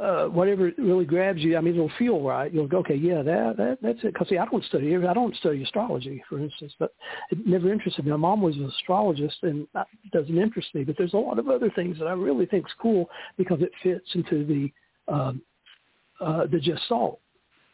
uh, 0.00 0.26
whatever 0.26 0.70
really 0.78 1.04
grabs 1.04 1.40
you, 1.40 1.56
I 1.56 1.60
mean, 1.60 1.74
it'll 1.74 1.90
feel 1.98 2.20
right. 2.20 2.52
You'll 2.52 2.68
go, 2.68 2.78
okay, 2.78 2.94
yeah, 2.94 3.22
that, 3.22 3.54
that 3.56 3.78
that's 3.82 3.98
it. 4.02 4.12
Because 4.12 4.28
see, 4.28 4.38
I 4.38 4.44
don't 4.46 4.64
study, 4.64 4.96
I 4.96 5.14
don't 5.14 5.34
study 5.36 5.62
astrology, 5.62 6.22
for 6.28 6.38
instance, 6.38 6.72
but 6.78 6.94
it 7.30 7.46
never 7.46 7.72
interested 7.72 8.04
me. 8.04 8.10
My 8.10 8.16
mom 8.16 8.42
was 8.42 8.56
an 8.56 8.66
astrologist, 8.66 9.36
and 9.42 9.66
that 9.74 9.86
doesn't 10.12 10.38
interest 10.38 10.74
me. 10.74 10.84
But 10.84 10.96
there's 10.98 11.14
a 11.14 11.18
lot 11.18 11.38
of 11.38 11.48
other 11.48 11.70
things 11.70 11.98
that 11.98 12.06
I 12.06 12.12
really 12.12 12.46
think 12.46 12.66
is 12.66 12.72
cool 12.80 13.08
because 13.36 13.60
it 13.62 13.72
fits 13.82 14.08
into 14.14 14.44
the 14.44 15.12
um, 15.12 15.42
uh, 16.20 16.46
the 16.46 16.60
gestalt 16.60 17.20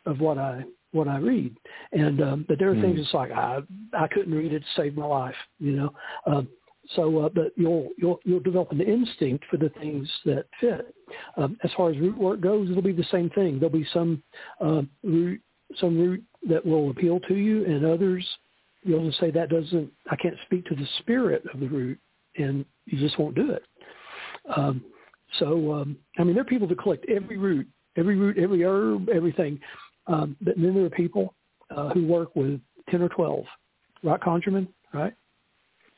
of 0.07 0.21
what 0.21 0.39
I 0.39 0.65
what 0.93 1.09
I 1.09 1.19
read. 1.19 1.57
And 1.93 2.23
um, 2.23 2.45
but 2.49 2.59
there 2.59 2.71
are 2.71 2.75
mm. 2.75 2.83
things 2.83 3.01
it's 3.01 3.15
like 3.15 3.33
I 3.33 3.61
I 3.93 4.09
couldn't 4.09 4.35
read 4.35 4.53
it 4.53 4.61
to 4.61 4.67
save 4.77 4.97
my 4.97 5.07
life, 5.07 5.35
you 5.59 5.73
know. 5.73 5.93
Um, 6.27 6.49
so, 6.91 7.21
uh, 7.21 7.29
but 7.29 7.53
you'll 7.57 7.91
you'll 7.97 8.21
you'll 8.25 8.41
develop 8.41 8.73
an 8.73 8.81
instinct 8.81 9.45
for 9.51 9.57
the 9.57 9.71
things 9.81 10.11
that 10.25 10.47
fit. 10.61 10.95
Um, 11.37 11.57
as 11.63 11.71
far 11.77 11.91
as 11.91 11.99
root 11.99 12.19
work 12.19 12.41
goes, 12.41 12.71
it'll 12.71 12.83
be 12.83 12.93
the 12.93 13.05
same 13.05 13.31
thing. 13.31 13.59
There'll 13.59 13.71
be 13.71 13.87
some 13.93 14.23
uh, 14.61 14.83
root 15.03 15.41
some 15.77 15.99
root 15.99 16.23
that 16.49 16.65
will 16.65 16.91
appeal 16.91 17.21
to 17.21 17.35
you, 17.35 17.65
and 17.65 17.85
others 17.85 18.27
you'll 18.83 19.07
just 19.07 19.21
say 19.21 19.31
that 19.31 19.49
doesn't. 19.49 19.91
I 20.11 20.17
can't 20.17 20.37
speak 20.47 20.65
to 20.67 20.75
the 20.75 20.87
spirit 20.99 21.45
of 21.53 21.61
the 21.61 21.69
root, 21.69 21.99
and 22.37 22.65
you 22.87 22.99
just 22.99 23.19
won't 23.19 23.37
do 23.37 23.53
it. 23.53 23.63
Um, 24.57 24.85
so, 25.39 25.73
um, 25.73 25.97
I 26.19 26.25
mean, 26.25 26.35
there 26.35 26.43
are 26.43 26.47
people 26.47 26.69
that 26.69 26.79
collect 26.79 27.07
every 27.09 27.39
root, 27.39 27.67
every 27.97 28.17
root, 28.17 28.39
every 28.39 28.65
herb, 28.65 29.09
everything. 29.09 29.59
Um, 30.07 30.37
but 30.43 30.57
then 30.57 30.75
there 30.75 30.85
are 30.85 30.91
people 30.91 31.35
uh, 31.75 31.91
who 31.91 32.07
work 32.07 32.35
with 32.35 32.61
ten 32.91 33.03
or 33.03 33.09
twelve, 33.09 33.45
right, 34.03 34.21
ConjureMan, 34.21 34.67
right? 34.93 35.15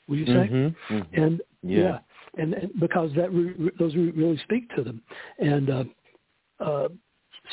Would 0.09 0.19
you 0.19 0.27
say? 0.27 0.33
Mm-hmm, 0.33 0.95
mm-hmm. 0.95 1.23
And 1.23 1.43
yeah. 1.63 1.79
yeah, 1.79 1.99
and, 2.37 2.55
and 2.55 2.81
because 2.81 3.11
that 3.17 3.33
root, 3.33 3.75
those 3.79 3.95
root 3.95 4.15
really 4.15 4.39
speak 4.39 4.75
to 4.77 4.83
them, 4.83 5.03
and 5.39 5.71
uh, 5.71 5.85
uh, 6.61 6.89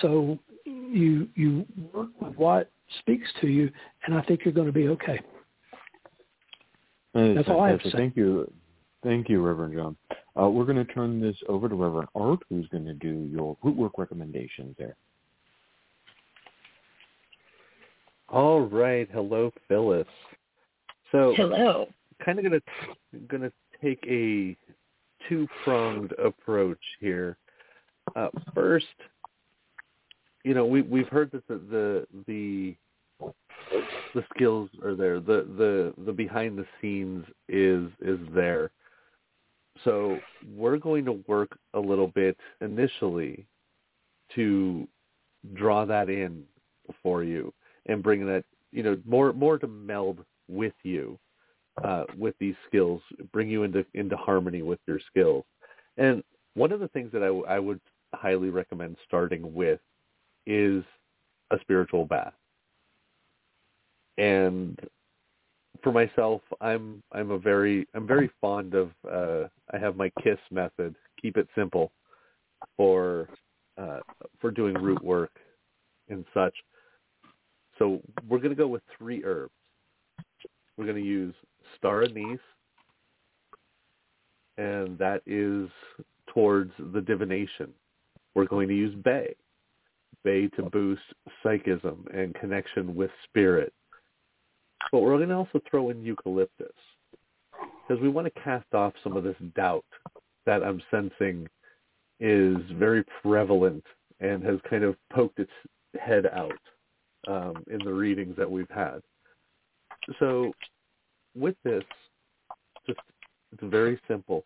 so 0.02 0.38
you 0.66 1.30
you 1.36 1.66
work 1.94 2.10
with 2.20 2.36
what 2.36 2.70
speaks 3.00 3.28
to 3.42 3.48
you, 3.48 3.72
and 4.06 4.16
I 4.16 4.22
think 4.24 4.42
you're 4.44 4.54
going 4.54 4.68
to 4.68 4.74
be 4.74 4.90
okay. 4.90 5.20
That's, 7.14 7.36
That's 7.36 7.50
all 7.50 7.62
I 7.62 7.70
have 7.70 7.82
to 7.84 7.92
say. 7.92 7.98
Thank 7.98 8.16
you, 8.16 8.52
thank 9.04 9.30
you, 9.30 9.42
Reverend 9.42 9.76
Jon. 9.76 9.96
Uh, 10.40 10.50
we're 10.50 10.66
going 10.66 10.78
to 10.78 10.94
turn 10.94 11.22
this 11.22 11.36
over 11.48 11.68
to 11.68 11.76
Reverend 11.76 12.10
Art, 12.16 12.40
who's 12.50 12.68
going 12.70 12.86
to 12.86 12.94
do 12.94 13.30
your 13.32 13.58
root 13.64 13.76
work 13.76 13.98
recommendations 13.98 14.76
there. 14.78 14.96
All 18.30 18.62
right. 18.62 19.10
Hello, 19.12 19.52
Phyllis. 19.68 20.08
So 21.12 21.34
hello 21.36 21.90
kind 22.24 22.40
of 22.40 22.46
gonna 22.46 22.62
gonna 23.28 23.52
take 23.82 24.04
a 24.08 24.56
two 25.28 25.48
pronged 25.64 26.14
approach 26.14 26.80
here. 27.00 27.38
Uh, 28.16 28.30
first, 28.54 28.86
you 30.44 30.54
know, 30.54 30.66
we 30.66 30.82
we've 30.82 31.08
heard 31.08 31.32
that 31.32 31.48
the, 31.48 32.06
the 32.28 32.76
the 34.14 34.24
skills 34.34 34.70
are 34.84 34.96
there. 34.96 35.20
The 35.20 35.48
the 35.58 35.94
the 36.06 36.12
behind 36.12 36.58
the 36.58 36.66
scenes 36.82 37.26
is 37.48 37.90
is 38.02 38.20
there. 38.34 38.72
So 39.84 40.18
we're 40.56 40.78
going 40.78 41.06
to 41.06 41.24
work 41.28 41.58
a 41.74 41.80
little 41.80 42.08
bit 42.08 42.38
initially 42.60 43.48
to 44.36 44.88
draw 45.54 45.86
that 45.86 46.10
in 46.10 46.44
for 47.02 47.24
you 47.24 47.54
and 47.88 48.04
bring 48.04 48.26
that 48.28 48.44
you 48.72 48.84
know 48.84 48.98
more 49.06 49.34
more 49.34 49.58
to 49.58 49.68
meld 49.68 50.24
with 50.48 50.74
you 50.84 51.18
uh, 51.84 52.04
with 52.18 52.36
these 52.40 52.56
skills, 52.68 53.02
bring 53.32 53.50
you 53.50 53.64
into 53.64 53.86
into 53.94 54.18
harmony 54.18 54.62
with 54.62 54.80
your 54.88 55.00
skills. 55.10 55.46
And 55.98 56.24
one 56.54 56.72
of 56.72 56.80
the 56.80 56.88
things 56.90 57.12
that 57.14 57.24
I, 57.24 57.56
I 57.56 57.60
would 57.60 57.80
highly 58.14 58.50
recommend 58.50 58.98
starting 59.06 59.54
with 59.54 59.80
is 60.46 60.84
a 61.52 61.60
spiritual 61.62 62.06
bath. 62.06 62.34
And 64.18 64.80
for 65.84 65.92
myself, 65.92 66.42
I'm 66.60 67.02
I'm 67.12 67.32
a 67.32 67.38
very 67.38 67.88
I'm 67.94 68.08
very 68.08 68.30
fond 68.40 68.74
of 68.74 68.92
uh, 69.10 69.48
I 69.74 69.78
have 69.80 69.96
my 69.96 70.12
KISS 70.22 70.40
method, 70.52 70.96
keep 71.22 71.38
it 71.38 71.48
simple, 71.56 71.92
for 72.78 73.30
uh, 73.78 74.00
for 74.40 74.52
doing 74.52 74.76
root 74.76 75.04
work 75.04 75.32
and 76.10 76.26
such. 76.34 76.54
So 77.80 78.02
we're 78.30 78.38
going 78.38 78.50
to 78.52 78.56
go 78.56 78.68
with 78.68 78.84
three 78.98 79.24
herbs. 79.24 79.54
We're 80.78 80.86
going 80.86 81.02
to 81.02 81.08
use 81.08 81.34
star 81.78 82.04
anise, 82.04 82.40
and 84.58 84.98
that 84.98 85.22
is 85.26 85.70
towards 86.28 86.72
the 86.94 87.02
divination. 87.02 87.70
We're 88.36 88.46
going 88.46 88.68
to 88.68 88.76
use 88.76 88.96
bay, 89.04 89.36
bay 90.24 90.48
to 90.56 90.64
boost 90.64 91.02
psychism 91.44 92.06
and 92.14 92.34
connection 92.36 92.96
with 92.96 93.12
spirit. 93.26 93.74
But 94.92 95.00
we're 95.00 95.18
going 95.18 95.30
to 95.30 95.36
also 95.36 95.62
throw 95.70 95.90
in 95.90 96.04
eucalyptus 96.04 96.72
because 97.88 98.02
we 98.02 98.10
want 98.10 98.34
to 98.34 98.42
cast 98.42 98.74
off 98.74 98.94
some 99.04 99.18
of 99.18 99.24
this 99.24 99.36
doubt 99.56 99.86
that 100.46 100.64
I'm 100.64 100.82
sensing 100.90 101.48
is 102.20 102.58
very 102.74 103.04
prevalent 103.22 103.84
and 104.20 104.44
has 104.44 104.60
kind 104.70 104.84
of 104.84 104.96
poked 105.12 105.40
its 105.40 105.52
head 106.00 106.26
out 106.28 106.52
um, 107.28 107.64
in 107.70 107.80
the 107.84 107.94
readings 107.94 108.36
that 108.38 108.50
we've 108.50 108.70
had. 108.70 109.02
So 110.20 110.52
with 111.36 111.56
this, 111.64 111.84
just 112.86 113.00
it's 113.52 113.64
very 113.64 114.00
simple. 114.08 114.46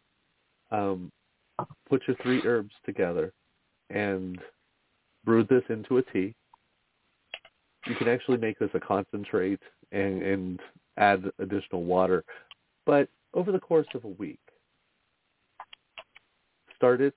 Um, 0.72 1.12
put 1.88 2.02
your 2.08 2.18
three 2.22 2.42
herbs 2.46 2.74
together 2.86 3.32
and 3.90 4.40
brew 5.24 5.44
this 5.44 5.64
into 5.70 5.98
a 5.98 6.02
tea. 6.02 6.36
You 7.88 7.96
can 7.96 8.08
actually 8.08 8.38
make 8.38 8.58
this 8.58 8.70
a 8.74 8.80
concentrate 8.80 9.60
and, 9.92 10.22
and 10.24 10.60
add 10.98 11.24
additional 11.40 11.84
water. 11.84 12.24
But 12.86 13.10
over 13.34 13.52
the 13.52 13.60
course 13.60 13.88
of 13.94 14.04
a 14.04 14.10
week, 14.10 14.40
start 16.76 17.02
it 17.02 17.14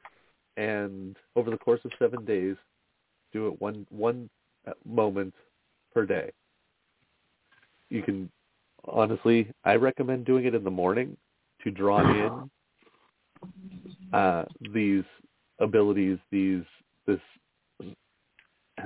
and 0.57 1.16
over 1.36 1.51
the 1.51 1.57
course 1.57 1.81
of 1.85 1.93
seven 1.99 2.24
days, 2.24 2.57
do 3.32 3.49
it 3.49 3.61
one 3.61 3.86
one 3.90 4.28
moment 4.85 5.35
per 5.95 6.05
day. 6.05 6.31
You 7.90 8.03
can 8.03 8.31
honestly, 8.93 9.51
I 9.65 9.74
recommend 9.74 10.24
doing 10.24 10.44
it 10.44 10.55
in 10.55 10.65
the 10.65 10.70
morning 10.70 11.16
to 11.62 11.70
draw 11.70 12.01
in 12.10 12.51
uh, 14.12 14.44
these 14.73 15.05
abilities, 15.60 16.19
these 16.31 16.62
this. 17.06 17.20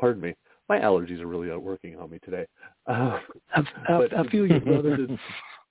Pardon 0.00 0.22
me, 0.22 0.34
my 0.68 0.78
allergies 0.78 1.20
are 1.20 1.26
really 1.26 1.50
out 1.50 1.62
working 1.62 1.98
on 1.98 2.10
me 2.10 2.18
today. 2.24 2.46
Uh, 2.86 3.18
I, 3.54 3.62
I, 3.88 4.06
I 4.18 4.28
feel 4.28 4.46
you, 4.46 4.60
brother. 4.60 5.06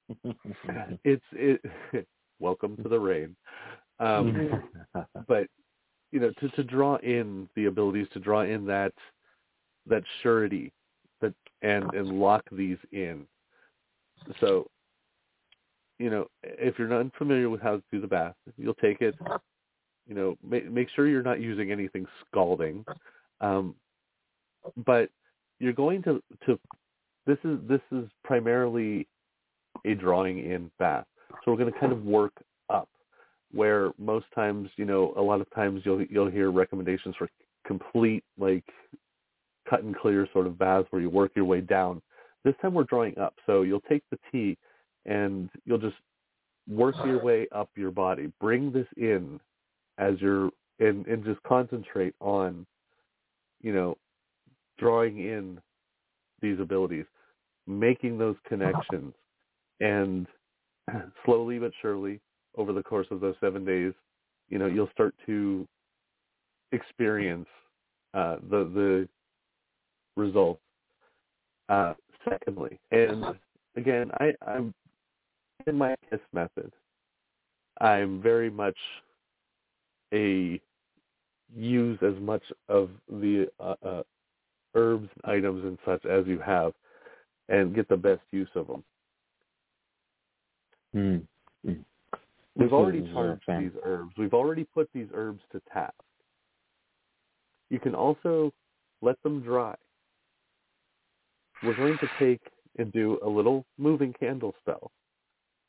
it's 1.03 1.23
it. 1.31 1.61
Welcome 2.39 2.77
to 2.77 2.89
the 2.89 2.99
rain. 2.99 3.35
Um, 3.99 4.63
but 5.27 5.47
you 6.11 6.19
know, 6.19 6.31
to 6.39 6.49
to 6.49 6.63
draw 6.63 6.95
in 6.97 7.49
the 7.55 7.65
abilities 7.65 8.07
to 8.13 8.19
draw 8.19 8.41
in 8.41 8.65
that 8.65 8.93
that 9.87 10.03
surety 10.21 10.71
that 11.21 11.33
and 11.61 11.93
and 11.93 12.19
lock 12.19 12.43
these 12.51 12.77
in. 12.91 13.25
So, 14.39 14.67
you 15.97 16.09
know, 16.09 16.27
if 16.43 16.79
you're 16.79 16.87
not 16.87 17.13
familiar 17.17 17.49
with 17.49 17.61
how 17.61 17.77
to 17.77 17.83
do 17.91 17.99
the 18.01 18.07
bath, 18.07 18.35
you'll 18.57 18.73
take 18.75 19.01
it. 19.01 19.15
You 20.07 20.15
know, 20.15 20.37
make 20.43 20.69
make 20.71 20.89
sure 20.95 21.07
you're 21.07 21.21
not 21.21 21.39
using 21.39 21.71
anything 21.71 22.05
scalding, 22.25 22.83
um, 23.41 23.75
but 24.85 25.09
you're 25.59 25.73
going 25.73 26.01
to 26.03 26.21
to 26.45 26.59
this 27.27 27.37
is 27.43 27.59
this 27.67 27.81
is 27.91 28.05
primarily 28.23 29.07
a 29.85 29.93
drawing 29.93 30.39
in 30.39 30.71
bath. 30.79 31.05
So 31.29 31.51
we're 31.51 31.57
going 31.57 31.71
to 31.71 31.79
kind 31.79 31.91
of 31.91 32.03
work 32.03 32.33
up 32.69 32.89
where 33.51 33.91
most 33.97 34.25
times, 34.33 34.69
you 34.77 34.85
know, 34.85 35.13
a 35.17 35.21
lot 35.21 35.41
of 35.41 35.49
times 35.51 35.81
you'll 35.85 36.03
you'll 36.03 36.29
hear 36.29 36.51
recommendations 36.51 37.15
for 37.17 37.29
complete 37.65 38.23
like 38.37 38.65
cut 39.69 39.83
and 39.83 39.95
clear 39.95 40.27
sort 40.33 40.47
of 40.47 40.57
baths 40.57 40.87
where 40.89 41.01
you 41.01 41.09
work 41.09 41.31
your 41.35 41.45
way 41.45 41.61
down. 41.61 42.01
This 42.43 42.55
time 42.61 42.73
we're 42.73 42.83
drawing 42.83 43.17
up. 43.17 43.35
So 43.45 43.63
you'll 43.63 43.81
take 43.81 44.03
the 44.11 44.19
tea 44.31 44.57
and 45.05 45.49
you'll 45.65 45.77
just 45.77 45.97
work 46.67 46.95
your 47.05 47.21
way 47.23 47.47
up 47.51 47.69
your 47.75 47.91
body. 47.91 48.31
Bring 48.39 48.71
this 48.71 48.87
in 48.97 49.39
as 49.97 50.15
you're 50.19 50.49
and, 50.79 51.05
and 51.07 51.25
just 51.25 51.41
concentrate 51.43 52.15
on, 52.21 52.65
you 53.61 53.73
know, 53.73 53.97
drawing 54.77 55.19
in 55.19 55.59
these 56.41 56.59
abilities, 56.59 57.05
making 57.67 58.17
those 58.17 58.37
connections 58.47 59.13
and 59.81 60.25
slowly 61.25 61.59
but 61.59 61.71
surely 61.81 62.21
over 62.57 62.73
the 62.73 62.83
course 62.83 63.07
of 63.11 63.19
those 63.19 63.35
seven 63.41 63.65
days, 63.65 63.93
you 64.49 64.57
know, 64.57 64.65
you'll 64.65 64.89
start 64.91 65.13
to 65.25 65.67
experience 66.71 67.47
uh, 68.13 68.37
the 68.49 68.63
the 68.73 69.09
results. 70.15 70.61
Uh, 71.67 71.93
secondly, 72.27 72.79
and 72.91 73.23
again, 73.75 74.11
I, 74.19 74.33
I'm 74.45 74.73
in 75.67 75.77
my 75.77 75.95
KISS 76.09 76.19
method. 76.33 76.71
I'm 77.81 78.21
very 78.21 78.49
much 78.49 78.77
a 80.13 80.59
use 81.55 81.99
as 82.01 82.19
much 82.21 82.43
of 82.67 82.89
the 83.09 83.47
uh, 83.59 83.75
uh, 83.85 84.03
herbs, 84.75 85.09
items, 85.23 85.63
and 85.65 85.77
such 85.85 86.05
as 86.05 86.25
you 86.27 86.39
have, 86.39 86.73
and 87.47 87.73
get 87.73 87.87
the 87.89 87.97
best 87.97 88.21
use 88.31 88.49
of 88.55 88.67
them. 88.67 88.83
Mm. 90.95 91.21
Mm. 91.65 91.83
We've 92.55 92.73
already 92.73 93.09
charged 93.13 93.43
these 93.47 93.71
herbs. 93.83 94.11
We've 94.17 94.33
already 94.33 94.65
put 94.65 94.89
these 94.93 95.07
herbs 95.13 95.41
to 95.51 95.61
task. 95.71 95.93
You 97.69 97.79
can 97.79 97.95
also 97.95 98.51
let 99.01 99.21
them 99.23 99.41
dry. 99.41 99.75
We're 101.63 101.73
going 101.73 101.97
to 101.99 102.09
take 102.19 102.41
and 102.77 102.91
do 102.91 103.19
a 103.25 103.29
little 103.29 103.65
moving 103.77 104.13
candle 104.19 104.55
spell 104.61 104.91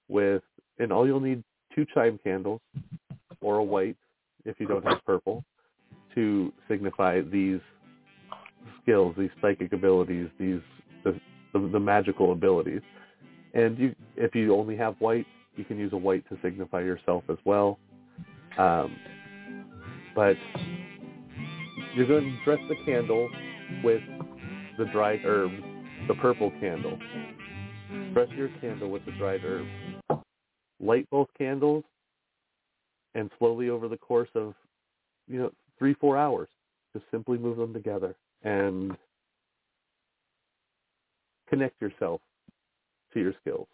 with, 0.09 0.43
and 0.79 0.93
all 0.93 1.07
you'll 1.07 1.21
need 1.21 1.43
two 1.75 1.87
chime 1.95 2.19
candles 2.23 2.61
or 3.41 3.57
a 3.57 3.65
white 3.65 3.97
if 4.45 4.59
you 4.59 4.67
don't 4.67 4.85
have 4.85 5.05
purple 5.05 5.45
to 6.15 6.53
signify 6.69 7.21
these 7.21 7.61
skills, 8.83 9.15
these 9.19 9.31
psychic 9.41 9.73
abilities, 9.73 10.29
these 10.39 10.61
the, 11.05 11.19
the, 11.53 11.69
the 11.73 11.81
magical 11.81 12.33
abilities. 12.33 12.83
And 13.55 13.79
you, 13.79 13.95
if 14.17 14.35
you 14.35 14.55
only 14.55 14.77
have 14.77 14.95
white, 14.99 15.27
you 15.57 15.65
can 15.65 15.79
use 15.79 15.93
a 15.93 15.97
white 15.97 16.29
to 16.29 16.39
signify 16.43 16.81
yourself 16.81 17.25
as 17.29 17.39
well. 17.45 17.79
Um, 18.59 18.97
but 20.15 20.37
you're 21.95 22.07
going 22.07 22.25
to 22.25 22.45
dress 22.45 22.61
the 22.69 22.77
candle 22.85 23.29
with 23.83 24.03
the 24.79 24.85
dried 24.87 25.21
herbs, 25.25 25.63
the 26.11 26.17
purple 26.17 26.51
candle. 26.61 26.99
Press 28.13 28.29
your 28.37 28.49
candle 28.61 28.91
with 28.91 29.05
the 29.07 29.13
dried 29.13 29.45
herbs. 29.45 29.69
Light 30.81 31.09
both 31.09 31.29
candles, 31.39 31.85
and 33.15 33.31
slowly 33.39 33.71
over 33.71 33.87
the 33.87 33.97
course 33.97 34.29
of, 34.35 34.55
you 35.29 35.39
know, 35.39 35.53
three, 35.79 35.95
four 35.95 36.17
hours, 36.17 36.49
just 36.93 37.05
simply 37.13 37.39
move 37.39 37.59
them 37.59 37.73
together 37.73 38.17
and 38.43 38.97
connect 41.49 41.81
yourself 41.81 42.21
to 43.15 43.21
your 43.21 43.35
skills. 43.41 43.69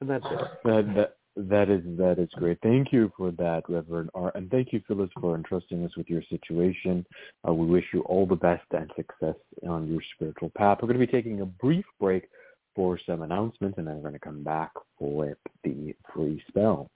And 0.00 0.10
that's 0.10 0.24
it. 0.24 0.40
That, 0.64 1.16
that 1.36 1.70
is 1.70 1.82
that 1.96 2.18
is 2.18 2.28
great. 2.34 2.58
Thank 2.62 2.92
you 2.92 3.10
for 3.16 3.30
that, 3.32 3.62
Reverend 3.68 4.10
Art, 4.14 4.34
and 4.34 4.50
thank 4.50 4.72
you, 4.72 4.82
Phyllis, 4.86 5.10
for 5.20 5.34
entrusting 5.34 5.84
us 5.84 5.96
with 5.96 6.08
your 6.08 6.22
situation. 6.28 7.06
Uh, 7.46 7.54
we 7.54 7.66
wish 7.66 7.84
you 7.92 8.02
all 8.02 8.26
the 8.26 8.36
best 8.36 8.64
and 8.72 8.90
success 8.96 9.36
on 9.66 9.88
your 9.88 10.00
spiritual 10.14 10.50
path. 10.56 10.78
We're 10.80 10.88
going 10.88 11.00
to 11.00 11.06
be 11.06 11.12
taking 11.12 11.40
a 11.40 11.46
brief 11.46 11.84
break 11.98 12.28
for 12.74 12.98
some 13.06 13.22
announcements, 13.22 13.78
and 13.78 13.86
then 13.86 13.96
we're 13.96 14.02
going 14.02 14.12
to 14.14 14.18
come 14.18 14.42
back 14.42 14.72
with 14.98 15.38
the 15.64 15.94
free 16.14 16.42
spell. 16.48 16.90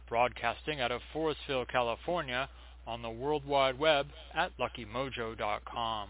broadcasting 0.09 0.81
out 0.81 0.93
of 0.93 1.01
Forestville, 1.15 1.67
California 1.69 2.49
on 2.89 3.03
the 3.03 3.11
World 3.11 3.47
Wide 3.47 3.79
Web 3.79 4.07
at 4.35 4.51
luckymojo.com. 4.59 6.09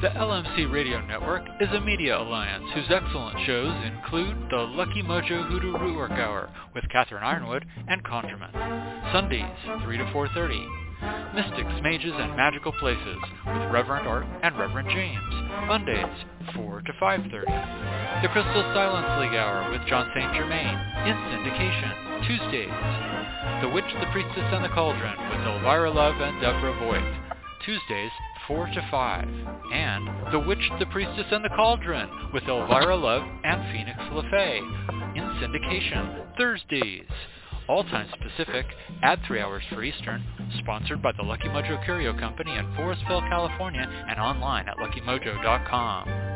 The 0.00 0.08
LMC 0.08 0.72
Radio 0.72 1.04
Network 1.06 1.42
is 1.60 1.68
a 1.72 1.80
media 1.80 2.18
alliance 2.18 2.64
whose 2.74 2.86
excellent 2.90 3.38
shows 3.46 3.72
include 3.84 4.36
the 4.50 4.56
Lucky 4.56 5.02
Mojo 5.02 5.48
Hoodoo 5.48 5.74
Rootwork 5.74 6.12
Hour 6.12 6.50
with 6.74 6.84
Catherine 6.90 7.22
Yronwode 7.22 7.62
and 7.88 8.02
ConjureMan, 8.04 9.12
Sundays 9.12 9.44
3 9.84 9.98
to 9.98 10.04
4.30, 10.06 11.34
Mystics, 11.34 11.82
Mages, 11.82 12.12
and 12.16 12.36
Magical 12.36 12.72
Places 12.80 13.18
with 13.46 13.72
Reverend 13.72 14.06
Art 14.06 14.26
and 14.42 14.58
Reverend 14.58 14.88
James. 14.90 15.34
Mondays, 15.66 16.04
4 16.54 16.82
to 16.82 16.92
5.30. 17.00 17.91
The 18.22 18.28
Crystal 18.28 18.62
Silence 18.72 19.20
League 19.20 19.34
Hour 19.34 19.68
with 19.72 19.84
Jon 19.88 20.08
St. 20.14 20.32
Germain 20.32 20.78
in 21.10 21.16
syndication. 21.34 22.22
Tuesdays. 22.24 22.70
The 23.62 23.68
Witch, 23.68 23.84
the 23.98 24.06
Priestess, 24.12 24.46
and 24.54 24.64
the 24.64 24.68
Cauldron 24.68 25.18
with 25.28 25.40
Elvira 25.44 25.90
Love 25.90 26.20
and 26.20 26.40
Deborah 26.40 26.78
Voigt. 26.78 27.02
Tuesdays, 27.66 28.12
4 28.46 28.66
to 28.66 28.88
5. 28.92 29.28
And 29.72 30.32
The 30.32 30.38
Witch, 30.38 30.62
the 30.78 30.86
Priestess, 30.86 31.26
and 31.32 31.44
the 31.44 31.48
Cauldron 31.48 32.08
with 32.32 32.44
Elvira 32.44 32.94
Love 32.94 33.24
and 33.42 33.60
Phoenix 33.72 33.98
LeFae 33.98 34.58
in 35.16 35.24
syndication 35.42 36.24
Thursdays. 36.38 37.10
All 37.68 37.82
times 37.82 38.12
Pacific, 38.22 38.66
add 39.02 39.18
3 39.26 39.40
hours 39.40 39.64
for 39.68 39.82
Eastern, 39.82 40.22
sponsored 40.60 41.02
by 41.02 41.10
the 41.16 41.24
Lucky 41.24 41.48
Mojo 41.48 41.84
Curio 41.84 42.16
Company 42.16 42.52
in 42.56 42.66
Forestville, 42.76 43.28
California, 43.28 43.82
and 44.08 44.20
online 44.20 44.68
at 44.68 44.76
luckymojo.com. 44.76 46.31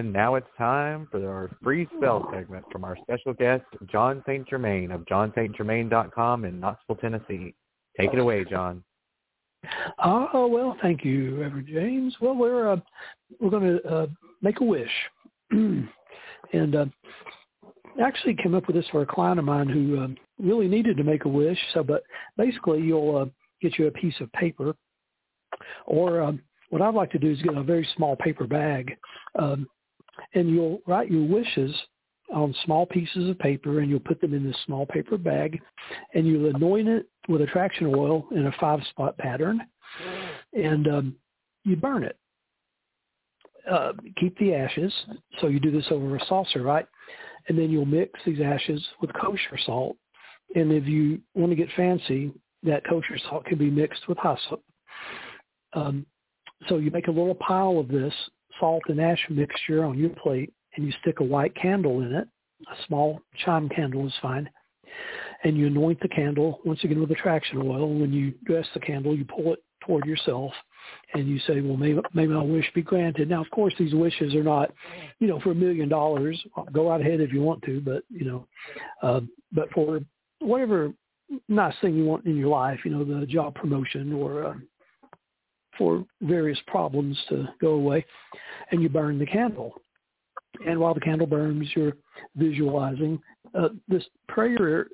And 0.00 0.14
now 0.14 0.36
it's 0.36 0.46
time 0.56 1.08
for 1.10 1.28
our 1.28 1.50
free 1.62 1.86
spell 1.98 2.26
segment 2.32 2.64
from 2.72 2.84
our 2.84 2.96
special 3.02 3.34
guest, 3.34 3.64
Jon 3.92 4.22
St. 4.26 4.48
Germain 4.48 4.92
of 4.92 5.04
johnstgermain.com 5.04 6.46
in 6.46 6.58
Knoxville, 6.58 6.96
Tennessee. 6.96 7.54
Take 8.00 8.14
it 8.14 8.18
away, 8.18 8.46
Jon. 8.46 8.82
Oh 10.02 10.46
well, 10.46 10.74
thank 10.80 11.04
you, 11.04 11.38
Reverend 11.38 11.68
James. 11.70 12.16
Well, 12.18 12.34
we're 12.34 12.72
uh, 12.72 12.76
we're 13.40 13.50
going 13.50 13.78
to 13.78 13.86
uh, 13.86 14.06
make 14.40 14.60
a 14.60 14.64
wish, 14.64 14.88
and 15.50 15.86
uh, 16.54 16.86
actually 18.02 18.36
came 18.42 18.54
up 18.54 18.68
with 18.68 18.76
this 18.76 18.88
for 18.90 19.02
a 19.02 19.06
client 19.06 19.38
of 19.38 19.44
mine 19.44 19.68
who 19.68 20.00
uh, 20.00 20.08
really 20.42 20.66
needed 20.66 20.96
to 20.96 21.04
make 21.04 21.26
a 21.26 21.28
wish. 21.28 21.58
So, 21.74 21.82
but 21.82 22.04
basically, 22.38 22.80
you'll 22.80 23.16
uh, 23.18 23.26
get 23.60 23.78
you 23.78 23.86
a 23.86 23.90
piece 23.90 24.18
of 24.20 24.32
paper, 24.32 24.74
or 25.84 26.22
um, 26.22 26.40
what 26.70 26.80
I'd 26.80 26.94
like 26.94 27.10
to 27.10 27.18
do 27.18 27.30
is 27.30 27.42
get 27.42 27.54
a 27.54 27.62
very 27.62 27.86
small 27.96 28.16
paper 28.16 28.46
bag, 28.46 28.96
um, 29.38 29.68
and 30.34 30.48
you'll 30.50 30.80
write 30.86 31.10
your 31.10 31.26
wishes 31.26 31.74
on 32.32 32.54
small 32.64 32.86
pieces 32.86 33.28
of 33.28 33.38
paper, 33.38 33.80
and 33.80 33.90
you'll 33.90 34.00
put 34.00 34.20
them 34.20 34.34
in 34.34 34.44
this 34.44 34.56
small 34.64 34.86
paper 34.86 35.18
bag, 35.18 35.60
and 36.14 36.26
you'll 36.26 36.54
anoint 36.54 36.88
it 36.88 37.06
with 37.28 37.40
attraction 37.42 37.86
oil 37.86 38.26
in 38.30 38.46
a 38.46 38.52
five-spot 38.60 39.18
pattern, 39.18 39.60
and 40.52 40.86
um, 40.88 41.16
you 41.64 41.76
burn 41.76 42.04
it. 42.04 42.16
Uh, 43.70 43.92
keep 44.18 44.38
the 44.38 44.54
ashes. 44.54 44.92
So 45.40 45.48
you 45.48 45.60
do 45.60 45.70
this 45.70 45.86
over 45.90 46.16
a 46.16 46.26
saucer, 46.26 46.62
right? 46.62 46.86
And 47.48 47.58
then 47.58 47.70
you'll 47.70 47.84
mix 47.84 48.18
these 48.24 48.40
ashes 48.40 48.84
with 49.00 49.12
kosher 49.12 49.58
salt. 49.66 49.96
And 50.54 50.72
if 50.72 50.86
you 50.86 51.20
want 51.34 51.50
to 51.50 51.56
get 51.56 51.68
fancy, 51.76 52.32
that 52.62 52.86
kosher 52.88 53.18
salt 53.28 53.44
can 53.44 53.58
be 53.58 53.70
mixed 53.70 54.08
with 54.08 54.18
hyssop. 54.18 54.62
Um, 55.72 56.06
so 56.68 56.78
you 56.78 56.90
make 56.90 57.08
a 57.08 57.12
little 57.12 57.34
pile 57.34 57.78
of 57.78 57.88
this 57.88 58.14
salt 58.60 58.82
and 58.88 59.00
ash 59.00 59.26
mixture 59.28 59.84
on 59.84 59.98
your 59.98 60.10
plate, 60.10 60.52
and 60.76 60.86
you 60.86 60.92
stick 61.00 61.20
a 61.20 61.24
white 61.24 61.54
candle 61.56 62.00
in 62.02 62.12
it. 62.14 62.28
A 62.70 62.86
small 62.86 63.20
chime 63.44 63.68
candle 63.68 64.06
is 64.06 64.12
fine. 64.22 64.48
And 65.44 65.56
you 65.56 65.66
anoint 65.66 66.00
the 66.00 66.08
candle 66.08 66.60
once 66.64 66.84
again 66.84 67.00
with 67.00 67.10
attraction 67.10 67.58
oil. 67.58 67.92
When 67.94 68.12
you 68.12 68.34
dress 68.44 68.66
the 68.74 68.80
candle, 68.80 69.16
you 69.16 69.24
pull 69.24 69.54
it 69.54 69.62
toward 69.80 70.04
yourself, 70.04 70.52
and 71.14 71.26
you 71.26 71.38
say, 71.40 71.60
"Well, 71.62 71.76
maybe 71.76 72.00
may 72.12 72.26
my 72.26 72.42
wish 72.42 72.70
be 72.74 72.82
granted." 72.82 73.30
Now, 73.30 73.40
of 73.40 73.50
course, 73.50 73.74
these 73.78 73.94
wishes 73.94 74.34
are 74.34 74.42
not, 74.42 74.72
you 75.18 75.26
know, 75.26 75.40
for 75.40 75.52
a 75.52 75.54
million 75.54 75.88
dollars. 75.88 76.38
Go 76.72 76.90
out 76.90 77.00
ahead 77.00 77.20
if 77.20 77.32
you 77.32 77.40
want 77.40 77.62
to, 77.62 77.80
but 77.80 78.04
you 78.10 78.26
know, 78.26 78.46
uh, 79.02 79.20
but 79.52 79.70
for 79.70 80.00
whatever 80.40 80.92
nice 81.48 81.74
thing 81.80 81.94
you 81.94 82.04
want 82.04 82.26
in 82.26 82.36
your 82.36 82.48
life, 82.48 82.80
you 82.84 82.90
know, 82.90 83.04
the 83.04 83.26
job 83.26 83.54
promotion 83.54 84.12
or 84.12 84.44
uh, 84.44 84.54
for 85.80 86.04
various 86.20 86.58
problems 86.66 87.18
to 87.30 87.48
go 87.58 87.70
away, 87.70 88.04
and 88.70 88.82
you 88.82 88.90
burn 88.90 89.18
the 89.18 89.24
candle. 89.24 89.72
And 90.66 90.78
while 90.78 90.92
the 90.92 91.00
candle 91.00 91.26
burns, 91.26 91.70
you're 91.74 91.94
visualizing. 92.36 93.18
Uh, 93.54 93.70
this 93.88 94.04
prayer, 94.28 94.88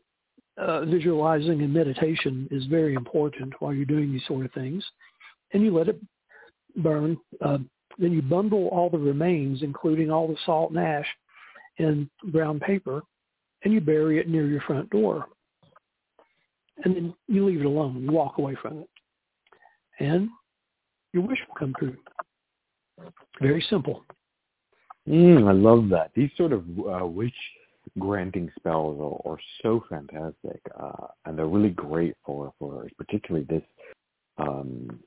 uh, 0.58 0.84
visualizing 0.84 1.62
and 1.62 1.74
meditation 1.74 2.46
is 2.52 2.64
very 2.66 2.94
important 2.94 3.52
while 3.58 3.74
you're 3.74 3.84
doing 3.84 4.12
these 4.12 4.24
sort 4.28 4.46
of 4.46 4.52
things. 4.52 4.84
And 5.52 5.62
you 5.64 5.76
let 5.76 5.88
it 5.88 6.00
burn. 6.76 7.18
Uh, 7.44 7.58
then 7.98 8.12
you 8.12 8.22
bundle 8.22 8.68
all 8.68 8.88
the 8.88 8.96
remains, 8.96 9.64
including 9.64 10.08
all 10.08 10.28
the 10.28 10.36
salt 10.46 10.70
and 10.70 10.78
ash, 10.78 11.08
in 11.78 12.08
brown 12.32 12.60
paper, 12.60 13.02
and 13.64 13.72
you 13.72 13.80
bury 13.80 14.20
it 14.20 14.28
near 14.28 14.46
your 14.46 14.60
front 14.60 14.88
door. 14.90 15.26
And 16.84 16.94
then 16.94 17.14
you 17.26 17.44
leave 17.44 17.60
it 17.60 17.66
alone. 17.66 18.02
You 18.04 18.12
walk 18.12 18.38
away 18.38 18.54
from 18.62 18.78
it. 18.78 18.88
And 19.98 20.28
your 21.16 21.26
wish 21.26 21.38
will 21.48 21.55
come 21.55 21.74
true. 21.78 21.97
Very 23.40 23.64
simple. 23.70 24.05
Mm, 25.09 25.48
I 25.48 25.52
love 25.52 25.88
that. 25.88 26.10
These 26.14 26.30
sort 26.36 26.52
of 26.52 26.64
uh, 26.78 27.06
wish 27.06 27.32
granting 27.98 28.51
spells 28.59 29.01
are, 29.01 29.32
are 29.32 29.38
so 29.62 29.82
fantastic, 29.88 30.60
uh, 30.78 31.06
and 31.24 31.38
they're 31.38 31.47
really 31.47 31.70
great 31.70 32.16
for 32.24 32.52
for 32.59 32.86
particularly 32.98 33.47
this 33.48 33.62
um, 34.36 35.01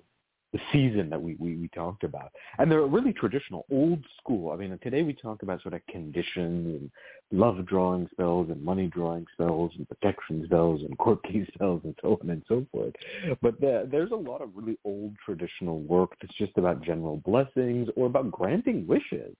the 0.51 0.59
season 0.71 1.09
that 1.09 1.21
we, 1.21 1.35
we, 1.37 1.55
we 1.55 1.67
talked 1.69 2.03
about. 2.03 2.31
And 2.57 2.71
they're 2.71 2.81
really 2.81 3.13
traditional, 3.13 3.65
old 3.71 4.03
school. 4.17 4.51
I 4.51 4.55
mean, 4.55 4.77
today 4.81 5.03
we 5.03 5.13
talk 5.13 5.43
about 5.43 5.61
sort 5.61 5.75
of 5.75 5.85
conditions 5.87 6.81
and 6.81 6.91
love 7.31 7.65
drawing 7.67 8.07
spells 8.11 8.49
and 8.49 8.63
money 8.63 8.87
drawing 8.87 9.25
spells 9.33 9.71
and 9.77 9.87
protection 9.87 10.43
spells 10.45 10.81
and 10.81 10.97
quirky 10.97 11.47
spells 11.53 11.81
and 11.83 11.95
so 12.01 12.17
on 12.21 12.29
and 12.31 12.43
so 12.47 12.65
forth. 12.71 12.93
But 13.41 13.59
the, 13.59 13.87
there's 13.91 14.11
a 14.11 14.15
lot 14.15 14.41
of 14.41 14.49
really 14.55 14.77
old 14.85 15.13
traditional 15.23 15.81
work 15.81 16.11
that's 16.19 16.33
just 16.35 16.57
about 16.57 16.83
general 16.83 17.17
blessings 17.25 17.89
or 17.95 18.07
about 18.07 18.31
granting 18.31 18.87
wishes. 18.87 19.35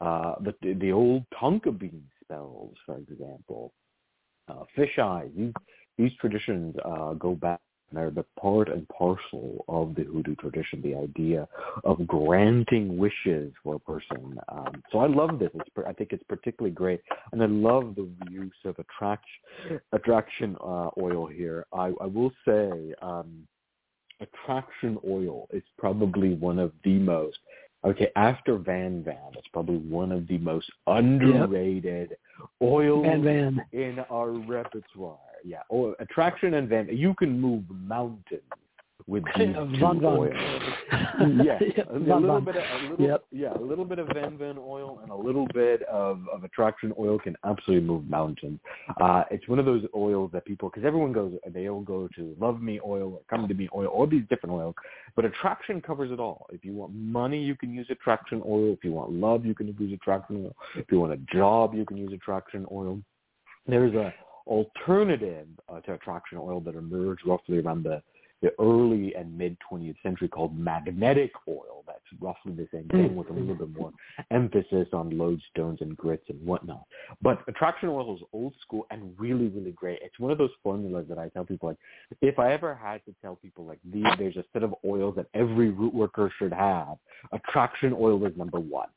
Uh, 0.00 0.34
the, 0.40 0.74
the 0.74 0.92
old 0.92 1.24
tonka 1.40 1.76
bean 1.76 2.02
spells, 2.22 2.74
for 2.84 2.98
example, 2.98 3.72
uh, 4.48 4.64
fish 4.74 4.98
eyes. 4.98 5.28
These, 5.36 5.52
these 5.96 6.12
traditions 6.20 6.76
uh, 6.84 7.14
go 7.14 7.34
back 7.34 7.60
they're 7.92 8.10
the 8.10 8.24
part 8.40 8.68
and 8.68 8.86
parcel 8.88 9.64
of 9.68 9.94
the 9.94 10.04
hoodoo 10.04 10.34
tradition, 10.36 10.82
the 10.82 10.94
idea 10.94 11.48
of 11.84 12.06
granting 12.06 12.98
wishes 12.98 13.52
for 13.62 13.76
a 13.76 13.78
person. 13.78 14.38
Um, 14.48 14.82
so 14.92 14.98
I 14.98 15.06
love 15.06 15.38
this. 15.38 15.50
It's, 15.54 15.68
I 15.86 15.92
think 15.92 16.12
it's 16.12 16.24
particularly 16.24 16.74
great. 16.74 17.00
And 17.32 17.42
I 17.42 17.46
love 17.46 17.94
the 17.96 18.08
use 18.30 18.52
of 18.64 18.76
attraction, 18.78 19.80
attraction 19.92 20.56
uh, 20.60 20.90
oil 21.00 21.26
here. 21.26 21.66
I, 21.72 21.92
I 22.00 22.06
will 22.06 22.32
say 22.46 22.94
um, 23.00 23.46
attraction 24.20 24.98
oil 25.06 25.48
is 25.52 25.62
probably 25.78 26.34
one 26.34 26.58
of 26.58 26.72
the 26.84 26.98
most 26.98 27.38
Okay, 27.84 28.08
after 28.16 28.56
Van 28.56 29.04
Van, 29.04 29.30
it's 29.34 29.46
probably 29.52 29.76
one 29.76 30.10
of 30.10 30.26
the 30.26 30.38
most 30.38 30.68
underrated 30.88 32.10
yep. 32.10 32.18
oils 32.60 33.06
Van 33.06 33.22
Van. 33.22 33.64
in 33.72 34.00
our 34.10 34.30
repertoire. 34.30 35.16
Yeah, 35.44 35.62
or 35.68 35.94
attraction 36.00 36.54
and 36.54 36.68
Van. 36.68 36.88
You 36.90 37.14
can 37.14 37.40
move 37.40 37.64
mountains 37.70 38.42
with 39.08 39.24
these 39.36 39.46
two 39.54 39.76
Van 39.80 40.04
oils. 40.04 40.34
yeah, 41.42 41.58
a, 41.90 41.98
little 41.98 42.40
bit 42.40 42.56
of 42.56 42.62
a 42.62 42.90
little, 42.90 43.06
Yep. 43.06 43.24
yeah, 43.32 43.52
a 43.54 43.60
little 43.60 43.84
bit 43.84 43.98
of 43.98 44.08
Van 44.12 44.36
Van 44.36 44.56
oil 44.58 45.00
and 45.02 45.10
a 45.10 45.16
little 45.16 45.46
bit 45.54 45.82
of, 45.82 46.20
of 46.32 46.44
attraction 46.44 46.92
oil 46.98 47.18
can 47.18 47.36
absolutely 47.44 47.86
move 47.86 48.08
mountains. 48.08 48.60
Uh, 49.00 49.24
it's 49.30 49.48
one 49.48 49.58
of 49.58 49.64
those 49.64 49.84
oils 49.96 50.30
that 50.32 50.44
people, 50.44 50.68
because 50.68 50.86
everyone 50.86 51.12
goes, 51.12 51.32
they 51.52 51.68
all 51.68 51.80
go 51.80 52.08
to 52.14 52.36
Love 52.38 52.60
Me 52.60 52.78
oil 52.84 53.14
or 53.14 53.20
Come 53.30 53.48
to 53.48 53.54
Me 53.54 53.68
oil, 53.74 53.86
all 53.86 54.06
these 54.06 54.24
different 54.28 54.54
oils, 54.54 54.74
but 55.16 55.24
attraction 55.24 55.80
covers 55.80 56.12
it 56.12 56.20
all. 56.20 56.46
If 56.52 56.64
you 56.64 56.74
want 56.74 56.94
money, 56.94 57.42
you 57.42 57.56
can 57.56 57.72
use 57.72 57.86
attraction 57.90 58.42
oil. 58.46 58.72
If 58.72 58.84
you 58.84 58.92
want 58.92 59.12
love, 59.12 59.46
you 59.46 59.54
can 59.54 59.68
use 59.78 59.92
attraction 59.92 60.44
oil. 60.44 60.56
If 60.76 60.92
you 60.92 61.00
want 61.00 61.12
a 61.14 61.34
job, 61.34 61.74
you 61.74 61.84
can 61.86 61.96
use 61.96 62.12
attraction 62.12 62.66
oil. 62.70 63.00
There's 63.66 63.94
a 63.94 64.14
alternative 64.48 65.46
uh, 65.68 65.80
to 65.80 65.94
attraction 65.94 66.38
oil 66.38 66.60
that 66.60 66.74
emerged 66.74 67.22
roughly 67.26 67.58
around 67.58 67.84
the 67.84 68.02
the 68.42 68.50
early 68.60 69.14
and 69.16 69.36
mid 69.36 69.56
20th 69.70 69.96
century 70.02 70.28
called 70.28 70.56
magnetic 70.56 71.32
oil. 71.48 71.82
That's 71.86 71.98
roughly 72.20 72.52
the 72.52 72.68
same 72.72 72.88
thing 72.88 73.16
with 73.16 73.30
a 73.30 73.32
little 73.32 73.54
bit 73.54 73.76
more 73.76 73.92
emphasis 74.30 74.86
on 74.92 75.10
lodestones 75.10 75.80
and 75.80 75.96
grits 75.96 76.24
and 76.28 76.44
whatnot. 76.46 76.84
But 77.20 77.42
attraction 77.48 77.88
oil 77.88 78.14
is 78.14 78.22
old 78.32 78.54
school 78.60 78.86
and 78.90 79.14
really, 79.18 79.48
really 79.48 79.72
great. 79.72 79.98
It's 80.02 80.18
one 80.20 80.30
of 80.30 80.38
those 80.38 80.50
formulas 80.62 81.06
that 81.08 81.18
I 81.18 81.28
tell 81.30 81.44
people 81.44 81.70
like, 81.70 81.78
if 82.20 82.38
I 82.38 82.52
ever 82.52 82.74
had 82.74 83.04
to 83.06 83.14
tell 83.22 83.36
people 83.36 83.64
like, 83.64 83.80
these, 83.84 84.06
there's 84.18 84.36
a 84.36 84.44
set 84.52 84.62
of 84.62 84.74
oils 84.84 85.16
that 85.16 85.26
every 85.34 85.70
root 85.70 85.94
worker 85.94 86.32
should 86.38 86.52
have, 86.52 86.96
attraction 87.32 87.92
oil 87.98 88.24
is 88.24 88.36
number 88.36 88.60
one. 88.60 88.88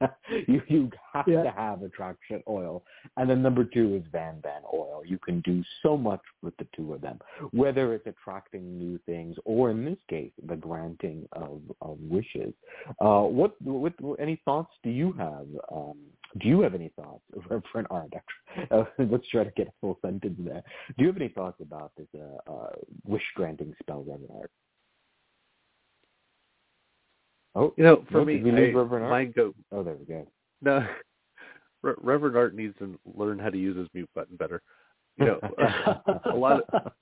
you 0.48 0.62
you 0.68 0.90
have 1.12 1.26
Yeah. 1.28 1.42
to 1.44 1.50
have 1.50 1.82
attraction 1.82 2.42
oil, 2.48 2.84
and 3.16 3.28
then 3.28 3.42
number 3.42 3.64
two 3.64 3.94
is 3.94 4.02
Van 4.12 4.40
Van 4.42 4.62
oil. 4.72 5.02
You 5.04 5.18
can 5.18 5.40
do 5.40 5.62
so 5.82 5.96
much 5.96 6.20
with 6.42 6.56
the 6.56 6.66
two 6.74 6.94
of 6.94 7.00
them, 7.00 7.18
whether 7.52 7.94
it's 7.94 8.06
attracting 8.06 8.78
new 8.78 8.98
things 9.06 9.36
or, 9.44 9.70
in 9.70 9.84
this 9.84 9.98
case, 10.08 10.32
the 10.46 10.56
granting 10.56 11.26
of, 11.32 11.60
of 11.80 11.98
wishes. 12.00 12.52
Uh, 13.00 13.22
what, 13.22 13.60
what, 13.62 13.94
any 14.18 14.40
thoughts 14.44 14.72
do 14.82 14.90
you 14.90 15.12
have? 15.12 15.46
Um, 15.72 15.98
do 16.38 16.48
you 16.48 16.60
have 16.60 16.74
any 16.74 16.90
thoughts, 16.96 17.22
Reverend 17.50 17.86
Art? 17.90 18.12
Uh, 18.70 18.84
let's 18.98 19.28
try 19.28 19.44
to 19.44 19.50
get 19.52 19.68
a 19.68 19.72
full 19.80 19.98
sentence 20.02 20.36
there. 20.38 20.62
Do 20.96 21.04
you 21.04 21.06
have 21.06 21.16
any 21.16 21.28
thoughts 21.28 21.60
about 21.60 21.92
this 21.96 22.08
uh, 22.14 22.52
uh, 22.52 22.70
wish 23.04 23.22
granting 23.34 23.74
spell, 23.80 24.00
Reverend 24.06 24.30
Art? 24.34 24.50
Oh, 27.56 27.72
you 27.78 27.84
know, 27.84 28.04
for 28.10 28.22
me, 28.22 28.34
I, 28.36 28.70
my 28.70 29.24
go. 29.24 29.54
Oh, 29.72 29.82
there 29.82 29.94
we 29.94 30.04
go. 30.04 30.26
No, 30.60 30.86
Reverend 31.82 32.36
Art 32.36 32.54
needs 32.54 32.74
to 32.78 32.98
learn 33.16 33.38
how 33.38 33.48
to 33.48 33.56
use 33.56 33.76
his 33.76 33.88
mute 33.94 34.10
button 34.14 34.36
better. 34.36 34.60
You 35.16 35.24
know, 35.26 35.40
a 36.30 36.36
lot 36.36 36.62
of 36.70 36.92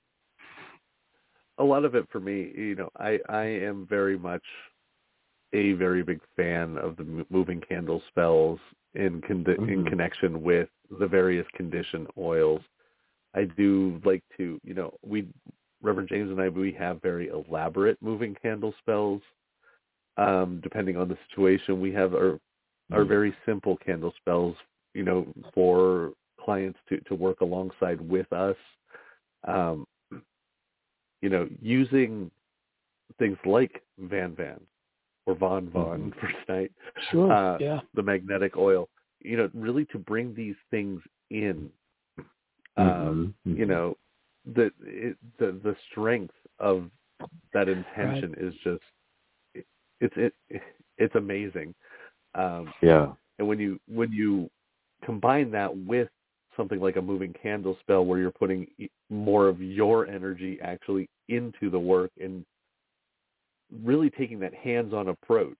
a 1.57 1.63
lot 1.63 1.83
of 1.83 1.93
it 1.93 2.07
for 2.09 2.21
me. 2.21 2.53
You 2.55 2.75
know, 2.75 2.89
I 2.97 3.19
I 3.27 3.43
am 3.43 3.85
very 3.89 4.17
much 4.17 4.43
a 5.51 5.73
very 5.73 6.03
big 6.03 6.21
fan 6.37 6.77
of 6.77 6.95
the 6.95 7.25
moving 7.29 7.59
candle 7.59 8.01
spells 8.07 8.59
in 8.93 9.21
con- 9.27 9.43
mm-hmm. 9.43 9.69
in 9.69 9.85
connection 9.85 10.41
with 10.41 10.69
the 10.99 11.07
various 11.07 11.45
condition 11.53 12.07
oils. 12.17 12.61
I 13.35 13.43
do 13.43 13.99
like 14.05 14.23
to, 14.37 14.57
you 14.63 14.73
know, 14.73 14.93
we 15.05 15.27
Reverend 15.81 16.07
James 16.07 16.31
and 16.31 16.39
I 16.39 16.47
we 16.47 16.71
have 16.79 17.01
very 17.01 17.27
elaborate 17.27 17.97
moving 18.01 18.37
candle 18.41 18.73
spells 18.79 19.21
um, 20.17 20.59
depending 20.63 20.97
on 20.97 21.07
the 21.07 21.17
situation. 21.29 21.81
We 21.81 21.91
have 21.93 22.13
our 22.13 22.39
our 22.91 22.99
mm-hmm. 22.99 23.09
very 23.09 23.35
simple 23.45 23.77
candle 23.77 24.13
spells, 24.17 24.55
you 24.93 25.03
know, 25.03 25.27
for 25.53 26.13
clients 26.39 26.79
to 26.89 26.99
to 27.01 27.15
work 27.15 27.41
alongside 27.41 28.01
with 28.01 28.31
us. 28.31 28.57
Um, 29.47 29.85
you 31.21 31.29
know, 31.29 31.47
using 31.61 32.29
things 33.19 33.37
like 33.45 33.81
Van 33.99 34.35
Van 34.35 34.59
or 35.25 35.35
Von 35.35 35.69
Von 35.69 36.11
mm-hmm. 36.11 36.19
First 36.21 36.47
Night, 36.47 36.71
sure, 37.11 37.31
uh, 37.31 37.57
yeah, 37.59 37.79
the 37.93 38.03
magnetic 38.03 38.57
oil. 38.57 38.89
You 39.21 39.37
know, 39.37 39.49
really 39.53 39.85
to 39.85 39.97
bring 39.97 40.35
these 40.35 40.55
things 40.69 41.01
in. 41.31 41.69
Um, 42.77 43.33
mm-hmm. 43.47 43.57
You 43.57 43.65
know, 43.65 43.97
the 44.53 44.71
it, 44.81 45.17
the 45.39 45.59
the 45.63 45.75
strength 45.89 46.35
of 46.59 46.89
that 47.53 47.69
intention 47.69 48.33
right. 48.33 48.47
is 48.47 48.53
just 48.63 48.83
it's 49.99 50.13
it 50.17 50.33
it's 50.97 51.15
amazing. 51.15 51.73
Um, 52.35 52.73
yeah. 52.81 53.07
And 53.39 53.47
when 53.47 53.59
you 53.59 53.79
when 53.87 54.11
you 54.11 54.49
combine 55.03 55.51
that 55.51 55.75
with 55.75 56.09
something 56.57 56.79
like 56.79 56.95
a 56.95 57.01
moving 57.01 57.33
candle 57.41 57.77
spell, 57.81 58.05
where 58.05 58.19
you're 58.19 58.31
putting 58.31 58.67
more 59.09 59.47
of 59.47 59.61
your 59.61 60.07
energy 60.07 60.57
actually 60.61 61.09
into 61.27 61.69
the 61.69 61.79
work 61.79 62.11
and 62.21 62.45
really 63.83 64.09
taking 64.09 64.39
that 64.39 64.53
hands-on 64.53 65.09
approach 65.09 65.57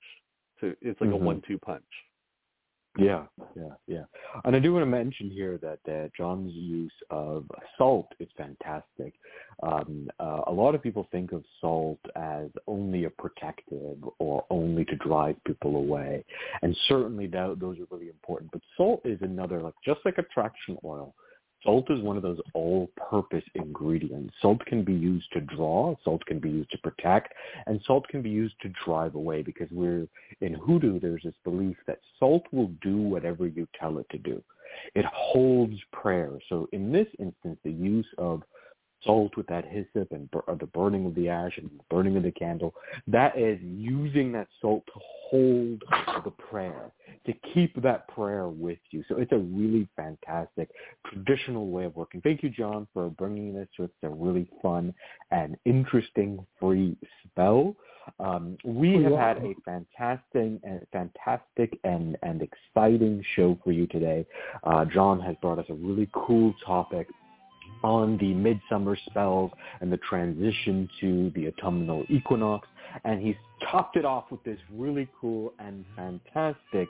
to 0.60 0.76
it's 0.82 1.00
like 1.02 1.10
mm-hmm. 1.10 1.22
a 1.22 1.26
one-two 1.26 1.58
punch. 1.60 1.84
Yeah, 2.98 3.26
yeah, 3.56 3.74
yeah. 3.88 4.04
And 4.46 4.56
I 4.56 4.60
do 4.60 4.74
want 4.74 4.84
to 4.84 4.90
mention 4.90 5.30
here 5.30 5.58
that 5.58 5.80
uh, 5.92 6.08
Jon's 6.18 6.54
use 6.54 6.94
of 7.10 7.46
salt 7.78 8.08
is 8.20 8.30
fantastic. 8.38 9.14
Um, 9.64 10.10
uh, 10.20 10.42
a 10.48 10.52
lot 10.52 10.76
of 10.76 10.84
people 10.84 11.08
think 11.12 11.32
of 11.32 11.44
salt 11.60 12.00
as 12.16 12.50
only 12.68 13.06
a 13.06 13.10
protective 13.10 13.98
or 14.20 14.46
only 14.50 14.86
to 14.86 14.96
drive 14.98 15.36
people 15.46 15.76
away, 15.76 16.24
and 16.62 16.76
certainly 16.88 17.28
that, 17.28 17.58
those 17.60 17.78
are 17.80 17.88
really 17.92 18.10
important. 18.10 18.52
But 18.52 18.62
salt 18.78 19.02
is 19.06 19.20
another, 19.22 19.62
like 19.62 19.76
just 19.84 20.00
like 20.06 20.18
attraction 20.18 20.78
oil, 20.84 21.14
Salt 21.66 21.90
is 21.90 22.00
one 22.02 22.16
of 22.16 22.24
those 22.24 22.40
all-purpose 22.54 23.44
ingredients. 23.56 24.34
Salt 24.40 24.64
can 24.68 24.84
be 24.84 24.94
used 24.94 25.26
to 25.34 25.42
draw, 25.42 25.96
salt 26.04 26.24
can 26.28 26.40
be 26.40 26.50
used 26.50 26.70
to 26.72 26.78
protect, 26.78 27.34
and 27.66 27.82
salt 27.86 28.08
can 28.08 28.22
be 28.22 28.30
used 28.30 28.56
to 28.62 28.72
drive 28.86 29.16
away 29.16 29.42
because 29.42 29.68
we're 29.72 30.08
in 30.42 30.54
hoodoo 30.54 31.00
there's 31.00 31.24
this 31.24 31.34
belief 31.44 31.76
that 31.88 32.00
salt 32.20 32.44
will 32.52 32.72
do 32.82 32.98
whatever 32.98 33.48
you 33.48 33.68
tell 33.80 33.98
it 33.98 34.08
to 34.12 34.20
do. 34.20 34.42
It 34.94 35.06
holds 35.06 35.78
prayer. 35.92 36.32
So 36.50 36.68
in 36.72 36.92
this 36.92 37.08
instance, 37.18 37.58
the 37.64 37.72
use 37.72 38.08
of 38.20 38.44
salt 39.06 39.38
with 39.38 39.48
that 39.48 39.66
hyssop 39.66 40.12
and 40.12 40.30
bur- 40.32 40.44
the 40.60 40.66
burning 40.68 41.06
of 41.06 41.16
the 41.16 41.30
ash 41.30 41.58
and 41.58 41.70
the 41.70 41.84
burning 41.90 42.18
of 42.18 42.24
the 42.24 42.32
candle, 42.32 42.74
that 43.08 43.38
is 43.38 43.60
using 43.62 44.32
that 44.34 44.48
salt 44.62 44.84
to 44.88 45.00
hold 45.30 45.84
the 46.24 46.32
prayer, 46.32 46.92
to 47.26 47.34
keep 47.54 47.82
that 47.82 48.08
prayer 48.08 48.48
with 48.48 48.80
you. 48.92 49.04
So 49.08 49.18
it's 49.18 49.32
a 49.32 49.38
really 49.38 49.88
fantastic 49.96 50.70
traditional 51.08 51.70
way 51.70 51.86
of 51.86 51.96
working. 51.96 52.22
Thank 52.22 52.44
you, 52.44 52.50
Jon, 52.50 52.88
for 52.94 53.10
bringing 53.10 53.54
this. 53.54 53.68
It's 53.78 53.94
a 54.04 54.10
really 54.10 54.50
fun 54.62 54.94
and 55.32 55.58
interesting 55.66 56.46
free 56.60 56.98
spell. 57.24 57.76
Um, 58.20 58.58
we 58.64 59.02
have 59.02 59.14
had 59.14 59.38
a 59.38 59.54
fantastic 59.66 60.60
and 60.64 60.86
fantastic 60.92 61.80
and, 61.84 62.16
and 62.22 62.42
exciting 62.42 63.24
show 63.36 63.58
for 63.64 63.72
you 63.72 63.88
today. 63.88 64.26
Uh, 64.64 64.86
Jon 64.86 65.20
has 65.22 65.36
brought 65.42 65.58
us 65.58 65.66
a 65.70 65.74
really 65.74 66.08
cool 66.14 66.54
topic 66.66 67.08
on 67.86 68.18
the 68.18 68.34
midsummer 68.34 68.98
spells 69.06 69.52
and 69.80 69.94
the 69.94 69.98
transition 69.98 70.90
to 71.00 71.32
the 71.36 71.48
autumnal 71.48 72.04
equinox. 72.10 72.68
And 73.04 73.22
he's 73.22 73.36
topped 73.70 73.96
it 73.96 74.06
off 74.06 74.26
with 74.32 74.44
this 74.44 74.58
really 74.74 75.08
cool 75.22 75.54
and 75.60 75.86
fantastic 75.96 76.90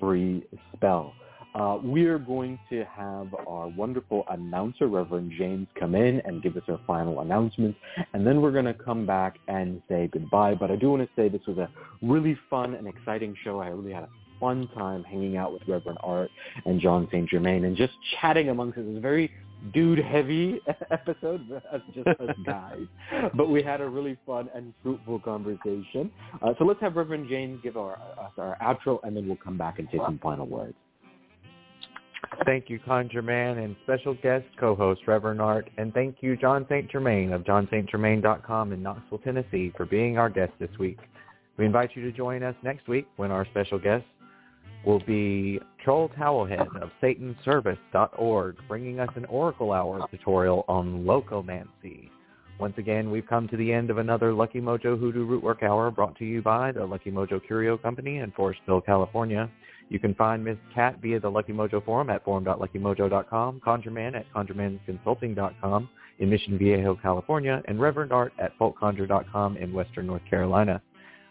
free 0.00 0.44
spell. 0.74 1.14
Uh, 1.54 1.78
we 1.84 2.06
are 2.06 2.18
going 2.18 2.58
to 2.68 2.84
have 2.84 3.28
our 3.46 3.68
wonderful 3.68 4.24
announcer, 4.28 4.88
Reverend 4.88 5.32
James, 5.38 5.68
come 5.78 5.94
in 5.94 6.20
and 6.24 6.42
give 6.42 6.56
us 6.56 6.64
our 6.68 6.80
final 6.84 7.20
announcements, 7.20 7.78
and 8.12 8.26
then 8.26 8.40
we're 8.40 8.50
going 8.50 8.64
to 8.64 8.74
come 8.74 9.06
back 9.06 9.36
and 9.46 9.80
say 9.88 10.08
goodbye. 10.12 10.56
But 10.56 10.72
I 10.72 10.76
do 10.76 10.90
want 10.90 11.02
to 11.02 11.08
say 11.14 11.28
this 11.28 11.46
was 11.46 11.58
a 11.58 11.68
really 12.02 12.36
fun 12.50 12.74
and 12.74 12.88
exciting 12.88 13.36
show. 13.44 13.60
I 13.60 13.68
really 13.68 13.92
had 13.92 14.02
a 14.02 14.08
fun 14.40 14.68
time 14.74 15.04
hanging 15.04 15.36
out 15.36 15.52
with 15.52 15.62
Reverend 15.68 15.98
Art 16.02 16.28
and 16.64 16.80
Jon 16.80 17.06
St. 17.12 17.30
Germain 17.30 17.64
and 17.66 17.76
just 17.76 17.92
chatting 18.20 18.48
amongst 18.48 18.76
us. 18.76 18.84
It 18.84 18.94
was 18.94 19.00
very 19.02 19.30
dude 19.72 19.98
heavy 19.98 20.60
episode 20.90 21.40
as 21.72 21.80
just 21.94 22.06
us 22.06 22.36
guys. 22.46 22.86
but 23.34 23.48
we 23.48 23.62
had 23.62 23.80
a 23.80 23.88
really 23.88 24.16
fun 24.26 24.48
and 24.54 24.74
fruitful 24.82 25.18
conversation. 25.20 26.10
Uh, 26.42 26.52
so 26.58 26.64
let's 26.64 26.80
have 26.80 26.96
Reverend 26.96 27.28
James 27.28 27.60
give 27.62 27.76
our, 27.76 27.94
us 27.94 28.32
our 28.38 28.56
outro 28.62 28.98
and 29.04 29.16
then 29.16 29.26
we'll 29.26 29.36
come 29.36 29.56
back 29.56 29.78
and 29.78 29.88
say 29.90 29.98
some 30.04 30.18
final 30.22 30.46
words. 30.46 30.74
Thank 32.44 32.68
you, 32.68 32.80
ConjureMan, 32.80 33.62
and 33.62 33.76
special 33.84 34.14
guest 34.22 34.46
co-host 34.58 35.02
Reverend 35.06 35.40
Art, 35.40 35.70
and 35.76 35.92
thank 35.94 36.16
you, 36.20 36.36
Jon 36.36 36.66
St. 36.68 36.90
Germain 36.90 37.32
of 37.32 37.42
johnstgermain.com 37.44 38.72
in 38.72 38.82
Knoxville, 38.82 39.18
Tennessee, 39.18 39.72
for 39.76 39.86
being 39.86 40.18
our 40.18 40.28
guest 40.28 40.52
this 40.58 40.70
week. 40.78 40.98
We 41.56 41.66
invite 41.66 41.90
you 41.94 42.02
to 42.02 42.10
join 42.10 42.42
us 42.42 42.56
next 42.62 42.88
week 42.88 43.06
when 43.16 43.30
our 43.30 43.46
special 43.46 43.78
guest 43.78 44.04
will 44.86 45.00
be 45.00 45.60
Troll 45.82 46.10
Towelhead 46.10 46.80
of 46.80 46.90
SatanService.org, 47.02 48.56
bringing 48.68 49.00
us 49.00 49.10
an 49.16 49.24
Oracle 49.26 49.72
Hour 49.72 50.06
tutorial 50.10 50.64
on 50.68 51.04
Locomancy. 51.04 52.10
Once 52.60 52.74
again, 52.78 53.10
we've 53.10 53.26
come 53.26 53.48
to 53.48 53.56
the 53.56 53.72
end 53.72 53.90
of 53.90 53.98
another 53.98 54.32
Lucky 54.32 54.60
Mojo 54.60 54.98
Hoodoo 54.98 55.26
Rootwork 55.26 55.62
Hour 55.62 55.90
brought 55.90 56.16
to 56.18 56.24
you 56.24 56.40
by 56.40 56.70
the 56.70 56.84
Lucky 56.84 57.10
Mojo 57.10 57.44
Curio 57.44 57.76
Company 57.76 58.18
in 58.18 58.30
Forestville, 58.32 58.84
California. 58.84 59.50
You 59.88 59.98
can 59.98 60.14
find 60.14 60.44
Miss 60.44 60.56
Cat 60.74 60.98
via 61.02 61.18
the 61.18 61.30
Lucky 61.30 61.52
Mojo 61.52 61.84
forum 61.84 62.10
at 62.10 62.24
forum.luckymojo.com, 62.24 63.60
ConjureMan 63.60 64.16
at 64.16 64.32
conjuremansconsulting.com 64.32 65.88
in 66.20 66.30
Mission 66.30 66.56
Viejo, 66.56 66.94
California, 66.94 67.60
and 67.66 67.80
Reverend 67.80 68.12
Art 68.12 68.32
at 68.38 68.56
folkconjure.com 68.58 69.56
in 69.56 69.72
Western 69.72 70.06
North 70.06 70.22
Carolina. 70.30 70.80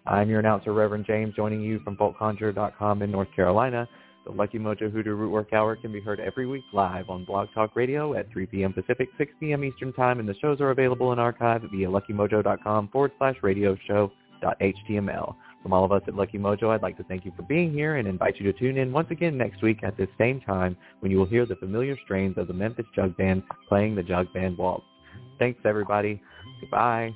I'm 0.06 0.30
your 0.30 0.40
announcer, 0.40 0.74
Reverend 0.74 1.06
James, 1.06 1.34
joining 1.36 1.62
you 1.62 1.80
from 1.80 1.96
folkconjure.com 1.96 3.02
in 3.02 3.12
North 3.12 3.30
Carolina. 3.36 3.88
The 4.26 4.32
Lucky 4.32 4.58
Mojo 4.58 4.92
Hoodoo 4.92 5.18
Rootwork 5.18 5.54
Hour 5.54 5.76
can 5.78 5.92
be 5.92 6.02
heard 6.02 6.20
every 6.20 6.46
week 6.46 6.64
live 6.74 7.10
on 7.10 7.26
Blog 7.26 7.48
Talk 7.54 7.76
Radio 7.76 8.14
at 8.14 8.32
3 8.32 8.46
p.m. 8.48 8.74
Pacific, 8.74 9.10
6 9.18 9.32
p.m. 9.40 9.64
Eastern 9.64 9.94
Time, 9.94 10.20
and 10.20 10.28
the 10.28 10.36
shows 10.42 10.60
are 10.60 10.72
available 10.72 11.14
in 11.14 11.20
archive 11.20 11.62
via 11.72 11.88
luckymojo.com 11.88 12.90
forward 12.90 13.12
slash 13.18 13.36
radio 13.42 13.78
html. 14.44 15.36
From 15.62 15.72
all 15.72 15.86
of 15.86 15.94
us 15.94 16.02
at 16.08 16.16
Lucky 16.16 16.38
Mojo, 16.38 16.70
I'd 16.70 16.82
like 16.82 16.98
to 16.98 17.04
thank 17.04 17.24
you 17.24 17.32
for 17.38 17.44
being 17.44 17.72
here 17.72 17.96
and 17.96 18.06
invite 18.06 18.36
you 18.38 18.52
to 18.52 18.60
tune 18.60 18.78
in 18.78 18.92
once 18.92 19.08
again 19.10 19.38
next 19.38 19.62
week 19.62 19.84
at 19.84 19.96
this 19.96 20.10
same 20.18 20.42
time 20.42 20.76
when 21.00 21.12
you 21.12 21.18
will 21.18 21.26
hear 21.26 21.46
the 21.46 21.56
familiar 21.56 21.98
strains 22.04 22.38
of 22.38 22.48
the 22.48 22.54
Memphis 22.54 22.86
Jug 22.94 23.16
Band 23.16 23.44
playing 23.70 23.96
the 23.96 24.04
Jug 24.04 24.32
Band 24.34 24.58
Waltz. 24.58 24.84
Thanks, 25.40 25.62
everybody. 25.64 26.22
Goodbye. 26.60 27.14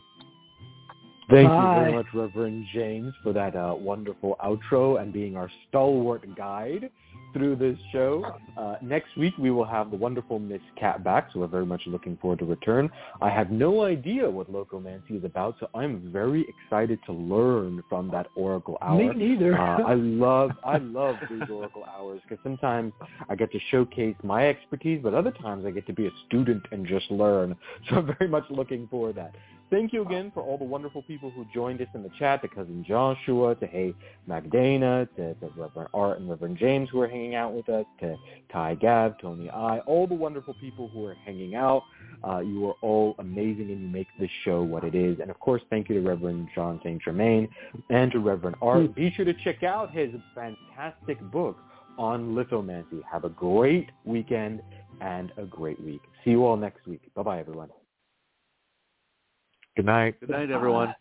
Thank 1.29 1.49
Bye. 1.49 1.75
you 1.75 1.81
very 1.81 1.93
much, 1.93 2.05
Reverend 2.13 2.65
James, 2.73 3.13
for 3.21 3.33
that 3.33 3.55
uh, 3.55 3.75
wonderful 3.77 4.37
outro 4.43 5.01
and 5.01 5.11
being 5.11 5.35
our 5.35 5.51
stalwart 5.67 6.23
guide 6.37 6.89
through 7.33 7.57
this 7.57 7.77
show. 7.91 8.25
Uh, 8.57 8.75
next 8.81 9.15
week, 9.17 9.33
we 9.37 9.51
will 9.51 9.65
have 9.65 9.91
the 9.91 9.97
wonderful 9.97 10.39
Miss 10.39 10.61
Cat 10.79 11.03
back, 11.03 11.29
so 11.33 11.41
we're 11.41 11.47
very 11.47 11.65
much 11.65 11.81
looking 11.85 12.17
forward 12.17 12.39
to 12.39 12.45
return. 12.45 12.89
I 13.21 13.29
have 13.29 13.51
no 13.51 13.83
idea 13.83 14.29
what 14.29 14.51
Locomancy 14.51 15.17
is 15.17 15.23
about, 15.25 15.55
so 15.59 15.69
I'm 15.75 16.11
very 16.13 16.45
excited 16.47 16.99
to 17.05 17.11
learn 17.11 17.83
from 17.89 18.09
that 18.11 18.27
Oracle 18.35 18.77
Hour. 18.81 19.13
Me 19.13 19.27
neither. 19.27 19.59
Uh, 19.59 19.83
I 19.83 19.93
love 19.95 20.51
I 20.63 20.77
love 20.77 21.15
these 21.29 21.49
Oracle 21.51 21.83
hours 21.85 22.21
because 22.23 22.41
sometimes 22.41 22.93
I 23.29 23.35
get 23.35 23.51
to 23.51 23.59
showcase 23.69 24.15
my 24.23 24.47
expertise, 24.47 25.01
but 25.03 25.13
other 25.13 25.31
times 25.31 25.65
I 25.65 25.71
get 25.71 25.85
to 25.87 25.93
be 25.93 26.07
a 26.07 26.11
student 26.27 26.63
and 26.71 26.87
just 26.87 27.11
learn. 27.11 27.55
So 27.89 27.97
I'm 27.97 28.15
very 28.17 28.29
much 28.29 28.45
looking 28.49 28.87
forward 28.87 29.15
to 29.15 29.21
that. 29.21 29.35
Thank 29.69 29.91
you 29.91 30.01
again 30.01 30.31
for 30.33 30.41
all 30.41 30.57
the 30.57 30.63
wonderful 30.63 31.01
people 31.01 31.29
who 31.29 31.45
joined 31.53 31.81
us 31.81 31.89
in 31.93 32.01
the 32.01 32.11
chat, 32.17 32.41
to 32.41 32.47
Cousin 32.47 32.85
Joshua, 32.87 33.53
to 33.55 33.67
Hey 33.67 33.93
Magdana, 34.25 35.09
to, 35.17 35.33
to 35.33 35.51
Reverend 35.57 35.89
Art 35.93 36.19
and 36.19 36.29
Reverend 36.29 36.57
James 36.57 36.89
who 36.89 37.01
are 37.01 37.07
hanging 37.07 37.35
out 37.35 37.53
with 37.53 37.67
us, 37.67 37.85
to 37.99 38.15
Ty 38.49 38.75
Gav, 38.75 39.17
Tony 39.19 39.49
I, 39.49 39.79
all 39.79 40.07
the 40.07 40.13
wonderful 40.13 40.53
people 40.61 40.87
who 40.87 41.05
are 41.05 41.15
hanging 41.25 41.55
out. 41.55 41.83
Uh, 42.23 42.39
you 42.39 42.65
are 42.67 42.75
all 42.81 43.15
amazing 43.19 43.69
and 43.69 43.81
you 43.81 43.87
make 43.89 44.07
this 44.17 44.29
show 44.45 44.63
what 44.63 44.85
it 44.85 44.95
is. 44.95 45.19
And 45.19 45.29
of 45.29 45.37
course, 45.41 45.61
thank 45.69 45.89
you 45.89 46.01
to 46.01 46.07
Reverend 46.07 46.47
Jon 46.55 46.79
St. 46.81 47.01
Germain 47.03 47.49
and 47.89 48.09
to 48.13 48.19
Reverend 48.19 48.55
Art. 48.61 48.95
Be 48.95 49.11
sure 49.11 49.25
to 49.25 49.33
check 49.33 49.63
out 49.63 49.91
his 49.91 50.11
fantastic 50.33 51.19
book 51.29 51.57
on 51.97 52.33
lithomancy. 52.33 53.01
Have 53.11 53.25
a 53.25 53.29
great 53.29 53.89
weekend 54.05 54.61
and 55.01 55.33
a 55.37 55.43
great 55.43 55.79
week. 55.83 56.01
See 56.23 56.31
you 56.31 56.45
all 56.45 56.55
next 56.55 56.87
week. 56.87 57.01
Bye-bye, 57.15 57.39
everyone. 57.39 57.69
Good 59.77 59.85
night. 59.85 60.19
Good 60.19 60.31
night, 60.31 60.49
everyone. 60.49 60.95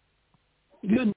Good 0.86 1.11